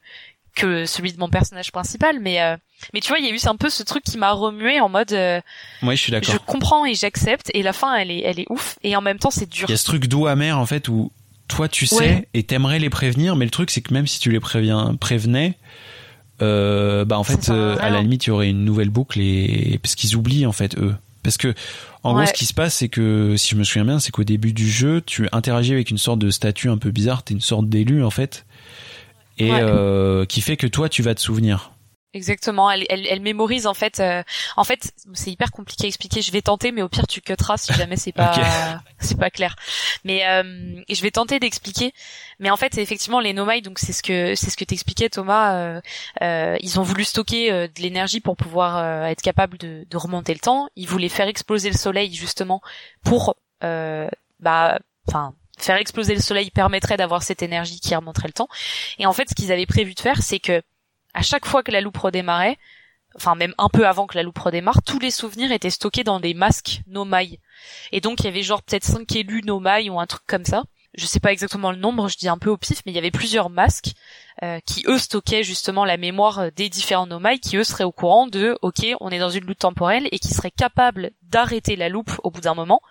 que 0.56 0.86
celui 0.86 1.14
de 1.14 1.20
mon 1.20 1.30
personnage 1.30 1.72
principal, 1.72 2.20
mais 2.20 2.42
euh, 2.42 2.58
mais 2.94 3.00
tu 3.02 3.10
vois, 3.10 3.20
il 3.20 3.26
y 3.26 3.30
a 3.30 3.32
eu 3.34 3.40
un 3.46 3.56
peu 3.56 3.70
ce 3.70 3.84
truc 3.84 4.04
qui 4.04 4.18
m'a 4.18 4.32
remué 4.32 4.80
en 4.82 4.90
mode, 4.90 5.14
euh, 5.14 5.40
je 5.84 5.96
suis 5.96 6.12
d'accord. 6.12 6.34
je 6.34 6.40
comprends 6.40 6.86
et 6.86 6.96
j'accepte, 6.96 7.50
et 7.54 7.62
la 7.64 7.72
fin, 7.72 7.96
elle 7.96 8.12
est 8.12 8.22
elle 8.22 8.40
est 8.40 8.48
ouf, 8.50 8.78
et 8.84 8.96
en 8.96 9.02
même 9.02 9.20
temps, 9.20 9.30
c'est 9.32 9.48
dur. 9.48 9.68
Il 9.70 9.72
y 9.72 9.74
a 9.74 9.78
ce 9.78 9.86
truc 9.86 10.08
doux 10.08 10.26
amer 10.28 10.58
en 10.58 10.66
fait 10.66 10.90
où 10.90 11.12
toi 11.50 11.68
tu 11.68 11.86
sais 11.86 11.96
Ouais. 11.98 12.28
et 12.34 12.44
t'aimerais 12.44 12.80
les 12.80 12.90
prévenir, 12.90 13.36
mais 13.36 13.44
le 13.44 13.52
truc 13.52 13.70
c'est 13.72 13.82
que 13.82 13.94
même 13.94 14.08
si 14.08 14.20
tu 14.22 14.32
les 14.32 14.40
préviens, 14.40 14.96
prévenais, 14.98 15.58
euh, 16.42 17.04
bah 17.04 17.20
en 17.20 17.24
fait 17.26 17.50
euh, 17.50 17.76
à 17.82 17.90
la 17.90 18.02
limite 18.02 18.26
il 18.26 18.30
y 18.30 18.32
aurait 18.32 18.50
une 18.50 18.64
nouvelle 18.64 18.90
boucle 18.90 19.20
et 19.20 19.78
parce 19.84 19.96
qu'ils 19.96 20.16
oublient 20.16 20.46
en 20.46 20.54
fait 20.54 20.78
eux. 20.78 20.96
Parce 21.22 21.38
que 21.38 21.54
en 22.04 22.12
Ouais. 22.16 22.24
gros 22.24 22.28
ce 22.28 22.34
qui 22.34 22.46
se 22.46 22.54
passe 22.54 22.76
c'est 22.76 22.88
que 22.88 23.36
si 23.36 23.50
je 23.50 23.56
me 23.56 23.66
souviens 23.66 23.84
bien 23.84 24.00
c'est 24.00 24.12
qu'au 24.12 24.24
début 24.24 24.54
du 24.54 24.70
jeu 24.70 25.02
tu 25.06 25.28
interagis 25.34 25.74
avec 25.74 25.90
une 25.92 25.98
sorte 25.98 26.20
de 26.20 26.30
statue 26.30 26.70
un 26.70 26.78
peu 26.78 26.92
bizarre, 26.92 27.24
t'es 27.24 27.34
une 27.34 27.42
sorte 27.42 27.68
d'élu 27.68 28.04
en 28.06 28.10
fait 28.10 28.46
et 29.38 29.52
Ouais. 29.52 29.60
euh, 29.62 30.26
qui 30.26 30.40
fait 30.42 30.56
que 30.56 30.68
toi 30.68 30.88
tu 30.88 31.02
vas 31.02 31.14
te 31.16 31.20
souvenir. 31.22 31.72
Exactement, 32.14 32.72
elle, 32.72 32.88
elle, 32.90 33.06
elle 33.06 33.22
mémorise 33.22 33.68
en 33.68 33.76
fait. 33.76 34.00
euh, 34.00 34.24
en 34.58 34.64
fait, 34.64 34.92
c'est 35.14 35.30
hyper 35.30 35.52
compliqué 35.52 35.86
à 35.86 35.88
expliquer. 35.88 36.24
Je 36.24 36.32
vais 36.32 36.42
tenter, 36.42 36.72
mais 36.72 36.82
au 36.82 36.90
pire 36.90 37.06
tu 37.06 37.22
cutteras 37.22 37.58
si 37.58 37.72
jamais 37.74 37.98
c'est 37.98 38.12
pas 38.14 38.34
c'est 39.00 39.18
pas 39.20 39.30
clair. 39.30 39.56
Mais 40.04 40.26
euh, 40.28 40.82
je 40.90 41.02
vais 41.04 41.12
tenter 41.12 41.40
d'expliquer. 41.40 41.94
Mais 42.40 42.50
en 42.50 42.58
fait, 42.58 42.74
c'est 42.74 42.82
effectivement 42.82 43.20
les 43.20 43.34
nomai. 43.34 43.62
Donc 43.62 43.78
c'est 43.78 43.94
ce 43.94 44.02
que 44.02 44.34
c'est 44.34 44.50
ce 44.50 44.58
que 44.58 44.64
t'expliquais 44.66 45.10
Thomas. 45.10 45.54
euh, 45.56 45.82
euh, 46.24 46.58
ils 46.62 46.80
ont 46.80 46.84
voulu 46.84 47.04
stocker 47.04 47.52
euh, 47.52 47.68
de 47.68 47.82
l'énergie 47.82 48.22
pour 48.22 48.36
pouvoir 48.36 48.78
euh, 48.78 49.04
être 49.06 49.22
capable 49.22 49.60
de, 49.60 49.86
de 49.88 49.98
remonter 49.98 50.34
le 50.34 50.40
temps. 50.40 50.68
Ils 50.76 50.88
voulaient 50.88 51.10
faire 51.10 51.28
exploser 51.28 51.70
le 51.70 51.78
soleil 51.78 52.12
justement 52.16 52.60
pour 53.04 53.36
euh, 53.64 54.10
bah 54.40 54.80
enfin 55.08 55.36
faire 55.60 55.76
exploser 55.76 56.16
le 56.16 56.22
soleil 56.22 56.50
permettrait 56.50 56.98
d'avoir 56.98 57.22
cette 57.22 57.44
énergie 57.44 57.80
qui 57.80 57.94
remonterait 57.96 58.30
le 58.30 58.34
temps. 58.34 58.48
Et 58.98 59.06
en 59.06 59.14
fait, 59.14 59.30
ce 59.30 59.36
qu'ils 59.36 59.52
avaient 59.52 59.68
prévu 59.68 59.94
de 59.94 60.00
faire, 60.00 60.24
c'est 60.24 60.40
que 60.40 60.64
à 61.20 61.22
chaque 61.22 61.46
fois 61.46 61.64
que 61.64 61.72
la 61.72 61.82
loupe 61.82 61.98
redémarrait, 61.98 62.58
enfin 63.14 63.36
même 63.36 63.54
un 63.58 63.68
peu 63.68 63.86
avant 63.86 64.08
que 64.08 64.16
la 64.16 64.24
loupe 64.24 64.40
redémarre, 64.40 64.82
tous 64.84 65.00
les 65.00 65.12
souvenirs 65.12 65.52
étaient 65.52 65.70
stockés 65.70 66.06
dans 66.06 66.22
des 66.22 66.34
masques 66.34 66.80
Nomai. 66.88 67.42
Et 67.92 68.00
donc 68.00 68.22
il 68.22 68.24
y 68.24 68.30
avait 68.30 68.42
genre 68.42 68.64
peut-être 68.64 68.86
cinq 68.86 69.14
élus 69.18 69.42
Nomai 69.44 69.90
ou 69.90 70.00
un 70.00 70.08
truc 70.08 70.24
comme 70.26 70.46
ça. 70.46 70.64
Je 70.96 71.06
sais 71.06 71.20
pas 71.20 71.34
exactement 71.34 71.72
le 71.72 71.78
nombre, 71.78 72.08
je 72.08 72.18
dis 72.18 72.30
un 72.30 72.38
peu 72.38 72.50
au 72.50 72.56
pif, 72.56 72.82
mais 72.86 72.94
il 72.94 72.96
y 72.96 73.00
avait 73.00 73.12
plusieurs 73.12 73.50
masques 73.50 73.92
euh, 74.44 74.62
qui 74.66 74.86
eux 74.88 74.98
stockaient 74.98 75.44
justement 75.44 75.84
la 75.84 75.98
mémoire 75.98 76.54
des 76.54 76.70
différents 76.70 77.06
Nomai, 77.06 77.40
qui 77.40 77.58
eux 77.58 77.66
seraient 77.66 77.84
au 77.84 77.92
courant 77.92 78.28
de 78.28 78.58
ok 78.62 78.86
on 79.02 79.10
est 79.10 79.20
dans 79.20 79.30
une 79.30 79.44
loupe 79.44 79.60
temporelle 79.60 80.08
et 80.14 80.20
qui 80.20 80.30
seraient 80.30 80.52
capables 80.52 81.12
d'arrêter 81.24 81.76
la 81.76 81.90
loupe 81.90 82.14
au 82.24 82.32
bout 82.32 82.42
d'un 82.42 82.56
moment 82.56 82.82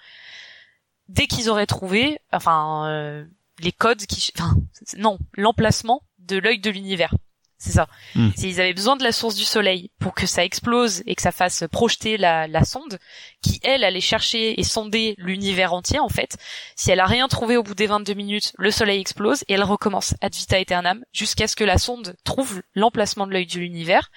dès 1.09 1.26
qu'ils 1.26 1.48
auraient 1.48 1.66
trouvé 1.66 2.18
enfin 2.30 2.90
euh, 2.90 3.24
les 3.60 3.72
codes 3.72 4.05
qui 4.05 4.30
enfin 4.36 4.55
non 4.98 5.18
l'emplacement 5.32 6.02
de 6.18 6.36
l'œil 6.36 6.59
de 6.59 6.68
l'univers 6.70 7.14
c'est 7.59 7.72
ça. 7.72 7.89
Hmm. 8.14 8.30
Ils 8.39 8.60
avaient 8.60 8.72
besoin 8.72 8.97
de 8.97 9.02
la 9.02 9.10
source 9.10 9.35
du 9.35 9.44
soleil 9.44 9.90
pour 9.98 10.14
que 10.14 10.26
ça 10.26 10.44
explose 10.44 11.02
et 11.06 11.16
que 11.16 11.22
ça 11.22 11.32
fasse 11.32 11.64
projeter 11.72 12.16
la, 12.16 12.47
la 12.47 12.62
sonde, 12.62 13.01
qui 13.43 13.59
elle 13.64 13.82
allait 13.82 14.01
chercher 14.01 14.59
et 14.60 14.62
sonder 14.62 15.16
l'univers 15.18 15.72
entier 15.72 15.98
en 15.98 16.09
fait. 16.09 16.36
Si 16.76 16.93
elle 16.93 17.01
a 17.01 17.06
rien 17.06 17.26
trouvé 17.26 17.56
au 17.56 17.64
bout 17.64 17.74
des 17.74 17.89
22 17.89 18.14
minutes, 18.14 18.52
le 18.59 18.70
soleil 18.70 19.01
explose 19.01 19.43
et 19.48 19.55
elle 19.55 19.64
recommence 19.64 20.14
ad 20.20 20.32
vita 20.36 20.56
aeternam 20.56 21.05
jusqu'à 21.12 21.48
ce 21.48 21.56
que 21.56 21.64
la 21.64 21.78
sonde 21.78 22.14
trouve 22.22 22.62
l'emplacement 22.74 23.26
de 23.26 23.32
l'œil 23.32 23.47
de 23.47 23.59
l'univers 23.59 24.12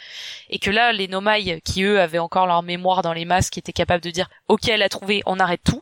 et 0.52 0.60
que 0.60 0.70
là 0.70 0.94
les 0.94 1.08
Nomai 1.08 1.62
qui 1.62 1.82
eux 1.82 2.00
avaient 2.00 2.20
encore 2.20 2.46
leur 2.46 2.62
mémoire 2.62 3.02
dans 3.02 3.14
les 3.14 3.26
masques 3.26 3.58
étaient 3.58 3.74
capables 3.74 4.04
de 4.04 4.12
dire 4.12 4.30
ok 4.50 4.68
elle 4.70 4.84
a 4.84 4.90
trouvé, 4.90 5.24
on 5.26 5.40
arrête 5.40 5.64
tout 5.64 5.82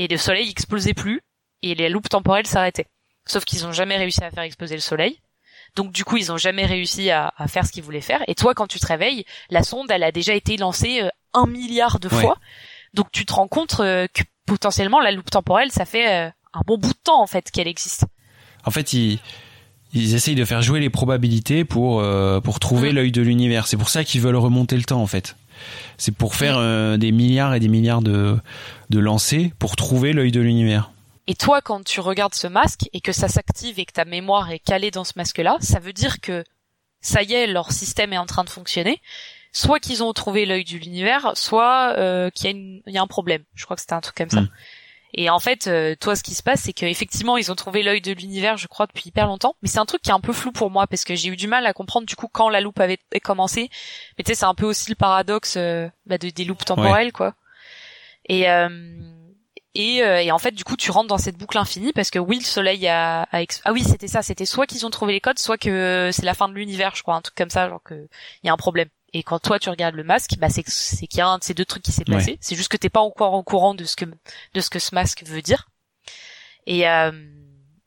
et 0.00 0.08
le 0.08 0.16
soleil 0.16 0.50
explosait 0.50 0.94
plus 0.94 1.20
et 1.62 1.76
les 1.76 1.88
loupes 1.88 2.08
temporelles 2.08 2.46
s'arrêtaient. 2.46 2.88
Sauf 3.26 3.44
qu'ils 3.44 3.64
ont 3.64 3.72
jamais 3.72 3.96
réussi 3.96 4.24
à 4.24 4.30
faire 4.32 4.42
exploser 4.42 4.74
le 4.74 4.80
soleil 4.80 5.20
donc 5.76 5.92
du 5.92 6.04
coup, 6.04 6.16
ils 6.16 6.30
ont 6.32 6.36
jamais 6.36 6.66
réussi 6.66 7.10
à, 7.10 7.32
à 7.36 7.48
faire 7.48 7.66
ce 7.66 7.72
qu'ils 7.72 7.82
voulaient 7.82 8.00
faire. 8.00 8.20
Et 8.28 8.34
toi, 8.34 8.54
quand 8.54 8.66
tu 8.66 8.78
te 8.80 8.86
réveilles, 8.86 9.24
la 9.50 9.62
sonde, 9.62 9.90
elle 9.90 10.02
a 10.02 10.12
déjà 10.12 10.34
été 10.34 10.56
lancée 10.56 11.02
euh, 11.02 11.08
un 11.34 11.46
milliard 11.46 12.00
de 12.00 12.08
Ouais. 12.08 12.20
fois. 12.20 12.36
Donc 12.94 13.06
tu 13.12 13.24
te 13.24 13.32
rends 13.32 13.48
compte 13.48 13.76
euh, 13.80 14.06
que 14.12 14.22
potentiellement 14.46 15.00
la 15.00 15.12
loupe 15.12 15.30
temporelle, 15.30 15.70
ça 15.70 15.84
fait 15.84 16.10
euh, 16.10 16.30
un 16.54 16.60
bon 16.66 16.76
bout 16.76 16.88
de 16.92 16.98
temps 17.04 17.22
en 17.22 17.26
fait 17.26 17.50
qu'elle 17.50 17.68
existe. 17.68 18.04
En 18.64 18.70
fait, 18.72 18.92
ils, 18.92 19.20
ils 19.94 20.14
essayent 20.14 20.34
de 20.34 20.44
faire 20.44 20.60
jouer 20.62 20.80
les 20.80 20.90
probabilités 20.90 21.64
pour, 21.64 22.00
euh, 22.00 22.40
pour 22.40 22.58
trouver 22.60 22.90
Mm. 22.90 22.94
l'œil 22.96 23.12
de 23.12 23.22
l'univers. 23.22 23.66
C'est 23.68 23.76
pour 23.76 23.88
ça 23.88 24.02
qu'ils 24.04 24.20
veulent 24.20 24.36
remonter 24.36 24.76
le 24.76 24.82
temps, 24.82 25.00
en 25.00 25.06
fait. 25.06 25.36
C'est 25.98 26.14
pour 26.14 26.34
faire 26.34 26.56
euh, 26.58 26.96
des 26.96 27.12
milliards 27.12 27.54
et 27.54 27.60
des 27.60 27.68
milliards 27.68 28.02
de, 28.02 28.36
de 28.90 28.98
lancers 28.98 29.50
pour 29.58 29.76
trouver 29.76 30.12
l'œil 30.12 30.32
de 30.32 30.40
l'univers. 30.40 30.90
Et 31.30 31.36
toi, 31.36 31.60
quand 31.60 31.84
tu 31.84 32.00
regardes 32.00 32.34
ce 32.34 32.48
masque 32.48 32.88
et 32.92 33.00
que 33.00 33.12
ça 33.12 33.28
s'active 33.28 33.78
et 33.78 33.84
que 33.84 33.92
ta 33.92 34.04
mémoire 34.04 34.50
est 34.50 34.58
calée 34.58 34.90
dans 34.90 35.04
ce 35.04 35.12
masque-là, 35.14 35.58
ça 35.60 35.78
veut 35.78 35.92
dire 35.92 36.20
que 36.20 36.42
ça 37.00 37.22
y 37.22 37.34
est, 37.34 37.46
leur 37.46 37.70
système 37.70 38.12
est 38.12 38.18
en 38.18 38.26
train 38.26 38.42
de 38.42 38.50
fonctionner. 38.50 39.00
Soit 39.52 39.78
qu'ils 39.78 40.02
ont 40.02 40.12
trouvé 40.12 40.44
l'œil 40.44 40.64
de 40.64 40.76
l'univers, 40.76 41.30
soit 41.36 41.94
euh, 41.96 42.30
qu'il 42.30 42.46
y, 42.46 42.48
a 42.48 42.50
une- 42.50 42.82
il 42.84 42.92
y 42.92 42.98
a 42.98 43.02
un 43.02 43.06
problème. 43.06 43.44
Je 43.54 43.64
crois 43.64 43.76
que 43.76 43.80
c'était 43.80 43.92
un 43.92 44.00
truc 44.00 44.16
comme 44.16 44.28
ça. 44.30 44.40
Mm. 44.40 44.50
Et 45.14 45.30
en 45.30 45.38
fait, 45.38 45.68
euh, 45.68 45.94
toi, 46.00 46.16
ce 46.16 46.24
qui 46.24 46.34
se 46.34 46.42
passe, 46.42 46.62
c'est 46.62 46.72
qu'effectivement, 46.72 47.36
ils 47.36 47.52
ont 47.52 47.56
trouvé 47.56 47.84
l'œil 47.84 48.00
de 48.00 48.10
l'univers, 48.12 48.56
je 48.56 48.66
crois, 48.66 48.88
depuis 48.88 49.08
hyper 49.10 49.28
longtemps. 49.28 49.54
Mais 49.62 49.68
c'est 49.68 49.78
un 49.78 49.86
truc 49.86 50.02
qui 50.02 50.10
est 50.10 50.14
un 50.14 50.20
peu 50.20 50.32
flou 50.32 50.50
pour 50.50 50.70
moi 50.72 50.88
parce 50.88 51.04
que 51.04 51.14
j'ai 51.14 51.28
eu 51.28 51.36
du 51.36 51.46
mal 51.46 51.64
à 51.64 51.72
comprendre 51.72 52.06
du 52.06 52.16
coup 52.16 52.28
quand 52.28 52.48
la 52.48 52.60
loupe 52.60 52.80
avait 52.80 52.98
commencé. 53.22 53.70
Mais 54.18 54.24
tu 54.24 54.30
sais, 54.32 54.34
c'est 54.34 54.46
un 54.46 54.54
peu 54.56 54.66
aussi 54.66 54.90
le 54.90 54.96
paradoxe 54.96 55.54
euh, 55.56 55.88
bah, 56.06 56.18
de, 56.18 56.28
des 56.30 56.44
loupes 56.44 56.64
temporelles, 56.64 57.12
quoi. 57.12 57.34
Et 58.28 58.50
euh, 58.50 58.68
et, 59.74 60.02
euh, 60.02 60.20
et 60.22 60.32
en 60.32 60.38
fait, 60.38 60.52
du 60.52 60.64
coup, 60.64 60.76
tu 60.76 60.90
rentres 60.90 61.08
dans 61.08 61.18
cette 61.18 61.36
boucle 61.36 61.56
infinie 61.58 61.92
parce 61.92 62.10
que 62.10 62.18
oui, 62.18 62.38
le 62.38 62.44
soleil 62.44 62.86
a, 62.88 63.22
a 63.30 63.42
ex- 63.42 63.60
ah 63.64 63.72
oui, 63.72 63.84
c'était 63.84 64.08
ça, 64.08 64.22
c'était 64.22 64.46
soit 64.46 64.66
qu'ils 64.66 64.84
ont 64.86 64.90
trouvé 64.90 65.12
les 65.12 65.20
codes, 65.20 65.38
soit 65.38 65.58
que 65.58 66.10
c'est 66.12 66.24
la 66.24 66.34
fin 66.34 66.48
de 66.48 66.54
l'univers, 66.54 66.94
je 66.96 67.02
crois, 67.02 67.14
un 67.14 67.20
truc 67.20 67.36
comme 67.36 67.50
ça, 67.50 67.68
genre 67.68 67.82
que 67.82 68.08
il 68.42 68.46
y 68.46 68.50
a 68.50 68.52
un 68.52 68.56
problème. 68.56 68.88
Et 69.12 69.22
quand 69.24 69.40
toi 69.40 69.58
tu 69.58 69.68
regardes 69.70 69.96
le 69.96 70.04
masque, 70.04 70.32
bah 70.38 70.48
c'est 70.50 70.62
c'est 70.68 71.06
qu'il 71.08 71.18
y 71.18 71.20
a 71.22 71.28
un 71.28 71.38
de 71.38 71.44
ces 71.44 71.52
deux 71.54 71.64
trucs 71.64 71.82
qui 71.82 71.90
s'est 71.92 72.04
passé. 72.04 72.38
C'est 72.40 72.54
juste 72.54 72.68
que 72.68 72.76
t'es 72.76 72.90
pas 72.90 73.00
encore 73.00 73.32
au 73.34 73.42
courant 73.42 73.74
de 73.74 73.84
ce 73.84 73.96
que 73.96 74.04
de 74.04 74.60
ce 74.60 74.70
que 74.70 74.78
ce 74.78 74.94
masque 74.94 75.24
veut 75.26 75.42
dire. 75.42 75.68
Et 76.66 76.88
euh, 76.88 77.10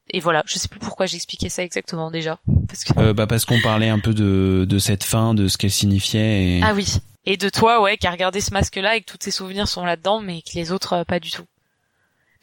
et 0.10 0.20
voilà, 0.20 0.44
je 0.46 0.60
sais 0.60 0.68
plus 0.68 0.80
pourquoi 0.80 1.06
j'expliquais 1.06 1.48
ça 1.50 1.64
exactement 1.64 2.12
déjà, 2.12 2.40
parce 2.68 2.84
que 2.84 3.00
Euh, 3.00 3.14
bah 3.14 3.26
parce 3.26 3.46
qu'on 3.46 3.62
parlait 3.62 3.88
un 3.90 4.00
peu 4.00 4.14
de, 4.14 4.66
de 4.68 4.80
cette 4.80 5.06
fin, 5.06 5.34
de 5.34 5.48
ce 5.48 5.58
qu'elle 5.58 5.72
signifiait. 5.72 6.60
Et... 6.60 6.62
ah 6.62 6.74
oui. 6.74 6.88
Et 7.26 7.38
de 7.38 7.48
toi, 7.48 7.82
ouais, 7.82 7.98
qui 7.98 8.06
a 8.06 8.12
regardé 8.12 8.42
ce 8.42 8.52
masque-là 8.52 8.98
et 8.98 9.02
que 9.02 9.06
tous 9.10 9.18
tes 9.18 9.32
souvenirs 9.32 9.70
sont 9.70 9.86
là-dedans, 9.86 10.20
mais 10.20 10.42
que 10.42 10.56
les 10.56 10.74
autres 10.74 10.92
euh, 10.94 11.04
pas 11.06 11.22
du 11.22 11.32
tout. 11.32 11.46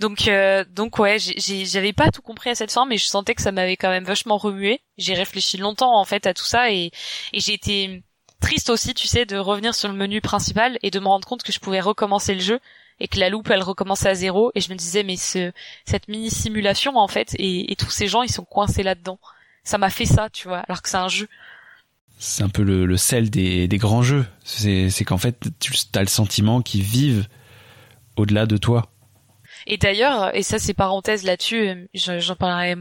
Donc, 0.01 0.29
euh, 0.29 0.65
donc 0.65 0.99
ouais, 0.99 1.19
j'avais 1.19 1.93
pas 1.93 2.11
tout 2.11 2.23
compris 2.23 2.49
à 2.49 2.55
cette 2.55 2.73
fin, 2.73 2.87
mais 2.87 2.97
je 2.97 3.05
sentais 3.05 3.35
que 3.35 3.43
ça 3.43 3.53
m'avait 3.53 3.77
quand 3.77 3.91
même 3.91 4.05
vachement 4.05 4.39
remué. 4.39 4.81
J'ai 4.97 5.13
réfléchi 5.13 5.59
longtemps 5.59 6.01
en 6.01 6.07
fait 6.07 6.27
à 6.27 6.33
tout 6.33 6.45
ça 6.45 6.73
et, 6.73 6.91
et 7.35 7.41
j'ai 7.41 7.53
été 7.53 8.03
triste 8.41 8.71
aussi, 8.71 8.95
tu 8.95 9.07
sais, 9.07 9.27
de 9.27 9.37
revenir 9.37 9.75
sur 9.75 9.91
le 9.91 9.95
menu 9.95 10.23
principal 10.23 10.79
et 10.83 10.91
de 10.91 10.99
me 11.01 11.07
rendre 11.07 11.29
compte 11.29 11.43
que 11.43 11.53
je 11.53 11.61
pouvais 11.61 11.81
recommencer 11.81 12.35
le 12.35 12.41
jeu 12.41 12.61
et 12.99 13.09
que 13.09 13.21
la 13.21 13.29
loupe 13.29 13.51
elle 13.51 13.63
recommençait 13.63 14.09
à 14.09 14.15
zéro 14.15 14.51
et 14.55 14.63
je 14.63 14.71
me 14.71 14.77
disais 14.77 15.03
mais 15.03 15.17
ce 15.17 15.53
cette 15.85 16.09
mini 16.09 16.31
simulation 16.31 16.97
en 16.97 17.09
fait 17.09 17.35
et, 17.35 17.71
et 17.71 17.77
tous 17.77 17.91
ces 17.91 18.09
gens 18.09 18.23
ils 18.23 18.33
sont 18.33 18.45
coincés 18.45 18.83
là-dedans. 18.83 19.21
Ça 19.65 19.77
m'a 19.77 19.91
fait 19.91 20.07
ça, 20.07 20.31
tu 20.31 20.49
vois, 20.49 20.61
alors 20.61 20.81
que 20.81 20.89
c'est 20.89 20.97
un 20.97 21.09
jeu. 21.09 21.29
C'est 22.19 22.43
un 22.43 22.49
peu 22.49 22.63
le, 22.63 22.87
le 22.87 22.97
sel 22.97 23.29
des, 23.29 23.69
des 23.69 23.79
grands 23.79 24.03
jeux. 24.03 24.27
C'est 24.45 25.05
qu'en 25.05 25.19
fait, 25.19 25.39
tu 25.59 25.73
as 25.95 26.01
le 26.01 26.07
sentiment 26.07 26.63
qu'ils 26.63 26.83
vivent 26.83 27.27
au-delà 28.17 28.47
de 28.47 28.57
toi. 28.57 28.91
Et 29.66 29.77
d'ailleurs, 29.77 30.35
et 30.37 30.43
ça 30.43 30.59
c'est 30.59 30.74
parenthèse 30.74 31.24
là-dessus, 31.24 31.69
euh, 31.69 31.87
je- 31.95 32.19
j'en 32.20 32.37
parlerai 32.37 32.77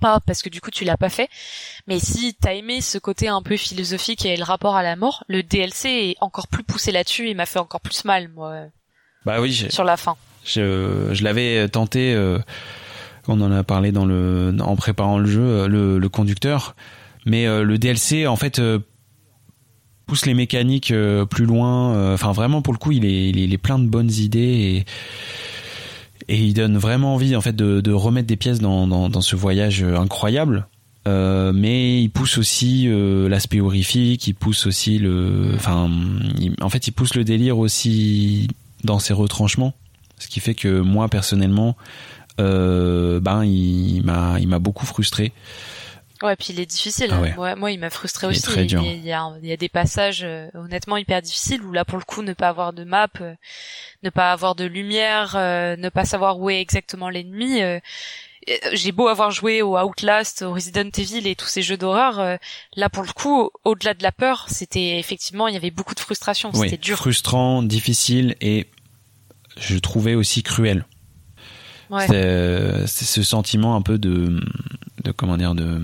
pas 0.00 0.18
parce 0.26 0.40
que 0.42 0.48
du 0.48 0.60
coup 0.62 0.70
tu 0.70 0.84
l'as 0.84 0.96
pas 0.96 1.10
fait, 1.10 1.28
mais 1.86 1.98
si 1.98 2.34
t'as 2.34 2.54
aimé 2.54 2.80
ce 2.80 2.96
côté 2.98 3.28
un 3.28 3.42
peu 3.42 3.56
philosophique 3.58 4.24
et 4.24 4.36
le 4.36 4.44
rapport 4.44 4.74
à 4.76 4.82
la 4.82 4.96
mort, 4.96 5.24
le 5.28 5.42
DLC 5.42 5.88
est 5.88 6.16
encore 6.22 6.48
plus 6.48 6.62
poussé 6.62 6.90
là-dessus 6.90 7.28
et 7.28 7.34
m'a 7.34 7.44
fait 7.46 7.58
encore 7.58 7.80
plus 7.82 8.04
mal 8.06 8.28
moi 8.28 8.62
Bah 9.26 9.40
oui, 9.42 9.66
sur 9.70 9.84
la 9.84 9.96
fin. 9.98 10.16
Je, 10.44 11.10
je 11.12 11.22
l'avais 11.22 11.68
tenté, 11.68 12.14
euh, 12.14 12.38
on 13.28 13.38
en 13.42 13.52
a 13.52 13.62
parlé 13.62 13.92
dans 13.92 14.06
le, 14.06 14.56
en 14.60 14.74
préparant 14.74 15.18
le 15.18 15.26
jeu, 15.26 15.42
euh, 15.42 15.68
le, 15.68 15.98
le 15.98 16.08
conducteur, 16.08 16.74
mais 17.26 17.46
euh, 17.46 17.62
le 17.62 17.76
DLC 17.76 18.26
en 18.26 18.36
fait 18.36 18.58
euh, 18.58 18.78
pousse 20.06 20.24
les 20.24 20.32
mécaniques 20.32 20.92
euh, 20.92 21.26
plus 21.26 21.44
loin. 21.44 21.94
euh, 21.94 22.14
Enfin 22.14 22.32
vraiment 22.32 22.62
pour 22.62 22.72
le 22.72 22.78
coup, 22.78 22.92
il 22.92 23.04
est, 23.04 23.28
il 23.28 23.38
est, 23.38 23.42
il 23.44 23.52
est 23.52 23.58
plein 23.58 23.78
de 23.78 23.86
bonnes 23.86 24.10
idées 24.10 24.40
et, 24.40 24.84
et 26.28 26.38
il 26.38 26.54
donne 26.54 26.76
vraiment 26.76 27.14
envie 27.14 27.34
en 27.36 27.40
fait 27.40 27.54
de, 27.54 27.80
de 27.80 27.92
remettre 27.92 28.26
des 28.26 28.36
pièces 28.36 28.60
dans, 28.60 28.86
dans, 28.86 29.08
dans 29.08 29.20
ce 29.20 29.36
voyage 29.36 29.82
euh, 29.82 29.96
incroyable. 29.96 30.66
Euh, 31.08 31.52
mais 31.54 32.02
il 32.02 32.10
pousse 32.10 32.36
aussi 32.36 32.86
euh, 32.86 33.26
l'aspect 33.28 33.60
horrifique, 33.60 34.26
il 34.26 34.34
pousse 34.34 34.66
aussi 34.66 34.98
le, 34.98 35.52
enfin, 35.54 35.90
en 36.60 36.68
fait, 36.68 36.88
il 36.88 36.92
pousse 36.92 37.14
le 37.14 37.24
délire 37.24 37.58
aussi 37.58 38.48
dans 38.84 38.98
ses 38.98 39.14
retranchements, 39.14 39.72
ce 40.18 40.28
qui 40.28 40.40
fait 40.40 40.54
que 40.54 40.80
moi 40.80 41.08
personnellement, 41.08 41.74
euh, 42.38 43.18
ben 43.18 43.44
il 43.44 44.02
m'a, 44.04 44.38
il 44.40 44.48
m'a 44.48 44.58
beaucoup 44.58 44.84
frustré. 44.84 45.32
Ouais, 46.22 46.36
puis 46.36 46.48
il 46.50 46.60
est 46.60 46.66
difficile. 46.66 47.10
Ah 47.12 47.20
ouais. 47.38 47.56
Moi, 47.56 47.72
il 47.72 47.80
m'a 47.80 47.88
frustré 47.88 48.26
aussi. 48.26 48.42
très 48.42 48.66
dur. 48.66 48.82
Il 48.82 49.04
y 49.04 49.12
a, 49.12 49.32
il 49.42 49.48
y 49.48 49.52
a 49.52 49.56
des 49.56 49.70
passages 49.70 50.20
euh, 50.22 50.48
honnêtement 50.54 50.98
hyper 50.98 51.22
difficiles 51.22 51.62
où 51.62 51.72
là, 51.72 51.84
pour 51.86 51.98
le 51.98 52.04
coup, 52.04 52.22
ne 52.22 52.34
pas 52.34 52.48
avoir 52.48 52.72
de 52.74 52.84
map, 52.84 53.08
euh, 53.20 53.34
ne 54.02 54.10
pas 54.10 54.30
avoir 54.32 54.54
de 54.54 54.64
lumière, 54.64 55.34
euh, 55.36 55.76
ne 55.76 55.88
pas 55.88 56.04
savoir 56.04 56.38
où 56.38 56.50
est 56.50 56.60
exactement 56.60 57.08
l'ennemi. 57.08 57.60
J'ai 58.72 58.92
beau 58.92 59.08
avoir 59.08 59.30
joué 59.30 59.62
au 59.62 59.78
Outlast, 59.78 60.42
au 60.42 60.52
Resident 60.54 60.88
Evil 60.96 61.26
et 61.26 61.34
tous 61.36 61.46
ces 61.46 61.62
jeux 61.62 61.76
d'horreur, 61.76 62.38
là 62.74 62.88
pour 62.88 63.02
le 63.02 63.12
coup, 63.12 63.50
au-delà 63.64 63.92
de 63.92 64.02
la 64.02 64.12
peur, 64.12 64.46
c'était 64.48 64.98
effectivement, 64.98 65.46
il 65.46 65.52
y 65.54 65.58
avait 65.58 65.70
beaucoup 65.70 65.94
de 65.94 66.00
frustration, 66.00 66.50
Oui, 66.54 66.70
c'était 66.70 66.78
dur. 66.82 66.96
frustrant, 66.96 67.62
difficile 67.62 68.36
et 68.40 68.66
je 69.58 69.76
trouvais 69.78 70.14
aussi 70.14 70.42
cruel. 70.42 70.86
Ouais. 71.90 72.06
C'est, 72.06 72.86
c'est 72.86 73.04
ce 73.04 73.22
sentiment 73.22 73.76
un 73.76 73.82
peu 73.82 73.98
de, 73.98 74.40
de 75.04 75.12
comment 75.12 75.36
dire, 75.36 75.54
de, 75.54 75.82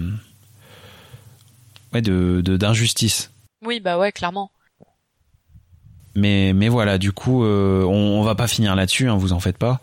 ouais, 1.93 2.03
de, 2.03 2.41
de- 2.45 2.57
d'injustice. 2.57 3.33
Oui, 3.65 3.81
bah 3.81 3.99
ouais, 3.99 4.13
clairement. 4.13 4.51
Mais, 6.15 6.53
mais 6.55 6.69
voilà, 6.69 6.97
du 6.99 7.13
coup, 7.13 7.45
euh, 7.45 7.83
on, 7.85 8.21
on 8.21 8.23
va 8.23 8.35
pas 8.35 8.47
finir 8.47 8.75
là-dessus, 8.75 9.09
hein, 9.09 9.17
vous 9.17 9.33
en 9.33 9.41
faites 9.41 9.59
pas. 9.59 9.81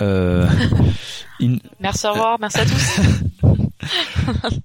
Euh, 0.00 0.48
in- 1.40 1.56
Merci, 1.80 2.06
au 2.06 2.12
revoir, 2.12 2.38
merci 2.40 2.58
à 2.60 2.64
tous. 2.66 3.00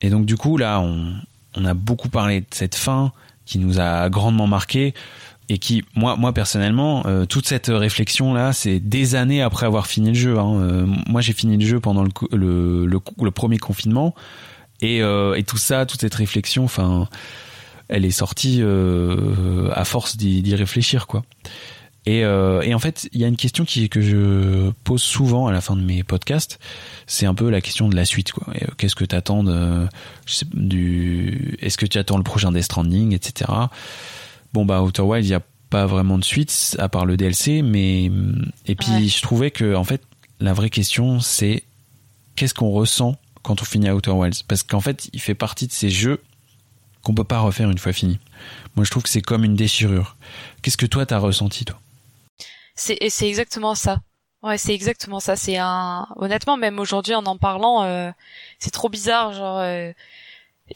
Et 0.00 0.08
donc 0.10 0.24
du 0.26 0.36
coup 0.36 0.56
là, 0.56 0.80
on, 0.80 1.12
on 1.56 1.64
a 1.64 1.74
beaucoup 1.74 2.08
parlé 2.08 2.40
de 2.40 2.46
cette 2.52 2.74
fin 2.74 3.12
qui 3.44 3.58
nous 3.58 3.80
a 3.80 4.08
grandement 4.08 4.46
marqué 4.46 4.94
et 5.48 5.58
qui, 5.58 5.84
moi, 5.94 6.16
moi 6.16 6.32
personnellement, 6.32 7.02
euh, 7.06 7.26
toute 7.26 7.46
cette 7.46 7.66
réflexion 7.66 8.32
là, 8.32 8.52
c'est 8.52 8.80
des 8.80 9.14
années 9.14 9.42
après 9.42 9.66
avoir 9.66 9.86
fini 9.86 10.08
le 10.08 10.14
jeu. 10.14 10.38
Hein. 10.38 10.54
Euh, 10.60 10.86
moi, 11.06 11.20
j'ai 11.20 11.32
fini 11.32 11.56
le 11.58 11.66
jeu 11.66 11.80
pendant 11.80 12.02
le, 12.04 12.10
le, 12.32 12.86
le 12.86 13.30
premier 13.30 13.58
confinement 13.58 14.14
et, 14.82 15.02
euh, 15.02 15.34
et 15.34 15.42
tout 15.42 15.58
ça, 15.58 15.86
toute 15.86 16.00
cette 16.00 16.14
réflexion, 16.14 16.64
enfin, 16.64 17.08
elle 17.88 18.04
est 18.04 18.10
sortie 18.10 18.58
euh, 18.60 19.70
à 19.74 19.84
force 19.84 20.16
d'y 20.16 20.54
réfléchir 20.54 21.06
quoi. 21.06 21.24
Et, 22.06 22.24
euh, 22.24 22.62
et 22.62 22.72
en 22.72 22.78
fait, 22.78 23.10
il 23.12 23.20
y 23.20 23.24
a 23.24 23.28
une 23.28 23.36
question 23.36 23.64
qui, 23.66 23.90
que 23.90 24.00
je 24.00 24.70
pose 24.84 25.02
souvent 25.02 25.48
à 25.48 25.52
la 25.52 25.60
fin 25.60 25.76
de 25.76 25.82
mes 25.82 26.02
podcasts, 26.02 26.58
c'est 27.06 27.26
un 27.26 27.34
peu 27.34 27.50
la 27.50 27.60
question 27.60 27.88
de 27.90 27.96
la 27.96 28.06
suite. 28.06 28.32
quoi. 28.32 28.52
Qu'est-ce 28.78 28.94
que 28.94 29.04
tu 29.04 29.14
attends 29.14 29.44
de, 29.44 29.86
du, 30.54 31.58
est-ce 31.60 31.76
que 31.76 31.84
tu 31.84 31.98
attends 31.98 32.16
le 32.16 32.22
prochain 32.22 32.52
Death 32.52 32.64
Stranding, 32.64 33.14
etc. 33.14 33.50
Bon 34.54 34.64
bah 34.64 34.82
Outer 34.82 35.02
Wild, 35.02 35.26
il 35.26 35.28
n'y 35.28 35.34
a 35.34 35.42
pas 35.68 35.86
vraiment 35.86 36.18
de 36.18 36.24
suite 36.24 36.74
à 36.78 36.88
part 36.88 37.04
le 37.04 37.16
DLC, 37.16 37.62
mais 37.62 38.10
et 38.66 38.74
puis 38.74 39.08
je 39.08 39.22
trouvais 39.22 39.50
que 39.50 39.74
en 39.74 39.84
fait 39.84 40.02
la 40.40 40.52
vraie 40.54 40.70
question 40.70 41.20
c'est 41.20 41.62
qu'est-ce 42.34 42.54
qu'on 42.54 42.70
ressent 42.70 43.16
quand 43.42 43.62
on 43.62 43.64
finit 43.64 43.90
Outer 43.90 44.10
Wilds 44.10 44.42
parce 44.46 44.62
qu'en 44.62 44.80
fait 44.80 45.08
il 45.12 45.20
fait 45.20 45.34
partie 45.34 45.66
de 45.66 45.72
ces 45.72 45.90
jeux 45.90 46.22
qu'on 47.02 47.14
peut 47.14 47.24
pas 47.24 47.40
refaire 47.40 47.70
une 47.70 47.78
fois 47.78 47.92
fini. 47.92 48.18
Moi 48.76 48.84
je 48.84 48.90
trouve 48.90 49.02
que 49.02 49.08
c'est 49.08 49.22
comme 49.22 49.44
une 49.44 49.56
déchirure. 49.56 50.16
Qu'est-ce 50.62 50.76
que 50.76 50.86
toi 50.86 51.06
t'as 51.06 51.18
ressenti 51.18 51.64
toi? 51.64 51.80
C'est 52.74 53.28
exactement 53.28 53.74
ça. 53.74 54.00
Ouais, 54.42 54.56
c'est 54.56 54.74
exactement 54.74 55.20
ça. 55.20 55.36
C'est 55.36 55.58
un. 55.58 56.06
Honnêtement, 56.16 56.56
même 56.56 56.78
aujourd'hui, 56.78 57.14
en 57.14 57.24
en 57.26 57.36
parlant, 57.36 57.84
euh, 57.84 58.10
c'est 58.58 58.70
trop 58.70 58.88
bizarre. 58.88 59.32
Genre, 59.34 59.58
euh, 59.58 59.92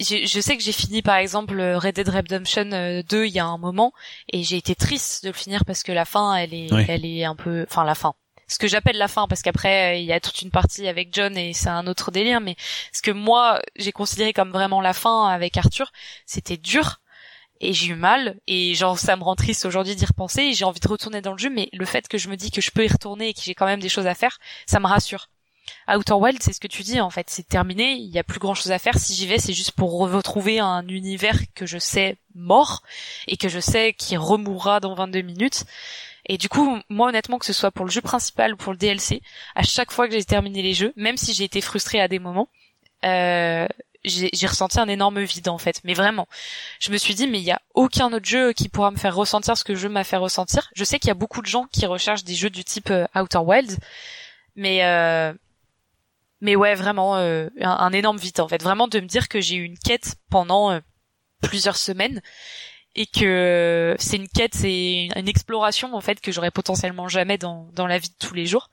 je, 0.00 0.40
sais 0.40 0.56
que 0.56 0.62
j'ai 0.62 0.72
fini, 0.72 1.00
par 1.00 1.16
exemple, 1.16 1.58
Red 1.60 1.94
Dead 1.94 2.08
Redemption 2.08 2.64
2 2.64 2.74
euh, 2.74 3.26
il 3.26 3.32
y 3.32 3.38
a 3.38 3.46
un 3.46 3.56
moment, 3.58 3.92
et 4.30 4.42
j'ai 4.42 4.56
été 4.58 4.74
triste 4.74 5.24
de 5.24 5.30
le 5.30 5.34
finir 5.34 5.64
parce 5.64 5.82
que 5.82 5.92
la 5.92 6.04
fin, 6.04 6.34
elle 6.36 6.52
est, 6.52 6.68
elle 6.88 7.06
est 7.06 7.24
un 7.24 7.36
peu, 7.36 7.64
enfin 7.66 7.84
la 7.84 7.94
fin. 7.94 8.14
Ce 8.48 8.58
que 8.58 8.68
j'appelle 8.68 8.98
la 8.98 9.08
fin, 9.08 9.26
parce 9.28 9.42
qu'après 9.42 10.02
il 10.02 10.06
y 10.06 10.12
a 10.12 10.20
toute 10.20 10.42
une 10.42 10.50
partie 10.50 10.86
avec 10.88 11.08
John 11.12 11.36
et 11.36 11.52
c'est 11.52 11.68
un 11.68 11.86
autre 11.86 12.10
délire. 12.10 12.40
Mais 12.40 12.56
ce 12.92 13.02
que 13.02 13.10
moi 13.10 13.60
j'ai 13.76 13.92
considéré 13.92 14.32
comme 14.32 14.50
vraiment 14.50 14.80
la 14.80 14.92
fin 14.92 15.28
avec 15.28 15.56
Arthur, 15.56 15.92
c'était 16.26 16.56
dur 16.56 17.00
et 17.60 17.72
j'ai 17.72 17.88
eu 17.88 17.94
mal 17.94 18.38
et 18.46 18.74
genre 18.74 18.98
ça 18.98 19.16
me 19.16 19.22
rend 19.22 19.36
triste 19.36 19.64
aujourd'hui 19.64 19.94
d'y 19.96 20.04
repenser 20.04 20.42
et 20.42 20.52
j'ai 20.52 20.64
envie 20.64 20.80
de 20.80 20.88
retourner 20.88 21.20
dans 21.20 21.32
le 21.32 21.38
jeu 21.38 21.50
mais 21.50 21.68
le 21.72 21.84
fait 21.84 22.08
que 22.08 22.18
je 22.18 22.28
me 22.28 22.36
dis 22.36 22.50
que 22.50 22.60
je 22.60 22.70
peux 22.70 22.84
y 22.84 22.88
retourner 22.88 23.28
et 23.28 23.34
que 23.34 23.40
j'ai 23.42 23.54
quand 23.54 23.66
même 23.66 23.80
des 23.80 23.88
choses 23.88 24.06
à 24.06 24.14
faire 24.14 24.38
ça 24.66 24.80
me 24.80 24.86
rassure 24.86 25.28
Outer 25.88 26.14
Wild 26.14 26.42
c'est 26.42 26.52
ce 26.52 26.60
que 26.60 26.66
tu 26.66 26.82
dis 26.82 27.00
en 27.00 27.10
fait 27.10 27.30
c'est 27.30 27.46
terminé 27.46 27.92
il 27.92 28.10
y 28.10 28.18
a 28.18 28.24
plus 28.24 28.40
grand 28.40 28.54
chose 28.54 28.72
à 28.72 28.78
faire 28.78 28.98
si 28.98 29.14
j'y 29.14 29.26
vais 29.26 29.38
c'est 29.38 29.52
juste 29.52 29.72
pour 29.72 29.92
retrouver 29.98 30.58
un 30.58 30.86
univers 30.88 31.38
que 31.54 31.64
je 31.64 31.78
sais 31.78 32.18
mort 32.34 32.82
et 33.28 33.36
que 33.36 33.48
je 33.48 33.60
sais 33.60 33.94
qui 33.94 34.16
remourra 34.16 34.80
dans 34.80 34.94
22 34.94 35.22
minutes 35.22 35.64
et 36.26 36.38
du 36.38 36.48
coup, 36.48 36.78
moi 36.88 37.08
honnêtement, 37.08 37.38
que 37.38 37.46
ce 37.46 37.52
soit 37.52 37.70
pour 37.70 37.84
le 37.84 37.90
jeu 37.90 38.00
principal 38.00 38.54
ou 38.54 38.56
pour 38.56 38.72
le 38.72 38.78
DLC, 38.78 39.20
à 39.54 39.62
chaque 39.62 39.92
fois 39.92 40.08
que 40.08 40.14
j'ai 40.14 40.24
terminé 40.24 40.62
les 40.62 40.74
jeux, 40.74 40.92
même 40.96 41.16
si 41.16 41.34
j'ai 41.34 41.44
été 41.44 41.60
frustrée 41.60 42.00
à 42.00 42.08
des 42.08 42.18
moments, 42.18 42.48
euh, 43.04 43.66
j'ai 44.04 44.46
ressenti 44.46 44.78
un 44.78 44.88
énorme 44.88 45.22
vide 45.22 45.48
en 45.48 45.58
fait. 45.58 45.80
Mais 45.84 45.94
vraiment. 45.94 46.28
Je 46.78 46.90
me 46.92 46.96
suis 46.96 47.14
dit 47.14 47.26
mais 47.26 47.38
il 47.38 47.44
y 47.44 47.50
a 47.50 47.60
aucun 47.74 48.12
autre 48.12 48.26
jeu 48.26 48.52
qui 48.52 48.68
pourra 48.68 48.90
me 48.90 48.96
faire 48.96 49.14
ressentir 49.14 49.56
ce 49.56 49.64
que 49.64 49.72
le 49.72 49.78
jeu 49.78 49.88
m'a 49.88 50.04
fait 50.04 50.16
ressentir. 50.16 50.70
Je 50.74 50.84
sais 50.84 50.98
qu'il 50.98 51.08
y 51.08 51.10
a 51.10 51.14
beaucoup 51.14 51.40
de 51.40 51.46
gens 51.46 51.64
qui 51.72 51.86
recherchent 51.86 52.24
des 52.24 52.34
jeux 52.34 52.50
du 52.50 52.64
type 52.64 52.90
euh, 52.90 53.06
Outer 53.14 53.38
Wilds 53.38 53.78
mais 54.56 54.84
euh, 54.84 55.32
mais 56.40 56.54
ouais 56.54 56.74
vraiment 56.74 57.16
euh, 57.16 57.48
un, 57.60 57.92
énorme 57.92 58.18
vide 58.18 58.40
en 58.40 58.48
fait. 58.48 58.62
Vraiment 58.62 58.88
de 58.88 59.00
me 59.00 59.06
dire 59.06 59.28
que 59.28 59.40
j'ai 59.40 59.56
eu 59.56 59.64
une 59.64 59.78
quête 59.78 60.16
pendant 60.30 60.78
plusieurs 61.40 61.76
semaines 61.76 62.20
et 62.96 63.06
que 63.06 63.96
c'est 63.98 64.16
une 64.16 64.28
quête 64.28 64.54
c'est 64.54 65.08
une 65.16 65.28
exploration 65.28 65.94
en 65.94 66.00
fait 66.00 66.20
que 66.20 66.32
j'aurais 66.32 66.50
potentiellement 66.50 67.08
jamais 67.08 67.38
dans 67.38 67.68
dans 67.74 67.86
la 67.86 67.98
vie 67.98 68.08
de 68.08 68.26
tous 68.26 68.34
les 68.34 68.46
jours 68.46 68.70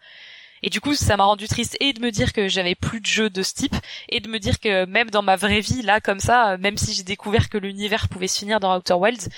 et 0.64 0.70
du 0.70 0.80
coup, 0.80 0.94
ça 0.94 1.18
m'a 1.18 1.24
rendu 1.24 1.48
triste 1.48 1.76
et 1.80 1.94
de 1.94 2.00
me 2.02 2.12
dire 2.12 2.34
que 2.34 2.48
j'avais 2.48 2.76
plus 2.76 3.02
de 3.02 3.06
jeux 3.06 3.30
de 3.30 3.42
ce 3.42 3.54
type 3.54 3.76
et 4.10 4.20
de 4.20 4.28
me 4.28 4.38
dire 4.38 4.60
que 4.60 4.86
même 4.86 5.10
dans 5.10 5.24
ma 5.24 5.36
vraie 5.36 5.60
vie, 5.60 5.82
là, 5.82 6.00
comme 6.00 6.20
ça, 6.20 6.58
même 6.58 6.78
si 6.78 6.94
j'ai 6.94 7.04
découvert 7.04 7.50
que 7.50 7.58
l'univers 7.58 8.10
pouvait 8.10 8.28
se 8.28 8.38
finir 8.38 8.60
dans 8.60 8.78
Outer 8.78 8.94
Wilds, 8.94 9.30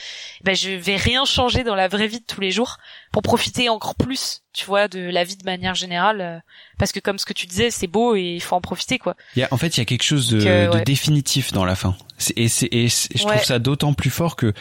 ben 0.43 0.53
je 0.53 0.71
vais 0.71 0.97
rien 0.97 1.23
changer 1.23 1.63
dans 1.63 1.75
la 1.75 1.87
vraie 1.87 2.07
vie 2.07 2.19
de 2.19 2.25
tous 2.25 2.41
les 2.41 2.51
jours 2.51 2.77
pour 3.13 3.21
profiter 3.21 3.69
encore 3.69 3.95
plus, 3.95 4.41
tu 4.51 4.65
vois, 4.65 4.89
de 4.89 4.99
la 4.99 5.23
vie 5.23 5.37
de 5.37 5.45
manière 5.45 5.75
générale. 5.75 6.21
Euh, 6.21 6.39
parce 6.77 6.91
que 6.91 6.99
comme 6.99 7.17
ce 7.17 7.25
que 7.25 7.33
tu 7.33 7.47
disais, 7.47 7.71
c'est 7.71 7.87
beau 7.87 8.15
et 8.15 8.33
il 8.35 8.41
faut 8.41 8.55
en 8.55 8.61
profiter, 8.61 8.99
quoi. 8.99 9.15
Il 9.37 9.39
y 9.39 9.43
a, 9.43 9.47
en 9.51 9.57
fait, 9.57 9.77
il 9.77 9.79
y 9.79 9.81
a 9.81 9.85
quelque 9.85 10.03
chose 10.03 10.27
de, 10.27 10.45
euh, 10.45 10.67
de 10.69 10.79
définitif 10.83 11.53
dans 11.53 11.63
la 11.63 11.75
fin. 11.75 11.95
Et, 12.35 12.47
je 12.47 13.25
trouve 13.25 13.43
ça 13.43 13.59
d'autant 13.59 13.93
plus 13.93 14.09
fort 14.09 14.35
que 14.35 14.53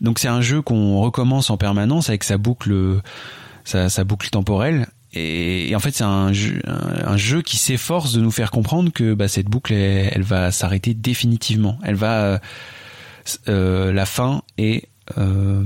donc 0.00 0.18
c'est 0.18 0.28
un 0.28 0.40
jeu 0.40 0.62
qu'on 0.62 1.00
recommence 1.00 1.50
en 1.50 1.56
permanence 1.56 2.08
avec 2.08 2.22
sa 2.22 2.38
boucle 2.38 3.00
sa, 3.64 3.88
sa 3.88 4.04
boucle 4.04 4.30
temporelle 4.30 4.86
et, 5.14 5.74
en 5.74 5.80
fait, 5.80 5.92
c'est 5.92 6.04
un 6.04 6.32
jeu, 6.32 6.60
un, 6.66 7.16
jeu 7.16 7.40
qui 7.40 7.56
s'efforce 7.56 8.12
de 8.12 8.20
nous 8.20 8.30
faire 8.30 8.50
comprendre 8.50 8.92
que 8.92 9.14
bah, 9.14 9.28
cette 9.28 9.46
boucle, 9.46 9.72
elle, 9.72 10.22
va 10.22 10.52
s'arrêter 10.52 10.92
définitivement. 10.92 11.78
Elle 11.82 11.94
va, 11.94 12.22
euh, 12.24 12.38
euh 13.48 13.92
la 13.92 14.04
fin 14.04 14.42
et 14.58 14.84
euh, 15.16 15.64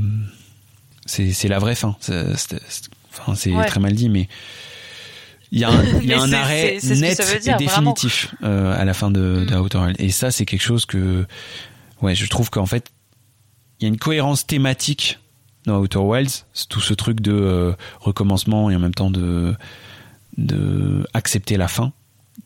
c'est 1.07 1.49
la 1.49 1.59
vraie 1.59 1.75
fin. 1.75 1.97
C'est 2.01 2.25
enfin, 3.11 3.35
c'est 3.35 3.53
très 3.67 3.81
mal 3.81 3.95
dit, 3.95 4.09
mais 4.09 4.29
il 5.51 5.59
y 5.59 5.65
a 5.65 5.71
un, 5.71 5.85
y 6.03 6.13
a 6.13 6.21
un 6.21 6.33
arrêt 6.33 6.79
net 6.83 7.21
et 7.45 7.55
définitif 7.55 8.35
euh, 8.45 8.81
à 8.81 8.85
la 8.85 8.95
fin 8.95 9.11
de, 9.11 9.45
de 9.45 9.55
mm. 9.57 9.61
Outer 9.61 9.79
Wilds. 9.79 10.01
Et 10.01 10.11
ça, 10.11 10.31
c'est 10.31 10.47
quelque 10.47 10.63
chose 10.63 10.87
que, 10.87 11.27
ouais, 12.01 12.15
je 12.15 12.27
trouve 12.29 12.49
qu'en 12.49 12.67
fait, 12.67 12.91
il 13.81 13.85
y 13.85 13.87
a 13.87 13.89
une 13.89 13.99
cohérence 13.99 14.47
thématique 14.47 15.19
dans 15.67 15.79
Outer 15.79 15.99
Wilds, 15.99 16.47
tout 16.69 16.81
ce 16.81 16.95
truc 16.95 17.21
de 17.21 17.33
euh, 17.33 17.73
recommencement 18.01 18.71
et 18.71 18.77
en 18.77 18.79
même 18.79 18.95
temps 18.95 19.11
de, 19.11 19.55
de 20.37 21.07
accepter 21.15 21.57
la 21.57 21.69
fin, 21.69 21.93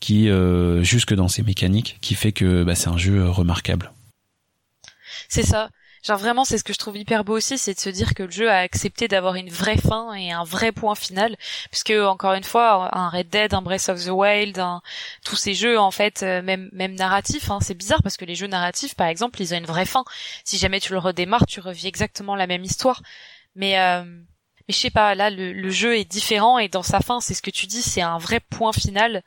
qui 0.01 0.28
euh, 0.28 0.82
jusque 0.82 1.14
dans 1.14 1.28
ses 1.28 1.43
mécaniques, 1.43 1.98
qui 2.01 2.14
fait 2.14 2.32
que 2.32 2.64
bah, 2.64 2.74
c'est 2.74 2.88
un 2.88 2.98
jeu 2.98 3.28
remarquable. 3.28 3.93
C'est 5.28 5.43
ça. 5.43 5.70
Genre 6.07 6.19
vraiment, 6.19 6.45
c'est 6.45 6.57
ce 6.57 6.62
que 6.62 6.73
je 6.73 6.78
trouve 6.78 6.97
hyper 6.97 7.24
beau 7.24 7.37
aussi, 7.37 7.59
c'est 7.59 7.74
de 7.74 7.81
se 7.81 7.89
dire 7.89 8.15
que 8.15 8.23
le 8.23 8.31
jeu 8.31 8.49
a 8.49 8.59
accepté 8.59 9.09
d'avoir 9.09 9.35
une 9.35 9.51
vraie 9.51 9.77
fin 9.77 10.12
et 10.15 10.31
un 10.31 10.45
vrai 10.45 10.70
point 10.70 10.95
final, 10.95 11.37
puisque 11.73 11.91
encore 11.91 12.35
une 12.35 12.45
fois, 12.45 12.97
un 12.97 13.09
Red 13.09 13.28
Dead, 13.28 13.55
un 13.55 13.61
Breath 13.61 13.89
of 13.89 14.05
the 14.05 14.11
Wild, 14.11 14.62
tous 15.24 15.35
ces 15.35 15.55
jeux 15.55 15.81
en 15.81 15.91
fait, 15.91 16.23
euh, 16.23 16.43
même 16.43 16.70
même 16.73 16.95
narratifs, 16.95 17.51
hein, 17.51 17.59
c'est 17.61 17.74
bizarre 17.74 18.05
parce 18.05 18.16
que 18.16 18.24
les 18.24 18.37
jeux 18.37 18.47
narratifs, 18.47 18.95
par 18.95 19.09
exemple, 19.09 19.43
ils 19.43 19.53
ont 19.53 19.59
une 19.59 19.66
vraie 19.66 19.85
fin. 19.85 20.05
Si 20.45 20.59
jamais 20.59 20.78
tu 20.78 20.93
le 20.93 20.99
redémarres, 21.01 21.47
tu 21.47 21.59
revis 21.59 21.89
exactement 21.89 22.37
la 22.37 22.47
même 22.47 22.62
histoire. 22.62 23.03
Mais 23.57 23.81
euh, 23.81 24.05
mais 24.05 24.74
je 24.74 24.78
sais 24.78 24.91
pas, 24.91 25.16
là 25.16 25.28
le, 25.31 25.70
jeu 25.70 25.97
est 25.97 26.05
différent 26.05 26.59
et 26.59 26.69
dans 26.69 26.85
sa 26.85 27.01
fin, 27.01 27.20
c'est 27.20 27.35
ce 27.35 27.43
que 27.43 27.51
tu 27.51 27.66
dis, 27.66 27.83
c'est 27.83 28.03
un 28.03 28.19
vrai 28.19 28.39
point 28.41 28.73
final. 28.73 29.23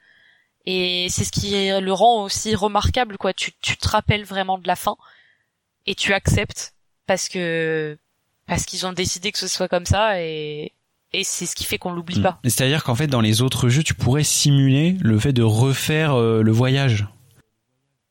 Et 0.65 1.07
c'est 1.09 1.25
ce 1.25 1.31
qui 1.31 1.51
le 1.69 1.93
rend 1.93 2.23
aussi 2.23 2.55
remarquable, 2.55 3.17
quoi. 3.17 3.33
Tu, 3.33 3.51
tu 3.61 3.77
te 3.77 3.87
rappelles 3.89 4.23
vraiment 4.23 4.57
de 4.57 4.67
la 4.67 4.75
fin 4.75 4.97
et 5.89 5.95
tu 5.95 6.13
acceptes 6.13 6.75
parce 7.07 7.27
que 7.27 7.97
parce 8.45 8.63
qu'ils 8.63 8.85
ont 8.85 8.93
décidé 8.93 9.31
que 9.31 9.39
ce 9.39 9.47
soit 9.47 9.67
comme 9.67 9.85
ça 9.85 10.21
et 10.21 10.73
et 11.11 11.23
c'est 11.23 11.47
ce 11.47 11.55
qui 11.55 11.63
fait 11.63 11.79
qu'on 11.79 11.91
l'oublie 11.91 12.19
mm. 12.19 12.23
pas. 12.23 12.39
C'est-à-dire 12.43 12.83
qu'en 12.83 12.93
fait 12.93 13.07
dans 13.07 13.21
les 13.21 13.41
autres 13.41 13.67
jeux 13.69 13.83
tu 13.83 13.95
pourrais 13.95 14.23
simuler 14.23 14.95
le 15.01 15.17
fait 15.19 15.33
de 15.33 15.41
refaire 15.41 16.13
euh, 16.13 16.43
le 16.43 16.51
voyage. 16.51 17.07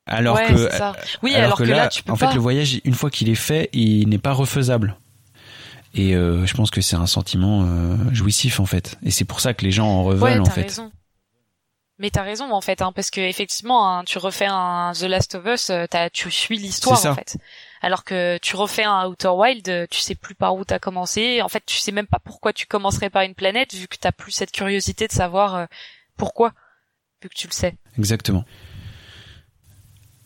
Alors 0.07 0.43
que 0.43 0.71
ça. 0.71 0.97
oui 1.23 1.35
alors, 1.35 1.59
que, 1.59 1.65
là, 1.65 1.89
tu 1.89 2.03
peux 2.03 2.13
en 2.13 2.17
fait 2.17 2.33
le 2.33 2.41
voyage 2.41 2.81
une 2.85 2.95
fois 2.95 3.11
qu'il 3.11 3.29
est 3.29 3.35
fait 3.35 3.69
il 3.73 4.09
n'est 4.09 4.19
pas 4.19 4.33
refaisable. 4.33 4.97
Et 5.95 6.15
euh, 6.15 6.47
je 6.47 6.55
pense 6.55 6.71
que 6.71 6.81
c'est 6.81 6.97
un 6.97 7.07
sentiment 7.07 7.65
euh, 7.65 7.97
jouissif 8.13 8.59
en 8.59 8.67
fait. 8.67 8.99
Et 9.05 9.11
c'est 9.11 9.25
pour 9.25 9.41
ça 9.41 9.55
que 9.55 9.65
les 9.65 9.71
gens 9.71 9.87
en 9.87 10.05
reveulent 10.05 10.41
en 10.41 10.47
fait. 10.47 10.63
Raison. 10.63 10.91
Mais 11.99 12.11
t'as 12.11 12.23
raison 12.23 12.53
en 12.53 12.61
fait, 12.61 12.81
hein, 12.81 12.93
parce 12.95 13.11
que 13.11 13.21
effectivement, 13.21 13.91
hein, 13.91 14.05
tu 14.05 14.19
refais 14.19 14.47
un 14.49 14.93
The 14.93 15.03
Last 15.03 15.35
of 15.35 15.45
Us, 15.47 15.71
euh, 15.71 15.87
tu 16.13 16.31
suis 16.31 16.57
l'histoire 16.57 17.05
en 17.05 17.15
fait. 17.15 17.37
Alors 17.81 18.05
que 18.05 18.39
tu 18.39 18.57
refais 18.57 18.85
un 18.85 19.07
Outer 19.07 19.29
Wild, 19.29 19.69
euh, 19.69 19.87
tu 19.91 20.01
sais 20.01 20.15
plus 20.15 20.35
par 20.35 20.57
où 20.57 20.65
t'as 20.65 20.79
commencé. 20.79 21.43
En 21.43 21.49
fait, 21.49 21.63
tu 21.65 21.79
sais 21.79 21.93
même 21.93 22.07
pas 22.07 22.19
pourquoi 22.19 22.53
tu 22.53 22.67
commencerais 22.67 23.11
par 23.11 23.23
une 23.23 23.35
planète, 23.35 23.75
vu 23.75 23.89
que 23.89 23.97
t'as 23.99 24.13
plus 24.13 24.33
cette 24.33 24.53
curiosité 24.53 25.07
de 25.07 25.13
savoir 25.13 25.55
euh, 25.55 25.67
pourquoi, 26.17 26.53
vu 27.23 27.29
que 27.29 27.35
tu 27.35 27.47
le 27.47 27.53
sais. 27.53 27.77
Exactement. 27.99 28.45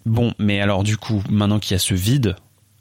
Bon, 0.06 0.34
mais 0.38 0.60
alors 0.60 0.82
du 0.82 0.96
coup, 0.96 1.22
maintenant 1.28 1.58
qu'il 1.58 1.72
y 1.72 1.76
a 1.76 1.78
ce 1.78 1.94
vide, 1.94 2.36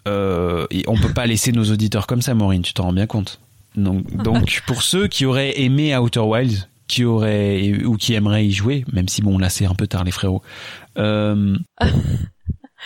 euh, 0.08 0.66
on 0.88 0.98
peut 0.98 1.14
pas 1.14 1.28
laisser 1.28 1.52
nos 1.52 1.66
auditeurs 1.66 2.08
comme 2.08 2.22
ça, 2.22 2.34
Maureen. 2.34 2.62
Tu 2.62 2.74
t'en 2.74 2.84
rends 2.84 2.94
bien 2.94 3.08
compte. 3.08 3.40
Donc, 3.76 4.12
donc 4.16 4.62
pour 4.68 4.82
ceux 4.82 5.08
qui 5.08 5.26
auraient 5.26 5.60
aimé 5.62 5.96
Outer 5.96 6.22
Wilds, 6.22 6.68
qui 6.88 7.06
aurait 7.06 7.84
ou 7.86 7.96
qui 7.96 8.14
aimerait 8.14 8.46
y 8.46 8.52
jouer, 8.52 8.84
même 8.92 9.08
si 9.08 9.22
bon 9.22 9.38
là 9.38 9.50
c'est 9.50 9.66
un 9.66 9.76
peu 9.76 9.88
tard 9.88 10.04
les 10.04 10.12
frérots. 10.12 10.42
Euh, 10.98 11.56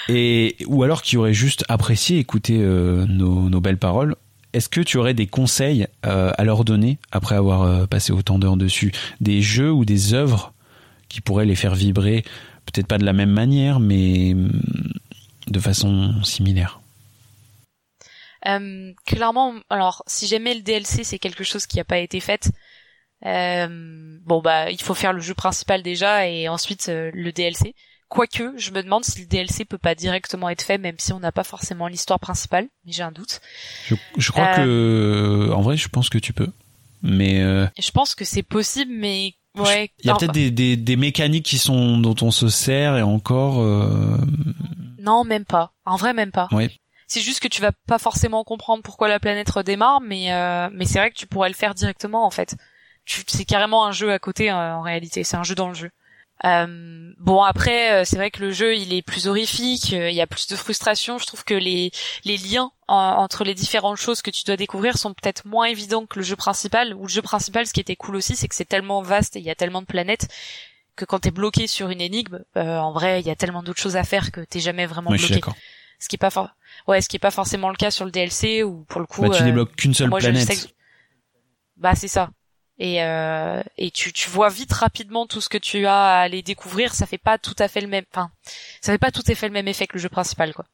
et 0.09 0.57
ou 0.67 0.83
alors 0.83 1.01
qui 1.01 1.17
aurait 1.17 1.33
juste 1.33 1.65
apprécié 1.69 2.19
écouter 2.19 2.57
euh, 2.59 3.05
nos, 3.07 3.61
belles 3.61 3.77
paroles. 3.77 4.15
Est-ce 4.53 4.69
que 4.69 4.81
tu 4.81 4.97
aurais 4.97 5.13
des 5.13 5.27
conseils 5.27 5.87
euh, 6.05 6.31
à 6.37 6.43
leur 6.43 6.63
donner 6.63 6.97
après 7.11 7.35
avoir 7.35 7.63
euh, 7.63 7.85
passé 7.87 8.13
autant 8.13 8.39
d'heures 8.39 8.57
dessus, 8.57 8.91
des 9.19 9.41
jeux 9.41 9.71
ou 9.71 9.83
des 9.85 10.13
œuvres 10.13 10.53
qui 11.09 11.21
pourraient 11.21 11.45
les 11.45 11.55
faire 11.55 11.75
vibrer, 11.75 12.23
peut-être 12.65 12.87
pas 12.87 12.97
de 12.97 13.05
la 13.05 13.13
même 13.13 13.31
manière, 13.31 13.79
mais 13.79 14.33
mm, 14.33 14.51
de 15.47 15.59
façon 15.59 16.23
similaire. 16.23 16.79
clairement, 19.05 19.55
alors 19.69 20.03
si 20.07 20.27
jamais 20.27 20.53
le 20.53 20.61
DLC 20.61 21.03
c'est 21.03 21.19
quelque 21.19 21.43
chose 21.43 21.65
qui 21.65 21.77
n'a 21.77 21.83
pas 21.83 21.99
été 21.99 22.19
fait, 22.19 22.51
bon 23.21 24.41
bah 24.41 24.69
il 24.71 24.81
faut 24.81 24.93
faire 24.93 25.13
le 25.13 25.19
jeu 25.19 25.33
principal 25.33 25.83
déjà 25.83 26.27
et 26.27 26.47
ensuite 26.47 26.87
le 26.87 27.31
DLC. 27.31 27.75
Quoique, 28.07 28.53
je 28.57 28.71
me 28.71 28.83
demande 28.83 29.03
si 29.03 29.19
le 29.19 29.25
DLC 29.25 29.65
peut 29.65 29.77
pas 29.77 29.95
directement 29.95 30.49
être 30.49 30.61
fait, 30.61 30.77
même 30.77 30.95
si 30.99 31.11
on 31.11 31.19
n'a 31.19 31.31
pas 31.31 31.43
forcément 31.43 31.87
l'histoire 31.87 32.19
principale, 32.19 32.67
mais 32.85 32.91
j'ai 32.91 33.03
un 33.03 33.11
doute. 33.11 33.41
Je, 33.87 33.95
je 34.17 34.31
crois 34.31 34.55
que, 34.55 35.49
en 35.51 35.61
vrai, 35.61 35.75
je 35.75 35.89
pense 35.89 36.09
que 36.09 36.19
tu 36.19 36.31
peux. 36.31 36.49
Mais 37.01 37.41
euh... 37.41 37.67
je 37.79 37.91
pense 37.91 38.15
que 38.15 38.25
c'est 38.25 38.43
possible, 38.43 38.91
mais 38.93 39.33
ouais. 39.55 39.91
Il 39.99 40.07
y 40.07 40.09
a 40.09 40.15
peut-être 40.15 40.33
des, 40.33 40.51
des, 40.51 40.75
des, 40.75 40.95
mécaniques 40.95 41.45
qui 41.45 41.57
sont 41.57 41.97
dont 41.97 42.15
on 42.21 42.31
se 42.31 42.49
sert 42.49 42.97
et 42.97 43.01
encore. 43.01 43.61
Euh... 43.61 44.17
Non, 44.99 45.23
même 45.23 45.45
pas. 45.45 45.73
En 45.85 45.97
vrai, 45.97 46.13
même 46.13 46.31
pas. 46.31 46.47
Oui. 46.51 46.79
C'est 47.07 47.21
juste 47.21 47.39
que 47.39 47.47
tu 47.47 47.61
vas 47.61 47.71
pas 47.87 47.99
forcément 47.99 48.43
comprendre 48.43 48.81
pourquoi 48.81 49.07
la 49.07 49.19
planète 49.19 49.49
redémarre, 49.49 50.01
mais 50.01 50.33
euh, 50.33 50.69
mais 50.73 50.85
c'est 50.85 50.97
vrai 50.97 51.11
que 51.11 51.15
tu 51.15 51.27
pourrais 51.27 51.49
le 51.49 51.55
faire 51.55 51.75
directement 51.75 52.25
en 52.25 52.31
fait. 52.31 52.55
C'est 53.05 53.45
carrément 53.45 53.85
un 53.85 53.91
jeu 53.91 54.11
à 54.11 54.17
côté 54.17 54.49
euh, 54.49 54.75
en 54.75 54.81
réalité. 54.81 55.23
C'est 55.23 55.37
un 55.37 55.43
jeu 55.43 55.53
dans 55.53 55.67
le 55.67 55.75
jeu. 55.75 55.91
Euh, 56.43 57.13
bon 57.17 57.41
après 57.43 57.93
euh, 57.93 58.03
c'est 58.03 58.17
vrai 58.17 58.29
que 58.29 58.41
le 58.41 58.51
jeu 58.51 58.75
il 58.75 58.93
est 58.93 59.01
plus 59.01 59.27
horrifique, 59.27 59.93
euh, 59.93 60.09
il 60.09 60.15
y 60.15 60.21
a 60.21 60.27
plus 60.27 60.47
de 60.47 60.55
frustration. 60.55 61.17
Je 61.17 61.25
trouve 61.25 61.43
que 61.45 61.53
les 61.53 61.91
les 62.25 62.37
liens 62.37 62.71
entre 62.87 63.43
les 63.43 63.53
différentes 63.53 63.97
choses 63.97 64.21
que 64.21 64.29
tu 64.29 64.43
dois 64.43 64.57
découvrir 64.57 64.97
sont 64.97 65.13
peut-être 65.13 65.47
moins 65.47 65.65
évidents 65.65 66.05
que 66.05 66.19
le 66.19 66.25
jeu 66.25 66.35
principal. 66.35 66.93
Ou 66.93 67.03
le 67.03 67.09
jeu 67.09 67.21
principal, 67.21 67.65
ce 67.65 67.73
qui 67.73 67.79
était 67.79 67.95
cool 67.95 68.15
aussi, 68.17 68.35
c'est 68.35 68.47
que 68.47 68.55
c'est 68.55 68.65
tellement 68.65 69.01
vaste 69.01 69.35
et 69.37 69.39
il 69.39 69.45
y 69.45 69.49
a 69.49 69.55
tellement 69.55 69.81
de 69.81 69.87
planètes 69.87 70.27
que 70.95 71.05
quand 71.05 71.19
t'es 71.19 71.31
bloqué 71.31 71.67
sur 71.67 71.89
une 71.89 72.01
énigme, 72.01 72.43
en 72.55 72.91
vrai 72.91 73.21
il 73.21 73.27
y 73.27 73.31
a 73.31 73.35
tellement 73.35 73.63
d'autres 73.63 73.81
choses 73.81 73.95
à 73.95 74.03
faire 74.03 74.31
que 74.31 74.41
t'es 74.41 74.59
jamais 74.59 74.85
vraiment 74.85 75.11
bloqué. 75.11 75.41
Ce 75.99 76.09
qui 76.09 76.17
est 76.17 76.19
pas 76.19 76.29
for... 76.29 76.49
ouais, 76.87 77.01
ce 77.01 77.07
qui 77.07 77.15
est 77.15 77.19
pas 77.19 77.31
forcément 77.31 77.69
le 77.69 77.75
cas 77.75 77.89
sur 77.89 78.03
le 78.03 78.11
DLC 78.11 78.63
ou 78.63 78.83
pour 78.83 78.99
le 78.99 79.07
coup. 79.07 79.21
Bah, 79.21 79.29
tu 79.29 79.43
débloques 79.43 79.75
qu'une 79.75 79.93
seule 79.93 80.09
planète. 80.09 80.75
Bah 81.77 81.95
c'est 81.95 82.07
ça 82.07 82.29
et 82.77 83.03
euh, 83.03 83.61
et 83.77 83.91
tu 83.91 84.11
tu 84.11 84.29
vois 84.29 84.49
vite 84.49 84.73
rapidement 84.73 85.27
tout 85.27 85.41
ce 85.41 85.49
que 85.49 85.57
tu 85.57 85.85
as 85.85 86.17
à 86.17 86.21
aller 86.21 86.41
découvrir. 86.41 86.93
Ça 86.93 87.05
fait 87.05 87.17
pas 87.17 87.37
tout 87.37 87.55
à 87.59 87.67
fait 87.67 87.81
le 87.81 87.87
même 87.87 88.05
enfin 88.11 88.31
ça 88.81 88.91
fait 88.91 88.97
pas 88.97 89.11
tout 89.11 89.23
à 89.27 89.35
fait 89.35 89.47
le 89.47 89.53
même 89.53 89.67
effet 89.67 89.87
que 89.87 89.93
le 89.93 90.01
jeu 90.01 90.09
principal 90.09 90.53
quoi. 90.53 90.65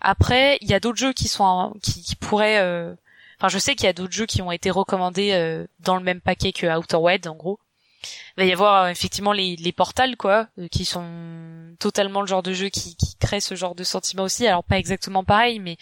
Après 0.00 0.58
il 0.60 0.68
y 0.68 0.74
a 0.74 0.80
d'autres 0.80 0.98
jeux 0.98 1.12
qui 1.12 1.28
sont 1.28 1.74
qui, 1.82 2.16
pourraient 2.16 2.58
euh, 2.58 2.94
enfin 3.38 3.48
je 3.48 3.58
sais 3.58 3.74
qu'il 3.76 3.84
y 3.86 3.88
a 3.88 3.92
d'autres 3.92 4.12
jeux 4.12 4.26
qui 4.26 4.42
ont 4.42 4.52
été 4.52 4.70
recommandés 4.70 5.32
euh, 5.32 5.66
dans 5.80 5.96
le 5.96 6.02
même 6.02 6.20
paquet 6.20 6.52
que 6.52 6.66
Outer 6.76 6.96
Wild 6.96 7.26
en 7.28 7.36
gros 7.36 7.60
va 8.36 8.44
y 8.44 8.52
avoir 8.52 8.84
euh, 8.84 8.88
effectivement 8.88 9.32
les, 9.32 9.56
les 9.56 9.72
portals 9.72 10.16
quoi, 10.16 10.48
euh, 10.58 10.68
qui 10.68 10.84
sont 10.84 11.74
totalement 11.78 12.20
le 12.20 12.26
genre 12.26 12.42
de 12.42 12.52
jeu 12.52 12.68
qui, 12.68 12.96
qui 12.96 13.16
crée 13.16 13.40
ce 13.40 13.54
genre 13.54 13.74
de 13.74 13.84
sentiment 13.84 14.24
aussi. 14.24 14.46
Alors 14.46 14.64
pas 14.64 14.78
exactement 14.78 15.24
pareil, 15.24 15.58
mais 15.60 15.76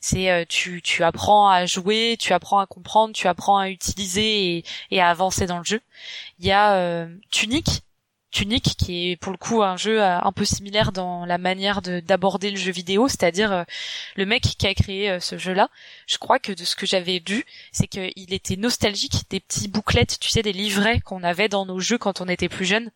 c'est 0.00 0.30
euh, 0.30 0.44
tu 0.48 0.82
tu 0.82 1.04
apprends 1.04 1.48
à 1.48 1.66
jouer, 1.66 2.16
tu 2.18 2.32
apprends 2.32 2.58
à 2.58 2.66
comprendre, 2.66 3.14
tu 3.14 3.28
apprends 3.28 3.58
à 3.58 3.68
utiliser 3.68 4.56
et, 4.58 4.64
et 4.90 5.00
à 5.00 5.10
avancer 5.10 5.46
dans 5.46 5.58
le 5.58 5.64
jeu. 5.64 5.80
Il 6.38 6.46
y 6.46 6.52
a 6.52 7.06
Tunic 7.30 7.82
Tunic, 8.30 8.76
qui 8.76 9.10
est 9.10 9.16
pour 9.16 9.32
le 9.32 9.38
coup 9.38 9.62
un 9.62 9.76
jeu 9.76 10.00
euh, 10.00 10.18
un 10.20 10.32
peu 10.32 10.44
similaire 10.44 10.92
dans 10.92 11.24
la 11.26 11.38
manière 11.38 11.82
d'aborder 11.82 12.50
le 12.50 12.56
jeu 12.56 12.70
vidéo, 12.70 13.08
c'est-à-dire 13.08 13.52
euh, 13.52 13.64
le 14.16 14.24
mec 14.26 14.42
qui 14.42 14.66
a 14.66 14.74
créé 14.74 15.10
euh, 15.10 15.20
ce 15.20 15.36
jeu-là, 15.36 15.68
je 16.06 16.18
crois 16.18 16.38
que 16.38 16.52
de 16.52 16.64
ce 16.64 16.76
que 16.76 16.86
j'avais 16.86 17.22
vu, 17.26 17.44
c'est 17.72 17.88
qu'il 17.88 18.32
était 18.32 18.56
nostalgique 18.56 19.24
des 19.30 19.40
petits 19.40 19.68
bouclettes, 19.68 20.18
tu 20.20 20.28
sais, 20.28 20.42
des 20.42 20.52
livrets 20.52 21.00
qu'on 21.00 21.24
avait 21.24 21.48
dans 21.48 21.66
nos 21.66 21.80
jeux 21.80 21.98
quand 21.98 22.20
on 22.20 22.28
était 22.28 22.48
plus 22.48 22.66
jeune 22.66 22.90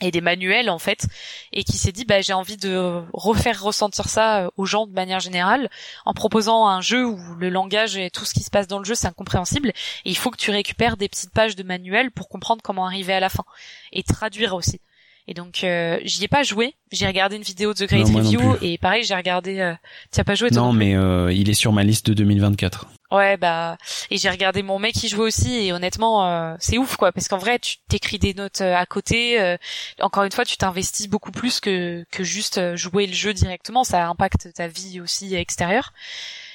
et 0.00 0.10
des 0.10 0.20
manuels 0.20 0.70
en 0.70 0.78
fait 0.78 1.06
et 1.52 1.64
qui 1.64 1.76
s'est 1.76 1.92
dit 1.92 2.04
bah 2.04 2.20
j'ai 2.20 2.32
envie 2.32 2.56
de 2.56 3.02
refaire 3.12 3.62
ressentir 3.62 4.08
ça 4.08 4.44
euh, 4.44 4.50
aux 4.56 4.66
gens 4.66 4.86
de 4.86 4.92
manière 4.92 5.20
générale 5.20 5.70
en 6.04 6.14
proposant 6.14 6.66
un 6.66 6.80
jeu 6.80 7.06
où 7.06 7.18
le 7.38 7.48
langage 7.48 7.96
et 7.96 8.10
tout 8.10 8.24
ce 8.24 8.34
qui 8.34 8.42
se 8.42 8.50
passe 8.50 8.66
dans 8.66 8.78
le 8.78 8.84
jeu 8.84 8.94
c'est 8.94 9.08
incompréhensible 9.08 9.68
et 9.68 10.10
il 10.10 10.16
faut 10.16 10.30
que 10.30 10.38
tu 10.38 10.50
récupères 10.50 10.96
des 10.96 11.08
petites 11.08 11.32
pages 11.32 11.56
de 11.56 11.62
manuels 11.62 12.10
pour 12.10 12.28
comprendre 12.28 12.62
comment 12.62 12.86
arriver 12.86 13.12
à 13.12 13.20
la 13.20 13.28
fin 13.28 13.44
et 13.92 14.02
traduire 14.02 14.54
aussi. 14.54 14.80
Et 15.28 15.34
donc 15.34 15.62
euh, 15.62 15.98
j'y 16.04 16.24
ai 16.24 16.28
pas 16.28 16.42
joué. 16.42 16.74
J'ai 16.90 17.06
regardé 17.06 17.36
une 17.36 17.42
vidéo 17.42 17.72
de 17.72 17.86
Great 17.86 18.08
Review 18.08 18.56
et 18.62 18.78
pareil 18.78 19.04
j'ai 19.04 19.14
regardé 19.14 19.60
euh... 19.60 19.74
tu 20.12 20.20
as 20.20 20.24
pas 20.24 20.34
joué 20.34 20.50
toi 20.50 20.62
non, 20.62 20.72
mais 20.72 20.96
euh, 20.96 21.32
il 21.32 21.48
est 21.50 21.54
sur 21.54 21.72
ma 21.72 21.84
liste 21.84 22.06
de 22.08 22.14
2024 22.14 22.88
Ouais, 23.10 23.36
bah 23.36 23.76
et 24.10 24.18
j'ai 24.18 24.30
regardé 24.30 24.62
mon 24.62 24.78
mec 24.78 24.94
qui 24.94 25.08
jouait 25.08 25.24
aussi 25.24 25.66
et 25.66 25.72
honnêtement 25.72 26.28
euh, 26.28 26.54
c'est 26.60 26.78
ouf 26.78 26.96
quoi 26.96 27.10
parce 27.10 27.26
qu'en 27.26 27.38
vrai 27.38 27.58
tu 27.58 27.78
t'écris 27.88 28.20
des 28.20 28.34
notes 28.34 28.60
euh, 28.60 28.76
à 28.76 28.86
côté. 28.86 29.40
Euh, 29.40 29.56
encore 30.00 30.22
une 30.22 30.30
fois, 30.30 30.44
tu 30.44 30.56
t'investis 30.56 31.08
beaucoup 31.08 31.32
plus 31.32 31.58
que 31.58 32.04
que 32.12 32.22
juste 32.22 32.76
jouer 32.76 33.08
le 33.08 33.12
jeu 33.12 33.34
directement. 33.34 33.82
Ça 33.82 34.06
impacte 34.06 34.52
ta 34.54 34.68
vie 34.68 35.00
aussi 35.00 35.34
extérieure. 35.34 35.92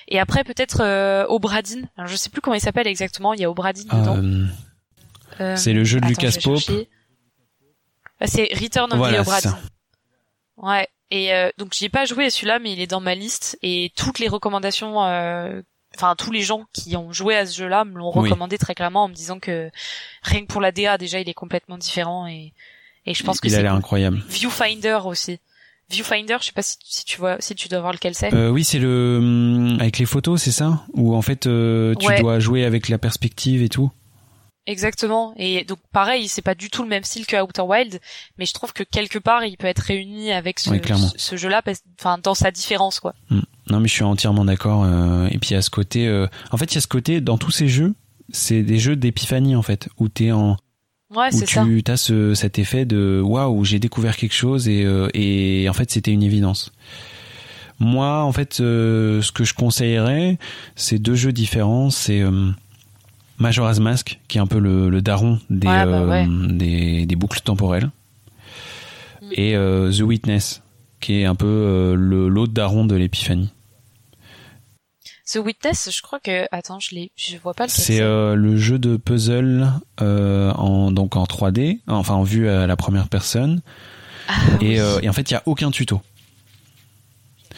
Et 0.07 0.17
après 0.17 0.45
peut-être 0.45 0.81
euh, 0.81 1.25
Obradine. 1.27 1.89
Alors 1.97 2.07
je 2.07 2.15
sais 2.15 2.29
plus 2.29 2.39
comment 2.39 2.55
il 2.55 2.61
s'appelle 2.61 2.87
exactement. 2.87 3.33
Il 3.33 3.41
y 3.41 3.43
a 3.43 3.49
Obradine 3.49 3.89
dedans. 3.89 4.47
c'est 5.57 5.73
le 5.73 5.83
jeu 5.83 5.99
de 5.99 6.05
Lucas 6.05 6.37
Pope. 6.41 6.61
Bah, 8.21 8.27
c'est 8.27 8.49
Return 8.53 8.93
of 8.93 9.11
the 9.11 9.19
Obradine. 9.19 9.57
Ouais. 10.55 10.87
Et 11.11 11.31
donc 11.57 11.73
j'y 11.73 11.85
ai 11.85 11.89
pas 11.89 12.05
joué 12.05 12.29
celui-là, 12.29 12.59
mais 12.59 12.71
il 12.71 12.79
est 12.79 12.87
dans 12.87 13.01
ma 13.01 13.13
liste 13.13 13.57
et 13.61 13.91
toutes 13.97 14.19
les 14.19 14.29
recommandations 14.29 14.95
enfin 15.95 16.15
tous 16.15 16.31
les 16.31 16.41
gens 16.41 16.65
qui 16.73 16.95
ont 16.95 17.11
joué 17.11 17.35
à 17.35 17.45
ce 17.45 17.57
jeu-là 17.57 17.85
me 17.85 17.97
l'ont 17.97 18.11
recommandé 18.11 18.57
très 18.57 18.75
clairement 18.75 19.05
en 19.05 19.07
me 19.07 19.13
disant 19.13 19.39
que 19.39 19.69
rien 20.23 20.41
que 20.41 20.47
pour 20.47 20.61
la 20.61 20.71
DA 20.71 20.97
déjà 20.97 21.19
il 21.19 21.29
est 21.29 21.33
complètement 21.33 21.77
différent 21.77 22.27
et 22.27 22.53
et 23.05 23.13
je 23.13 23.23
pense 23.23 23.39
que 23.39 23.47
il 23.47 23.55
a 23.55 23.61
l'air 23.61 23.73
incroyable. 23.73 24.23
Viewfinder 24.27 24.99
aussi. 25.05 25.39
Viewfinder, 25.89 26.37
je 26.39 26.45
sais 26.45 26.51
pas 26.51 26.63
si, 26.63 26.77
si 26.83 27.05
tu 27.05 27.19
vois, 27.19 27.37
si 27.39 27.53
tu 27.53 27.67
dois 27.67 27.79
voir 27.79 27.93
lequel 27.93 28.15
c'est. 28.15 28.33
Euh, 28.33 28.49
oui, 28.49 28.63
c'est 28.63 28.79
le 28.79 29.19
hum, 29.19 29.77
avec 29.79 29.99
les 29.99 30.05
photos, 30.05 30.41
c'est 30.41 30.51
ça? 30.51 30.83
Où 30.93 31.15
en 31.15 31.21
fait 31.21 31.45
euh, 31.45 31.93
tu 31.95 32.07
dois 32.21 32.39
jouer 32.39 32.65
avec 32.65 32.89
la 32.89 32.97
perspective 32.97 33.61
et 33.61 33.69
tout? 33.69 33.91
Exactement. 34.67 35.33
Et 35.37 35.63
donc 35.63 35.77
pareil, 35.91 36.27
c'est 36.27 36.41
pas 36.41 36.55
du 36.55 36.69
tout 36.69 36.81
le 36.81 36.89
même 36.89 37.03
style 37.03 37.27
que 37.27 37.41
Outer 37.41 37.61
Wild, 37.61 37.99
mais 38.37 38.45
je 38.45 38.53
trouve 38.53 38.73
que 38.73 38.83
quelque 38.83 39.19
part 39.19 39.45
il 39.45 39.57
peut 39.57 39.67
être 39.67 39.79
réuni 39.79 40.31
avec 40.31 40.59
ce, 40.59 40.71
ce 41.15 41.35
jeu-là, 41.35 41.61
enfin 41.99 42.17
dans 42.21 42.33
sa 42.33 42.49
différence 42.49 42.99
quoi. 42.99 43.13
Mm. 43.29 43.41
Non 43.69 43.79
mais 43.79 43.87
je 43.87 43.93
suis 43.93 44.03
entièrement 44.03 44.45
d'accord. 44.45 44.83
Euh, 44.83 45.27
et 45.29 45.37
puis 45.37 45.53
à 45.53 45.61
ce 45.61 45.69
côté, 45.69 46.07
euh, 46.07 46.27
en 46.51 46.57
fait 46.57 46.71
il 46.71 46.75
y 46.75 46.77
a 46.79 46.81
ce 46.81 46.87
côté 46.87 47.21
dans 47.21 47.37
tous 47.37 47.51
ces 47.51 47.67
jeux, 47.67 47.93
c'est 48.31 48.63
des 48.63 48.79
jeux 48.79 48.95
d'épiphanie 48.95 49.55
en 49.55 49.61
fait, 49.61 49.87
où 49.99 50.09
t'es 50.09 50.31
en 50.31 50.57
Ouais, 51.11 51.29
où 51.33 51.81
tu 51.81 51.91
as 51.91 51.97
ce, 51.97 52.33
cet 52.33 52.57
effet 52.57 52.83
de 52.85 53.21
waouh, 53.23 53.63
j'ai 53.63 53.77
découvert 53.77 54.17
quelque 54.17 54.33
chose 54.33 54.67
et, 54.67 54.83
euh, 54.83 55.07
et 55.13 55.69
en 55.69 55.73
fait 55.73 55.91
c'était 55.91 56.11
une 56.11 56.23
évidence. 56.23 56.73
Moi, 57.77 58.23
en 58.23 58.31
fait, 58.31 58.53
ce 58.55 59.31
que 59.33 59.43
je 59.43 59.53
conseillerais, 59.53 60.37
c'est 60.75 60.97
deux 60.97 61.15
jeux 61.15 61.33
différents. 61.33 61.89
C'est 61.89 62.23
Majora's 63.37 63.79
Mask, 63.79 64.19
qui 64.27 64.37
est 64.37 64.41
un 64.41 64.47
peu 64.47 64.59
le, 64.59 64.89
le 64.89 65.01
daron 65.01 65.39
des, 65.49 65.67
bah 65.67 65.85
euh, 65.85 66.25
des, 66.49 67.05
des, 67.05 67.15
boucles 67.15 67.41
temporelles, 67.41 67.89
et 69.31 69.55
euh, 69.55 69.91
The 69.91 70.01
Witness, 70.01 70.61
qui 70.99 71.21
est 71.21 71.25
un 71.25 71.35
peu 71.35 71.45
euh, 71.45 71.95
le 71.95 72.29
l'autre 72.29 72.53
daron 72.53 72.85
de 72.85 72.95
l'épiphanie. 72.95 73.51
The 75.31 75.37
Witness, 75.37 75.89
je 75.91 76.01
crois 76.01 76.19
que 76.19 76.45
attends, 76.51 76.79
je 76.79 76.95
l'ai, 76.95 77.11
je 77.15 77.37
vois 77.37 77.53
pas 77.53 77.65
le. 77.65 77.69
C'est 77.69 77.99
le 77.99 78.57
jeu 78.57 78.79
de 78.79 78.95
puzzle 78.95 79.67
en 79.99 80.91
donc 80.91 81.15
en 81.15 81.23
3D, 81.25 81.79
enfin 81.87 82.13
en 82.13 82.23
vue 82.23 82.47
à 82.47 82.67
la 82.67 82.75
première 82.77 83.09
personne, 83.09 83.61
ah, 84.27 84.33
et, 84.61 84.75
et, 84.75 85.09
en 85.09 85.13
fait 85.13 85.29
il 85.29 85.33
y 85.33 85.37
a 85.37 85.43
aucun 85.45 85.71
tuto. 85.71 86.01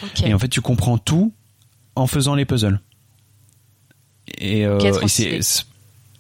Okay. 0.04 0.30
Et 0.30 0.34
en 0.34 0.40
fait 0.40 0.48
tu 0.48 0.62
comprends 0.62 0.98
tout 0.98 1.34
en 1.96 2.08
faisant 2.08 2.36
les 2.36 2.46
puzzles. 2.46 2.80
Et, 4.40 4.66
c'est 5.08 5.42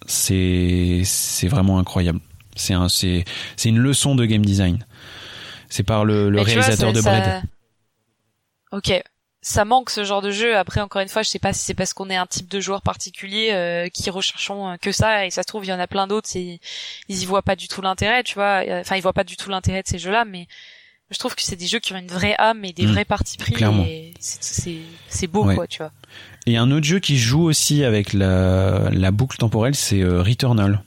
c'est 0.07 1.01
c'est 1.05 1.47
vraiment 1.47 1.77
incroyable. 1.77 2.19
C'est 2.55 2.73
un 2.73 2.89
c'est 2.89 3.25
c'est 3.55 3.69
une 3.69 3.77
leçon 3.77 4.15
de 4.15 4.25
game 4.25 4.43
design. 4.43 4.85
C'est 5.69 5.84
par 5.84 6.05
le, 6.05 6.29
le 6.29 6.41
réalisateur 6.41 6.93
de 6.93 7.01
Bread. 7.01 7.43
Ok, 8.71 8.91
ça 9.41 9.65
manque 9.65 9.89
ce 9.89 10.03
genre 10.03 10.21
de 10.21 10.31
jeu. 10.31 10.57
Après, 10.57 10.81
encore 10.81 11.01
une 11.01 11.09
fois, 11.09 11.23
je 11.23 11.29
sais 11.29 11.39
pas 11.39 11.53
si 11.53 11.63
c'est 11.63 11.73
parce 11.73 11.93
qu'on 11.93 12.09
est 12.09 12.15
un 12.15 12.25
type 12.25 12.49
de 12.49 12.59
joueur 12.59 12.81
particulier 12.81 13.51
euh, 13.51 13.89
qui 13.89 14.09
recherchons 14.09 14.71
euh, 14.71 14.75
que 14.77 14.91
ça, 14.91 15.25
et 15.25 15.29
ça 15.29 15.43
se 15.43 15.47
trouve 15.47 15.65
il 15.65 15.69
y 15.69 15.73
en 15.73 15.79
a 15.79 15.88
plein 15.88 16.07
d'autres, 16.07 16.29
ils 16.35 16.59
y 17.09 17.25
voient 17.25 17.41
pas 17.41 17.55
du 17.55 17.67
tout 17.67 17.81
l'intérêt, 17.81 18.23
tu 18.23 18.35
vois. 18.35 18.63
Enfin, 18.69 18.95
ils 18.95 19.01
voient 19.01 19.13
pas 19.13 19.23
du 19.23 19.38
tout 19.38 19.49
l'intérêt 19.49 19.84
de 19.84 19.88
ces 19.88 19.99
jeux-là, 19.99 20.25
mais 20.25 20.47
je 21.09 21.17
trouve 21.17 21.35
que 21.35 21.41
c'est 21.41 21.55
des 21.55 21.67
jeux 21.67 21.79
qui 21.79 21.93
ont 21.93 21.97
une 21.97 22.07
vraie 22.07 22.35
âme 22.38 22.65
et 22.65 22.73
des 22.73 22.85
mmh, 22.85 22.91
vrais 22.91 23.05
partis 23.05 23.38
pris. 23.38 23.55
Et 23.88 24.13
c'est 24.19 24.79
c'est 25.07 25.27
beau, 25.27 25.43
quoi, 25.53 25.67
tu 25.67 25.77
vois. 25.77 25.91
Et 26.48 26.56
un 26.56 26.72
autre 26.72 26.86
jeu 26.86 26.99
qui 26.99 27.18
joue 27.18 27.44
aussi 27.44 27.84
avec 27.84 28.14
la, 28.14 28.90
la 28.91 29.11
boucle 29.11 29.38
temporelle, 29.38 29.76
c'est 29.76 30.02
euh, 30.02 30.24
Returnal. 30.24 30.82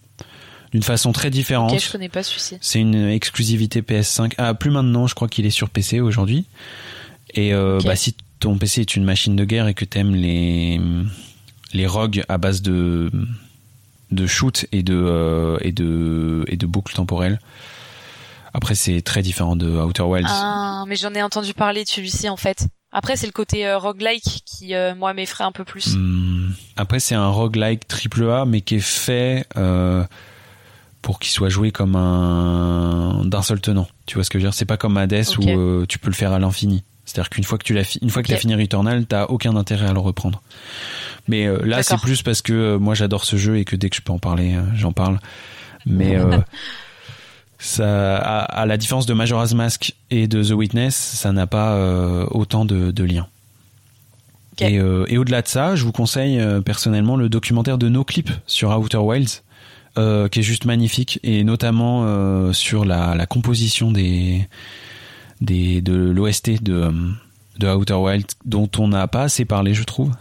D'une 0.72 0.82
façon 0.82 1.12
très 1.12 1.28
différente. 1.30 1.72
Ok, 1.72 1.80
je 1.84 1.92
connais 1.92 2.08
pas 2.08 2.22
celui-ci. 2.22 2.56
C'est 2.62 2.80
une 2.80 2.94
exclusivité 2.94 3.82
PS5. 3.82 4.32
Ah, 4.38 4.54
plus 4.54 4.70
maintenant, 4.70 5.06
je 5.06 5.14
crois 5.14 5.28
qu'il 5.28 5.44
est 5.44 5.50
sur 5.50 5.68
PC 5.68 6.00
aujourd'hui. 6.00 6.46
Et 7.34 7.52
euh, 7.52 7.78
bah, 7.84 7.94
si 7.94 8.16
ton 8.38 8.56
PC 8.56 8.80
est 8.80 8.96
une 8.96 9.04
machine 9.04 9.36
de 9.36 9.44
guerre 9.44 9.68
et 9.68 9.74
que 9.74 9.84
t'aimes 9.84 10.14
les 10.14 10.80
les 11.72 11.86
rogues 11.86 12.24
à 12.28 12.38
base 12.38 12.62
de 12.62 13.10
de 14.10 14.26
shoot 14.26 14.64
et 14.72 14.82
de 14.82 14.94
euh, 14.94 15.58
et 15.60 15.72
de 15.72 16.44
et 16.46 16.56
de 16.56 16.66
boucles 16.66 16.94
temporelles. 16.94 17.38
Après, 18.54 18.74
c'est 18.74 19.02
très 19.02 19.22
différent 19.22 19.56
de 19.56 19.68
Outer 19.68 20.02
Wilds. 20.04 20.28
Ah, 20.30 20.84
mais 20.88 20.96
j'en 20.96 21.12
ai 21.14 21.22
entendu 21.22 21.52
parler 21.52 21.84
de 21.84 21.88
celui-ci 21.88 22.28
en 22.28 22.36
fait. 22.36 22.66
Après, 22.92 23.16
c'est 23.16 23.26
le 23.26 23.32
côté 23.32 23.66
euh, 23.66 23.78
roguelike 23.78 24.42
qui, 24.44 24.74
euh, 24.74 24.94
moi, 24.94 25.14
m'effraie 25.14 25.44
un 25.44 25.52
peu 25.52 25.64
plus. 25.64 25.94
Hmm. 25.96 26.52
Après, 26.76 26.98
c'est 27.00 27.14
un 27.14 27.28
roguelike 27.28 27.86
triple 27.86 28.28
A, 28.30 28.44
mais 28.44 28.60
qui 28.62 28.76
est 28.76 28.80
fait 28.80 29.46
euh, 29.56 30.04
pour 31.02 31.18
qu'il 31.18 31.30
soit 31.30 31.48
joué 31.48 31.72
comme 31.72 31.96
un 31.96 33.22
d'un 33.24 33.42
seul 33.42 33.60
tenant. 33.60 33.88
Tu 34.06 34.16
vois 34.16 34.24
ce 34.24 34.30
que 34.30 34.38
je 34.38 34.44
veux 34.44 34.50
dire? 34.50 34.54
C'est 34.54 34.64
pas 34.64 34.76
comme 34.76 34.96
Hades 34.96 35.24
où 35.38 35.48
euh, 35.48 35.86
tu 35.86 35.98
peux 35.98 36.08
le 36.08 36.14
faire 36.14 36.32
à 36.32 36.38
l'infini. 36.38 36.84
C'est-à-dire 37.04 37.30
qu'une 37.30 37.44
fois 37.44 37.58
que 37.58 37.64
tu 37.64 37.74
l'as 37.74 37.98
une 38.02 38.10
fois 38.10 38.22
que 38.22 38.34
fini 38.36 38.54
Returnal, 38.54 39.06
t'as 39.06 39.24
aucun 39.26 39.56
intérêt 39.56 39.86
à 39.86 39.92
le 39.92 39.98
reprendre. 40.00 40.42
Mais 41.26 41.46
euh, 41.46 41.60
là, 41.64 41.82
c'est 41.82 41.96
plus 41.96 42.22
parce 42.22 42.42
que 42.42 42.52
euh, 42.52 42.78
moi 42.78 42.94
j'adore 42.94 43.24
ce 43.24 43.36
jeu 43.36 43.58
et 43.58 43.64
que 43.64 43.76
dès 43.76 43.90
que 43.90 43.96
je 43.96 44.02
peux 44.02 44.12
en 44.12 44.18
parler, 44.18 44.56
j'en 44.74 44.92
parle. 44.92 45.18
Mais 45.86 46.16
ça, 47.60 48.16
à, 48.16 48.66
la 48.66 48.76
différence 48.76 49.06
de 49.06 49.14
Majora's 49.14 49.54
Mask 49.54 49.94
et 50.10 50.26
de 50.26 50.42
The 50.42 50.52
Witness, 50.52 50.96
ça 50.96 51.32
n'a 51.32 51.46
pas 51.46 52.26
autant 52.30 52.64
de, 52.64 52.90
de 52.90 53.04
liens. 53.04 53.28
Et, 54.58 54.74
et 54.74 55.18
au-delà 55.18 55.42
de 55.42 55.48
ça, 55.48 55.76
je 55.76 55.84
vous 55.84 55.92
conseille 55.92 56.42
personnellement 56.64 57.16
le 57.16 57.28
documentaire 57.28 57.78
de 57.78 57.88
No 57.88 58.04
Clip 58.04 58.30
sur 58.46 58.70
Outer 58.78 58.98
Wilds 58.98 59.42
euh, 59.98 60.28
qui 60.28 60.38
est 60.38 60.44
juste 60.44 60.66
magnifique 60.66 61.18
et 61.24 61.42
notamment 61.42 62.04
euh, 62.04 62.52
sur 62.52 62.84
la, 62.84 63.16
la, 63.16 63.26
composition 63.26 63.90
des, 63.90 64.46
des 65.40 65.80
de 65.80 65.92
l'OST 65.92 66.62
de 66.62 66.92
de 67.58 67.66
Outer 67.66 67.94
Wild 67.94 68.26
dont 68.44 68.70
on 68.78 68.86
n'a 68.86 69.08
pas 69.08 69.24
assez 69.24 69.44
parlé 69.44 69.74
je 69.74 69.82
trouve. 69.82 70.12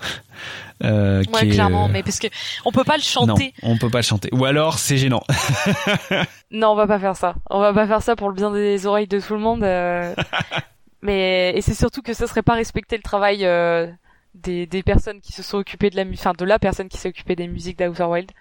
Euh, 0.83 1.23
ouais, 1.33 1.49
clairement, 1.49 1.85
euh, 1.85 1.91
mais 1.91 2.03
parce 2.03 2.19
que 2.19 2.27
on 2.65 2.71
peut 2.71 2.83
pas 2.83 2.95
le 2.95 3.03
chanter. 3.03 3.53
Non, 3.63 3.71
on 3.71 3.77
peut 3.77 3.89
pas 3.89 3.99
le 3.99 4.03
chanter. 4.03 4.29
Ou 4.31 4.45
alors 4.45 4.79
c'est 4.79 4.97
gênant. 4.97 5.23
non, 6.51 6.69
on 6.69 6.75
va 6.75 6.87
pas 6.87 6.99
faire 6.99 7.15
ça. 7.15 7.35
On 7.49 7.59
va 7.59 7.73
pas 7.73 7.87
faire 7.87 8.01
ça 8.01 8.15
pour 8.15 8.29
le 8.29 8.35
bien 8.35 8.51
des 8.51 8.85
oreilles 8.85 9.07
de 9.07 9.19
tout 9.19 9.33
le 9.33 9.39
monde. 9.39 9.63
Euh... 9.63 10.15
mais 11.01 11.53
et 11.55 11.61
c'est 11.61 11.73
surtout 11.73 12.01
que 12.01 12.13
ça 12.13 12.27
serait 12.27 12.43
pas 12.43 12.53
respecter 12.53 12.95
le 12.95 13.03
travail 13.03 13.39
des, 14.35 14.65
des 14.67 14.83
personnes 14.83 15.21
qui 15.21 15.33
se 15.33 15.43
sont 15.43 15.57
occupées 15.57 15.89
de 15.89 15.95
la 15.95 16.05
musique, 16.05 16.21
enfin 16.21 16.33
de 16.37 16.45
la 16.45 16.59
personne 16.59 16.87
qui 16.87 16.97
s'est 16.97 17.09
occupée 17.09 17.35
des 17.35 17.47
musiques 17.47 17.79
d'Outer 17.79 18.03
Wild. 18.03 18.31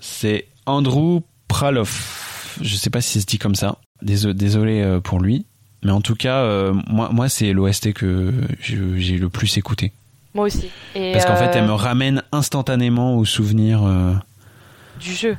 C'est 0.00 0.48
Andrew 0.66 1.20
Praloff. 1.48 2.58
Je 2.60 2.74
sais 2.76 2.90
pas 2.90 3.00
si 3.00 3.20
c'est 3.20 3.28
dit 3.28 3.38
comme 3.38 3.54
ça. 3.54 3.78
Désolé 4.02 4.80
euh, 4.80 5.00
pour 5.00 5.20
lui. 5.20 5.46
Mais 5.82 5.92
en 5.92 6.00
tout 6.00 6.14
cas, 6.14 6.38
euh, 6.38 6.72
moi, 6.88 7.10
moi 7.12 7.28
c'est 7.28 7.52
l'OST 7.52 7.92
que 7.92 8.32
j'ai 8.60 9.18
le 9.18 9.28
plus 9.28 9.58
écouté. 9.58 9.92
Moi 10.34 10.46
aussi. 10.46 10.68
Parce 10.94 11.24
qu'en 11.24 11.36
fait, 11.36 11.50
elle 11.54 11.64
euh, 11.64 11.68
me 11.68 11.72
ramène 11.72 12.22
instantanément 12.32 13.16
au 13.16 13.24
souvenir 13.24 13.82
du 15.00 15.12
jeu. 15.12 15.36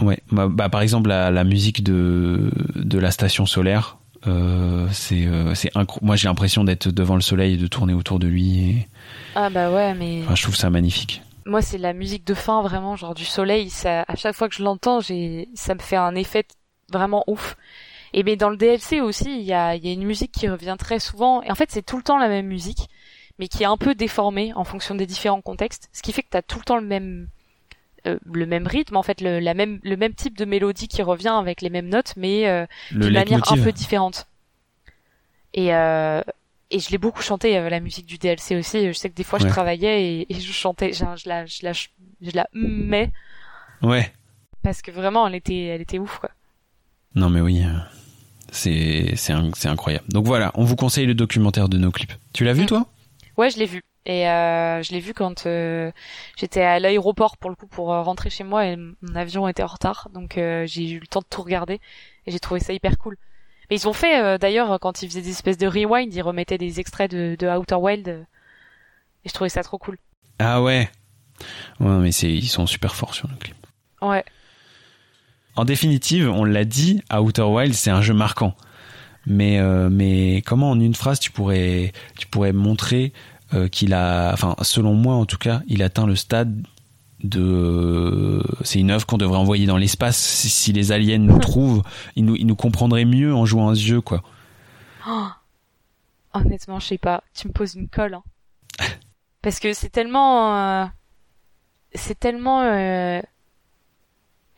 Ouais. 0.00 0.20
Bah, 0.30 0.48
bah, 0.48 0.68
par 0.68 0.82
exemple, 0.82 1.08
la, 1.08 1.44
musique 1.44 1.82
de, 1.82 2.50
de 2.74 2.98
la 2.98 3.10
station 3.10 3.46
solaire. 3.46 3.98
c'est 4.92 5.28
c'est 5.54 5.70
moi 6.00 6.16
j'ai 6.16 6.28
l'impression 6.28 6.64
d'être 6.64 6.88
devant 6.88 7.14
le 7.16 7.20
soleil 7.20 7.54
et 7.54 7.56
de 7.56 7.66
tourner 7.66 7.92
autour 7.92 8.18
de 8.18 8.26
lui 8.26 8.86
ah 9.34 9.50
bah 9.50 9.70
ouais 9.70 9.92
mais 9.92 10.22
je 10.34 10.42
trouve 10.42 10.56
ça 10.56 10.70
magnifique 10.70 11.20
moi 11.46 11.62
c'est 11.62 11.78
la 11.78 11.92
musique 11.92 12.26
de 12.26 12.34
fin 12.34 12.62
vraiment 12.62 12.96
genre 12.96 13.14
du 13.14 13.24
soleil 13.24 13.70
ça 13.70 14.04
à 14.08 14.16
chaque 14.16 14.34
fois 14.34 14.48
que 14.48 14.54
je 14.54 14.62
l'entends 14.62 15.00
ça 15.00 15.74
me 15.74 15.80
fait 15.80 15.96
un 15.96 16.14
effet 16.14 16.46
vraiment 16.92 17.24
ouf 17.26 17.56
et 18.12 18.22
mais 18.22 18.36
dans 18.36 18.50
le 18.50 18.56
DLC 18.56 19.00
aussi 19.00 19.40
il 19.40 19.44
y 19.44 19.52
a 19.52 19.74
il 19.74 19.84
y 19.84 19.90
a 19.90 19.92
une 19.92 20.04
musique 20.04 20.32
qui 20.32 20.48
revient 20.48 20.76
très 20.78 20.98
souvent 20.98 21.42
et 21.42 21.50
en 21.50 21.54
fait 21.54 21.70
c'est 21.70 21.84
tout 21.84 21.96
le 21.96 22.02
temps 22.02 22.18
la 22.18 22.28
même 22.28 22.46
musique 22.46 22.88
mais 23.38 23.48
qui 23.48 23.62
est 23.62 23.66
un 23.66 23.76
peu 23.76 23.94
déformée 23.94 24.52
en 24.54 24.64
fonction 24.64 24.94
des 24.94 25.06
différents 25.06 25.42
contextes 25.42 25.88
ce 25.92 26.02
qui 26.02 26.12
fait 26.12 26.22
que 26.22 26.30
tu 26.30 26.36
as 26.36 26.42
tout 26.42 26.58
le 26.58 26.64
temps 26.64 26.76
le 26.76 26.86
même 26.86 27.28
euh, 28.06 28.18
le 28.30 28.46
même 28.46 28.66
rythme 28.66 28.96
en 28.96 29.02
fait 29.02 29.20
le 29.20 29.40
la 29.40 29.54
même 29.54 29.80
le 29.82 29.96
même 29.96 30.14
type 30.14 30.36
de 30.36 30.44
mélodie 30.44 30.88
qui 30.88 31.02
revient 31.02 31.34
avec 31.36 31.62
les 31.62 31.70
mêmes 31.70 31.88
notes 31.88 32.14
mais 32.16 32.48
euh, 32.48 32.66
d'une 32.90 33.12
manière 33.12 33.52
un 33.52 33.56
peu 33.56 33.72
différente 33.72 34.26
et 35.54 35.74
euh, 35.74 36.22
et 36.70 36.80
je 36.80 36.90
l'ai 36.90 36.98
beaucoup 36.98 37.22
chanté 37.22 37.52
la 37.70 37.78
musique 37.78 38.06
du 38.06 38.18
DLC 38.18 38.56
aussi. 38.56 38.88
Je 38.88 38.92
sais 38.92 39.08
que 39.08 39.14
des 39.14 39.22
fois 39.22 39.38
je 39.38 39.46
travaillais 39.46 40.26
et, 40.28 40.40
je 40.40 40.52
chantais, 40.52 40.92
je, 40.92 41.04
la, 41.28 41.46
je 41.46 41.60
la, 41.62 41.72
je 41.72 42.30
la 42.34 42.48
mais. 42.52 43.12
Ouais. 43.80 44.12
Parce 44.62 44.82
que 44.82 44.90
vraiment, 44.90 45.26
elle 45.28 45.36
était, 45.36 45.66
elle 45.66 45.82
était 45.82 46.00
ouf 46.00 46.18
quoi. 46.18 46.30
Non 47.14 47.30
mais 47.30 47.40
oui, 47.40 47.62
c'est 48.50 49.14
c'est 49.14 49.68
incroyable. 49.68 50.04
Donc 50.08 50.26
voilà, 50.26 50.50
on 50.54 50.64
vous 50.64 50.74
conseille 50.74 51.06
le 51.06 51.14
documentaire 51.14 51.68
de 51.68 51.78
nos 51.78 51.92
clips. 51.92 52.14
Tu 52.32 52.44
l'as 52.44 52.54
vu 52.54 52.64
mm. 52.64 52.66
toi? 52.66 52.86
Ouais, 53.36 53.50
je 53.50 53.58
l'ai 53.58 53.66
vu. 53.66 53.82
Et 54.06 54.28
euh, 54.28 54.82
je 54.82 54.92
l'ai 54.92 55.00
vu 55.00 55.14
quand 55.14 55.46
euh, 55.46 55.90
j'étais 56.36 56.60
à 56.60 56.78
l'aéroport 56.78 57.36
pour 57.38 57.48
le 57.48 57.56
coup 57.56 57.66
pour 57.66 57.86
rentrer 57.86 58.28
chez 58.28 58.44
moi 58.44 58.66
et 58.66 58.76
mon 58.76 59.14
avion 59.14 59.48
était 59.48 59.62
en 59.62 59.66
retard, 59.68 60.08
donc 60.12 60.34
j'ai 60.34 60.90
eu 60.90 60.98
le 60.98 61.06
temps 61.06 61.20
de 61.20 61.26
tout 61.28 61.42
regarder 61.42 61.80
et 62.26 62.30
j'ai 62.30 62.38
trouvé 62.38 62.60
ça 62.60 62.74
hyper 62.74 62.98
cool. 62.98 63.16
Mais 63.70 63.76
ils 63.76 63.88
ont 63.88 63.92
fait 63.92 64.22
euh, 64.22 64.38
d'ailleurs 64.38 64.78
quand 64.80 65.02
ils 65.02 65.08
faisaient 65.08 65.22
des 65.22 65.30
espèces 65.30 65.58
de 65.58 65.66
rewind, 65.66 66.12
ils 66.14 66.22
remettaient 66.22 66.58
des 66.58 66.80
extraits 66.80 67.10
de, 67.10 67.36
de 67.38 67.48
Outer 67.48 67.76
Wild 67.76 68.08
euh, 68.08 68.22
et 69.24 69.28
je 69.28 69.32
trouvais 69.32 69.48
ça 69.48 69.62
trop 69.62 69.78
cool. 69.78 69.96
Ah 70.38 70.62
ouais. 70.62 70.90
Ouais, 71.80 71.96
mais 71.98 72.12
c'est 72.12 72.30
ils 72.30 72.48
sont 72.48 72.66
super 72.66 72.94
forts 72.94 73.14
sur 73.14 73.28
le 73.28 73.36
clip. 73.36 73.56
Ouais. 74.02 74.24
En 75.56 75.64
définitive, 75.64 76.28
on 76.28 76.44
l'a 76.44 76.64
dit, 76.64 77.02
Outer 77.12 77.42
Wild, 77.42 77.74
c'est 77.74 77.90
un 77.90 78.02
jeu 78.02 78.12
marquant. 78.12 78.54
Mais 79.26 79.58
euh, 79.58 79.88
mais 79.90 80.42
comment 80.44 80.70
en 80.70 80.80
une 80.80 80.94
phrase 80.94 81.18
tu 81.18 81.30
pourrais 81.30 81.92
tu 82.18 82.26
pourrais 82.26 82.52
montrer 82.52 83.12
qu'il 83.70 83.94
a 83.94 84.32
enfin 84.32 84.56
selon 84.62 84.94
moi 84.94 85.14
en 85.14 85.26
tout 85.26 85.38
cas, 85.38 85.62
il 85.68 85.84
atteint 85.84 86.06
le 86.06 86.16
stade 86.16 86.66
de 87.24 88.42
c'est 88.62 88.78
une 88.78 88.90
œuvre 88.90 89.06
qu'on 89.06 89.16
devrait 89.16 89.38
envoyer 89.38 89.66
dans 89.66 89.78
l'espace 89.78 90.16
si, 90.16 90.72
les 90.72 90.92
aliens 90.92 91.18
nous 91.18 91.38
trouvent 91.40 91.82
ils 92.16 92.24
nous, 92.24 92.36
ils 92.36 92.46
nous 92.46 92.54
comprendraient 92.54 93.06
mieux 93.06 93.34
en 93.34 93.46
jouant 93.46 93.70
à 93.70 93.74
ce 93.74 93.80
jeu 93.80 94.00
quoi 94.00 94.22
oh. 95.08 95.28
honnêtement 96.34 96.78
je 96.78 96.86
sais 96.86 96.98
pas 96.98 97.24
tu 97.34 97.48
me 97.48 97.52
poses 97.52 97.74
une 97.74 97.88
colle 97.88 98.14
hein. 98.14 98.22
parce 99.42 99.58
que 99.58 99.72
c'est 99.72 99.88
tellement 99.88 100.54
euh, 100.54 100.84
c'est 101.94 102.20
tellement 102.20 102.60
euh, 102.60 103.20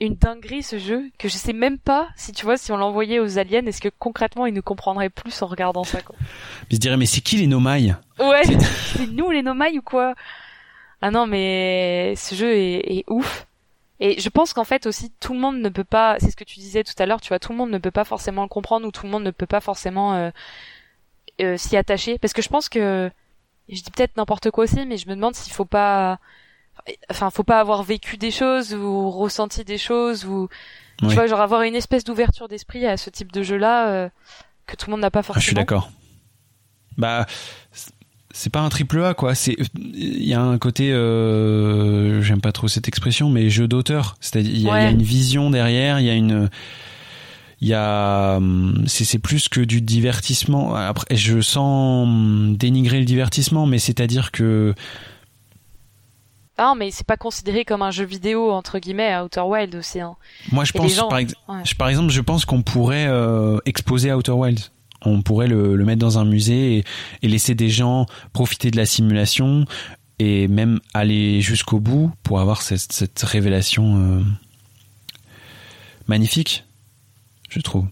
une 0.00 0.14
dinguerie 0.14 0.62
ce 0.62 0.78
jeu 0.78 1.04
que 1.18 1.28
je 1.28 1.36
sais 1.36 1.52
même 1.52 1.78
pas 1.78 2.08
si 2.16 2.32
tu 2.32 2.44
vois 2.44 2.58
si 2.58 2.70
on 2.70 2.76
l'envoyait 2.76 3.18
aux 3.18 3.38
aliens 3.38 3.64
est-ce 3.64 3.80
que 3.80 3.88
concrètement 3.98 4.44
ils 4.44 4.52
nous 4.52 4.62
comprendraient 4.62 5.08
plus 5.08 5.40
en 5.40 5.46
regardant 5.46 5.84
ça 5.84 6.02
quoi 6.02 6.16
ils 6.70 6.76
se 6.76 6.80
diraient 6.80 6.98
mais 6.98 7.06
c'est 7.06 7.22
qui 7.22 7.38
les 7.38 7.46
Nomailles 7.46 7.96
ouais 8.18 8.42
c'est 8.96 9.06
nous 9.06 9.30
les 9.30 9.42
Nomailles 9.42 9.78
ou 9.78 9.82
quoi? 9.82 10.14
Ah 11.02 11.10
non, 11.10 11.26
mais 11.26 12.14
ce 12.16 12.34
jeu 12.34 12.52
est, 12.56 13.04
ouf. 13.08 13.46
Et 14.00 14.20
je 14.20 14.28
pense 14.28 14.52
qu'en 14.52 14.64
fait 14.64 14.86
aussi 14.86 15.10
tout 15.20 15.32
le 15.32 15.38
monde 15.40 15.58
ne 15.58 15.68
peut 15.70 15.84
pas, 15.84 16.16
c'est 16.20 16.30
ce 16.30 16.36
que 16.36 16.44
tu 16.44 16.58
disais 16.58 16.84
tout 16.84 16.94
à 16.98 17.06
l'heure, 17.06 17.20
tu 17.20 17.28
vois, 17.28 17.38
tout 17.38 17.52
le 17.52 17.58
monde 17.58 17.70
ne 17.70 17.78
peut 17.78 17.90
pas 17.90 18.04
forcément 18.04 18.42
le 18.42 18.48
comprendre 18.48 18.86
ou 18.86 18.90
tout 18.90 19.06
le 19.06 19.12
monde 19.12 19.22
ne 19.24 19.30
peut 19.30 19.46
pas 19.46 19.60
forcément 19.60 20.14
euh, 20.14 20.30
euh, 21.40 21.56
s'y 21.56 21.76
attacher. 21.76 22.18
Parce 22.18 22.32
que 22.32 22.42
je 22.42 22.48
pense 22.48 22.68
que, 22.68 23.10
je 23.68 23.82
dis 23.82 23.90
peut-être 23.90 24.16
n'importe 24.16 24.50
quoi 24.50 24.64
aussi, 24.64 24.84
mais 24.86 24.98
je 24.98 25.08
me 25.08 25.14
demande 25.14 25.34
s'il 25.34 25.52
faut 25.52 25.64
pas, 25.64 26.18
enfin, 27.10 27.30
faut 27.30 27.42
pas 27.42 27.60
avoir 27.60 27.82
vécu 27.82 28.16
des 28.16 28.30
choses 28.30 28.74
ou 28.74 29.10
ressenti 29.10 29.64
des 29.64 29.78
choses 29.78 30.24
ou, 30.24 30.48
tu 31.00 31.06
vois, 31.06 31.26
genre 31.26 31.40
avoir 31.40 31.62
une 31.62 31.74
espèce 31.74 32.04
d'ouverture 32.04 32.48
d'esprit 32.48 32.86
à 32.86 32.96
ce 32.96 33.10
type 33.10 33.32
de 33.32 33.42
jeu-là 33.42 33.88
euh, 33.88 34.08
que 34.66 34.76
tout 34.76 34.86
le 34.86 34.92
monde 34.92 35.00
n'a 35.00 35.10
pas 35.10 35.22
forcément. 35.22 35.38
Ah, 35.38 35.40
je 35.40 35.46
suis 35.46 35.54
d'accord. 35.54 35.90
Bah, 36.96 37.26
c'est 38.36 38.50
pas 38.50 38.60
un 38.60 38.68
triple 38.68 39.02
A 39.02 39.14
quoi. 39.14 39.34
C'est 39.34 39.56
il 39.74 40.24
y 40.24 40.34
a 40.34 40.40
un 40.40 40.58
côté 40.58 40.92
euh, 40.92 42.20
j'aime 42.22 42.40
pas 42.40 42.52
trop 42.52 42.68
cette 42.68 42.86
expression 42.86 43.30
mais 43.30 43.48
jeu 43.48 43.66
d'auteur. 43.66 44.16
C'est-à-dire 44.20 44.52
il 44.52 44.60
y, 44.60 44.68
a 44.68 44.90
une 44.90 45.02
vision 45.02 45.50
derrière 45.50 46.00
il 46.00 46.06
y 46.06 46.10
a 46.10 46.14
une 46.14 46.50
il 47.62 47.68
y 47.68 47.74
a 47.74 48.38
c'est 48.86 49.18
plus 49.18 49.48
que 49.48 49.60
du 49.60 49.80
divertissement. 49.80 50.74
Après 50.74 51.16
je 51.16 51.40
sens 51.40 52.08
dénigrer 52.58 52.98
le 52.98 53.06
divertissement 53.06 53.64
mais 53.64 53.78
c'est-à-dire 53.78 54.32
que 54.32 54.74
ah 56.58 56.74
mais 56.76 56.90
c'est 56.90 57.06
pas 57.06 57.16
considéré 57.16 57.64
comme 57.64 57.82
un 57.82 57.90
jeu 57.90 58.04
vidéo 58.04 58.50
entre 58.50 58.78
guillemets 58.78 59.12
à 59.12 59.24
Outer 59.24 59.42
Wild 59.42 59.74
aussi 59.74 60.00
hein. 60.00 60.16
moi 60.52 60.64
je 60.64 60.72
pense 60.72 60.96
par, 60.96 61.20
par, 61.78 61.88
exemple 61.88 62.10
je 62.10 62.20
pense 62.20 62.44
qu'on 62.44 62.62
pourrait 62.62 63.06
euh, 63.06 63.58
exposer 63.66 64.12
Outer 64.12 64.32
Wilds 64.32 64.70
on 65.06 65.22
pourrait 65.22 65.48
le, 65.48 65.76
mettre 65.84 66.00
dans 66.00 66.18
un 66.18 66.24
musée 66.24 66.84
et, 67.22 67.28
laisser 67.28 67.54
des 67.54 67.68
gens 67.68 68.06
profiter 68.32 68.70
de 68.70 68.76
la 68.76 68.86
simulation 68.86 69.64
et 70.18 70.48
même 70.48 70.80
aller 70.94 71.40
jusqu'au 71.40 71.78
bout 71.78 72.10
pour 72.22 72.40
avoir 72.40 72.62
cette, 72.62 73.22
révélation 73.22 73.96
euh, 73.96 74.22
magnifique, 76.06 76.64
je 77.50 77.60
trouve. 77.60 77.86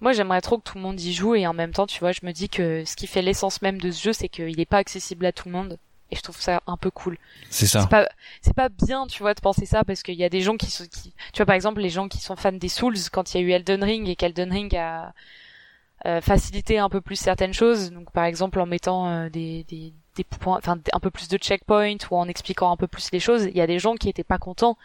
Moi, 0.00 0.12
j'aimerais 0.12 0.40
trop 0.40 0.58
que 0.58 0.62
tout 0.62 0.76
le 0.76 0.82
monde 0.82 1.00
y 1.00 1.12
joue 1.12 1.34
et 1.34 1.46
en 1.46 1.54
même 1.54 1.72
temps, 1.72 1.86
tu 1.86 1.98
vois, 1.98 2.12
je 2.12 2.20
me 2.22 2.32
dis 2.32 2.48
que 2.48 2.84
ce 2.84 2.94
qui 2.94 3.06
fait 3.06 3.22
l'essence 3.22 3.62
même 3.62 3.80
de 3.80 3.90
ce 3.90 4.02
jeu, 4.02 4.12
c'est 4.12 4.28
qu'il 4.28 4.56
n'est 4.56 4.66
pas 4.66 4.76
accessible 4.76 5.26
à 5.26 5.32
tout 5.32 5.48
le 5.48 5.54
monde 5.54 5.78
et 6.10 6.16
je 6.16 6.22
trouve 6.22 6.40
ça 6.40 6.62
un 6.66 6.76
peu 6.76 6.90
cool. 6.90 7.18
C'est 7.50 7.66
ça. 7.66 7.82
C'est 7.82 7.90
pas, 7.90 8.08
c'est 8.40 8.54
pas 8.54 8.68
bien, 8.68 9.06
tu 9.06 9.22
vois, 9.22 9.34
de 9.34 9.40
penser 9.40 9.66
ça 9.66 9.84
parce 9.84 10.02
qu'il 10.02 10.14
y 10.14 10.24
a 10.24 10.28
des 10.28 10.40
gens 10.40 10.56
qui 10.56 10.70
sont, 10.70 10.84
qui, 10.84 11.12
tu 11.32 11.38
vois, 11.38 11.46
par 11.46 11.54
exemple, 11.54 11.80
les 11.80 11.90
gens 11.90 12.08
qui 12.08 12.18
sont 12.18 12.36
fans 12.36 12.52
des 12.52 12.68
Souls 12.68 12.96
quand 13.12 13.34
il 13.34 13.40
y 13.40 13.44
a 13.44 13.46
eu 13.46 13.50
Elden 13.50 13.84
Ring 13.84 14.08
et 14.08 14.16
qu'Elden 14.16 14.50
Ring 14.50 14.74
a, 14.76 15.12
euh, 16.06 16.20
faciliter 16.20 16.78
un 16.78 16.88
peu 16.88 17.00
plus 17.00 17.16
certaines 17.16 17.52
choses. 17.52 17.90
Donc 17.90 18.12
par 18.12 18.24
exemple 18.24 18.60
en 18.60 18.66
mettant 18.66 19.08
euh, 19.08 19.28
des, 19.28 19.64
des, 19.64 19.92
des 20.14 20.22
points, 20.22 20.56
enfin 20.56 20.78
un 20.92 21.00
peu 21.00 21.10
plus 21.10 21.26
de 21.26 21.36
checkpoints 21.36 21.96
ou 22.10 22.16
en 22.16 22.28
expliquant 22.28 22.70
un 22.70 22.76
peu 22.76 22.86
plus 22.86 23.10
les 23.10 23.18
choses. 23.18 23.46
Il 23.46 23.56
y 23.56 23.60
a 23.60 23.66
des 23.66 23.80
gens 23.80 23.96
qui 23.96 24.08
étaient 24.08 24.22
pas 24.22 24.38
contents 24.38 24.78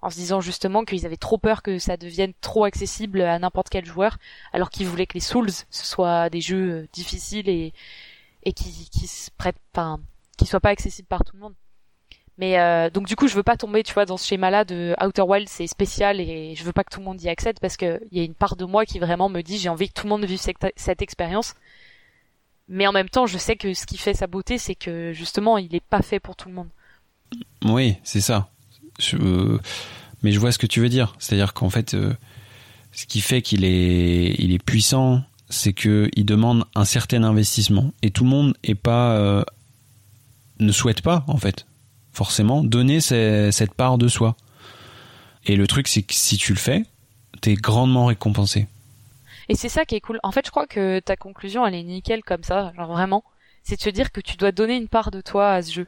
en 0.00 0.10
se 0.10 0.16
disant 0.16 0.40
justement 0.40 0.84
qu'ils 0.84 1.06
avaient 1.06 1.16
trop 1.16 1.38
peur 1.38 1.62
que 1.62 1.80
ça 1.80 1.96
devienne 1.96 2.32
trop 2.40 2.64
accessible 2.64 3.20
à 3.22 3.38
n'importe 3.40 3.68
quel 3.68 3.84
joueur, 3.84 4.18
alors 4.52 4.70
qu'ils 4.70 4.86
voulaient 4.86 5.06
que 5.06 5.14
les 5.14 5.20
Souls 5.20 5.50
ce 5.50 5.64
soient 5.70 6.30
des 6.30 6.40
jeux 6.40 6.70
euh, 6.70 6.88
difficiles 6.92 7.48
et 7.48 7.72
et 8.44 8.52
qui 8.52 8.88
qui 8.90 9.08
se 9.08 9.30
prêtent, 9.32 9.60
enfin 9.74 9.98
qui 10.40 10.46
soient 10.46 10.60
pas 10.60 10.70
accessibles 10.70 11.08
par 11.08 11.24
tout 11.24 11.36
le 11.36 11.42
monde. 11.42 11.54
Mais 12.38 12.58
euh, 12.58 12.88
donc 12.88 13.06
du 13.06 13.16
coup, 13.16 13.28
je 13.28 13.34
veux 13.34 13.42
pas 13.42 13.56
tomber, 13.56 13.82
tu 13.82 13.92
vois, 13.92 14.06
dans 14.06 14.16
ce 14.16 14.26
schéma-là 14.26 14.64
de 14.64 14.94
Outer 15.04 15.22
Wild, 15.22 15.48
c'est 15.48 15.66
spécial 15.66 16.20
et 16.20 16.54
je 16.56 16.64
veux 16.64 16.72
pas 16.72 16.84
que 16.84 16.90
tout 16.92 17.00
le 17.00 17.04
monde 17.04 17.20
y 17.20 17.28
accède 17.28 17.60
parce 17.60 17.76
que 17.76 18.00
il 18.10 18.18
y 18.18 18.20
a 18.22 18.24
une 18.24 18.34
part 18.34 18.56
de 18.56 18.64
moi 18.64 18.86
qui 18.86 18.98
vraiment 18.98 19.28
me 19.28 19.42
dit 19.42 19.58
j'ai 19.58 19.68
envie 19.68 19.88
que 19.88 19.92
tout 19.92 20.06
le 20.06 20.10
monde 20.10 20.24
vive 20.24 20.40
cette, 20.40 20.56
cette 20.74 21.02
expérience. 21.02 21.54
Mais 22.66 22.86
en 22.86 22.92
même 22.92 23.08
temps, 23.08 23.26
je 23.26 23.36
sais 23.36 23.56
que 23.56 23.74
ce 23.74 23.84
qui 23.84 23.98
fait 23.98 24.14
sa 24.14 24.26
beauté, 24.26 24.56
c'est 24.56 24.76
que 24.76 25.12
justement, 25.12 25.58
il 25.58 25.74
est 25.74 25.84
pas 25.84 26.02
fait 26.02 26.20
pour 26.20 26.36
tout 26.36 26.48
le 26.48 26.54
monde. 26.54 26.68
Oui, 27.64 27.96
c'est 28.04 28.20
ça. 28.20 28.48
Je, 28.98 29.16
euh, 29.16 29.58
mais 30.22 30.32
je 30.32 30.40
vois 30.40 30.52
ce 30.52 30.58
que 30.58 30.66
tu 30.66 30.80
veux 30.80 30.88
dire. 30.88 31.14
C'est-à-dire 31.18 31.52
qu'en 31.52 31.68
fait, 31.68 31.94
euh, 31.94 32.14
ce 32.92 33.06
qui 33.06 33.20
fait 33.20 33.42
qu'il 33.42 33.64
est, 33.64 34.34
il 34.38 34.52
est 34.52 34.62
puissant, 34.62 35.22
c'est 35.48 35.72
que 35.72 36.08
il 36.14 36.24
demande 36.24 36.64
un 36.74 36.84
certain 36.84 37.22
investissement 37.24 37.92
et 38.02 38.10
tout 38.10 38.24
le 38.24 38.30
monde 38.30 38.56
est 38.62 38.74
pas, 38.74 39.16
euh, 39.16 39.42
ne 40.60 40.72
souhaite 40.72 41.02
pas 41.02 41.24
en 41.26 41.36
fait 41.36 41.66
forcément 42.12 42.62
donner 42.62 43.00
cette 43.00 43.74
part 43.74 43.98
de 43.98 44.08
soi. 44.08 44.36
Et 45.46 45.56
le 45.56 45.66
truc, 45.66 45.88
c'est 45.88 46.02
que 46.02 46.14
si 46.14 46.36
tu 46.36 46.52
le 46.52 46.58
fais, 46.58 46.84
t'es 47.40 47.54
grandement 47.54 48.06
récompensé. 48.06 48.66
Et 49.48 49.54
c'est 49.54 49.68
ça 49.68 49.84
qui 49.84 49.96
est 49.96 50.00
cool. 50.00 50.20
En 50.22 50.32
fait, 50.32 50.46
je 50.46 50.50
crois 50.50 50.66
que 50.66 51.00
ta 51.00 51.16
conclusion, 51.16 51.66
elle 51.66 51.74
est 51.74 51.82
nickel 51.82 52.22
comme 52.22 52.44
ça, 52.44 52.72
genre 52.76 52.92
vraiment. 52.92 53.24
C'est 53.62 53.76
de 53.76 53.82
se 53.82 53.90
dire 53.90 54.12
que 54.12 54.20
tu 54.20 54.36
dois 54.36 54.52
donner 54.52 54.76
une 54.76 54.88
part 54.88 55.10
de 55.10 55.20
toi 55.20 55.52
à 55.52 55.62
ce 55.62 55.72
jeu. 55.72 55.86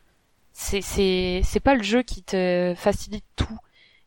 C'est, 0.52 0.80
c'est, 0.80 1.42
c'est 1.44 1.60
pas 1.60 1.74
le 1.74 1.82
jeu 1.82 2.02
qui 2.02 2.22
te 2.22 2.74
facilite 2.76 3.24
tout 3.36 3.58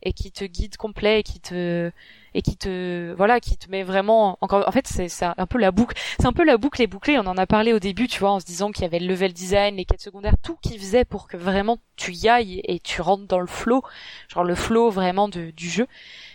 et 0.03 0.13
qui 0.13 0.31
te 0.31 0.45
guide 0.45 0.77
complet 0.77 1.21
et 1.21 1.23
qui 1.23 1.39
te 1.39 1.91
et 2.35 2.41
qui 2.41 2.57
te 2.57 3.13
voilà 3.13 3.39
qui 3.39 3.57
te 3.57 3.71
met 3.71 3.83
vraiment 3.83 4.37
encore 4.41 4.67
en 4.67 4.71
fait 4.71 4.85
c'est 4.87 5.07
c'est 5.07 5.25
un 5.25 5.47
peu 5.47 5.57
la 5.57 5.71
boucle 5.71 5.97
c'est 6.19 6.25
un 6.25 6.33
peu 6.33 6.43
la 6.43 6.57
boucle 6.57 6.81
et 6.81 6.87
bouclée. 6.87 7.17
On 7.17 7.25
en 7.25 7.37
a 7.37 7.47
parlé 7.47 7.71
au 7.71 7.79
début 7.79 8.07
tu 8.07 8.19
vois 8.19 8.31
en 8.31 8.39
se 8.41 8.45
disant 8.45 8.71
qu'il 8.71 8.83
y 8.83 8.85
avait 8.85 8.99
le 8.99 9.07
level 9.07 9.31
design 9.31 9.77
les 9.77 9.85
quêtes 9.85 10.01
secondaires 10.01 10.35
tout 10.43 10.57
qui 10.61 10.77
faisait 10.77 11.05
pour 11.05 11.27
que 11.29 11.37
vraiment 11.37 11.77
tu 11.95 12.11
y 12.11 12.27
ailles 12.27 12.61
et 12.65 12.79
tu 12.79 13.01
rentres 13.01 13.25
dans 13.25 13.39
le 13.39 13.47
flow 13.47 13.81
genre 14.27 14.43
le 14.43 14.53
flow 14.53 14.89
vraiment 14.89 15.29
de, 15.29 15.51
du 15.51 15.69
jeu. 15.69 15.87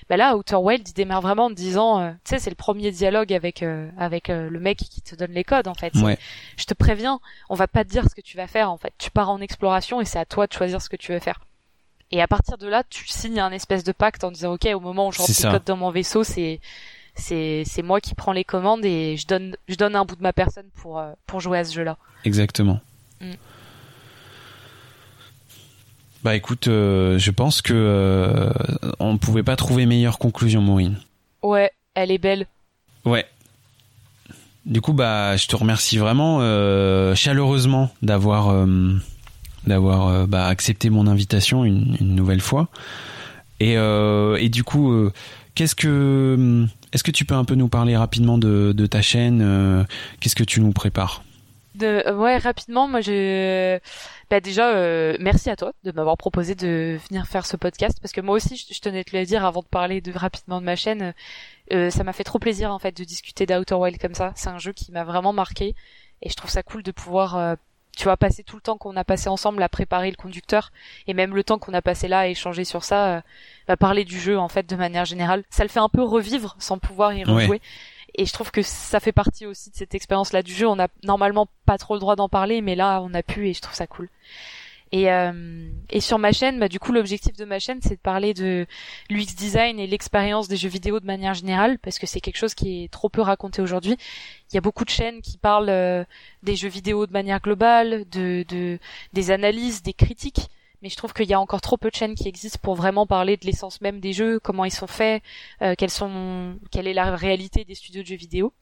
Bah 0.09 0.16
là 0.16 0.36
Outer 0.36 0.56
Wild 0.56 0.89
il 0.89 0.94
démarre 0.94 1.20
vraiment 1.20 1.44
en 1.44 1.51
disant 1.51 2.01
euh, 2.01 2.10
tu 2.24 2.31
sais 2.31 2.39
c'est 2.39 2.51
le 2.51 2.56
premier 2.56 2.90
dialogue 2.90 3.32
avec 3.35 3.62
euh, 3.62 3.90
avec 3.98 4.31
euh, 4.31 4.48
le 4.48 4.59
mec 4.59 4.78
qui 4.78 5.02
te 5.02 5.14
donne 5.14 5.32
les 5.32 5.44
codes 5.44 5.68
en 5.68 5.74
fait. 5.74 5.94
Ouais. 5.97 6.18
je 6.56 6.64
te 6.64 6.72
préviens 6.72 7.20
on 7.51 7.55
va 7.55 7.68
pas 7.68 7.85
te 7.85 7.90
dire 7.90 8.09
ce 8.09 8.14
que 8.14 8.22
tu 8.22 8.39
vas 8.39 8.47
faire 8.47 8.70
en 8.70 8.78
fait. 8.78 8.94
Tu 8.97 9.10
pars 9.10 9.28
en 9.28 9.40
exploration 9.43 10.01
et 10.01 10.06
c'est 10.06 10.18
à 10.18 10.24
toi 10.24 10.47
de 10.47 10.52
choisir 10.55 10.81
ce 10.81 10.89
que 10.89 10.97
tu 10.97 11.12
veux 11.12 11.18
faire 11.18 11.40
et 12.11 12.20
à 12.20 12.27
partir 12.27 12.59
de 12.59 12.66
là, 12.66 12.82
tu 12.89 13.07
signes 13.07 13.41
un 13.41 13.53
espèce 13.53 13.85
de 13.85 13.93
pacte 13.93 14.24
en 14.24 14.31
disant, 14.31 14.55
OK, 14.55 14.69
au 14.74 14.81
moment 14.81 15.09
où 15.09 15.12
je 15.12 15.19
rentre 15.19 15.32
les 15.37 15.51
codes 15.51 15.65
dans 15.65 15.77
mon 15.77 15.91
vaisseau, 15.91 16.24
c'est, 16.24 16.61
c'est, 17.15 17.62
c'est 17.65 17.82
moi 17.82 18.01
qui 18.01 18.15
prends 18.15 18.32
les 18.32 18.45
commandes 18.45 18.85
et 18.85 19.16
je 19.16 19.27
donne, 19.27 19.57
je 19.69 19.77
donne 19.77 19.95
un 19.95 20.05
bout 20.05 20.16
de 20.16 20.23
ma 20.23 20.32
personne 20.32 20.66
pour, 20.74 20.99
euh, 20.99 21.12
pour 21.27 21.41
jouer 21.41 21.59
à 21.59 21.65
ce 21.65 21.74
jeu-là. 21.74 21.97
Exactement. 22.24 22.81
Mm. 23.20 23.35
Bah 26.23 26.37
écoute, 26.37 26.69
euh, 26.69 27.19
je 27.19 27.31
pense 27.31 27.62
que 27.62 27.73
euh, 27.74 28.51
on 28.99 29.15
ne 29.15 29.19
pouvait 29.19 29.43
pas 29.43 29.57
trouver 29.57 29.87
meilleure 29.87 30.19
conclusion, 30.19 30.61
Maureen. 30.61 30.99
Ouais, 31.43 31.70
elle 31.95 32.11
est 32.11 32.19
belle. 32.19 32.47
Ouais. 33.07 33.27
Du 34.66 34.82
coup, 34.82 34.93
bah, 34.93 35.37
je 35.37 35.47
te 35.47 35.57
remercie 35.57 35.97
vraiment 35.97 36.41
euh, 36.41 37.15
chaleureusement 37.15 37.91
d'avoir 38.03 38.66
d'avoir 39.66 40.09
euh, 40.09 40.27
bah, 40.27 40.47
accepté 40.47 40.91
mon 40.91 41.07
invitation 41.07 41.65
une, 41.65 41.97
nouvelle 42.01 42.41
fois. 42.41 42.69
Et, 43.59 43.77
euh, 43.77 44.37
et 44.37 44.49
du 44.49 44.65
coup, 44.65 44.93
euh, 44.93 45.12
qu'est-ce 45.55 45.74
que 45.74 46.66
est-ce 46.93 47.05
que 47.05 47.11
tu 47.11 47.24
peux 47.24 47.35
un 47.35 47.45
peu 47.45 47.55
nous 47.55 47.69
parler 47.69 47.97
rapidement 47.97 48.39
de, 48.39 48.73
de 48.73 48.87
ta 48.87 49.03
chaîne 49.03 49.87
Qu'est-ce 50.19 50.35
que 50.35 50.45
tu 50.45 50.61
nous 50.61 50.73
prépares? 50.73 51.23
De, 51.77 52.12
ouais, 52.12 52.37
rapidement, 52.39 52.89
moi 52.89 53.01
je, 53.01 53.78
bah 54.28 54.41
déjà, 54.41 54.73
merci 55.20 55.51
à 55.51 55.57
toi 55.57 55.73
de 55.85 55.93
m'avoir 55.93 56.16
proposé 56.16 56.57
de 56.57 56.99
venir 57.09 57.28
faire 57.28 57.47
ce 57.47 57.57
podcast 57.57 57.99
parce 58.03 58.12
que 58.12 58.20
moi 58.20 58.35
aussi, 58.35 58.57
je, 58.57 58.81
tenais 58.81 59.01
à 59.01 59.05
te 59.05 59.16
le 59.16 59.24
dire 59.24 59.45
avant 59.45 59.61
de 59.61 59.66
parler 59.66 60.01
de 60.01 60.11
rapidement 60.11 60.61
de 60.61 60.66
ma 60.66 60.74
chaîne. 60.74 61.15
ça 61.70 62.03
m'a 62.03 62.12
fait 62.12 62.24
trop 62.24 62.41
plaisir 62.41 62.73
en 62.73 62.81
fait 62.81 62.97
de 62.97 63.05
discuter 63.05 63.47
d'Outer 63.47 63.74
Wild 63.74 64.01
comme 64.01 64.15
ça. 64.15 64.32
C'est 64.35 64.49
un 64.49 64.59
jeu 64.59 64.73
qui 64.73 64.91
m'a 64.91 65.05
vraiment 65.05 65.32
marqué 65.32 65.77
et 66.23 66.28
je 66.28 66.35
trouve 66.35 66.51
ça 66.51 66.65
cool 66.65 66.82
de 66.82 66.91
pouvoir 66.91 67.57
tu 67.96 68.04
vois, 68.04 68.16
passer 68.16 68.42
tout 68.42 68.56
le 68.56 68.62
temps 68.62 68.78
qu'on 68.78 68.96
a 68.96 69.04
passé 69.04 69.28
ensemble 69.28 69.62
à 69.62 69.68
préparer 69.68 70.10
le 70.10 70.16
conducteur 70.16 70.72
et 71.06 71.14
même 71.14 71.34
le 71.34 71.44
temps 71.44 71.58
qu'on 71.58 71.74
a 71.74 71.82
passé 71.82 72.08
là 72.08 72.20
à 72.20 72.26
échanger 72.26 72.64
sur 72.64 72.84
ça, 72.84 73.16
euh, 73.16 73.20
bah, 73.68 73.76
parler 73.76 74.04
du 74.04 74.18
jeu 74.18 74.38
en 74.38 74.48
fait 74.48 74.66
de 74.66 74.76
manière 74.76 75.04
générale, 75.04 75.44
ça 75.50 75.64
le 75.64 75.68
fait 75.68 75.80
un 75.80 75.88
peu 75.88 76.02
revivre 76.02 76.56
sans 76.58 76.78
pouvoir 76.78 77.12
y 77.12 77.24
rejouer. 77.24 77.60
Et 78.16 78.26
je 78.26 78.32
trouve 78.32 78.50
que 78.50 78.62
ça 78.62 78.98
fait 78.98 79.12
partie 79.12 79.46
aussi 79.46 79.70
de 79.70 79.76
cette 79.76 79.94
expérience-là 79.94 80.42
du 80.42 80.52
jeu. 80.52 80.66
On 80.66 80.80
a 80.80 80.88
normalement 81.04 81.46
pas 81.64 81.78
trop 81.78 81.94
le 81.94 82.00
droit 82.00 82.16
d'en 82.16 82.28
parler, 82.28 82.60
mais 82.60 82.74
là 82.74 83.00
on 83.02 83.14
a 83.14 83.22
pu 83.22 83.48
et 83.48 83.54
je 83.54 83.60
trouve 83.60 83.74
ça 83.74 83.86
cool. 83.86 84.08
Et, 84.92 85.10
euh, 85.12 85.70
et 85.90 86.00
sur 86.00 86.18
ma 86.18 86.32
chaîne, 86.32 86.58
bah, 86.58 86.68
du 86.68 86.80
coup, 86.80 86.92
l'objectif 86.92 87.36
de 87.36 87.44
ma 87.44 87.58
chaîne, 87.60 87.78
c'est 87.80 87.94
de 87.94 88.00
parler 88.00 88.34
de 88.34 88.66
l'UX 89.08 89.36
design 89.36 89.78
et 89.78 89.86
l'expérience 89.86 90.48
des 90.48 90.56
jeux 90.56 90.68
vidéo 90.68 90.98
de 90.98 91.06
manière 91.06 91.34
générale, 91.34 91.78
parce 91.78 91.98
que 91.98 92.06
c'est 92.06 92.20
quelque 92.20 92.38
chose 92.38 92.54
qui 92.54 92.84
est 92.84 92.88
trop 92.92 93.08
peu 93.08 93.20
raconté 93.20 93.62
aujourd'hui. 93.62 93.96
Il 94.50 94.54
y 94.54 94.58
a 94.58 94.60
beaucoup 94.60 94.84
de 94.84 94.90
chaînes 94.90 95.22
qui 95.22 95.38
parlent 95.38 95.68
euh, 95.68 96.04
des 96.42 96.56
jeux 96.56 96.68
vidéo 96.68 97.06
de 97.06 97.12
manière 97.12 97.40
globale, 97.40 98.04
de, 98.10 98.44
de 98.48 98.78
des 99.12 99.30
analyses, 99.30 99.82
des 99.82 99.92
critiques, 99.92 100.48
mais 100.82 100.88
je 100.88 100.96
trouve 100.96 101.12
qu'il 101.12 101.28
y 101.28 101.34
a 101.34 101.40
encore 101.40 101.60
trop 101.60 101.76
peu 101.76 101.90
de 101.90 101.94
chaînes 101.94 102.14
qui 102.14 102.26
existent 102.28 102.58
pour 102.62 102.74
vraiment 102.74 103.06
parler 103.06 103.36
de 103.36 103.46
l'essence 103.46 103.80
même 103.80 104.00
des 104.00 104.12
jeux, 104.12 104.40
comment 104.40 104.64
ils 104.64 104.72
sont 104.72 104.86
faits, 104.86 105.22
euh, 105.62 105.74
sont, 105.88 106.56
quelle 106.70 106.88
est 106.88 106.94
la 106.94 107.14
réalité 107.14 107.64
des 107.64 107.74
studios 107.74 108.02
de 108.02 108.06
jeux 108.08 108.16
vidéo. 108.16 108.52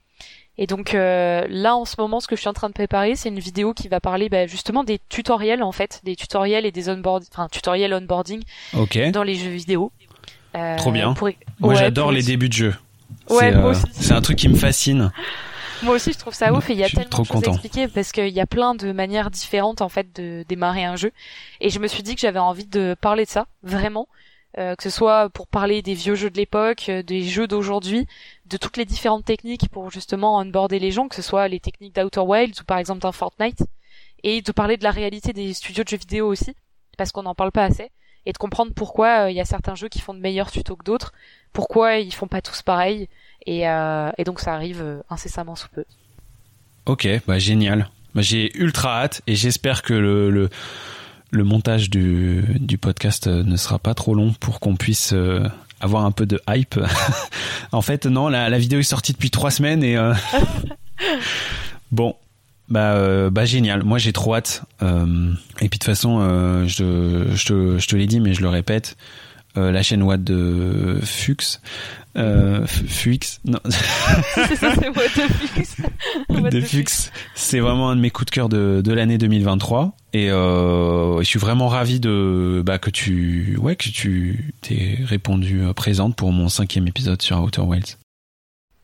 Et 0.60 0.66
donc 0.66 0.94
euh, 0.94 1.46
là 1.48 1.76
en 1.76 1.84
ce 1.84 1.94
moment, 1.98 2.18
ce 2.18 2.26
que 2.26 2.34
je 2.34 2.40
suis 2.40 2.48
en 2.48 2.52
train 2.52 2.68
de 2.68 2.74
préparer, 2.74 3.14
c'est 3.14 3.28
une 3.28 3.38
vidéo 3.38 3.74
qui 3.74 3.86
va 3.88 4.00
parler 4.00 4.28
bah, 4.28 4.46
justement 4.46 4.82
des 4.82 4.98
tutoriels 5.08 5.62
en 5.62 5.72
fait, 5.72 6.00
des 6.02 6.16
tutoriels 6.16 6.66
et 6.66 6.72
des 6.72 6.88
onboard, 6.88 7.24
enfin 7.32 7.48
tutoriels 7.48 7.94
onboarding 7.94 8.42
dans 9.12 9.22
les 9.22 9.36
jeux 9.36 9.50
vidéo. 9.50 9.92
Euh, 10.56 10.76
Trop 10.76 10.90
bien. 10.90 11.14
Moi 11.60 11.74
j'adore 11.74 12.10
les 12.10 12.22
débuts 12.22 12.48
de 12.48 12.54
jeu. 12.54 12.74
Ouais, 13.30 13.54
euh, 13.54 13.74
c'est 13.92 14.12
un 14.12 14.20
truc 14.20 14.36
qui 14.36 14.48
me 14.48 14.56
fascine. 14.56 15.12
Moi 15.82 15.94
aussi, 15.94 16.12
je 16.12 16.18
trouve 16.18 16.34
ça 16.34 16.52
ouf 16.52 16.68
et 16.70 16.72
il 16.72 16.78
y 16.78 16.84
a 16.84 16.88
tellement 16.88 17.20
de 17.20 17.24
choses 17.24 17.44
à 17.44 17.50
expliquer 17.50 17.86
parce 17.86 18.10
qu'il 18.10 18.28
y 18.28 18.40
a 18.40 18.46
plein 18.46 18.74
de 18.74 18.90
manières 18.90 19.30
différentes 19.30 19.80
en 19.80 19.88
fait 19.88 20.08
de 20.16 20.44
démarrer 20.48 20.84
un 20.84 20.96
jeu. 20.96 21.12
Et 21.60 21.70
je 21.70 21.78
me 21.78 21.86
suis 21.86 22.02
dit 22.02 22.16
que 22.16 22.20
j'avais 22.20 22.40
envie 22.40 22.66
de 22.66 22.96
parler 23.00 23.24
de 23.24 23.30
ça 23.30 23.46
vraiment 23.62 24.08
euh, 24.56 24.74
que 24.74 24.82
ce 24.82 24.90
soit 24.90 25.28
pour 25.28 25.46
parler 25.46 25.82
des 25.82 25.94
vieux 25.94 26.14
jeux 26.14 26.30
de 26.30 26.38
l'époque, 26.38 26.86
euh, 26.88 27.02
des 27.02 27.22
jeux 27.22 27.46
d'aujourd'hui, 27.46 28.06
de 28.46 28.56
toutes 28.56 28.78
les 28.78 28.86
différentes 28.86 29.24
techniques 29.24 29.68
pour 29.68 29.90
justement 29.90 30.38
onboarder 30.38 30.78
les 30.78 30.90
gens, 30.90 31.08
que 31.08 31.14
ce 31.14 31.22
soit 31.22 31.48
les 31.48 31.60
techniques 31.60 31.94
d'Outer 31.94 32.20
Wilds 32.20 32.60
ou 32.60 32.64
par 32.64 32.78
exemple 32.78 33.00
d'un 33.00 33.12
Fortnite, 33.12 33.64
et 34.24 34.40
de 34.40 34.52
parler 34.52 34.78
de 34.78 34.84
la 34.84 34.90
réalité 34.90 35.32
des 35.32 35.52
studios 35.52 35.84
de 35.84 35.88
jeux 35.88 35.98
vidéo 35.98 36.26
aussi, 36.28 36.56
parce 36.96 37.12
qu'on 37.12 37.24
n'en 37.24 37.34
parle 37.34 37.52
pas 37.52 37.64
assez, 37.64 37.90
et 38.24 38.32
de 38.32 38.38
comprendre 38.38 38.72
pourquoi 38.74 39.24
euh, 39.24 39.30
il 39.30 39.36
y 39.36 39.40
a 39.40 39.44
certains 39.44 39.74
jeux 39.74 39.88
qui 39.88 40.00
font 40.00 40.14
de 40.14 40.20
meilleurs 40.20 40.50
tutos 40.50 40.76
que 40.76 40.84
d'autres, 40.84 41.12
pourquoi 41.52 41.96
ils 41.98 42.14
font 42.14 42.28
pas 42.28 42.40
tous 42.40 42.62
pareil, 42.62 43.08
et, 43.46 43.62
et 43.62 44.24
donc 44.24 44.40
ça 44.40 44.52
arrive 44.52 45.02
incessamment 45.08 45.56
sous 45.56 45.68
peu. 45.68 45.84
Ok, 46.84 47.08
bah 47.26 47.38
génial. 47.38 47.90
Bah, 48.14 48.22
j'ai 48.22 48.56
ultra 48.58 49.02
hâte 49.02 49.22
et 49.26 49.34
j'espère 49.34 49.82
que 49.82 49.94
le 49.94 50.50
le 51.30 51.44
montage 51.44 51.90
du, 51.90 52.44
du 52.58 52.78
podcast 52.78 53.26
euh, 53.26 53.42
ne 53.42 53.56
sera 53.56 53.78
pas 53.78 53.94
trop 53.94 54.14
long 54.14 54.34
pour 54.40 54.60
qu'on 54.60 54.76
puisse 54.76 55.12
euh, 55.12 55.46
avoir 55.80 56.04
un 56.04 56.10
peu 56.10 56.26
de 56.26 56.40
hype. 56.48 56.78
en 57.72 57.82
fait, 57.82 58.06
non, 58.06 58.28
la, 58.28 58.48
la, 58.48 58.58
vidéo 58.58 58.80
est 58.80 58.84
sortie 58.84 59.12
depuis 59.12 59.30
trois 59.30 59.50
semaines 59.50 59.82
et 59.82 59.96
euh, 59.96 60.14
bon, 61.92 62.14
bah, 62.68 63.30
bah 63.30 63.44
génial. 63.44 63.82
Moi, 63.82 63.98
j'ai 63.98 64.12
trop 64.12 64.34
hâte. 64.34 64.62
et 64.82 64.86
puis 64.86 65.66
de 65.66 65.68
toute 65.68 65.84
façon, 65.84 66.20
je, 66.66 67.26
je 67.34 67.78
je 67.78 67.86
te 67.86 67.96
l'ai 67.96 68.06
dit, 68.06 68.20
mais 68.20 68.34
je 68.34 68.42
le 68.42 68.48
répète. 68.48 68.96
La 69.58 69.82
chaîne 69.82 70.02
Watt 70.02 70.22
de 70.22 70.98
Fux 71.02 71.60
euh, 72.18 72.66
Fuix, 72.66 73.40
non. 73.44 73.60
c'est 73.68 74.56
ça, 74.56 74.74
c'est 74.74 74.90
de 76.50 76.60
Fuix. 76.60 77.10
C'est 77.34 77.60
vraiment 77.60 77.90
un 77.90 77.96
de 77.96 78.00
mes 78.00 78.10
coups 78.10 78.26
de 78.26 78.30
cœur 78.30 78.48
de, 78.48 78.82
de 78.84 78.92
l'année 78.92 79.18
2023. 79.18 79.92
Et 80.14 80.30
euh, 80.30 81.18
je 81.18 81.24
suis 81.24 81.38
vraiment 81.38 81.68
ravi 81.68 82.00
de 82.00 82.62
bah, 82.64 82.78
que 82.78 82.90
tu 82.90 83.56
ouais 83.60 83.76
que 83.76 83.88
tu 83.88 84.54
t'es 84.62 84.98
répondu 85.04 85.62
euh, 85.62 85.72
présente 85.74 86.16
pour 86.16 86.32
mon 86.32 86.48
cinquième 86.48 86.88
épisode 86.88 87.22
sur 87.22 87.40
Outer 87.40 87.60
Wilds. 87.60 87.98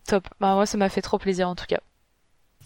Top. 0.07 0.29
Bah 0.41 0.55
moi 0.55 0.67
ça 0.67 0.77
m'a 0.77 0.89
fait 0.89 1.03
trop 1.03 1.19
plaisir 1.19 1.49
en 1.49 1.55
tout 1.55 1.67
cas. 1.67 1.81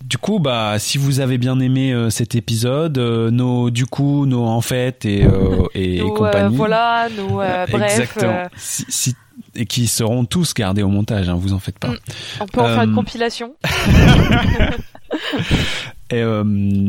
Du 0.05 0.17
coup, 0.17 0.39
bah, 0.39 0.79
si 0.79 0.97
vous 0.97 1.21
avez 1.21 1.39
bien 1.39 1.59
aimé 1.59 1.93
euh, 1.93 2.09
cet 2.09 2.37
épisode, 2.37 2.99
euh, 2.99 3.31
nos 3.31 3.71
du 3.71 3.85
coup, 3.85 4.27
nos 4.27 4.45
en 4.45 4.61
fait 4.61 5.05
et 5.05 5.25
euh, 5.25 5.67
et, 5.75 5.99
compagnie. 5.99 6.57
voilà, 6.57 7.09
nos 7.17 7.37
bref. 7.37 7.75
Exactement. 7.75 8.45
Si, 8.57 8.85
si, 8.89 9.17
et 9.55 9.67
qui 9.67 9.89
seront 9.89 10.25
tous 10.25 10.55
gardés 10.55 10.83
au 10.83 10.89
montage, 10.89 11.29
hein, 11.29 11.35
vous 11.35 11.53
en 11.53 11.59
faites 11.59 11.79
pas. 11.79 11.89
Mm. 11.89 11.99
On 12.41 12.47
peut 12.47 12.61
en 12.61 12.69
faire 12.69 12.83
une 12.83 12.95
compilation. 12.95 13.55
et 16.11 16.23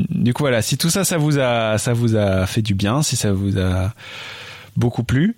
du 0.10 0.34
coup, 0.34 0.44
voilà, 0.44 0.62
si 0.62 0.78
tout 0.78 0.90
ça, 0.90 1.04
ça 1.04 1.18
vous 1.18 1.40
a, 1.40 1.80
ça 1.80 1.94
vous 1.94 2.16
a 2.16 2.46
fait 2.46 2.62
du 2.62 2.76
bien, 2.76 3.02
si 3.02 3.16
ça 3.16 3.32
vous 3.32 3.58
a 3.58 3.94
beaucoup 4.78 5.04
plu, 5.04 5.36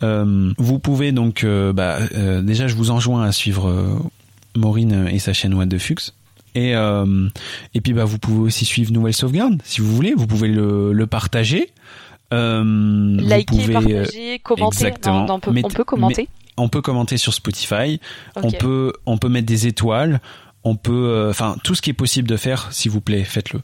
vous 0.00 0.78
pouvez 0.78 1.12
donc, 1.12 1.44
bah, 1.74 1.98
déjà, 2.42 2.68
je 2.68 2.74
vous 2.74 2.90
enjoins 2.90 3.24
à 3.24 3.32
suivre 3.32 4.00
Maureen 4.56 5.08
et 5.10 5.18
sa 5.18 5.32
chaîne 5.32 5.54
What 5.54 5.66
de 5.66 5.78
Fux 5.78 6.12
et, 6.54 6.74
euh, 6.74 7.28
et 7.74 7.80
puis 7.80 7.92
bah, 7.92 8.04
vous 8.04 8.18
pouvez 8.18 8.40
aussi 8.40 8.64
suivre 8.64 8.92
Nouvelle 8.92 9.14
Sauvegarde 9.14 9.60
si 9.64 9.80
vous 9.80 9.94
voulez. 9.94 10.14
Vous 10.16 10.26
pouvez 10.26 10.48
le, 10.48 10.92
le 10.92 11.06
partager. 11.06 11.72
Euh, 12.32 13.16
Liker, 13.20 13.54
vous 13.56 13.60
pouvez, 13.62 13.72
partager, 13.72 14.38
commenter. 14.40 14.76
exactement. 14.86 15.26
Non, 15.26 15.34
on, 15.34 15.40
peut, 15.40 15.50
Mais- 15.50 15.64
on 15.64 15.68
peut 15.68 15.84
commenter. 15.84 16.28
on 16.56 16.68
peut 16.68 16.82
commenter 16.82 17.16
sur 17.16 17.32
Spotify. 17.32 18.00
On 18.36 18.50
peut, 18.50 18.92
on 19.06 19.18
peut 19.18 19.28
mettre 19.28 19.46
des 19.46 19.66
étoiles. 19.66 20.20
On 20.64 20.76
peut, 20.76 20.92
euh, 20.92 21.30
enfin, 21.30 21.56
tout 21.64 21.74
ce 21.74 21.80
qui 21.82 21.90
est 21.90 21.94
possible 21.94 22.28
de 22.28 22.36
faire, 22.36 22.70
s'il 22.72 22.90
vous 22.90 23.00
plaît, 23.00 23.24
faites-le. 23.24 23.60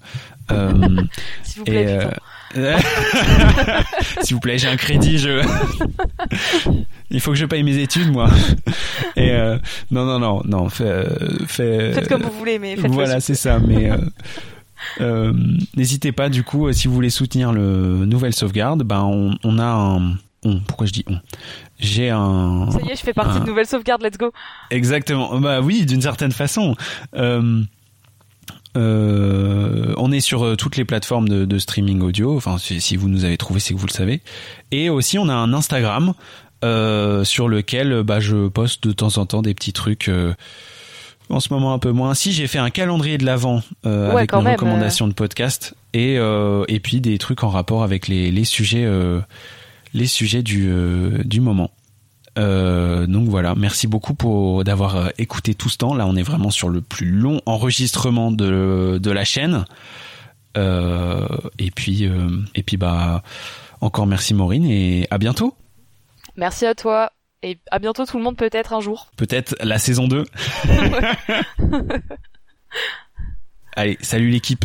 S'il 1.43 1.61
vous 1.61 1.63
et, 1.67 1.71
plaît, 1.71 1.99
putain. 1.99 2.17
S'il 4.23 4.35
vous 4.35 4.41
plaît, 4.41 4.59
j'ai 4.59 4.69
un 4.69 4.77
crédit, 4.77 5.19
je. 5.19 5.43
Il 7.11 7.21
faut 7.21 7.31
que 7.33 7.37
je 7.37 7.47
paye 7.47 7.63
mes 7.63 7.79
études, 7.79 8.11
moi. 8.13 8.29
Et 9.17 9.31
euh, 9.33 9.59
non, 9.91 10.05
non, 10.05 10.19
non, 10.19 10.43
non, 10.45 10.69
fais, 10.69 10.85
euh, 10.85 11.45
Faites 11.47 12.09
comme 12.09 12.23
vous 12.23 12.33
voulez, 12.39 12.59
mais 12.59 12.77
faites 12.77 12.91
voilà, 12.91 13.21
c'est 13.21 13.35
ça. 13.35 13.59
Mais 13.59 13.91
euh, 13.91 13.97
euh, 15.01 15.33
n'hésitez 15.77 16.13
pas, 16.13 16.29
du 16.29 16.43
coup, 16.43 16.69
euh, 16.69 16.73
si 16.73 16.89
vous 16.89 16.95
voulez 16.95 17.11
soutenir 17.11 17.53
le 17.53 18.05
Nouvelle 18.07 18.35
Sauvegarde, 18.35 18.83
ben 18.83 19.03
on, 19.03 19.37
on 19.45 19.59
a 19.59 19.65
un. 19.67 20.15
on, 20.45 20.61
pourquoi 20.67 20.87
je 20.87 20.93
dis 20.93 21.05
on? 21.09 21.19
J'ai 21.81 22.11
un. 22.11 22.69
Ça 22.71 22.79
y 22.87 22.91
est, 22.91 22.97
je 22.97 23.03
fais 23.03 23.13
partie 23.13 23.39
un- 23.39 23.41
de 23.41 23.47
Nouvelle 23.47 23.67
Sauvegarde, 23.67 24.03
let's 24.03 24.17
go. 24.19 24.33
Exactement. 24.71 25.39
Bah 25.41 25.61
oui, 25.61 25.85
d'une 25.87 26.03
certaine 26.03 26.33
façon. 26.33 26.77
Euh, 27.17 27.63
euh, 28.77 29.95
on 29.97 30.11
est 30.13 30.21
sur 30.21 30.45
euh, 30.45 30.57
toutes 30.57 30.77
les 30.77 30.85
plateformes 30.85 31.29
de, 31.29 31.45
de 31.45 31.59
streaming 31.59 32.01
audio. 32.03 32.37
Enfin, 32.37 32.59
si, 32.59 32.81
si 32.81 32.97
vous 32.97 33.09
nous 33.09 33.25
avez 33.25 33.37
trouvé, 33.37 33.61
c'est 33.61 33.75
que 33.75 33.79
vous 33.79 33.87
le 33.87 33.93
savez. 33.93 34.21
Et 34.71 34.89
aussi, 34.91 35.19
on 35.19 35.29
a 35.29 35.35
un 35.35 35.53
Instagram 35.53 36.15
euh, 36.65 37.25
sur 37.25 37.49
lequel 37.49 38.03
bah, 38.03 38.21
je 38.21 38.49
poste 38.49 38.87
de 38.87 38.93
temps 38.93 39.17
en 39.19 39.27
temps 39.27 39.43
des 39.43 39.55
petits 39.55 39.73
trucs. 39.73 40.09
euh, 40.09 40.35
en 41.31 41.41
ce 41.41 41.53
moment, 41.53 41.73
un 41.73 41.79
peu 41.79 41.91
moins. 41.91 42.15
Si 42.15 42.33
j'ai 42.33 42.47
fait 42.47 42.59
un 42.59 42.71
calendrier 42.71 43.17
de 43.17 43.25
l'avant 43.25 43.63
euh, 43.87 44.09
Ouais, 44.11 44.17
avec 44.19 44.33
mes 44.35 44.43
même, 44.43 44.53
recommandations 44.55 45.09
de 45.09 45.15
podcast 45.15 45.75
et 45.95 46.19
euh, 46.19 46.65
et 46.69 46.81
puis 46.81 47.01
des 47.01 47.17
trucs 47.17 47.43
en 47.45 47.49
rapport 47.49 47.83
avec 47.83 48.09
les 48.09 48.31
les 48.31 48.45
sujets 48.45 48.85
euh, 48.85 49.21
les 49.95 50.07
sujets 50.07 50.43
du 50.43 50.67
euh, 50.69 51.23
du 51.25 51.41
moment. 51.41 51.71
Euh, 52.39 53.07
donc 53.07 53.29
voilà, 53.29 53.55
merci 53.55 53.87
beaucoup 53.87 54.15
pour 54.15 54.65
d'avoir 54.65 54.97
euh, 54.97 55.09
écouté 55.19 55.55
tout 55.55 55.69
ce 55.69 55.79
temps. 55.79 55.95
Là, 55.95 56.07
on 56.07 56.17
est 56.17 56.23
vraiment 56.23 56.51
sur 56.51 56.69
le 56.69 56.81
plus 56.81 57.11
long 57.11 57.41
enregistrement 57.47 58.31
de 58.31 58.99
de 59.01 59.11
la 59.11 59.25
chaîne. 59.25 59.65
Euh, 60.57 61.27
et 61.59 61.71
puis 61.71 62.07
euh, 62.07 62.29
et 62.55 62.63
puis 62.63 62.77
bah 62.77 63.23
encore 63.81 64.07
merci 64.07 64.35
Maureen 64.35 64.65
et 64.65 65.07
à 65.11 65.19
bientôt. 65.19 65.57
Merci 66.37 66.67
à 66.67 66.75
toi. 66.75 67.13
Et 67.43 67.59
à 67.71 67.79
bientôt 67.79 68.07
tout 68.07 68.17
le 68.17 68.25
monde, 68.25 68.37
peut-être 68.37 68.73
un 68.73 68.81
jour. 68.81 69.11
Peut-être 69.17 69.55
la 69.63 69.79
saison 69.79 70.09
2. 70.09 70.25
Allez, 73.77 73.99
salut 74.01 74.31
l'équipe. 74.31 74.65